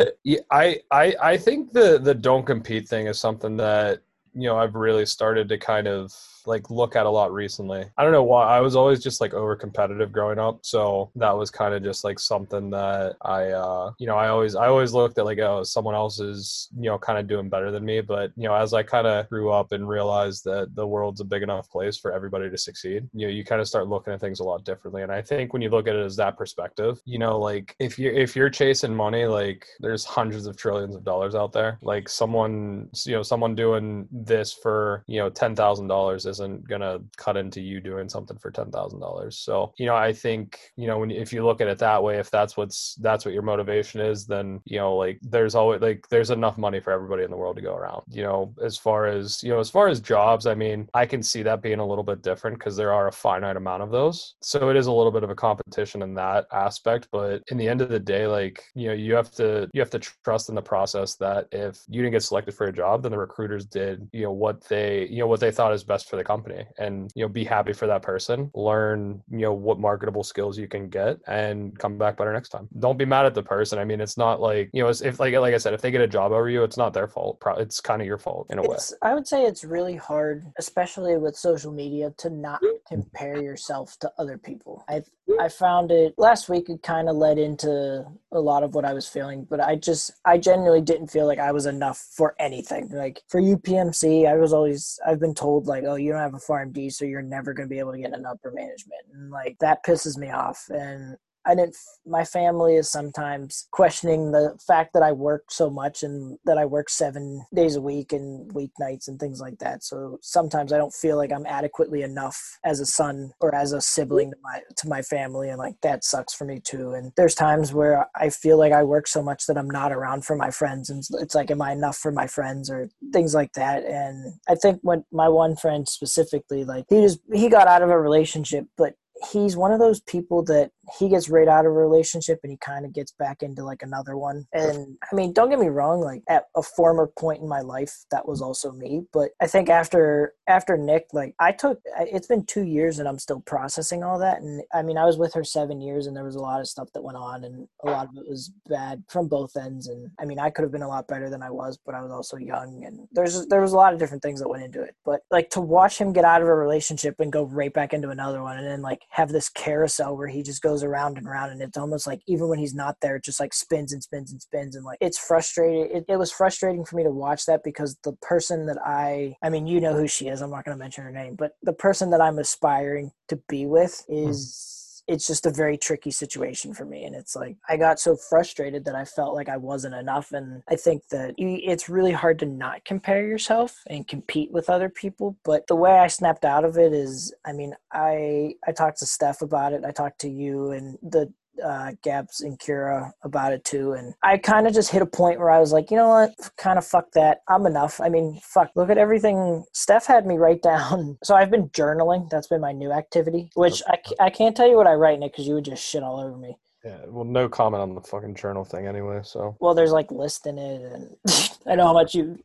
I 0.50 0.80
I 0.90 1.14
I 1.22 1.36
think 1.36 1.72
the 1.72 1.98
the 1.98 2.14
don't 2.14 2.44
compete 2.44 2.88
thing 2.88 3.06
is 3.06 3.18
something 3.18 3.56
that 3.58 4.02
you 4.34 4.48
know 4.48 4.56
I've 4.56 4.74
really 4.74 5.06
started 5.06 5.48
to 5.48 5.58
kind 5.58 5.86
of 5.86 6.12
like 6.46 6.70
look 6.70 6.96
at 6.96 7.06
a 7.06 7.10
lot 7.10 7.32
recently. 7.32 7.84
I 7.96 8.02
don't 8.02 8.12
know 8.12 8.22
why. 8.22 8.56
I 8.56 8.60
was 8.60 8.76
always 8.76 9.02
just 9.02 9.20
like 9.20 9.34
over 9.34 9.56
competitive 9.56 10.12
growing 10.12 10.38
up, 10.38 10.60
so 10.62 11.10
that 11.16 11.36
was 11.36 11.50
kind 11.50 11.74
of 11.74 11.82
just 11.82 12.04
like 12.04 12.18
something 12.18 12.70
that 12.70 13.16
I, 13.22 13.50
uh, 13.50 13.92
you 13.98 14.06
know, 14.06 14.16
I 14.16 14.28
always 14.28 14.54
I 14.54 14.66
always 14.66 14.92
looked 14.92 15.18
at 15.18 15.24
like 15.24 15.38
oh 15.38 15.62
someone 15.62 15.94
else 15.94 16.20
is 16.20 16.68
you 16.76 16.88
know 16.90 16.98
kind 16.98 17.18
of 17.18 17.26
doing 17.26 17.48
better 17.48 17.70
than 17.70 17.84
me. 17.84 18.00
But 18.00 18.32
you 18.36 18.48
know, 18.48 18.54
as 18.54 18.74
I 18.74 18.82
kind 18.82 19.06
of 19.06 19.28
grew 19.28 19.50
up 19.50 19.72
and 19.72 19.88
realized 19.88 20.44
that 20.44 20.74
the 20.74 20.86
world's 20.86 21.20
a 21.20 21.24
big 21.24 21.42
enough 21.42 21.70
place 21.70 21.96
for 21.96 22.12
everybody 22.12 22.50
to 22.50 22.58
succeed, 22.58 23.08
you 23.12 23.26
know, 23.26 23.32
you 23.32 23.44
kind 23.44 23.60
of 23.60 23.68
start 23.68 23.88
looking 23.88 24.12
at 24.12 24.20
things 24.20 24.40
a 24.40 24.44
lot 24.44 24.64
differently. 24.64 25.02
And 25.02 25.12
I 25.12 25.22
think 25.22 25.52
when 25.52 25.62
you 25.62 25.70
look 25.70 25.88
at 25.88 25.96
it 25.96 26.04
as 26.04 26.16
that 26.16 26.36
perspective, 26.36 27.00
you 27.04 27.18
know, 27.18 27.38
like 27.38 27.74
if 27.78 27.98
you 27.98 28.10
if 28.10 28.36
you're 28.36 28.50
chasing 28.50 28.94
money, 28.94 29.24
like 29.26 29.66
there's 29.80 30.04
hundreds 30.04 30.46
of 30.46 30.56
trillions 30.56 30.94
of 30.94 31.04
dollars 31.04 31.34
out 31.34 31.52
there. 31.52 31.78
Like 31.82 32.08
someone, 32.08 32.88
you 33.04 33.12
know, 33.12 33.22
someone 33.22 33.54
doing 33.54 34.08
this 34.10 34.52
for 34.52 35.04
you 35.06 35.18
know 35.18 35.30
ten 35.30 35.54
thousand 35.54 35.88
dollars 35.88 36.26
isn't 36.32 36.68
gonna 36.68 37.00
cut 37.16 37.36
into 37.36 37.60
you 37.60 37.80
doing 37.80 38.08
something 38.08 38.38
for 38.38 38.50
ten 38.50 38.70
thousand 38.70 39.00
dollars. 39.00 39.38
So 39.38 39.72
you 39.78 39.86
know, 39.86 39.94
I 39.94 40.12
think 40.12 40.58
you 40.76 40.86
know 40.86 40.98
when 40.98 41.10
if 41.10 41.32
you 41.32 41.44
look 41.44 41.60
at 41.60 41.68
it 41.68 41.78
that 41.78 42.02
way, 42.02 42.18
if 42.18 42.30
that's 42.30 42.56
what's 42.56 42.96
that's 42.96 43.24
what 43.24 43.34
your 43.34 43.42
motivation 43.42 44.00
is, 44.00 44.26
then 44.26 44.60
you 44.64 44.78
know 44.78 44.96
like 44.96 45.18
there's 45.22 45.54
always 45.54 45.80
like 45.80 46.08
there's 46.08 46.30
enough 46.30 46.58
money 46.58 46.80
for 46.80 46.92
everybody 46.92 47.22
in 47.24 47.30
the 47.30 47.36
world 47.36 47.56
to 47.56 47.62
go 47.62 47.74
around. 47.74 48.02
You 48.08 48.22
know, 48.22 48.54
as 48.62 48.78
far 48.78 49.06
as 49.06 49.42
you 49.42 49.50
know, 49.50 49.60
as 49.60 49.70
far 49.70 49.88
as 49.88 50.00
jobs, 50.00 50.46
I 50.46 50.54
mean, 50.54 50.88
I 50.94 51.06
can 51.06 51.22
see 51.22 51.42
that 51.42 51.62
being 51.62 51.80
a 51.80 51.86
little 51.86 52.04
bit 52.04 52.22
different 52.22 52.58
because 52.58 52.76
there 52.76 52.92
are 52.92 53.08
a 53.08 53.12
finite 53.12 53.56
amount 53.56 53.82
of 53.82 53.90
those. 53.90 54.34
So 54.40 54.70
it 54.70 54.76
is 54.76 54.86
a 54.86 54.92
little 54.92 55.12
bit 55.12 55.24
of 55.24 55.30
a 55.30 55.34
competition 55.34 56.02
in 56.02 56.14
that 56.14 56.46
aspect. 56.52 57.08
But 57.12 57.42
in 57.50 57.56
the 57.58 57.68
end 57.68 57.80
of 57.80 57.88
the 57.88 58.00
day, 58.00 58.26
like 58.26 58.64
you 58.74 58.88
know, 58.88 58.94
you 58.94 59.14
have 59.14 59.30
to 59.32 59.68
you 59.72 59.80
have 59.80 59.90
to 59.90 59.98
trust 59.98 60.48
in 60.48 60.54
the 60.54 60.62
process 60.62 61.14
that 61.16 61.48
if 61.52 61.80
you 61.88 62.02
didn't 62.02 62.12
get 62.12 62.22
selected 62.22 62.54
for 62.54 62.66
a 62.66 62.72
job, 62.72 63.02
then 63.02 63.12
the 63.12 63.18
recruiters 63.18 63.66
did 63.66 64.08
you 64.12 64.22
know 64.22 64.32
what 64.32 64.62
they 64.64 65.06
you 65.08 65.18
know 65.18 65.26
what 65.26 65.40
they 65.40 65.50
thought 65.50 65.72
is 65.72 65.84
best 65.84 66.08
for 66.08 66.16
the 66.16 66.21
company 66.24 66.64
and 66.78 67.10
you 67.14 67.24
know 67.24 67.28
be 67.28 67.44
happy 67.44 67.72
for 67.72 67.86
that 67.86 68.02
person 68.02 68.50
learn 68.54 69.22
you 69.30 69.38
know 69.38 69.52
what 69.52 69.78
marketable 69.78 70.22
skills 70.22 70.58
you 70.58 70.68
can 70.68 70.88
get 70.88 71.18
and 71.26 71.78
come 71.78 71.98
back 71.98 72.16
better 72.16 72.32
next 72.32 72.50
time. 72.50 72.68
Don't 72.78 72.98
be 72.98 73.04
mad 73.04 73.26
at 73.26 73.34
the 73.34 73.42
person. 73.42 73.78
I 73.78 73.84
mean 73.84 74.00
it's 74.00 74.16
not 74.16 74.40
like 74.40 74.70
you 74.72 74.82
know 74.82 74.88
if 74.88 75.20
like 75.20 75.34
like 75.34 75.54
i 75.54 75.58
said 75.58 75.74
if 75.74 75.80
they 75.80 75.90
get 75.90 76.00
a 76.00 76.08
job 76.08 76.32
over 76.32 76.48
you 76.48 76.62
it's 76.62 76.76
not 76.76 76.92
their 76.92 77.08
fault. 77.08 77.42
It's 77.58 77.80
kind 77.80 78.00
of 78.00 78.06
your 78.06 78.18
fault 78.18 78.46
in 78.50 78.58
a 78.58 78.62
it's, 78.62 78.92
way 78.92 78.98
i 79.02 79.14
would 79.14 79.26
say 79.26 79.44
it's 79.44 79.64
really 79.64 79.96
hard 79.96 80.44
especially 80.58 81.16
with 81.16 81.36
social 81.36 81.72
media 81.72 82.12
to 82.18 82.30
not 82.30 82.62
mm. 82.62 82.78
compare 82.88 83.42
yourself 83.42 83.96
to 84.00 84.12
other 84.18 84.38
people. 84.38 84.84
I 84.88 85.02
mm. 85.28 85.40
I 85.40 85.48
found 85.48 85.90
it 85.90 86.14
last 86.18 86.48
week. 86.48 86.68
It 86.68 86.82
kind 86.82 87.08
of 87.08 87.16
led 87.16 87.38
into 87.38 88.04
a 88.32 88.40
lot 88.40 88.62
of 88.62 88.74
what 88.74 88.84
I 88.84 88.94
was 88.94 89.08
feeling, 89.08 89.46
but 89.48 89.60
I 89.60 89.76
just, 89.76 90.12
I 90.24 90.38
genuinely 90.38 90.80
didn't 90.80 91.08
feel 91.08 91.26
like 91.26 91.38
I 91.38 91.52
was 91.52 91.66
enough 91.66 91.98
for 91.98 92.34
anything. 92.38 92.88
Like 92.90 93.22
for 93.28 93.40
UPMC, 93.40 94.28
I 94.28 94.36
was 94.36 94.52
always, 94.52 94.98
I've 95.06 95.20
been 95.20 95.34
told 95.34 95.66
like, 95.66 95.84
oh, 95.86 95.96
you 95.96 96.11
don't 96.12 96.22
have 96.22 96.34
a 96.34 96.38
Pharm 96.38 96.72
D, 96.72 96.90
so 96.90 97.04
you're 97.04 97.22
never 97.22 97.52
going 97.52 97.68
to 97.68 97.72
be 97.72 97.78
able 97.78 97.92
to 97.92 97.98
get 97.98 98.12
an 98.12 98.26
upper 98.26 98.50
management, 98.52 99.02
and 99.12 99.30
like 99.30 99.56
that 99.60 99.84
pisses 99.84 100.16
me 100.16 100.30
off. 100.30 100.64
And 100.68 101.16
I 101.44 101.54
didn't. 101.54 101.76
My 102.06 102.24
family 102.24 102.76
is 102.76 102.90
sometimes 102.90 103.66
questioning 103.72 104.32
the 104.32 104.56
fact 104.66 104.92
that 104.94 105.02
I 105.02 105.12
work 105.12 105.44
so 105.50 105.70
much 105.70 106.02
and 106.02 106.38
that 106.44 106.58
I 106.58 106.64
work 106.64 106.88
seven 106.88 107.44
days 107.54 107.76
a 107.76 107.80
week 107.80 108.12
and 108.12 108.52
weeknights 108.52 109.08
and 109.08 109.18
things 109.18 109.40
like 109.40 109.58
that. 109.58 109.82
So 109.82 110.18
sometimes 110.22 110.72
I 110.72 110.78
don't 110.78 110.92
feel 110.92 111.16
like 111.16 111.32
I'm 111.32 111.46
adequately 111.46 112.02
enough 112.02 112.58
as 112.64 112.80
a 112.80 112.86
son 112.86 113.32
or 113.40 113.54
as 113.54 113.72
a 113.72 113.80
sibling 113.80 114.30
to 114.30 114.36
my 114.42 114.60
to 114.76 114.88
my 114.88 115.02
family, 115.02 115.48
and 115.48 115.58
like 115.58 115.74
that 115.82 116.04
sucks 116.04 116.34
for 116.34 116.44
me 116.44 116.60
too. 116.60 116.92
And 116.92 117.12
there's 117.16 117.34
times 117.34 117.72
where 117.72 118.06
I 118.14 118.30
feel 118.30 118.58
like 118.58 118.72
I 118.72 118.82
work 118.82 119.08
so 119.08 119.22
much 119.22 119.46
that 119.46 119.58
I'm 119.58 119.70
not 119.70 119.92
around 119.92 120.24
for 120.24 120.36
my 120.36 120.50
friends, 120.50 120.90
and 120.90 121.02
it's 121.20 121.34
like, 121.34 121.50
am 121.50 121.62
I 121.62 121.72
enough 121.72 121.96
for 121.96 122.12
my 122.12 122.26
friends 122.26 122.70
or 122.70 122.88
things 123.12 123.34
like 123.34 123.52
that? 123.54 123.84
And 123.84 124.34
I 124.48 124.54
think 124.54 124.80
when 124.82 125.04
my 125.12 125.28
one 125.28 125.56
friend 125.56 125.88
specifically, 125.88 126.64
like 126.64 126.84
he 126.88 127.00
just 127.00 127.20
he 127.32 127.48
got 127.48 127.66
out 127.66 127.82
of 127.82 127.90
a 127.90 128.00
relationship, 128.00 128.66
but 128.76 128.94
he's 129.30 129.56
one 129.56 129.72
of 129.72 129.78
those 129.78 130.00
people 130.00 130.42
that 130.44 130.70
he 130.98 131.08
gets 131.08 131.28
right 131.28 131.48
out 131.48 131.64
of 131.64 131.72
a 131.72 131.74
relationship 131.74 132.40
and 132.42 132.50
he 132.50 132.58
kind 132.58 132.84
of 132.84 132.92
gets 132.92 133.12
back 133.12 133.42
into 133.42 133.64
like 133.64 133.82
another 133.82 134.16
one. 134.16 134.46
And 134.52 134.96
I 135.10 135.14
mean, 135.14 135.32
don't 135.32 135.50
get 135.50 135.60
me 135.60 135.68
wrong, 135.68 136.00
like 136.00 136.22
at 136.28 136.44
a 136.56 136.62
former 136.62 137.06
point 137.06 137.40
in 137.40 137.48
my 137.48 137.60
life, 137.60 138.04
that 138.10 138.26
was 138.26 138.42
also 138.42 138.72
me. 138.72 139.02
But 139.12 139.30
I 139.40 139.46
think 139.46 139.68
after 139.68 140.34
after 140.48 140.76
Nick, 140.76 141.06
like 141.12 141.34
I 141.38 141.52
took 141.52 141.80
it's 142.00 142.26
been 142.26 142.44
two 142.44 142.64
years 142.64 142.98
and 142.98 143.08
I'm 143.08 143.18
still 143.18 143.40
processing 143.40 144.02
all 144.02 144.18
that. 144.18 144.40
And 144.40 144.62
I 144.74 144.82
mean, 144.82 144.98
I 144.98 145.04
was 145.04 145.18
with 145.18 145.34
her 145.34 145.44
seven 145.44 145.80
years 145.80 146.06
and 146.06 146.16
there 146.16 146.24
was 146.24 146.34
a 146.34 146.40
lot 146.40 146.60
of 146.60 146.68
stuff 146.68 146.88
that 146.94 147.02
went 147.02 147.18
on 147.18 147.44
and 147.44 147.68
a 147.84 147.90
lot 147.90 148.08
of 148.08 148.16
it 148.16 148.28
was 148.28 148.52
bad 148.68 149.04
from 149.08 149.28
both 149.28 149.56
ends. 149.56 149.86
And 149.86 150.10
I 150.18 150.24
mean, 150.24 150.38
I 150.38 150.50
could 150.50 150.62
have 150.62 150.72
been 150.72 150.82
a 150.82 150.88
lot 150.88 151.06
better 151.06 151.30
than 151.30 151.42
I 151.42 151.50
was, 151.50 151.78
but 151.84 151.94
I 151.94 152.02
was 152.02 152.10
also 152.10 152.36
young 152.36 152.84
and 152.84 153.06
there's 153.12 153.46
there 153.46 153.60
was 153.60 153.72
a 153.72 153.76
lot 153.76 153.92
of 153.92 154.00
different 154.00 154.22
things 154.22 154.40
that 154.40 154.48
went 154.48 154.64
into 154.64 154.82
it. 154.82 154.96
But 155.04 155.20
like 155.30 155.50
to 155.50 155.60
watch 155.60 155.98
him 155.98 156.12
get 156.12 156.24
out 156.24 156.42
of 156.42 156.48
a 156.48 156.54
relationship 156.54 157.20
and 157.20 157.32
go 157.32 157.44
right 157.44 157.72
back 157.72 157.92
into 157.92 158.10
another 158.10 158.42
one 158.42 158.58
and 158.58 158.66
then 158.66 158.82
like 158.82 159.02
have 159.10 159.30
this 159.30 159.48
carousel 159.48 160.16
where 160.16 160.28
he 160.28 160.42
just 160.42 160.60
goes 160.60 160.71
around 160.80 161.18
and 161.18 161.26
around 161.26 161.50
and 161.50 161.60
it's 161.60 161.76
almost 161.76 162.06
like 162.06 162.20
even 162.28 162.48
when 162.48 162.58
he's 162.58 162.74
not 162.74 162.96
there 163.02 163.16
it 163.16 163.24
just 163.24 163.40
like 163.40 163.52
spins 163.52 163.92
and 163.92 164.02
spins 164.02 164.30
and 164.30 164.40
spins 164.40 164.76
and 164.76 164.84
like 164.84 164.98
it's 165.00 165.18
frustrating 165.18 165.88
it, 165.92 166.04
it 166.08 166.16
was 166.16 166.30
frustrating 166.30 166.84
for 166.84 166.94
me 166.94 167.02
to 167.02 167.10
watch 167.10 167.46
that 167.46 167.64
because 167.64 167.96
the 168.04 168.12
person 168.22 168.66
that 168.66 168.78
i 168.86 169.34
i 169.42 169.48
mean 169.48 169.66
you 169.66 169.80
know 169.80 169.94
who 169.94 170.06
she 170.06 170.28
is 170.28 170.40
i'm 170.40 170.50
not 170.50 170.64
going 170.64 170.76
to 170.76 170.82
mention 170.82 171.02
her 171.02 171.10
name 171.10 171.34
but 171.34 171.52
the 171.62 171.72
person 171.72 172.10
that 172.10 172.20
i'm 172.20 172.38
aspiring 172.38 173.10
to 173.28 173.36
be 173.48 173.66
with 173.66 174.04
hmm. 174.08 174.28
is 174.28 174.81
it's 175.12 175.26
just 175.26 175.46
a 175.46 175.50
very 175.50 175.76
tricky 175.76 176.10
situation 176.10 176.72
for 176.72 176.84
me 176.84 177.04
and 177.04 177.14
it's 177.14 177.36
like 177.36 177.56
i 177.68 177.76
got 177.76 178.00
so 178.00 178.16
frustrated 178.16 178.84
that 178.84 178.94
i 178.94 179.04
felt 179.04 179.34
like 179.34 179.48
i 179.48 179.56
wasn't 179.56 179.94
enough 179.94 180.32
and 180.32 180.62
i 180.68 180.74
think 180.74 181.06
that 181.08 181.34
it's 181.36 181.88
really 181.88 182.12
hard 182.12 182.38
to 182.38 182.46
not 182.46 182.84
compare 182.84 183.26
yourself 183.26 183.82
and 183.88 184.08
compete 184.08 184.50
with 184.50 184.70
other 184.70 184.88
people 184.88 185.36
but 185.44 185.66
the 185.66 185.76
way 185.76 185.98
i 185.98 186.06
snapped 186.06 186.44
out 186.44 186.64
of 186.64 186.78
it 186.78 186.92
is 186.92 187.34
i 187.44 187.52
mean 187.52 187.74
i 187.92 188.54
i 188.66 188.72
talked 188.72 188.98
to 188.98 189.06
steph 189.06 189.42
about 189.42 189.72
it 189.72 189.84
i 189.84 189.90
talked 189.90 190.20
to 190.20 190.30
you 190.30 190.72
and 190.72 190.98
the 191.02 191.32
uh, 191.64 191.92
Gabs 192.02 192.40
and 192.40 192.58
Kira 192.58 193.12
about 193.22 193.52
it 193.52 193.64
too. 193.64 193.92
And 193.92 194.14
I 194.22 194.38
kind 194.38 194.66
of 194.66 194.74
just 194.74 194.90
hit 194.90 195.02
a 195.02 195.06
point 195.06 195.38
where 195.38 195.50
I 195.50 195.58
was 195.58 195.72
like, 195.72 195.90
you 195.90 195.96
know 195.96 196.08
what? 196.08 196.32
Kind 196.56 196.78
of 196.78 196.86
fuck 196.86 197.12
that. 197.12 197.38
I'm 197.48 197.66
enough. 197.66 198.00
I 198.00 198.08
mean, 198.08 198.40
fuck, 198.42 198.70
look 198.74 198.90
at 198.90 198.98
everything. 198.98 199.64
Steph 199.72 200.06
had 200.06 200.26
me 200.26 200.36
write 200.38 200.62
down. 200.72 201.18
So 201.24 201.34
I've 201.34 201.50
been 201.50 201.68
journaling. 201.70 202.28
That's 202.30 202.48
been 202.48 202.60
my 202.60 202.72
new 202.72 202.92
activity, 202.92 203.50
which 203.54 203.82
I, 203.86 203.98
I 204.20 204.30
can't 204.30 204.56
tell 204.56 204.68
you 204.68 204.76
what 204.76 204.86
I 204.86 204.94
write 204.94 205.16
in 205.16 205.22
it 205.22 205.32
because 205.32 205.46
you 205.46 205.54
would 205.54 205.64
just 205.64 205.84
shit 205.84 206.02
all 206.02 206.20
over 206.20 206.36
me. 206.36 206.56
Yeah, 206.84 206.98
well, 207.06 207.24
no 207.24 207.48
comment 207.48 207.80
on 207.80 207.94
the 207.94 208.00
fucking 208.00 208.34
journal 208.34 208.64
thing 208.64 208.88
anyway. 208.88 209.20
So 209.22 209.56
well, 209.60 209.72
there's 209.72 209.92
like 209.92 210.10
list 210.10 210.46
in 210.46 210.58
it, 210.58 210.82
and 210.82 211.16
I 211.66 211.76
know 211.76 211.86
how 211.86 211.92
much 211.92 212.12
you, 212.14 212.38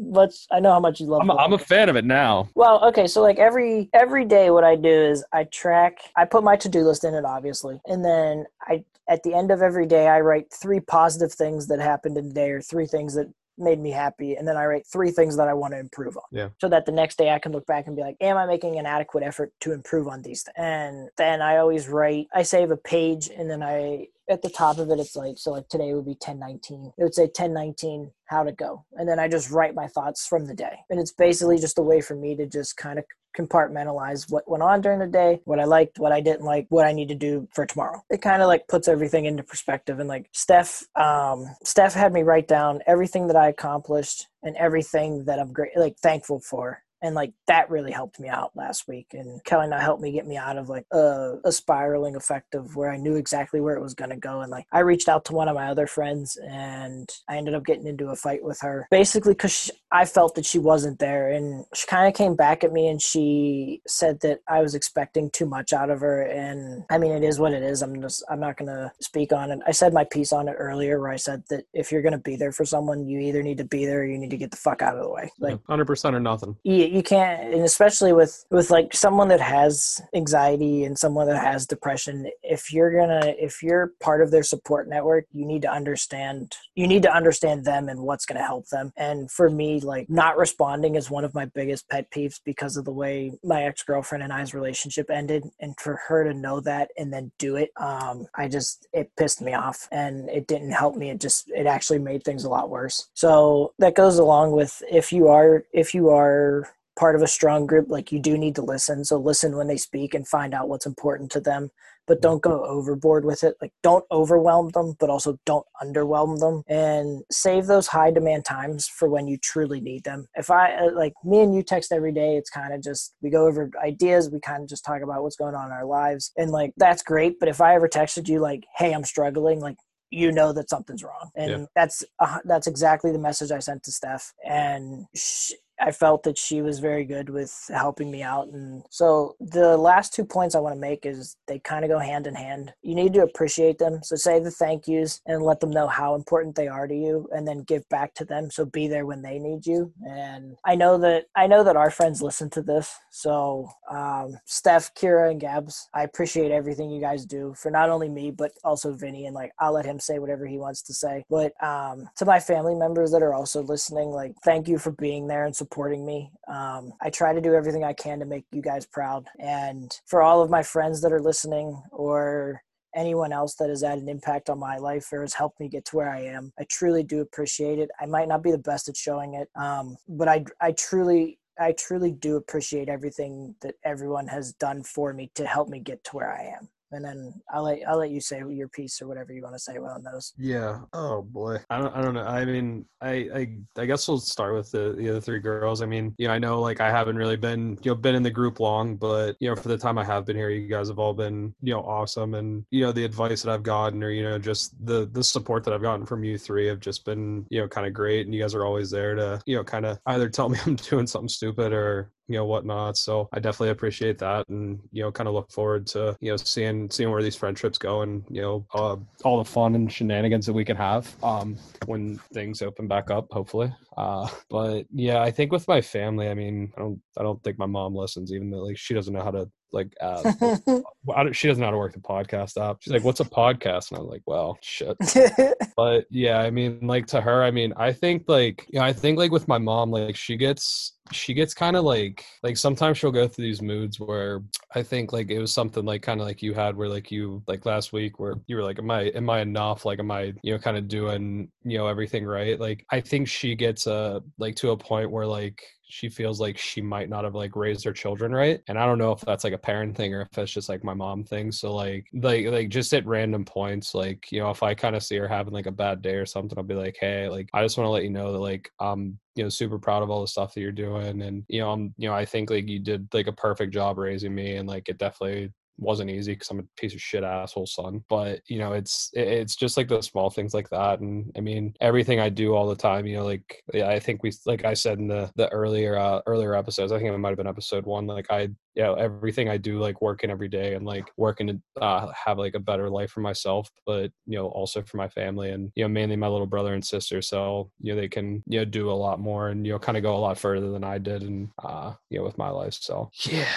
much 0.00 0.46
I 0.50 0.58
know 0.58 0.72
how 0.72 0.80
much 0.80 1.00
you 1.00 1.06
love. 1.06 1.22
I'm, 1.22 1.30
I'm 1.30 1.52
a 1.52 1.58
fan 1.58 1.88
of 1.88 1.94
it 1.94 2.04
now. 2.04 2.48
Well, 2.56 2.84
okay, 2.88 3.06
so 3.06 3.22
like 3.22 3.38
every 3.38 3.88
every 3.92 4.24
day, 4.24 4.50
what 4.50 4.64
I 4.64 4.74
do 4.74 4.88
is 4.88 5.24
I 5.32 5.44
track. 5.44 5.98
I 6.16 6.24
put 6.24 6.42
my 6.42 6.56
to 6.56 6.68
do 6.68 6.82
list 6.82 7.04
in 7.04 7.14
it, 7.14 7.24
obviously, 7.24 7.80
and 7.86 8.04
then 8.04 8.46
I 8.62 8.84
at 9.08 9.22
the 9.22 9.34
end 9.34 9.52
of 9.52 9.62
every 9.62 9.86
day, 9.86 10.08
I 10.08 10.18
write 10.20 10.52
three 10.52 10.80
positive 10.80 11.32
things 11.32 11.68
that 11.68 11.78
happened 11.78 12.16
in 12.16 12.28
the 12.28 12.34
day, 12.34 12.50
or 12.50 12.60
three 12.60 12.86
things 12.86 13.14
that 13.14 13.32
made 13.58 13.80
me 13.80 13.90
happy, 13.90 14.34
and 14.34 14.46
then 14.46 14.56
I 14.56 14.64
write 14.66 14.86
three 14.86 15.10
things 15.10 15.36
that 15.36 15.48
I 15.48 15.54
want 15.54 15.74
to 15.74 15.78
improve 15.78 16.16
on. 16.16 16.24
Yeah. 16.30 16.48
So 16.60 16.68
that 16.68 16.86
the 16.86 16.92
next 16.92 17.18
day 17.18 17.30
I 17.30 17.38
can 17.38 17.52
look 17.52 17.66
back 17.66 17.86
and 17.86 17.96
be 17.96 18.02
like, 18.02 18.16
am 18.20 18.36
I 18.36 18.46
making 18.46 18.78
an 18.78 18.86
adequate 18.86 19.24
effort 19.24 19.52
to 19.60 19.72
improve 19.72 20.08
on 20.08 20.22
these? 20.22 20.42
Things? 20.42 20.54
And 20.56 21.08
then 21.16 21.42
I 21.42 21.58
always 21.58 21.88
write. 21.88 22.26
I 22.34 22.42
save 22.42 22.70
a 22.70 22.76
page, 22.76 23.28
and 23.28 23.50
then 23.50 23.62
I 23.62 24.08
at 24.28 24.42
the 24.42 24.50
top 24.50 24.78
of 24.78 24.90
it 24.90 24.98
it's 24.98 25.14
like 25.14 25.38
so 25.38 25.52
like 25.52 25.68
today 25.68 25.94
would 25.94 26.04
be 26.04 26.10
1019 26.10 26.92
it 26.98 27.02
would 27.02 27.14
say 27.14 27.24
1019 27.24 28.10
how 28.24 28.42
to 28.42 28.50
go 28.50 28.84
and 28.94 29.08
then 29.08 29.18
i 29.20 29.28
just 29.28 29.50
write 29.50 29.74
my 29.74 29.86
thoughts 29.86 30.26
from 30.26 30.46
the 30.46 30.54
day 30.54 30.78
and 30.90 30.98
it's 30.98 31.12
basically 31.12 31.58
just 31.58 31.78
a 31.78 31.82
way 31.82 32.00
for 32.00 32.16
me 32.16 32.34
to 32.34 32.46
just 32.46 32.76
kind 32.76 32.98
of 32.98 33.04
compartmentalize 33.36 34.30
what 34.30 34.48
went 34.48 34.62
on 34.62 34.80
during 34.80 34.98
the 34.98 35.06
day 35.06 35.40
what 35.44 35.60
i 35.60 35.64
liked 35.64 35.98
what 35.98 36.12
i 36.12 36.20
didn't 36.20 36.44
like 36.44 36.66
what 36.70 36.86
i 36.86 36.92
need 36.92 37.08
to 37.08 37.14
do 37.14 37.46
for 37.52 37.66
tomorrow. 37.66 38.02
It 38.10 38.22
kind 38.22 38.42
of 38.42 38.48
like 38.48 38.66
puts 38.68 38.88
everything 38.88 39.26
into 39.26 39.42
perspective 39.42 39.98
and 40.00 40.08
like 40.08 40.28
steph 40.32 40.84
um 40.96 41.46
steph 41.64 41.94
had 41.94 42.12
me 42.12 42.22
write 42.22 42.48
down 42.48 42.80
everything 42.86 43.26
that 43.28 43.36
i 43.36 43.48
accomplished 43.48 44.26
and 44.42 44.56
everything 44.56 45.24
that 45.24 45.38
i'm 45.38 45.52
great 45.52 45.76
like 45.76 45.98
thankful 45.98 46.40
for 46.40 46.82
and 47.06 47.14
like 47.14 47.32
that 47.46 47.70
really 47.70 47.92
helped 47.92 48.20
me 48.20 48.28
out 48.28 48.50
last 48.54 48.86
week 48.88 49.08
and 49.12 49.42
kelly 49.44 49.68
now 49.68 49.78
helped 49.78 50.02
me 50.02 50.12
get 50.12 50.26
me 50.26 50.36
out 50.36 50.58
of 50.58 50.68
like 50.68 50.84
a, 50.92 51.34
a 51.44 51.52
spiraling 51.52 52.16
effect 52.16 52.54
of 52.54 52.76
where 52.76 52.90
i 52.90 52.96
knew 52.96 53.16
exactly 53.16 53.60
where 53.60 53.76
it 53.76 53.82
was 53.82 53.94
going 53.94 54.10
to 54.10 54.16
go 54.16 54.40
and 54.40 54.50
like 54.50 54.66
i 54.72 54.80
reached 54.80 55.08
out 55.08 55.24
to 55.24 55.32
one 55.32 55.48
of 55.48 55.54
my 55.54 55.68
other 55.68 55.86
friends 55.86 56.36
and 56.48 57.08
i 57.28 57.36
ended 57.36 57.54
up 57.54 57.64
getting 57.64 57.86
into 57.86 58.08
a 58.08 58.16
fight 58.16 58.42
with 58.42 58.60
her 58.60 58.86
basically 58.90 59.32
because 59.32 59.70
i 59.92 60.04
felt 60.04 60.34
that 60.34 60.44
she 60.44 60.58
wasn't 60.58 60.98
there 60.98 61.30
and 61.30 61.64
she 61.74 61.86
kind 61.86 62.08
of 62.08 62.14
came 62.14 62.36
back 62.36 62.64
at 62.64 62.72
me 62.72 62.88
and 62.88 63.00
she 63.00 63.80
said 63.86 64.20
that 64.20 64.40
i 64.48 64.60
was 64.60 64.74
expecting 64.74 65.30
too 65.30 65.46
much 65.46 65.72
out 65.72 65.90
of 65.90 66.00
her 66.00 66.22
and 66.22 66.84
i 66.90 66.98
mean 66.98 67.12
it 67.12 67.22
is 67.22 67.38
what 67.38 67.52
it 67.52 67.62
is 67.62 67.82
i'm 67.82 68.00
just 68.02 68.24
i'm 68.30 68.40
not 68.40 68.56
going 68.56 68.66
to 68.66 68.90
speak 69.00 69.32
on 69.32 69.50
it. 69.50 69.58
I 69.66 69.72
said 69.72 69.92
my 69.92 70.04
piece 70.04 70.32
on 70.32 70.48
it 70.48 70.54
earlier 70.58 71.00
where 71.00 71.10
i 71.10 71.16
said 71.16 71.42
that 71.50 71.64
if 71.72 71.92
you're 71.92 72.02
going 72.02 72.12
to 72.12 72.18
be 72.18 72.36
there 72.36 72.52
for 72.52 72.64
someone 72.64 73.06
you 73.06 73.20
either 73.20 73.42
need 73.42 73.58
to 73.58 73.64
be 73.64 73.86
there 73.86 74.00
or 74.00 74.04
you 74.04 74.18
need 74.18 74.30
to 74.30 74.36
get 74.36 74.50
the 74.50 74.56
fuck 74.56 74.82
out 74.82 74.96
of 74.96 75.02
the 75.02 75.10
way. 75.10 75.30
Like 75.38 75.62
100% 75.64 76.14
or 76.14 76.20
nothing. 76.20 76.56
You, 76.64 76.84
you 76.96 77.02
can't 77.02 77.54
and 77.54 77.62
especially 77.62 78.12
with 78.14 78.46
with 78.50 78.70
like 78.70 78.94
someone 78.94 79.28
that 79.28 79.40
has 79.40 80.00
anxiety 80.14 80.84
and 80.84 80.98
someone 80.98 81.26
that 81.26 81.42
has 81.42 81.66
depression 81.66 82.26
if 82.42 82.72
you're 82.72 82.98
gonna 82.98 83.34
if 83.38 83.62
you're 83.62 83.92
part 84.00 84.22
of 84.22 84.30
their 84.30 84.42
support 84.42 84.88
network 84.88 85.26
you 85.32 85.44
need 85.44 85.60
to 85.60 85.70
understand 85.70 86.54
you 86.74 86.86
need 86.86 87.02
to 87.02 87.14
understand 87.14 87.64
them 87.64 87.88
and 87.88 88.00
what's 88.00 88.24
gonna 88.24 88.42
help 88.42 88.66
them. 88.68 88.92
And 88.96 89.30
for 89.30 89.50
me 89.50 89.80
like 89.80 90.08
not 90.08 90.38
responding 90.38 90.94
is 90.94 91.10
one 91.10 91.24
of 91.24 91.34
my 91.34 91.44
biggest 91.44 91.88
pet 91.90 92.10
peeves 92.10 92.40
because 92.44 92.76
of 92.76 92.86
the 92.86 92.92
way 92.92 93.32
my 93.44 93.64
ex-girlfriend 93.64 94.24
and 94.24 94.32
i's 94.32 94.54
relationship 94.54 95.10
ended. 95.10 95.44
And 95.60 95.78
for 95.78 96.00
her 96.08 96.24
to 96.24 96.32
know 96.32 96.60
that 96.60 96.90
and 96.96 97.12
then 97.12 97.30
do 97.38 97.56
it 97.56 97.70
um 97.76 98.26
i 98.34 98.48
just 98.48 98.86
it 98.92 99.10
pissed 99.18 99.42
me 99.42 99.52
off 99.52 99.86
and 99.92 100.30
it 100.30 100.46
didn't 100.46 100.72
help 100.72 100.96
me. 100.96 101.10
It 101.10 101.20
just 101.20 101.50
it 101.50 101.66
actually 101.66 101.98
made 101.98 102.24
things 102.24 102.44
a 102.44 102.48
lot 102.48 102.70
worse. 102.70 103.08
So 103.14 103.74
that 103.78 103.94
goes 103.94 104.18
along 104.18 104.52
with 104.52 104.82
if 104.90 105.12
you 105.12 105.28
are 105.28 105.64
if 105.72 105.94
you 105.94 106.08
are 106.10 106.68
part 106.98 107.14
of 107.16 107.22
a 107.22 107.26
strong 107.26 107.66
group 107.66 107.86
like 107.88 108.10
you 108.12 108.18
do 108.18 108.36
need 108.38 108.54
to 108.56 108.62
listen. 108.62 109.04
So 109.04 109.18
listen 109.18 109.56
when 109.56 109.68
they 109.68 109.76
speak 109.76 110.14
and 110.14 110.26
find 110.26 110.54
out 110.54 110.68
what's 110.68 110.86
important 110.86 111.30
to 111.32 111.40
them 111.40 111.70
but 112.06 112.22
don't 112.22 112.42
go 112.42 112.64
overboard 112.64 113.24
with 113.24 113.42
it. 113.42 113.56
Like 113.60 113.72
don't 113.82 114.04
overwhelm 114.10 114.70
them 114.70 114.94
but 114.98 115.10
also 115.10 115.38
don't 115.44 115.66
underwhelm 115.82 116.38
them 116.38 116.62
and 116.68 117.22
save 117.30 117.66
those 117.66 117.88
high 117.88 118.10
demand 118.10 118.44
times 118.44 118.86
for 118.88 119.08
when 119.08 119.26
you 119.26 119.36
truly 119.38 119.80
need 119.80 120.04
them. 120.04 120.26
If 120.34 120.50
i 120.50 120.74
uh, 120.74 120.92
like 120.94 121.14
me 121.24 121.40
and 121.40 121.54
you 121.54 121.62
text 121.62 121.92
every 121.92 122.12
day 122.12 122.36
it's 122.36 122.50
kind 122.50 122.72
of 122.72 122.82
just 122.82 123.14
we 123.22 123.30
go 123.30 123.46
over 123.46 123.70
ideas 123.82 124.30
we 124.30 124.40
kind 124.40 124.62
of 124.62 124.68
just 124.68 124.84
talk 124.84 125.02
about 125.02 125.22
what's 125.22 125.36
going 125.36 125.54
on 125.54 125.66
in 125.66 125.72
our 125.72 125.86
lives 125.86 126.32
and 126.36 126.50
like 126.50 126.72
that's 126.76 127.02
great. 127.02 127.38
But 127.40 127.48
if 127.48 127.60
i 127.60 127.74
ever 127.74 127.88
texted 127.88 128.28
you 128.28 128.38
like 128.40 128.64
hey 128.76 128.92
i'm 128.92 129.04
struggling 129.04 129.60
like 129.60 129.76
you 130.10 130.30
know 130.30 130.52
that 130.52 130.70
something's 130.70 131.02
wrong. 131.02 131.30
And 131.34 131.50
Yeah. 131.50 131.66
that's 131.74 132.04
uh, 132.20 132.38
that's 132.44 132.68
exactly 132.68 133.10
the 133.12 133.18
message 133.18 133.50
i 133.50 133.58
sent 133.58 133.82
to 133.84 133.92
steph. 133.92 134.32
And 134.48 135.06
sh 135.14 135.52
I 135.80 135.92
felt 135.92 136.22
that 136.24 136.38
she 136.38 136.62
was 136.62 136.78
very 136.78 137.04
good 137.04 137.28
with 137.28 137.70
helping 137.72 138.10
me 138.10 138.22
out. 138.22 138.48
And 138.48 138.82
so 138.90 139.36
the 139.40 139.76
last 139.76 140.14
two 140.14 140.24
points 140.24 140.54
I 140.54 140.60
want 140.60 140.74
to 140.74 140.80
make 140.80 141.04
is 141.04 141.36
they 141.46 141.58
kind 141.58 141.84
of 141.84 141.90
go 141.90 141.98
hand 141.98 142.26
in 142.26 142.34
hand. 142.34 142.72
You 142.82 142.94
need 142.94 143.12
to 143.14 143.22
appreciate 143.22 143.78
them. 143.78 144.00
So 144.02 144.16
say 144.16 144.40
the 144.40 144.50
thank 144.50 144.88
yous 144.88 145.20
and 145.26 145.42
let 145.42 145.60
them 145.60 145.70
know 145.70 145.86
how 145.86 146.14
important 146.14 146.54
they 146.54 146.68
are 146.68 146.86
to 146.86 146.94
you 146.94 147.28
and 147.32 147.46
then 147.46 147.62
give 147.62 147.88
back 147.88 148.14
to 148.14 148.24
them. 148.24 148.50
So 148.50 148.64
be 148.64 148.88
there 148.88 149.06
when 149.06 149.22
they 149.22 149.38
need 149.38 149.66
you. 149.66 149.92
And 150.06 150.56
I 150.64 150.74
know 150.74 150.98
that 150.98 151.26
I 151.34 151.46
know 151.46 151.62
that 151.62 151.76
our 151.76 151.90
friends 151.90 152.22
listen 152.22 152.50
to 152.50 152.62
this. 152.62 152.94
So 153.10 153.68
um, 153.90 154.38
Steph, 154.46 154.94
Kira, 154.94 155.30
and 155.30 155.40
Gabs, 155.40 155.88
I 155.94 156.02
appreciate 156.04 156.52
everything 156.52 156.90
you 156.90 157.00
guys 157.00 157.24
do 157.24 157.54
for 157.56 157.70
not 157.70 157.90
only 157.90 158.08
me, 158.08 158.30
but 158.30 158.52
also 158.64 158.92
Vinny. 158.92 159.26
And 159.26 159.34
like 159.34 159.52
I'll 159.58 159.72
let 159.72 159.86
him 159.86 160.00
say 160.00 160.18
whatever 160.18 160.46
he 160.46 160.58
wants 160.58 160.82
to 160.82 160.94
say. 160.94 161.24
But 161.28 161.52
um, 161.62 162.08
to 162.16 162.24
my 162.24 162.40
family 162.40 162.74
members 162.74 163.12
that 163.12 163.22
are 163.22 163.34
also 163.34 163.62
listening, 163.62 164.08
like 164.08 164.34
thank 164.44 164.68
you 164.68 164.78
for 164.78 164.92
being 164.92 165.26
there 165.26 165.44
and 165.44 165.54
supporting 165.54 165.65
me. 166.04 166.30
Um, 166.48 166.92
I 167.00 167.10
try 167.10 167.32
to 167.32 167.40
do 167.40 167.54
everything 167.54 167.84
I 167.84 167.92
can 167.92 168.18
to 168.20 168.24
make 168.24 168.44
you 168.52 168.62
guys 168.62 168.86
proud. 168.86 169.26
And 169.38 169.92
for 170.06 170.22
all 170.22 170.42
of 170.42 170.50
my 170.50 170.62
friends 170.62 171.00
that 171.02 171.12
are 171.12 171.20
listening 171.20 171.82
or 171.90 172.62
anyone 172.94 173.32
else 173.32 173.54
that 173.56 173.68
has 173.68 173.82
had 173.82 173.98
an 173.98 174.08
impact 174.08 174.48
on 174.48 174.58
my 174.58 174.78
life 174.78 175.12
or 175.12 175.20
has 175.20 175.34
helped 175.34 175.60
me 175.60 175.68
get 175.68 175.84
to 175.86 175.96
where 175.96 176.10
I 176.10 176.22
am, 176.22 176.52
I 176.58 176.64
truly 176.70 177.02
do 177.02 177.20
appreciate 177.20 177.78
it. 177.78 177.90
I 178.00 178.06
might 178.06 178.28
not 178.28 178.42
be 178.42 178.50
the 178.50 178.58
best 178.58 178.88
at 178.88 178.96
showing 178.96 179.34
it, 179.34 179.48
um, 179.54 179.96
but 180.08 180.28
I, 180.28 180.44
I 180.60 180.72
truly 180.72 181.38
I 181.58 181.72
truly 181.72 182.12
do 182.12 182.36
appreciate 182.36 182.88
everything 182.88 183.54
that 183.62 183.76
everyone 183.82 184.26
has 184.28 184.52
done 184.52 184.82
for 184.82 185.14
me 185.14 185.30
to 185.36 185.46
help 185.46 185.68
me 185.68 185.80
get 185.80 186.04
to 186.04 186.16
where 186.16 186.30
I 186.30 186.54
am. 186.58 186.68
And 186.96 187.04
then 187.04 187.34
I'll 187.52 187.64
let 187.64 187.78
I'll 187.86 187.98
let 187.98 188.10
you 188.10 188.20
say 188.20 188.42
your 188.48 188.68
piece 188.68 189.02
or 189.02 189.06
whatever 189.06 189.32
you 189.32 189.42
want 189.42 189.54
to 189.54 189.58
say 189.58 189.76
on 189.76 190.02
those. 190.02 190.32
Yeah. 190.38 190.80
Oh 190.94 191.20
boy. 191.22 191.58
I 191.68 191.78
don't. 191.78 191.94
I 191.94 192.00
don't 192.00 192.14
know. 192.14 192.24
I 192.24 192.44
mean, 192.46 192.86
I. 193.02 193.10
I. 193.34 193.56
I 193.78 193.84
guess 193.84 194.08
we'll 194.08 194.18
start 194.18 194.54
with 194.54 194.70
the 194.70 194.94
the 194.96 195.10
other 195.10 195.20
three 195.20 195.38
girls. 195.38 195.82
I 195.82 195.86
mean, 195.86 196.14
you 196.16 196.26
know, 196.26 196.32
I 196.32 196.38
know 196.38 196.60
like 196.60 196.80
I 196.80 196.90
haven't 196.90 197.16
really 197.16 197.36
been 197.36 197.78
you 197.82 197.90
know 197.90 197.94
been 197.94 198.14
in 198.14 198.22
the 198.22 198.30
group 198.30 198.60
long, 198.60 198.96
but 198.96 199.36
you 199.40 199.50
know, 199.50 199.56
for 199.56 199.68
the 199.68 199.76
time 199.76 199.98
I 199.98 200.04
have 200.04 200.24
been 200.24 200.36
here, 200.36 200.48
you 200.48 200.68
guys 200.68 200.88
have 200.88 200.98
all 200.98 201.12
been 201.12 201.54
you 201.60 201.74
know 201.74 201.80
awesome, 201.80 202.32
and 202.32 202.64
you 202.70 202.80
know 202.80 202.92
the 202.92 203.04
advice 203.04 203.42
that 203.42 203.52
I've 203.52 203.62
gotten, 203.62 204.02
or 204.02 204.10
you 204.10 204.22
know 204.22 204.38
just 204.38 204.74
the 204.86 205.06
the 205.12 205.22
support 205.22 205.64
that 205.64 205.74
I've 205.74 205.82
gotten 205.82 206.06
from 206.06 206.24
you 206.24 206.38
three 206.38 206.66
have 206.66 206.80
just 206.80 207.04
been 207.04 207.44
you 207.50 207.60
know 207.60 207.68
kind 207.68 207.86
of 207.86 207.92
great, 207.92 208.24
and 208.24 208.34
you 208.34 208.40
guys 208.40 208.54
are 208.54 208.64
always 208.64 208.90
there 208.90 209.14
to 209.14 209.42
you 209.44 209.56
know 209.56 209.64
kind 209.64 209.84
of 209.84 209.98
either 210.06 210.30
tell 210.30 210.48
me 210.48 210.58
I'm 210.66 210.76
doing 210.76 211.06
something 211.06 211.28
stupid 211.28 211.74
or 211.74 212.10
you 212.28 212.36
know 212.36 212.44
whatnot. 212.44 212.96
So 212.96 213.28
i 213.32 213.38
definitely 213.38 213.70
appreciate 213.70 214.18
that 214.18 214.48
and 214.48 214.80
you 214.92 215.02
know 215.02 215.12
kind 215.12 215.28
of 215.28 215.34
look 215.34 215.50
forward 215.50 215.86
to 215.88 216.16
you 216.20 216.30
know 216.30 216.36
seeing 216.36 216.90
seeing 216.90 217.10
where 217.10 217.22
these 217.22 217.36
friendships 217.36 217.78
go 217.78 218.02
and 218.02 218.24
you 218.30 218.42
know 218.42 218.66
uh, 218.74 218.96
all 219.24 219.38
the 219.38 219.50
fun 219.50 219.74
and 219.74 219.92
shenanigans 219.92 220.46
that 220.46 220.52
we 220.52 220.64
can 220.64 220.76
have 220.76 221.14
um 221.22 221.56
when 221.86 222.18
things 222.32 222.62
open 222.62 222.86
back 222.88 223.10
up 223.10 223.26
hopefully. 223.30 223.72
Uh 223.96 224.28
but 224.50 224.84
yeah 224.92 225.22
i 225.22 225.30
think 225.30 225.52
with 225.52 225.66
my 225.68 225.80
family 225.80 226.28
i 226.28 226.34
mean 226.34 226.72
i 226.76 226.80
don't 226.80 227.00
i 227.18 227.22
don't 227.22 227.42
think 227.42 227.58
my 227.58 227.66
mom 227.66 227.94
listens 227.94 228.32
even 228.32 228.50
though 228.50 228.64
like 228.64 228.76
she 228.76 228.94
doesn't 228.94 229.14
know 229.14 229.22
how 229.22 229.30
to 229.30 229.48
like 229.72 229.94
uh 230.00 230.32
well, 230.66 231.16
I 231.16 231.22
don't, 231.22 231.32
she 231.32 231.48
doesn't 231.48 231.60
know 231.60 231.66
how 231.66 231.72
to 231.72 231.78
work 231.78 231.92
the 231.92 232.00
podcast 232.00 232.60
app. 232.60 232.78
She's 232.80 232.92
like 232.92 233.04
what's 233.04 233.20
a 233.20 233.24
podcast? 233.24 233.90
And 233.90 234.00
i'm 234.00 234.08
like 234.08 234.22
well 234.26 234.58
shit. 234.62 234.96
But 235.76 236.06
yeah 236.10 236.38
i 236.40 236.50
mean 236.50 236.86
like 236.86 237.06
to 237.08 237.20
her 237.20 237.44
i 237.44 237.50
mean 237.50 237.74
i 237.76 237.92
think 237.92 238.24
like 238.28 238.66
yeah 238.70 238.82
i 238.82 238.92
think 238.92 239.18
like 239.18 239.30
with 239.30 239.46
my 239.46 239.58
mom 239.58 239.90
like 239.90 240.16
she 240.16 240.36
gets 240.36 240.96
she 241.12 241.34
gets 241.34 241.54
kind 241.54 241.76
of 241.76 241.84
like 241.84 242.24
like 242.42 242.56
sometimes 242.56 242.98
she'll 242.98 243.12
go 243.12 243.28
through 243.28 243.44
these 243.44 243.62
moods 243.62 244.00
where 244.00 244.42
i 244.74 244.82
think 244.82 245.12
like 245.12 245.30
it 245.30 245.38
was 245.38 245.52
something 245.52 245.84
like 245.84 246.02
kind 246.02 246.20
of 246.20 246.26
like 246.26 246.42
you 246.42 246.54
had 246.54 246.76
where 246.76 246.88
like 246.88 247.10
you 247.10 247.42
like 247.46 247.66
last 247.66 247.92
week 247.92 248.18
where 248.18 248.34
you 248.46 248.56
were 248.56 248.62
like 248.62 248.78
am 248.78 248.90
i 248.90 249.02
am 249.02 249.28
i 249.28 249.40
enough? 249.40 249.84
Like 249.84 249.98
am 249.98 250.10
i 250.10 250.32
you 250.42 250.52
know 250.52 250.58
kind 250.58 250.76
of 250.76 250.88
doing 250.88 251.50
you 251.64 251.78
know 251.78 251.86
everything 251.86 252.24
right? 252.24 252.58
Like 252.58 252.84
i 252.90 253.00
think 253.00 253.28
she 253.28 253.54
gets 253.54 253.86
uh 253.86 254.20
like 254.38 254.56
to 254.56 254.70
a 254.70 254.76
point 254.76 255.10
where 255.10 255.26
like 255.26 255.62
she 255.88 256.08
feels 256.08 256.40
like 256.40 256.58
she 256.58 256.80
might 256.80 257.08
not 257.08 257.24
have 257.24 257.34
like 257.34 257.54
raised 257.54 257.84
her 257.84 257.92
children 257.92 258.32
right 258.32 258.60
and 258.68 258.78
i 258.78 258.84
don't 258.84 258.98
know 258.98 259.12
if 259.12 259.20
that's 259.20 259.44
like 259.44 259.52
a 259.52 259.58
parent 259.58 259.96
thing 259.96 260.12
or 260.14 260.22
if 260.22 260.38
it's 260.38 260.52
just 260.52 260.68
like 260.68 260.82
my 260.82 260.94
mom 260.94 261.22
thing 261.22 261.52
so 261.52 261.74
like 261.74 262.06
like 262.12 262.46
like 262.46 262.68
just 262.68 262.92
at 262.92 263.06
random 263.06 263.44
points 263.44 263.94
like 263.94 264.30
you 264.32 264.40
know 264.40 264.50
if 264.50 264.62
i 264.62 264.74
kind 264.74 264.96
of 264.96 265.02
see 265.02 265.16
her 265.16 265.28
having 265.28 265.52
like 265.54 265.66
a 265.66 265.72
bad 265.72 266.02
day 266.02 266.14
or 266.14 266.26
something 266.26 266.58
i'll 266.58 266.64
be 266.64 266.74
like 266.74 266.96
hey 267.00 267.28
like 267.28 267.48
i 267.54 267.62
just 267.62 267.78
want 267.78 267.86
to 267.86 267.90
let 267.90 268.02
you 268.02 268.10
know 268.10 268.32
that 268.32 268.38
like 268.38 268.70
i'm 268.80 269.18
you 269.36 269.42
know 269.42 269.48
super 269.48 269.78
proud 269.78 270.02
of 270.02 270.10
all 270.10 270.20
the 270.22 270.26
stuff 270.26 270.54
that 270.54 270.60
you're 270.60 270.72
doing 270.72 271.22
and 271.22 271.44
you 271.48 271.60
know 271.60 271.70
i'm 271.70 271.94
you 271.96 272.08
know 272.08 272.14
i 272.14 272.24
think 272.24 272.50
like 272.50 272.68
you 272.68 272.80
did 272.80 273.06
like 273.14 273.28
a 273.28 273.32
perfect 273.32 273.72
job 273.72 273.96
raising 273.96 274.34
me 274.34 274.56
and 274.56 274.68
like 274.68 274.88
it 274.88 274.98
definitely 274.98 275.52
wasn't 275.78 276.10
easy 276.10 276.32
because 276.32 276.50
I'm 276.50 276.60
a 276.60 276.64
piece 276.76 276.94
of 276.94 277.00
shit 277.00 277.24
asshole 277.24 277.66
son. 277.66 278.04
But 278.08 278.40
you 278.48 278.58
know, 278.58 278.72
it's 278.72 279.10
it's 279.12 279.56
just 279.56 279.76
like 279.76 279.88
those 279.88 280.06
small 280.06 280.30
things 280.30 280.54
like 280.54 280.68
that. 280.70 281.00
And 281.00 281.30
I 281.36 281.40
mean, 281.40 281.74
everything 281.80 282.20
I 282.20 282.28
do 282.28 282.54
all 282.54 282.68
the 282.68 282.76
time. 282.76 283.06
You 283.06 283.16
know, 283.16 283.24
like 283.24 283.62
yeah, 283.72 283.88
I 283.88 283.98
think 283.98 284.22
we 284.22 284.32
like 284.46 284.64
I 284.64 284.74
said 284.74 284.98
in 284.98 285.08
the 285.08 285.30
the 285.36 285.48
earlier 285.52 285.98
uh, 285.98 286.20
earlier 286.26 286.54
episodes. 286.54 286.92
I 286.92 286.98
think 286.98 287.10
it 287.10 287.18
might 287.18 287.30
have 287.30 287.38
been 287.38 287.46
episode 287.46 287.86
one. 287.86 288.06
Like 288.06 288.26
I 288.30 288.48
you 288.76 288.82
know 288.82 288.94
everything 288.94 289.48
I 289.48 289.56
do 289.56 289.80
like 289.80 290.02
working 290.02 290.30
every 290.30 290.48
day 290.48 290.74
and 290.74 290.84
like 290.84 291.10
working 291.16 291.46
to 291.46 291.82
uh, 291.82 292.12
have 292.12 292.38
like 292.38 292.54
a 292.54 292.60
better 292.60 292.90
life 292.90 293.10
for 293.10 293.20
myself, 293.20 293.70
but 293.86 294.12
you 294.26 294.38
know 294.38 294.48
also 294.48 294.82
for 294.82 294.98
my 294.98 295.08
family 295.08 295.50
and 295.50 295.72
you 295.74 295.84
know 295.84 295.88
mainly 295.88 296.16
my 296.16 296.28
little 296.28 296.46
brother 296.46 296.74
and 296.74 296.84
sister. 296.84 297.22
So 297.22 297.70
you 297.80 297.94
know 297.94 298.00
they 298.00 298.08
can 298.08 298.42
you 298.46 298.60
know 298.60 298.64
do 298.64 298.90
a 298.90 298.92
lot 298.92 299.18
more 299.18 299.48
and 299.48 299.66
you 299.66 299.72
know 299.72 299.78
kind 299.78 299.96
of 299.96 300.02
go 300.02 300.14
a 300.14 300.18
lot 300.18 300.38
further 300.38 300.70
than 300.70 300.84
I 300.84 300.98
did 300.98 301.22
and 301.22 301.48
uh 301.62 301.94
you 302.10 302.18
know 302.18 302.24
with 302.24 302.38
my 302.38 302.50
life. 302.50 302.74
So 302.74 303.10
yeah, 303.24 303.48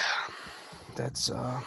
that's 0.95 1.29
uh 1.29 1.61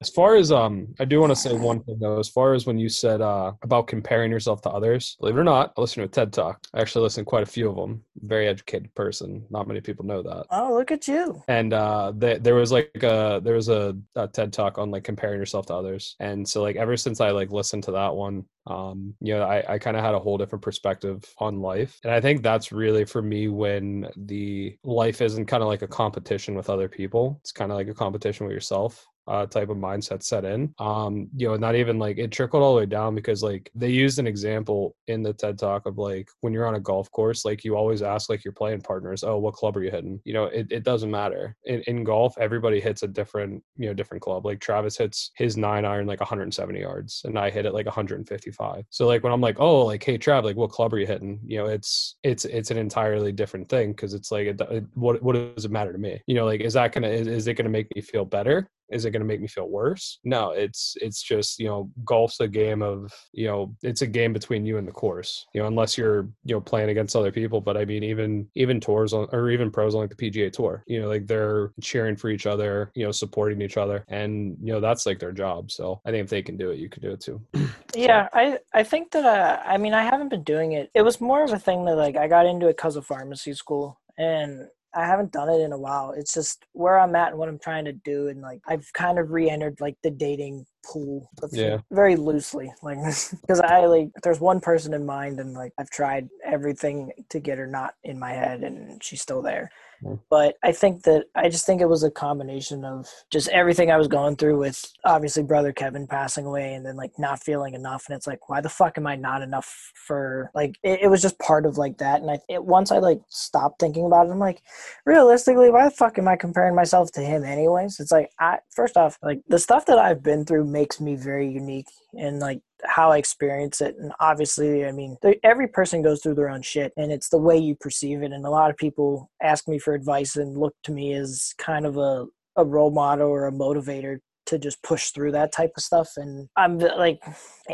as 0.00 0.08
far 0.10 0.36
as 0.36 0.52
um 0.52 0.86
i 1.00 1.04
do 1.04 1.20
want 1.20 1.30
to 1.30 1.36
say 1.36 1.52
one 1.52 1.82
thing 1.82 1.98
though. 1.98 2.18
As 2.18 2.28
far 2.28 2.54
as 2.54 2.66
when 2.66 2.78
you 2.78 2.88
said 2.88 3.20
uh 3.20 3.52
about 3.62 3.86
comparing 3.86 4.30
yourself 4.30 4.60
to 4.62 4.70
others 4.70 5.16
believe 5.20 5.36
it 5.36 5.40
or 5.40 5.44
not 5.44 5.72
i 5.76 5.80
listen 5.80 6.02
to 6.02 6.08
a 6.08 6.10
ted 6.10 6.32
talk. 6.32 6.66
I 6.74 6.80
actually 6.80 7.02
listen 7.02 7.24
to 7.24 7.28
quite 7.28 7.42
a 7.42 7.46
few 7.46 7.68
of 7.70 7.76
them 7.76 8.02
very 8.22 8.46
educated 8.48 8.94
person. 8.94 9.44
Not 9.50 9.66
many 9.68 9.80
people 9.80 10.04
know 10.06 10.22
that. 10.22 10.46
Oh, 10.50 10.72
look 10.74 10.90
at 10.90 11.06
you. 11.08 11.42
and 11.48 11.72
uh 11.72 12.12
th- 12.18 12.42
there 12.42 12.54
was 12.54 12.72
like 12.72 12.90
a 13.02 13.40
there 13.42 13.54
was 13.54 13.68
a, 13.68 13.96
a 14.16 14.28
ted 14.28 14.52
talk 14.52 14.78
on 14.78 14.90
like 14.90 15.04
comparing 15.04 15.38
yourself 15.38 15.66
to 15.66 15.74
others. 15.74 16.16
And 16.20 16.48
so 16.48 16.62
like 16.62 16.76
ever 16.76 16.96
since 16.96 17.20
i 17.20 17.30
like 17.30 17.50
listened 17.50 17.84
to 17.84 17.92
that 17.92 18.14
one 18.14 18.44
um 18.66 19.14
you 19.20 19.34
know 19.36 19.42
i, 19.42 19.74
I 19.74 19.78
kind 19.78 19.94
of 19.96 20.02
had 20.02 20.14
a 20.14 20.18
whole 20.18 20.38
different 20.38 20.62
perspective 20.62 21.22
on 21.38 21.60
life. 21.60 21.98
And 22.04 22.12
i 22.12 22.20
think 22.20 22.42
that's 22.42 22.72
really 22.72 23.04
for 23.04 23.20
me 23.22 23.48
when 23.48 24.08
the 24.16 24.76
life 24.84 25.20
isn't 25.20 25.46
kind 25.46 25.62
of 25.62 25.68
like 25.68 25.82
a 25.82 25.88
competition 25.88 26.54
with 26.54 26.70
other 26.70 26.88
people. 26.88 27.38
It's 27.42 27.52
kind 27.52 27.70
of 27.70 27.76
like 27.76 27.88
a 27.88 27.94
competition 27.94 28.46
with 28.46 28.54
yourself 28.54 29.06
uh, 29.26 29.46
type 29.46 29.68
of 29.68 29.76
mindset 29.76 30.22
set 30.22 30.44
in. 30.44 30.74
Um, 30.78 31.28
you 31.36 31.48
know, 31.48 31.56
not 31.56 31.74
even 31.74 31.98
like 31.98 32.18
it 32.18 32.30
trickled 32.30 32.62
all 32.62 32.74
the 32.74 32.80
way 32.80 32.86
down 32.86 33.14
because 33.14 33.42
like 33.42 33.70
they 33.74 33.90
used 33.90 34.18
an 34.18 34.26
example 34.26 34.96
in 35.06 35.22
the 35.22 35.32
TED 35.32 35.58
talk 35.58 35.86
of 35.86 35.98
like 35.98 36.28
when 36.40 36.52
you're 36.52 36.66
on 36.66 36.74
a 36.74 36.80
golf 36.80 37.10
course, 37.10 37.44
like 37.44 37.64
you 37.64 37.76
always 37.76 38.02
ask 38.02 38.28
like 38.28 38.44
your 38.44 38.52
playing 38.52 38.82
partners, 38.82 39.24
oh, 39.24 39.38
what 39.38 39.54
club 39.54 39.76
are 39.76 39.82
you 39.82 39.90
hitting? 39.90 40.20
You 40.24 40.34
know, 40.34 40.44
it, 40.44 40.66
it 40.70 40.84
doesn't 40.84 41.10
matter. 41.10 41.56
In, 41.64 41.82
in 41.82 42.04
golf, 42.04 42.36
everybody 42.38 42.80
hits 42.80 43.02
a 43.02 43.08
different, 43.08 43.62
you 43.76 43.86
know, 43.86 43.94
different 43.94 44.22
club. 44.22 44.44
Like 44.44 44.60
Travis 44.60 44.96
hits 44.96 45.30
his 45.36 45.56
nine 45.56 45.84
iron 45.84 46.06
like 46.06 46.20
170 46.20 46.78
yards 46.80 47.22
and 47.24 47.38
I 47.38 47.50
hit 47.50 47.66
it 47.66 47.74
like 47.74 47.86
155. 47.86 48.84
So 48.90 49.06
like 49.06 49.22
when 49.22 49.32
I'm 49.32 49.40
like, 49.40 49.60
oh, 49.60 49.86
like, 49.86 50.02
hey, 50.02 50.18
Trav, 50.18 50.44
like 50.44 50.56
what 50.56 50.70
club 50.70 50.92
are 50.92 50.98
you 50.98 51.06
hitting? 51.06 51.40
You 51.44 51.58
know, 51.58 51.66
it's, 51.66 52.16
it's, 52.22 52.44
it's 52.44 52.70
an 52.70 52.76
entirely 52.76 53.32
different 53.32 53.68
thing 53.68 53.92
because 53.92 54.14
it's 54.14 54.30
like, 54.30 54.46
it, 54.46 54.60
it, 54.60 54.84
what, 54.94 55.22
what 55.22 55.34
does 55.34 55.64
it 55.64 55.70
matter 55.70 55.92
to 55.92 55.98
me? 55.98 56.20
You 56.26 56.34
know, 56.34 56.44
like, 56.44 56.60
is 56.60 56.74
that 56.74 56.92
gonna, 56.92 57.08
is, 57.08 57.26
is 57.26 57.46
it 57.46 57.54
gonna 57.54 57.68
make 57.68 57.94
me 57.94 58.02
feel 58.02 58.24
better? 58.24 58.68
Is 58.90 59.04
it 59.04 59.10
going 59.10 59.20
to 59.20 59.26
make 59.26 59.40
me 59.40 59.48
feel 59.48 59.68
worse 59.68 60.18
no 60.24 60.50
it's 60.50 60.96
it's 61.00 61.22
just 61.22 61.58
you 61.58 61.66
know 61.66 61.90
golf's 62.04 62.40
a 62.40 62.48
game 62.48 62.82
of 62.82 63.12
you 63.32 63.46
know 63.46 63.74
it's 63.82 64.02
a 64.02 64.06
game 64.06 64.32
between 64.32 64.64
you 64.64 64.78
and 64.78 64.86
the 64.86 64.92
course 64.92 65.46
you 65.54 65.60
know 65.60 65.66
unless 65.66 65.96
you're 65.96 66.28
you 66.44 66.54
know 66.54 66.60
playing 66.60 66.90
against 66.90 67.16
other 67.16 67.32
people 67.32 67.60
but 67.60 67.76
i 67.76 67.84
mean 67.84 68.02
even 68.02 68.46
even 68.54 68.80
tours 68.80 69.12
on, 69.12 69.28
or 69.32 69.50
even 69.50 69.70
pros 69.70 69.94
on 69.94 70.02
like 70.02 70.16
the 70.16 70.30
pga 70.30 70.52
tour 70.52 70.82
you 70.86 71.00
know 71.00 71.08
like 71.08 71.26
they're 71.26 71.72
cheering 71.80 72.16
for 72.16 72.28
each 72.28 72.46
other 72.46 72.90
you 72.94 73.04
know 73.04 73.12
supporting 73.12 73.60
each 73.62 73.76
other 73.76 74.04
and 74.08 74.56
you 74.60 74.72
know 74.72 74.80
that's 74.80 75.06
like 75.06 75.18
their 75.18 75.32
job 75.32 75.70
so 75.70 76.00
i 76.04 76.10
think 76.10 76.24
if 76.24 76.30
they 76.30 76.42
can 76.42 76.56
do 76.56 76.70
it 76.70 76.78
you 76.78 76.88
can 76.88 77.02
do 77.02 77.10
it 77.10 77.20
too 77.20 77.40
Yeah, 77.96 78.28
I 78.32 78.58
I 78.72 78.82
think 78.82 79.12
that 79.12 79.24
uh, 79.24 79.62
I 79.64 79.78
mean 79.78 79.94
I 79.94 80.02
haven't 80.02 80.28
been 80.28 80.42
doing 80.42 80.72
it. 80.72 80.90
It 80.94 81.02
was 81.02 81.20
more 81.20 81.44
of 81.44 81.52
a 81.52 81.58
thing 81.58 81.84
that 81.84 81.96
like 81.96 82.16
I 82.16 82.28
got 82.28 82.46
into 82.46 82.66
it 82.66 82.76
because 82.76 82.96
of 82.96 83.06
pharmacy 83.06 83.54
school, 83.54 84.00
and 84.18 84.68
I 84.94 85.06
haven't 85.06 85.32
done 85.32 85.48
it 85.48 85.60
in 85.60 85.72
a 85.72 85.78
while. 85.78 86.12
It's 86.16 86.32
just 86.34 86.64
where 86.72 86.98
I'm 86.98 87.14
at 87.16 87.30
and 87.30 87.38
what 87.38 87.48
I'm 87.48 87.58
trying 87.58 87.84
to 87.86 87.92
do, 87.92 88.28
and 88.28 88.40
like 88.40 88.60
I've 88.66 88.90
kind 88.92 89.18
of 89.18 89.30
re-entered 89.30 89.80
like 89.80 89.96
the 90.02 90.10
dating 90.10 90.66
pool, 90.84 91.30
Yeah. 91.52 91.78
very 91.90 92.16
loosely, 92.16 92.72
like 92.82 92.98
because 93.40 93.60
I 93.60 93.86
like 93.86 94.10
there's 94.22 94.40
one 94.40 94.60
person 94.60 94.94
in 94.94 95.04
mind, 95.06 95.40
and 95.40 95.54
like 95.54 95.72
I've 95.78 95.90
tried 95.90 96.28
everything 96.44 97.12
to 97.30 97.40
get 97.40 97.58
her 97.58 97.66
not 97.66 97.94
in 98.04 98.18
my 98.18 98.32
head, 98.32 98.62
and 98.62 99.02
she's 99.02 99.22
still 99.22 99.42
there. 99.42 99.70
Mm. 100.02 100.20
But 100.30 100.56
I 100.62 100.72
think 100.72 101.02
that 101.04 101.26
I 101.34 101.48
just 101.48 101.66
think 101.66 101.80
it 101.80 101.88
was 101.88 102.02
a 102.02 102.10
combination 102.10 102.84
of 102.84 103.08
just 103.30 103.48
everything 103.48 103.90
I 103.90 103.96
was 103.96 104.08
going 104.08 104.36
through 104.36 104.58
with 104.58 104.84
obviously 105.04 105.42
brother 105.42 105.72
Kevin 105.72 106.06
passing 106.06 106.46
away 106.46 106.74
and 106.74 106.84
then 106.84 106.96
like 106.96 107.12
not 107.18 107.42
feeling 107.42 107.74
enough. 107.74 108.04
And 108.08 108.16
it's 108.16 108.26
like, 108.26 108.48
why 108.48 108.60
the 108.60 108.68
fuck 108.68 108.98
am 108.98 109.06
I 109.06 109.16
not 109.16 109.42
enough 109.42 109.92
for 109.94 110.50
like, 110.54 110.76
it, 110.82 111.00
it 111.02 111.08
was 111.08 111.22
just 111.22 111.38
part 111.38 111.66
of 111.66 111.78
like 111.78 111.98
that. 111.98 112.20
And 112.20 112.30
I, 112.30 112.38
it, 112.48 112.64
once 112.64 112.90
I 112.90 112.98
like 112.98 113.20
stopped 113.28 113.80
thinking 113.80 114.06
about 114.06 114.26
it, 114.26 114.30
I'm 114.30 114.38
like, 114.38 114.62
realistically, 115.04 115.70
why 115.70 115.84
the 115.84 115.90
fuck 115.90 116.18
am 116.18 116.28
I 116.28 116.36
comparing 116.36 116.74
myself 116.74 117.12
to 117.12 117.20
him 117.20 117.44
anyways? 117.44 118.00
It's 118.00 118.12
like, 118.12 118.30
I, 118.38 118.58
first 118.74 118.96
off, 118.96 119.18
like 119.22 119.42
the 119.48 119.58
stuff 119.58 119.86
that 119.86 119.98
I've 119.98 120.22
been 120.22 120.44
through 120.44 120.64
makes 120.64 121.00
me 121.00 121.14
very 121.14 121.48
unique 121.48 121.88
and 122.18 122.38
like 122.38 122.60
how 122.86 123.12
I 123.12 123.18
experience 123.18 123.80
it. 123.80 123.96
And 123.98 124.12
obviously, 124.20 124.86
I 124.86 124.92
mean, 124.92 125.16
every 125.42 125.68
person 125.68 126.02
goes 126.02 126.22
through 126.22 126.34
their 126.34 126.50
own 126.50 126.62
shit 126.62 126.92
and 126.96 127.12
it's 127.12 127.28
the 127.28 127.38
way 127.38 127.56
you 127.56 127.74
perceive 127.74 128.22
it. 128.22 128.32
And 128.32 128.44
a 128.44 128.50
lot 128.50 128.70
of 128.70 128.76
people 128.76 129.30
ask 129.42 129.68
me 129.68 129.78
for 129.78 129.94
advice 129.94 130.36
and 130.36 130.56
look 130.56 130.74
to 130.84 130.92
me 130.92 131.14
as 131.14 131.54
kind 131.58 131.86
of 131.86 131.96
a, 131.96 132.26
a 132.56 132.64
role 132.64 132.90
model 132.90 133.28
or 133.28 133.46
a 133.46 133.52
motivator 133.52 134.18
to 134.46 134.58
just 134.58 134.82
push 134.82 135.10
through 135.10 135.32
that 135.32 135.52
type 135.52 135.72
of 135.76 135.82
stuff. 135.82 136.12
And 136.16 136.48
I'm 136.56 136.78
like, 136.78 137.22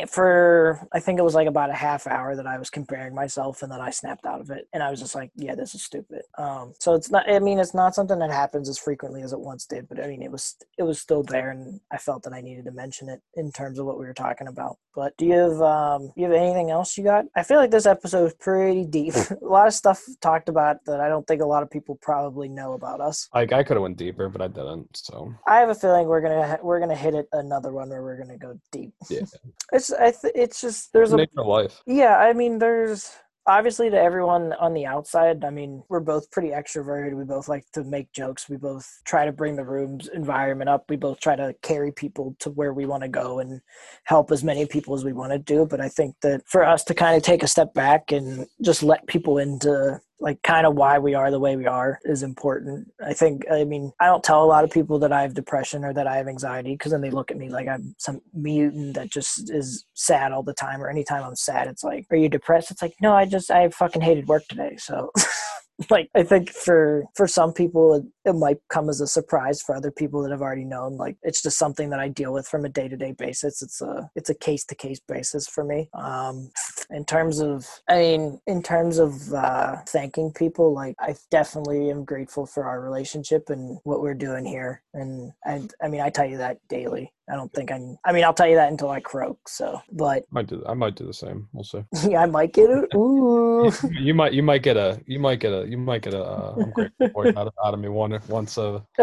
for 0.07 0.87
I 0.93 0.99
think 0.99 1.19
it 1.19 1.23
was 1.23 1.35
like 1.35 1.47
about 1.47 1.69
a 1.69 1.73
half 1.73 2.07
hour 2.07 2.35
that 2.35 2.47
I 2.47 2.57
was 2.57 2.69
comparing 2.69 3.13
myself 3.13 3.61
and 3.61 3.71
then 3.71 3.81
I 3.81 3.89
snapped 3.89 4.25
out 4.25 4.41
of 4.41 4.49
it. 4.49 4.67
And 4.73 4.81
I 4.81 4.89
was 4.89 4.99
just 4.99 5.15
like, 5.15 5.31
yeah, 5.35 5.55
this 5.55 5.75
is 5.75 5.83
stupid. 5.83 6.21
Um, 6.37 6.73
so 6.79 6.93
it's 6.93 7.11
not, 7.11 7.29
I 7.29 7.39
mean, 7.39 7.59
it's 7.59 7.73
not 7.73 7.95
something 7.95 8.19
that 8.19 8.31
happens 8.31 8.69
as 8.69 8.77
frequently 8.77 9.21
as 9.21 9.33
it 9.33 9.39
once 9.39 9.65
did, 9.65 9.87
but 9.89 10.03
I 10.03 10.07
mean, 10.07 10.21
it 10.21 10.31
was, 10.31 10.55
it 10.77 10.83
was 10.83 10.99
still 10.99 11.23
there 11.23 11.51
and 11.51 11.79
I 11.91 11.97
felt 11.97 12.23
that 12.23 12.33
I 12.33 12.41
needed 12.41 12.65
to 12.65 12.71
mention 12.71 13.09
it 13.09 13.21
in 13.35 13.51
terms 13.51 13.79
of 13.79 13.85
what 13.85 13.99
we 13.99 14.05
were 14.05 14.13
talking 14.13 14.47
about. 14.47 14.77
But 14.95 15.15
do 15.17 15.25
you 15.25 15.33
have, 15.33 15.61
um, 15.61 16.11
you 16.15 16.25
have 16.25 16.33
anything 16.33 16.69
else 16.69 16.97
you 16.97 17.03
got? 17.03 17.25
I 17.35 17.43
feel 17.43 17.57
like 17.57 17.71
this 17.71 17.85
episode 17.85 18.25
is 18.25 18.33
pretty 18.33 18.85
deep. 18.85 19.13
a 19.41 19.45
lot 19.45 19.67
of 19.67 19.73
stuff 19.73 20.01
talked 20.21 20.49
about 20.49 20.77
that 20.85 20.99
I 20.99 21.09
don't 21.09 21.25
think 21.27 21.41
a 21.41 21.45
lot 21.45 21.63
of 21.63 21.69
people 21.69 21.97
probably 22.01 22.49
know 22.49 22.73
about 22.73 23.01
us. 23.01 23.29
like 23.33 23.53
i 23.53 23.63
could 23.63 23.75
have 23.75 23.81
went 23.81 23.97
deeper 23.97 24.29
but 24.29 24.41
i 24.41 24.47
didn't 24.47 24.95
so 24.95 25.33
I 25.47 25.57
have 25.59 25.69
a 25.69 25.75
feeling 25.75 26.07
we're 26.07 26.21
gonna 26.21 26.59
we're 26.63 26.79
gonna 26.79 26.95
hit 26.95 27.13
it 27.13 27.27
another 27.33 27.71
one 27.71 27.89
where 27.89 28.01
we're 28.01 28.17
gonna 28.17 28.37
go 28.37 28.59
deep. 28.71 28.93
Yeah. 29.09 29.21
It's 29.73 29.91
I 29.91 30.11
th- 30.11 30.33
it's 30.35 30.59
just 30.59 30.91
there's 30.91 31.13
a 31.13 31.17
nature 31.17 31.39
of 31.39 31.47
life 31.47 31.81
yeah. 31.85 32.17
I 32.17 32.33
mean 32.33 32.59
there's 32.59 33.09
obviously 33.47 33.89
to 33.89 33.97
everyone 33.97 34.53
on 34.53 34.73
the 34.73 34.85
outside. 34.85 35.45
I 35.45 35.49
mean 35.49 35.81
we're 35.89 36.01
both 36.01 36.29
pretty 36.29 36.49
extroverted. 36.49 37.15
We 37.15 37.23
both 37.23 37.47
like 37.47 37.63
to 37.73 37.83
make 37.83 38.11
jokes. 38.11 38.49
We 38.49 38.57
both 38.57 38.85
try 39.05 39.25
to 39.25 39.31
bring 39.31 39.55
the 39.55 39.63
room's 39.63 40.09
environment 40.09 40.69
up. 40.69 40.85
We 40.89 40.97
both 40.97 41.19
try 41.19 41.35
to 41.37 41.55
carry 41.61 41.91
people 41.91 42.35
to 42.39 42.49
where 42.49 42.73
we 42.73 42.85
want 42.85 43.03
to 43.03 43.09
go 43.09 43.39
and 43.39 43.61
help 44.03 44.31
as 44.31 44.43
many 44.43 44.65
people 44.65 44.93
as 44.93 45.05
we 45.05 45.13
want 45.13 45.31
to 45.31 45.39
do. 45.39 45.65
But 45.65 45.79
I 45.79 45.87
think 45.87 46.15
that 46.21 46.41
for 46.47 46.65
us 46.65 46.83
to 46.85 46.93
kind 46.93 47.15
of 47.15 47.23
take 47.23 47.43
a 47.43 47.47
step 47.47 47.73
back 47.73 48.11
and 48.11 48.45
just 48.61 48.83
let 48.83 49.07
people 49.07 49.37
into 49.37 50.01
like 50.21 50.41
kind 50.43 50.67
of 50.67 50.75
why 50.75 50.99
we 50.99 51.15
are 51.15 51.31
the 51.31 51.39
way 51.39 51.55
we 51.55 51.65
are 51.65 51.99
is 52.05 52.23
important. 52.23 52.87
I 53.03 53.13
think 53.13 53.43
I 53.51 53.63
mean 53.63 53.91
I 53.99 54.05
don't 54.05 54.23
tell 54.23 54.43
a 54.43 54.45
lot 54.45 54.63
of 54.63 54.69
people 54.69 54.99
that 54.99 55.11
I 55.11 55.23
have 55.23 55.33
depression 55.33 55.83
or 55.83 55.93
that 55.93 56.07
I 56.07 56.17
have 56.17 56.27
anxiety 56.27 56.73
because 56.73 56.91
then 56.91 57.01
they 57.01 57.09
look 57.09 57.31
at 57.31 57.37
me 57.37 57.49
like 57.49 57.67
I'm 57.67 57.95
some 57.97 58.21
mutant 58.33 58.93
that 58.95 59.09
just 59.09 59.49
is 59.51 59.85
sad 59.95 60.31
all 60.31 60.43
the 60.43 60.53
time 60.53 60.81
or 60.81 60.89
anytime 60.89 61.23
I'm 61.23 61.35
sad 61.35 61.67
it's 61.67 61.83
like 61.83 62.05
are 62.11 62.17
you 62.17 62.29
depressed? 62.29 62.71
It's 62.71 62.81
like 62.81 62.93
no 63.01 63.13
I 63.13 63.25
just 63.25 63.49
I 63.49 63.67
fucking 63.69 64.01
hated 64.01 64.27
work 64.27 64.47
today 64.47 64.77
so 64.77 65.11
like 65.89 66.09
I 66.15 66.23
think 66.23 66.51
for 66.51 67.05
for 67.15 67.27
some 67.27 67.51
people 67.51 68.05
it, 68.25 68.35
might 68.35 68.57
come 68.69 68.89
as 68.89 69.01
a 69.01 69.07
surprise 69.07 69.61
for 69.61 69.75
other 69.75 69.91
people 69.91 70.21
that 70.23 70.31
have 70.31 70.41
already 70.41 70.63
known 70.63 70.97
like 70.97 71.17
it's 71.21 71.41
just 71.41 71.57
something 71.57 71.89
that 71.89 71.99
I 71.99 72.07
deal 72.07 72.33
with 72.33 72.47
from 72.47 72.65
a 72.65 72.69
day-to-day 72.69 73.13
basis. 73.13 73.61
It's 73.61 73.81
a 73.81 74.09
it's 74.15 74.29
a 74.29 74.35
case-to-case 74.35 75.01
basis 75.07 75.47
for 75.47 75.63
me. 75.63 75.89
Um 75.93 76.51
in 76.89 77.05
terms 77.05 77.39
of 77.39 77.67
I 77.87 77.97
mean 77.99 78.41
in 78.47 78.63
terms 78.63 78.97
of 78.97 79.33
uh 79.33 79.77
thanking 79.87 80.31
people 80.33 80.73
like 80.73 80.95
I 80.99 81.15
definitely 81.29 81.89
am 81.89 82.05
grateful 82.05 82.45
for 82.45 82.65
our 82.65 82.81
relationship 82.81 83.49
and 83.49 83.79
what 83.83 84.01
we're 84.01 84.13
doing 84.13 84.45
here. 84.45 84.81
And 84.93 85.31
I 85.45 85.67
I 85.83 85.87
mean 85.87 86.01
I 86.01 86.09
tell 86.09 86.25
you 86.25 86.37
that 86.37 86.57
daily. 86.69 87.13
I 87.31 87.35
don't 87.35 87.53
think 87.53 87.71
I'm 87.71 87.97
I 88.03 88.11
mean 88.11 88.23
I'll 88.23 88.33
tell 88.33 88.47
you 88.47 88.55
that 88.55 88.71
until 88.71 88.89
I 88.89 88.99
croak 88.99 89.37
so 89.47 89.79
but 89.91 90.23
might 90.31 90.47
do 90.47 90.63
i 90.67 90.73
might 90.73 90.95
do 90.95 91.05
the 91.05 91.13
same. 91.13 91.47
We'll 91.53 91.63
see. 91.63 91.83
Yeah 92.09 92.23
I 92.23 92.25
might 92.25 92.53
get 92.53 92.69
it. 92.69 92.93
Ooh. 92.95 93.71
You 93.91 94.13
might 94.13 94.33
you 94.33 94.43
might 94.43 94.63
get 94.63 94.77
a 94.77 94.99
you 95.05 95.19
might 95.19 95.39
get 95.39 95.53
a 95.53 95.67
you 95.67 95.77
might 95.77 96.01
get 96.01 96.13
a 96.13 96.23
uh, 96.23 96.55
I'm 96.57 96.71
grateful 96.71 97.09
for 97.13 97.27
it 97.27 97.37
out 97.37 97.47
of, 97.47 97.53
out 97.63 97.73
of 97.73 97.79
me 97.79 97.89
one 97.89 98.10
once 98.27 98.57
uh, 98.57 98.79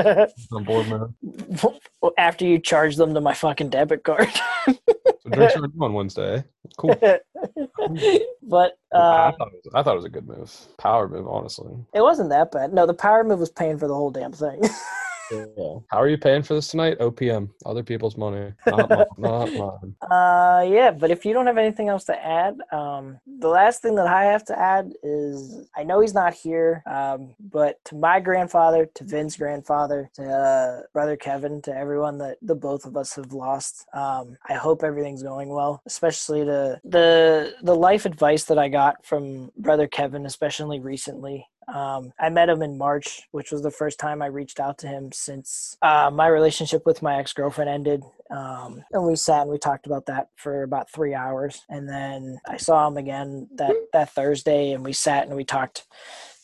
on 0.52 0.64
board 0.64 0.88
man. 0.88 1.14
after 2.18 2.44
you 2.44 2.58
charge 2.58 2.96
them 2.96 3.14
to 3.14 3.20
my 3.20 3.34
fucking 3.34 3.70
debit 3.70 4.04
card. 4.04 4.28
So 4.66 5.30
drinks 5.30 5.56
are 5.56 5.64
on 5.80 5.92
Wednesday. 5.92 6.44
Cool. 6.76 6.94
but 8.42 8.78
I, 8.92 8.96
uh, 8.96 9.32
thought 9.32 9.52
was, 9.52 9.72
I 9.74 9.82
thought 9.82 9.92
it 9.92 9.96
was 9.96 10.04
a 10.04 10.10
good 10.10 10.26
move. 10.28 10.52
Power 10.78 11.08
move, 11.08 11.26
honestly. 11.28 11.74
it 11.94 12.00
wasn't 12.00 12.30
that 12.30 12.50
bad. 12.52 12.72
No, 12.72 12.86
the 12.86 12.94
power 12.94 13.24
move 13.24 13.40
was 13.40 13.50
paying 13.50 13.78
for 13.78 13.88
the 13.88 13.94
whole 13.94 14.10
damn 14.10 14.32
thing. 14.32 14.62
Yeah. 15.30 15.44
How 15.88 16.00
are 16.00 16.08
you 16.08 16.18
paying 16.18 16.42
for 16.42 16.54
this 16.54 16.68
tonight? 16.68 16.98
OPM, 16.98 17.50
other 17.66 17.82
people's 17.82 18.16
money, 18.16 18.52
not 18.66 18.88
mine. 18.88 19.06
Not 19.18 19.52
mine. 19.52 19.96
uh, 20.10 20.66
yeah, 20.68 20.90
but 20.90 21.10
if 21.10 21.24
you 21.24 21.32
don't 21.32 21.46
have 21.46 21.58
anything 21.58 21.88
else 21.88 22.04
to 22.04 22.24
add, 22.24 22.58
um, 22.72 23.18
the 23.26 23.48
last 23.48 23.82
thing 23.82 23.94
that 23.96 24.06
I 24.06 24.24
have 24.24 24.44
to 24.46 24.58
add 24.58 24.92
is 25.02 25.68
I 25.76 25.84
know 25.84 26.00
he's 26.00 26.14
not 26.14 26.34
here, 26.34 26.82
um, 26.86 27.34
but 27.38 27.82
to 27.86 27.96
my 27.96 28.20
grandfather, 28.20 28.86
to 28.94 29.04
Vin's 29.04 29.36
grandfather, 29.36 30.10
to 30.14 30.24
uh, 30.24 30.82
brother 30.92 31.16
Kevin, 31.16 31.60
to 31.62 31.76
everyone 31.76 32.18
that 32.18 32.38
the 32.42 32.54
both 32.54 32.84
of 32.84 32.96
us 32.96 33.14
have 33.16 33.32
lost, 33.32 33.86
um, 33.92 34.36
I 34.48 34.54
hope 34.54 34.82
everything's 34.82 35.22
going 35.22 35.48
well. 35.48 35.82
Especially 35.86 36.44
to 36.44 36.80
the 36.84 37.54
the 37.62 37.74
life 37.74 38.06
advice 38.06 38.44
that 38.44 38.58
I 38.58 38.68
got 38.68 39.04
from 39.04 39.50
brother 39.56 39.86
Kevin, 39.86 40.26
especially 40.26 40.80
recently. 40.80 41.46
Um, 41.72 42.12
I 42.18 42.30
met 42.30 42.48
him 42.48 42.62
in 42.62 42.78
March, 42.78 43.22
which 43.32 43.50
was 43.50 43.62
the 43.62 43.70
first 43.70 43.98
time 43.98 44.22
I 44.22 44.26
reached 44.26 44.58
out 44.58 44.78
to 44.78 44.88
him 44.88 45.12
since 45.12 45.76
uh, 45.82 46.10
my 46.12 46.26
relationship 46.26 46.86
with 46.86 47.02
my 47.02 47.16
ex 47.18 47.32
girlfriend 47.32 47.68
ended. 47.68 48.02
Um, 48.30 48.82
and 48.92 49.06
we 49.06 49.16
sat 49.16 49.42
and 49.42 49.50
we 49.50 49.58
talked 49.58 49.86
about 49.86 50.06
that 50.06 50.28
for 50.36 50.62
about 50.62 50.90
three 50.90 51.14
hours. 51.14 51.62
And 51.68 51.88
then 51.88 52.38
I 52.48 52.56
saw 52.56 52.86
him 52.88 52.96
again 52.96 53.48
that, 53.56 53.74
that 53.92 54.10
Thursday 54.10 54.72
and 54.72 54.84
we 54.84 54.92
sat 54.92 55.26
and 55.26 55.36
we 55.36 55.44
talked. 55.44 55.86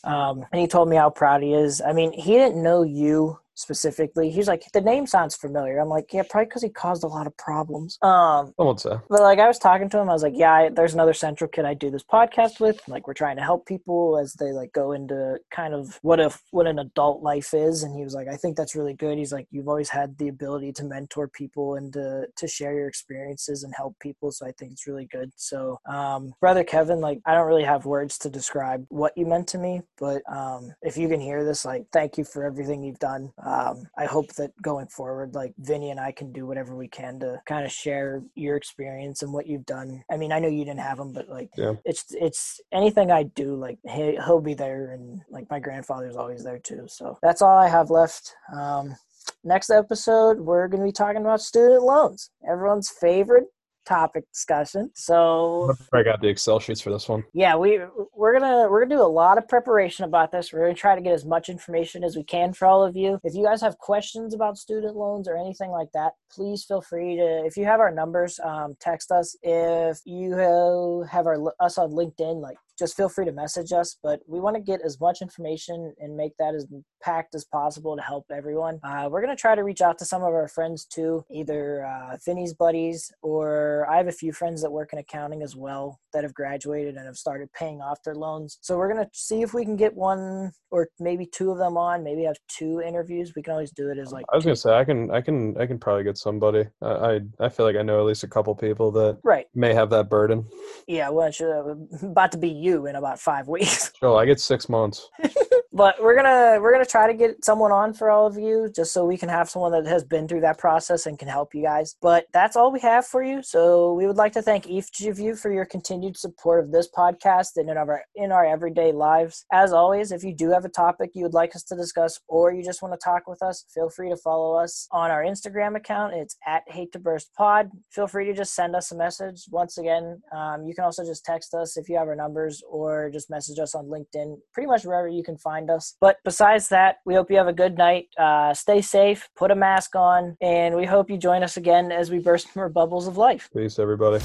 Um, 0.03 0.45
and 0.51 0.61
he 0.61 0.67
told 0.67 0.89
me 0.89 0.95
how 0.95 1.09
proud 1.09 1.41
he 1.41 1.53
is. 1.53 1.81
I 1.81 1.93
mean, 1.93 2.11
he 2.13 2.33
didn't 2.33 2.61
know 2.61 2.83
you 2.83 3.39
specifically. 3.55 4.29
He's 4.29 4.47
like, 4.47 4.63
the 4.73 4.81
name 4.81 5.07
sounds 5.07 5.35
familiar. 5.35 5.79
I'm 5.79 5.89
like, 5.89 6.13
yeah, 6.13 6.23
probably 6.29 6.45
because 6.45 6.63
he 6.63 6.69
caused 6.69 7.03
a 7.03 7.07
lot 7.07 7.27
of 7.27 7.35
problems. 7.37 7.97
Um, 8.01 8.53
I 8.59 8.63
won't 8.63 8.79
say. 8.79 8.95
but 9.09 9.21
like 9.21 9.39
I 9.39 9.47
was 9.47 9.57
talking 9.57 9.89
to 9.89 9.99
him, 9.99 10.09
I 10.09 10.13
was 10.13 10.23
like, 10.23 10.33
yeah, 10.35 10.53
I, 10.53 10.69
there's 10.69 10.93
another 10.93 11.13
Central 11.13 11.49
kid 11.49 11.65
I 11.65 11.73
do 11.73 11.89
this 11.89 12.03
podcast 12.03 12.59
with. 12.59 12.79
Like 12.87 13.07
we're 13.07 13.13
trying 13.13 13.37
to 13.37 13.43
help 13.43 13.65
people 13.65 14.17
as 14.17 14.33
they 14.33 14.51
like 14.51 14.71
go 14.73 14.91
into 14.91 15.39
kind 15.51 15.73
of 15.73 15.97
what 16.01 16.19
if 16.19 16.41
what 16.51 16.67
an 16.67 16.79
adult 16.79 17.23
life 17.23 17.53
is. 17.53 17.83
And 17.83 17.95
he 17.95 18.03
was 18.03 18.13
like, 18.13 18.27
I 18.27 18.35
think 18.35 18.57
that's 18.57 18.75
really 18.75 18.93
good. 18.93 19.17
He's 19.17 19.33
like, 19.33 19.47
you've 19.51 19.67
always 19.67 19.89
had 19.89 20.17
the 20.17 20.27
ability 20.27 20.73
to 20.73 20.83
mentor 20.83 21.27
people 21.27 21.75
and 21.75 21.91
to 21.93 22.27
to 22.35 22.47
share 22.47 22.73
your 22.73 22.87
experiences 22.87 23.63
and 23.63 23.73
help 23.75 23.97
people. 23.99 24.31
So 24.31 24.45
I 24.45 24.51
think 24.57 24.73
it's 24.73 24.87
really 24.87 25.07
good. 25.11 25.31
So, 25.35 25.79
um, 25.89 26.33
brother 26.41 26.63
Kevin, 26.63 26.99
like 26.99 27.19
I 27.25 27.33
don't 27.33 27.47
really 27.47 27.63
have 27.63 27.85
words 27.85 28.17
to 28.19 28.29
describe 28.29 28.85
what 28.89 29.13
you 29.15 29.25
meant 29.25 29.47
to 29.49 29.57
me, 29.57 29.81
but 29.97 30.21
um, 30.31 30.73
if 30.81 30.97
you 30.97 31.07
can 31.07 31.19
hear 31.19 31.43
this, 31.43 31.65
like 31.65 31.85
thank 31.91 32.17
you 32.17 32.23
for 32.23 32.43
everything 32.45 32.83
you've 32.83 32.99
done. 32.99 33.31
Um, 33.45 33.87
I 33.97 34.05
hope 34.05 34.33
that 34.35 34.51
going 34.61 34.87
forward, 34.87 35.35
like 35.35 35.53
Vinny 35.59 35.91
and 35.91 35.99
I 35.99 36.11
can 36.11 36.31
do 36.33 36.45
whatever 36.47 36.75
we 36.75 36.87
can 36.87 37.19
to 37.19 37.39
kind 37.45 37.63
of 37.63 37.71
share 37.71 38.23
your 38.33 38.55
experience 38.55 39.21
and 39.21 39.31
what 39.31 39.45
you've 39.45 39.65
done. 39.67 40.03
I 40.11 40.17
mean, 40.17 40.31
I 40.31 40.39
know 40.39 40.47
you 40.47 40.65
didn't 40.65 40.79
have 40.79 40.97
them, 40.97 41.13
but 41.13 41.29
like 41.29 41.49
Yeah. 41.55 41.73
it's 41.85 42.05
it's 42.09 42.59
anything 42.73 43.11
I 43.11 43.23
do, 43.23 43.55
like 43.55 43.77
he, 43.87 44.17
he'll 44.25 44.41
be 44.41 44.55
there, 44.55 44.91
and 44.91 45.21
like 45.29 45.49
my 45.49 45.59
grandfather's 45.59 46.15
always 46.15 46.43
there 46.43 46.59
too. 46.59 46.85
So 46.87 47.17
that's 47.21 47.41
all 47.41 47.57
I 47.57 47.67
have 47.69 47.89
left. 47.91 48.33
Um, 48.51 48.95
next 49.43 49.69
episode, 49.69 50.39
we're 50.39 50.67
going 50.67 50.81
to 50.81 50.87
be 50.87 50.91
talking 50.91 51.21
about 51.21 51.41
student 51.41 51.83
loans, 51.83 52.31
everyone's 52.49 52.89
favorite 52.89 53.45
topic 53.85 54.25
discussion. 54.31 54.91
So 54.93 55.73
I 55.93 56.03
got 56.03 56.21
the 56.21 56.27
Excel 56.27 56.59
sheets 56.59 56.81
for 56.81 56.91
this 56.91 57.07
one. 57.07 57.23
yeah, 57.33 57.55
we 57.55 57.79
we're 58.13 58.37
gonna 58.37 58.69
we're 58.69 58.85
gonna 58.85 58.95
do 58.95 59.01
a 59.01 59.07
lot 59.07 59.37
of 59.37 59.47
preparation 59.47 60.05
about 60.05 60.31
this. 60.31 60.51
We're 60.51 60.61
gonna 60.61 60.73
try 60.73 60.95
to 60.95 61.01
get 61.01 61.13
as 61.13 61.25
much 61.25 61.49
information 61.49 62.03
as 62.03 62.15
we 62.15 62.23
can 62.23 62.53
for 62.53 62.65
all 62.65 62.83
of 62.83 62.95
you. 62.95 63.19
If 63.23 63.33
you 63.35 63.43
guys 63.43 63.61
have 63.61 63.77
questions 63.77 64.33
about 64.33 64.57
student 64.57 64.95
loans 64.95 65.27
or 65.27 65.37
anything 65.37 65.71
like 65.71 65.89
that, 65.93 66.13
please 66.31 66.63
feel 66.63 66.81
free 66.81 67.15
to. 67.17 67.45
If 67.45 67.57
you 67.57 67.65
have 67.65 67.79
our 67.79 67.91
numbers, 67.91 68.39
um, 68.43 68.75
text 68.79 69.11
us. 69.11 69.35
If 69.41 69.99
you 70.05 70.31
have, 70.33 71.09
have 71.09 71.27
our 71.27 71.53
us 71.59 71.77
on 71.77 71.91
LinkedIn, 71.91 72.41
like 72.41 72.57
just 72.77 72.95
feel 72.95 73.09
free 73.09 73.25
to 73.25 73.31
message 73.31 73.71
us. 73.71 73.97
But 74.01 74.21
we 74.27 74.39
want 74.39 74.55
to 74.55 74.61
get 74.61 74.81
as 74.81 74.99
much 74.99 75.21
information 75.21 75.93
and 75.99 76.15
make 76.15 76.33
that 76.39 76.55
as 76.55 76.67
packed 77.01 77.35
as 77.35 77.45
possible 77.45 77.95
to 77.95 78.01
help 78.01 78.25
everyone. 78.31 78.79
Uh, 78.83 79.07
we're 79.11 79.21
gonna 79.21 79.35
try 79.35 79.53
to 79.53 79.63
reach 79.63 79.81
out 79.81 79.97
to 79.99 80.05
some 80.05 80.23
of 80.23 80.33
our 80.33 80.47
friends 80.47 80.85
too, 80.85 81.23
either 81.31 81.85
uh, 81.85 82.17
Vinny's 82.25 82.53
buddies 82.53 83.11
or 83.21 83.87
I 83.89 83.97
have 83.97 84.07
a 84.07 84.11
few 84.11 84.33
friends 84.33 84.61
that 84.63 84.71
work 84.71 84.91
in 84.91 84.99
accounting 84.99 85.43
as 85.43 85.55
well 85.55 85.99
that 86.13 86.23
have 86.23 86.33
graduated 86.33 86.95
and 86.95 87.05
have 87.05 87.17
started 87.17 87.51
paying 87.53 87.81
off 87.81 88.01
their 88.03 88.15
loans. 88.15 88.57
So 88.61 88.77
we're 88.77 88.91
gonna 88.91 89.09
see 89.13 89.41
if 89.43 89.53
we 89.53 89.63
can 89.63 89.75
get 89.75 89.95
one 89.95 90.51
or 90.71 90.89
maybe 90.99 91.25
two 91.25 91.51
of 91.51 91.57
them 91.57 91.77
on. 91.77 92.03
Maybe 92.03 92.23
have 92.23 92.37
two 92.47 92.81
interviews. 92.81 93.33
We 93.35 93.43
can 93.43 93.53
always 93.53 93.71
do 93.71 93.89
it 93.89 93.99
as 93.99 94.11
like 94.11 94.25
I 94.31 94.35
was 94.35 94.43
gonna 94.43 94.55
say 94.55 94.71
I 94.71 94.83
can 94.83 95.11
I 95.11 95.21
can 95.21 95.55
I 95.61 95.67
can 95.67 95.77
probably 95.77 96.03
get 96.03 96.17
somebody. 96.17 96.65
I 96.81 97.05
I, 97.05 97.19
I 97.39 97.49
feel 97.49 97.65
like 97.65 97.75
I 97.75 97.83
know 97.83 97.99
at 97.99 98.05
least 98.05 98.23
a 98.23 98.27
couple 98.27 98.55
people 98.55 98.91
that 98.93 99.19
right. 99.23 99.45
may 99.53 99.73
have 99.73 99.89
that 99.91 100.09
burden. 100.09 100.47
Yeah, 100.87 101.09
well, 101.09 101.27
it's 101.27 101.39
uh, 101.39 101.75
about 102.01 102.31
to 102.31 102.37
be 102.37 102.49
you 102.65 102.87
in 102.87 102.95
about 102.95 103.19
five 103.19 103.47
weeks. 103.47 103.93
Oh, 104.01 104.15
I 104.15 104.25
get 104.25 104.39
six 104.39 104.67
months. 104.67 105.09
but 105.75 106.01
we're 106.01 106.15
gonna 106.15 106.57
we're 106.61 106.71
gonna 106.71 106.85
try 106.85 107.05
to 107.05 107.13
get 107.13 107.43
someone 107.43 107.71
on 107.73 107.93
for 107.93 108.09
all 108.09 108.25
of 108.25 108.37
you 108.37 108.71
just 108.73 108.93
so 108.93 109.05
we 109.05 109.17
can 109.17 109.27
have 109.27 109.49
someone 109.49 109.73
that 109.73 109.85
has 109.85 110.05
been 110.05 110.25
through 110.25 110.39
that 110.39 110.57
process 110.57 111.05
and 111.05 111.19
can 111.19 111.27
help 111.27 111.53
you 111.53 111.61
guys. 111.61 111.97
But 112.01 112.27
that's 112.31 112.55
all 112.55 112.71
we 112.71 112.79
have 112.79 113.05
for 113.05 113.21
you. 113.21 113.43
So 113.43 113.93
we 113.93 114.07
would 114.07 114.15
like 114.15 114.31
to 114.33 114.41
thank 114.41 114.67
each 114.67 115.01
of 115.01 115.19
you 115.19 115.35
for 115.35 115.51
your 115.51 115.65
continued 115.65 116.15
support 116.15 116.63
of 116.63 116.71
this 116.71 116.87
podcast 116.97 117.57
and 117.57 117.69
in 117.69 117.77
our 117.77 118.01
in 118.15 118.31
our 118.31 118.45
everyday 118.45 118.93
lives. 118.93 119.45
As 119.51 119.73
always 119.73 120.13
if 120.13 120.23
you 120.23 120.33
do 120.33 120.49
have 120.49 120.63
a 120.63 120.69
topic 120.69 121.11
you 121.13 121.23
would 121.23 121.33
like 121.33 121.53
us 121.57 121.63
to 121.63 121.75
discuss 121.75 122.21
or 122.29 122.53
you 122.53 122.63
just 122.63 122.81
want 122.81 122.93
to 122.93 123.03
talk 123.03 123.27
with 123.27 123.41
us 123.43 123.65
feel 123.73 123.89
free 123.89 124.09
to 124.09 124.17
follow 124.17 124.55
us 124.55 124.87
on 124.91 125.11
our 125.11 125.23
instagram 125.23 125.75
account. 125.75 126.13
It's 126.13 126.37
at 126.47 126.63
hate 126.67 126.93
to 126.93 126.99
burst 126.99 127.33
pod. 127.35 127.69
Feel 127.91 128.07
free 128.07 128.25
to 128.27 128.33
just 128.33 128.55
send 128.55 128.77
us 128.77 128.93
a 128.93 128.95
message. 128.95 129.43
Once 129.51 129.77
again 129.77 130.21
um, 130.33 130.65
you 130.65 130.73
can 130.73 130.85
also 130.85 131.03
just 131.03 131.25
text 131.25 131.53
us 131.53 131.75
if 131.75 131.89
you 131.89 131.97
have 131.97 132.07
our 132.07 132.15
numbers 132.15 132.63
or 132.69 133.09
just 133.11 133.29
message 133.29 133.59
us 133.59 133.75
on 133.75 133.87
linkedin. 133.87 134.37
Pretty 134.53 134.67
much 134.67 134.85
wherever 134.85 135.09
you 135.09 135.21
can 135.21 135.37
find 135.37 135.64
us. 135.69 135.95
But 135.99 136.17
besides 136.23 136.69
that, 136.69 136.97
we 137.05 137.15
hope 137.15 137.29
you 137.29 137.37
have 137.37 137.47
a 137.47 137.53
good 137.53 137.77
night. 137.77 138.07
Uh, 138.17 138.53
stay 138.53 138.81
safe, 138.81 139.29
put 139.35 139.51
a 139.51 139.55
mask 139.55 139.95
on, 139.95 140.37
and 140.41 140.75
we 140.75 140.85
hope 140.85 141.09
you 141.09 141.17
join 141.17 141.43
us 141.43 141.57
again 141.57 141.91
as 141.91 142.11
we 142.11 142.19
burst 142.19 142.55
more 142.55 142.69
bubbles 142.69 143.07
of 143.07 143.17
life. 143.17 143.49
Peace, 143.53 143.79
everybody. 143.79 144.23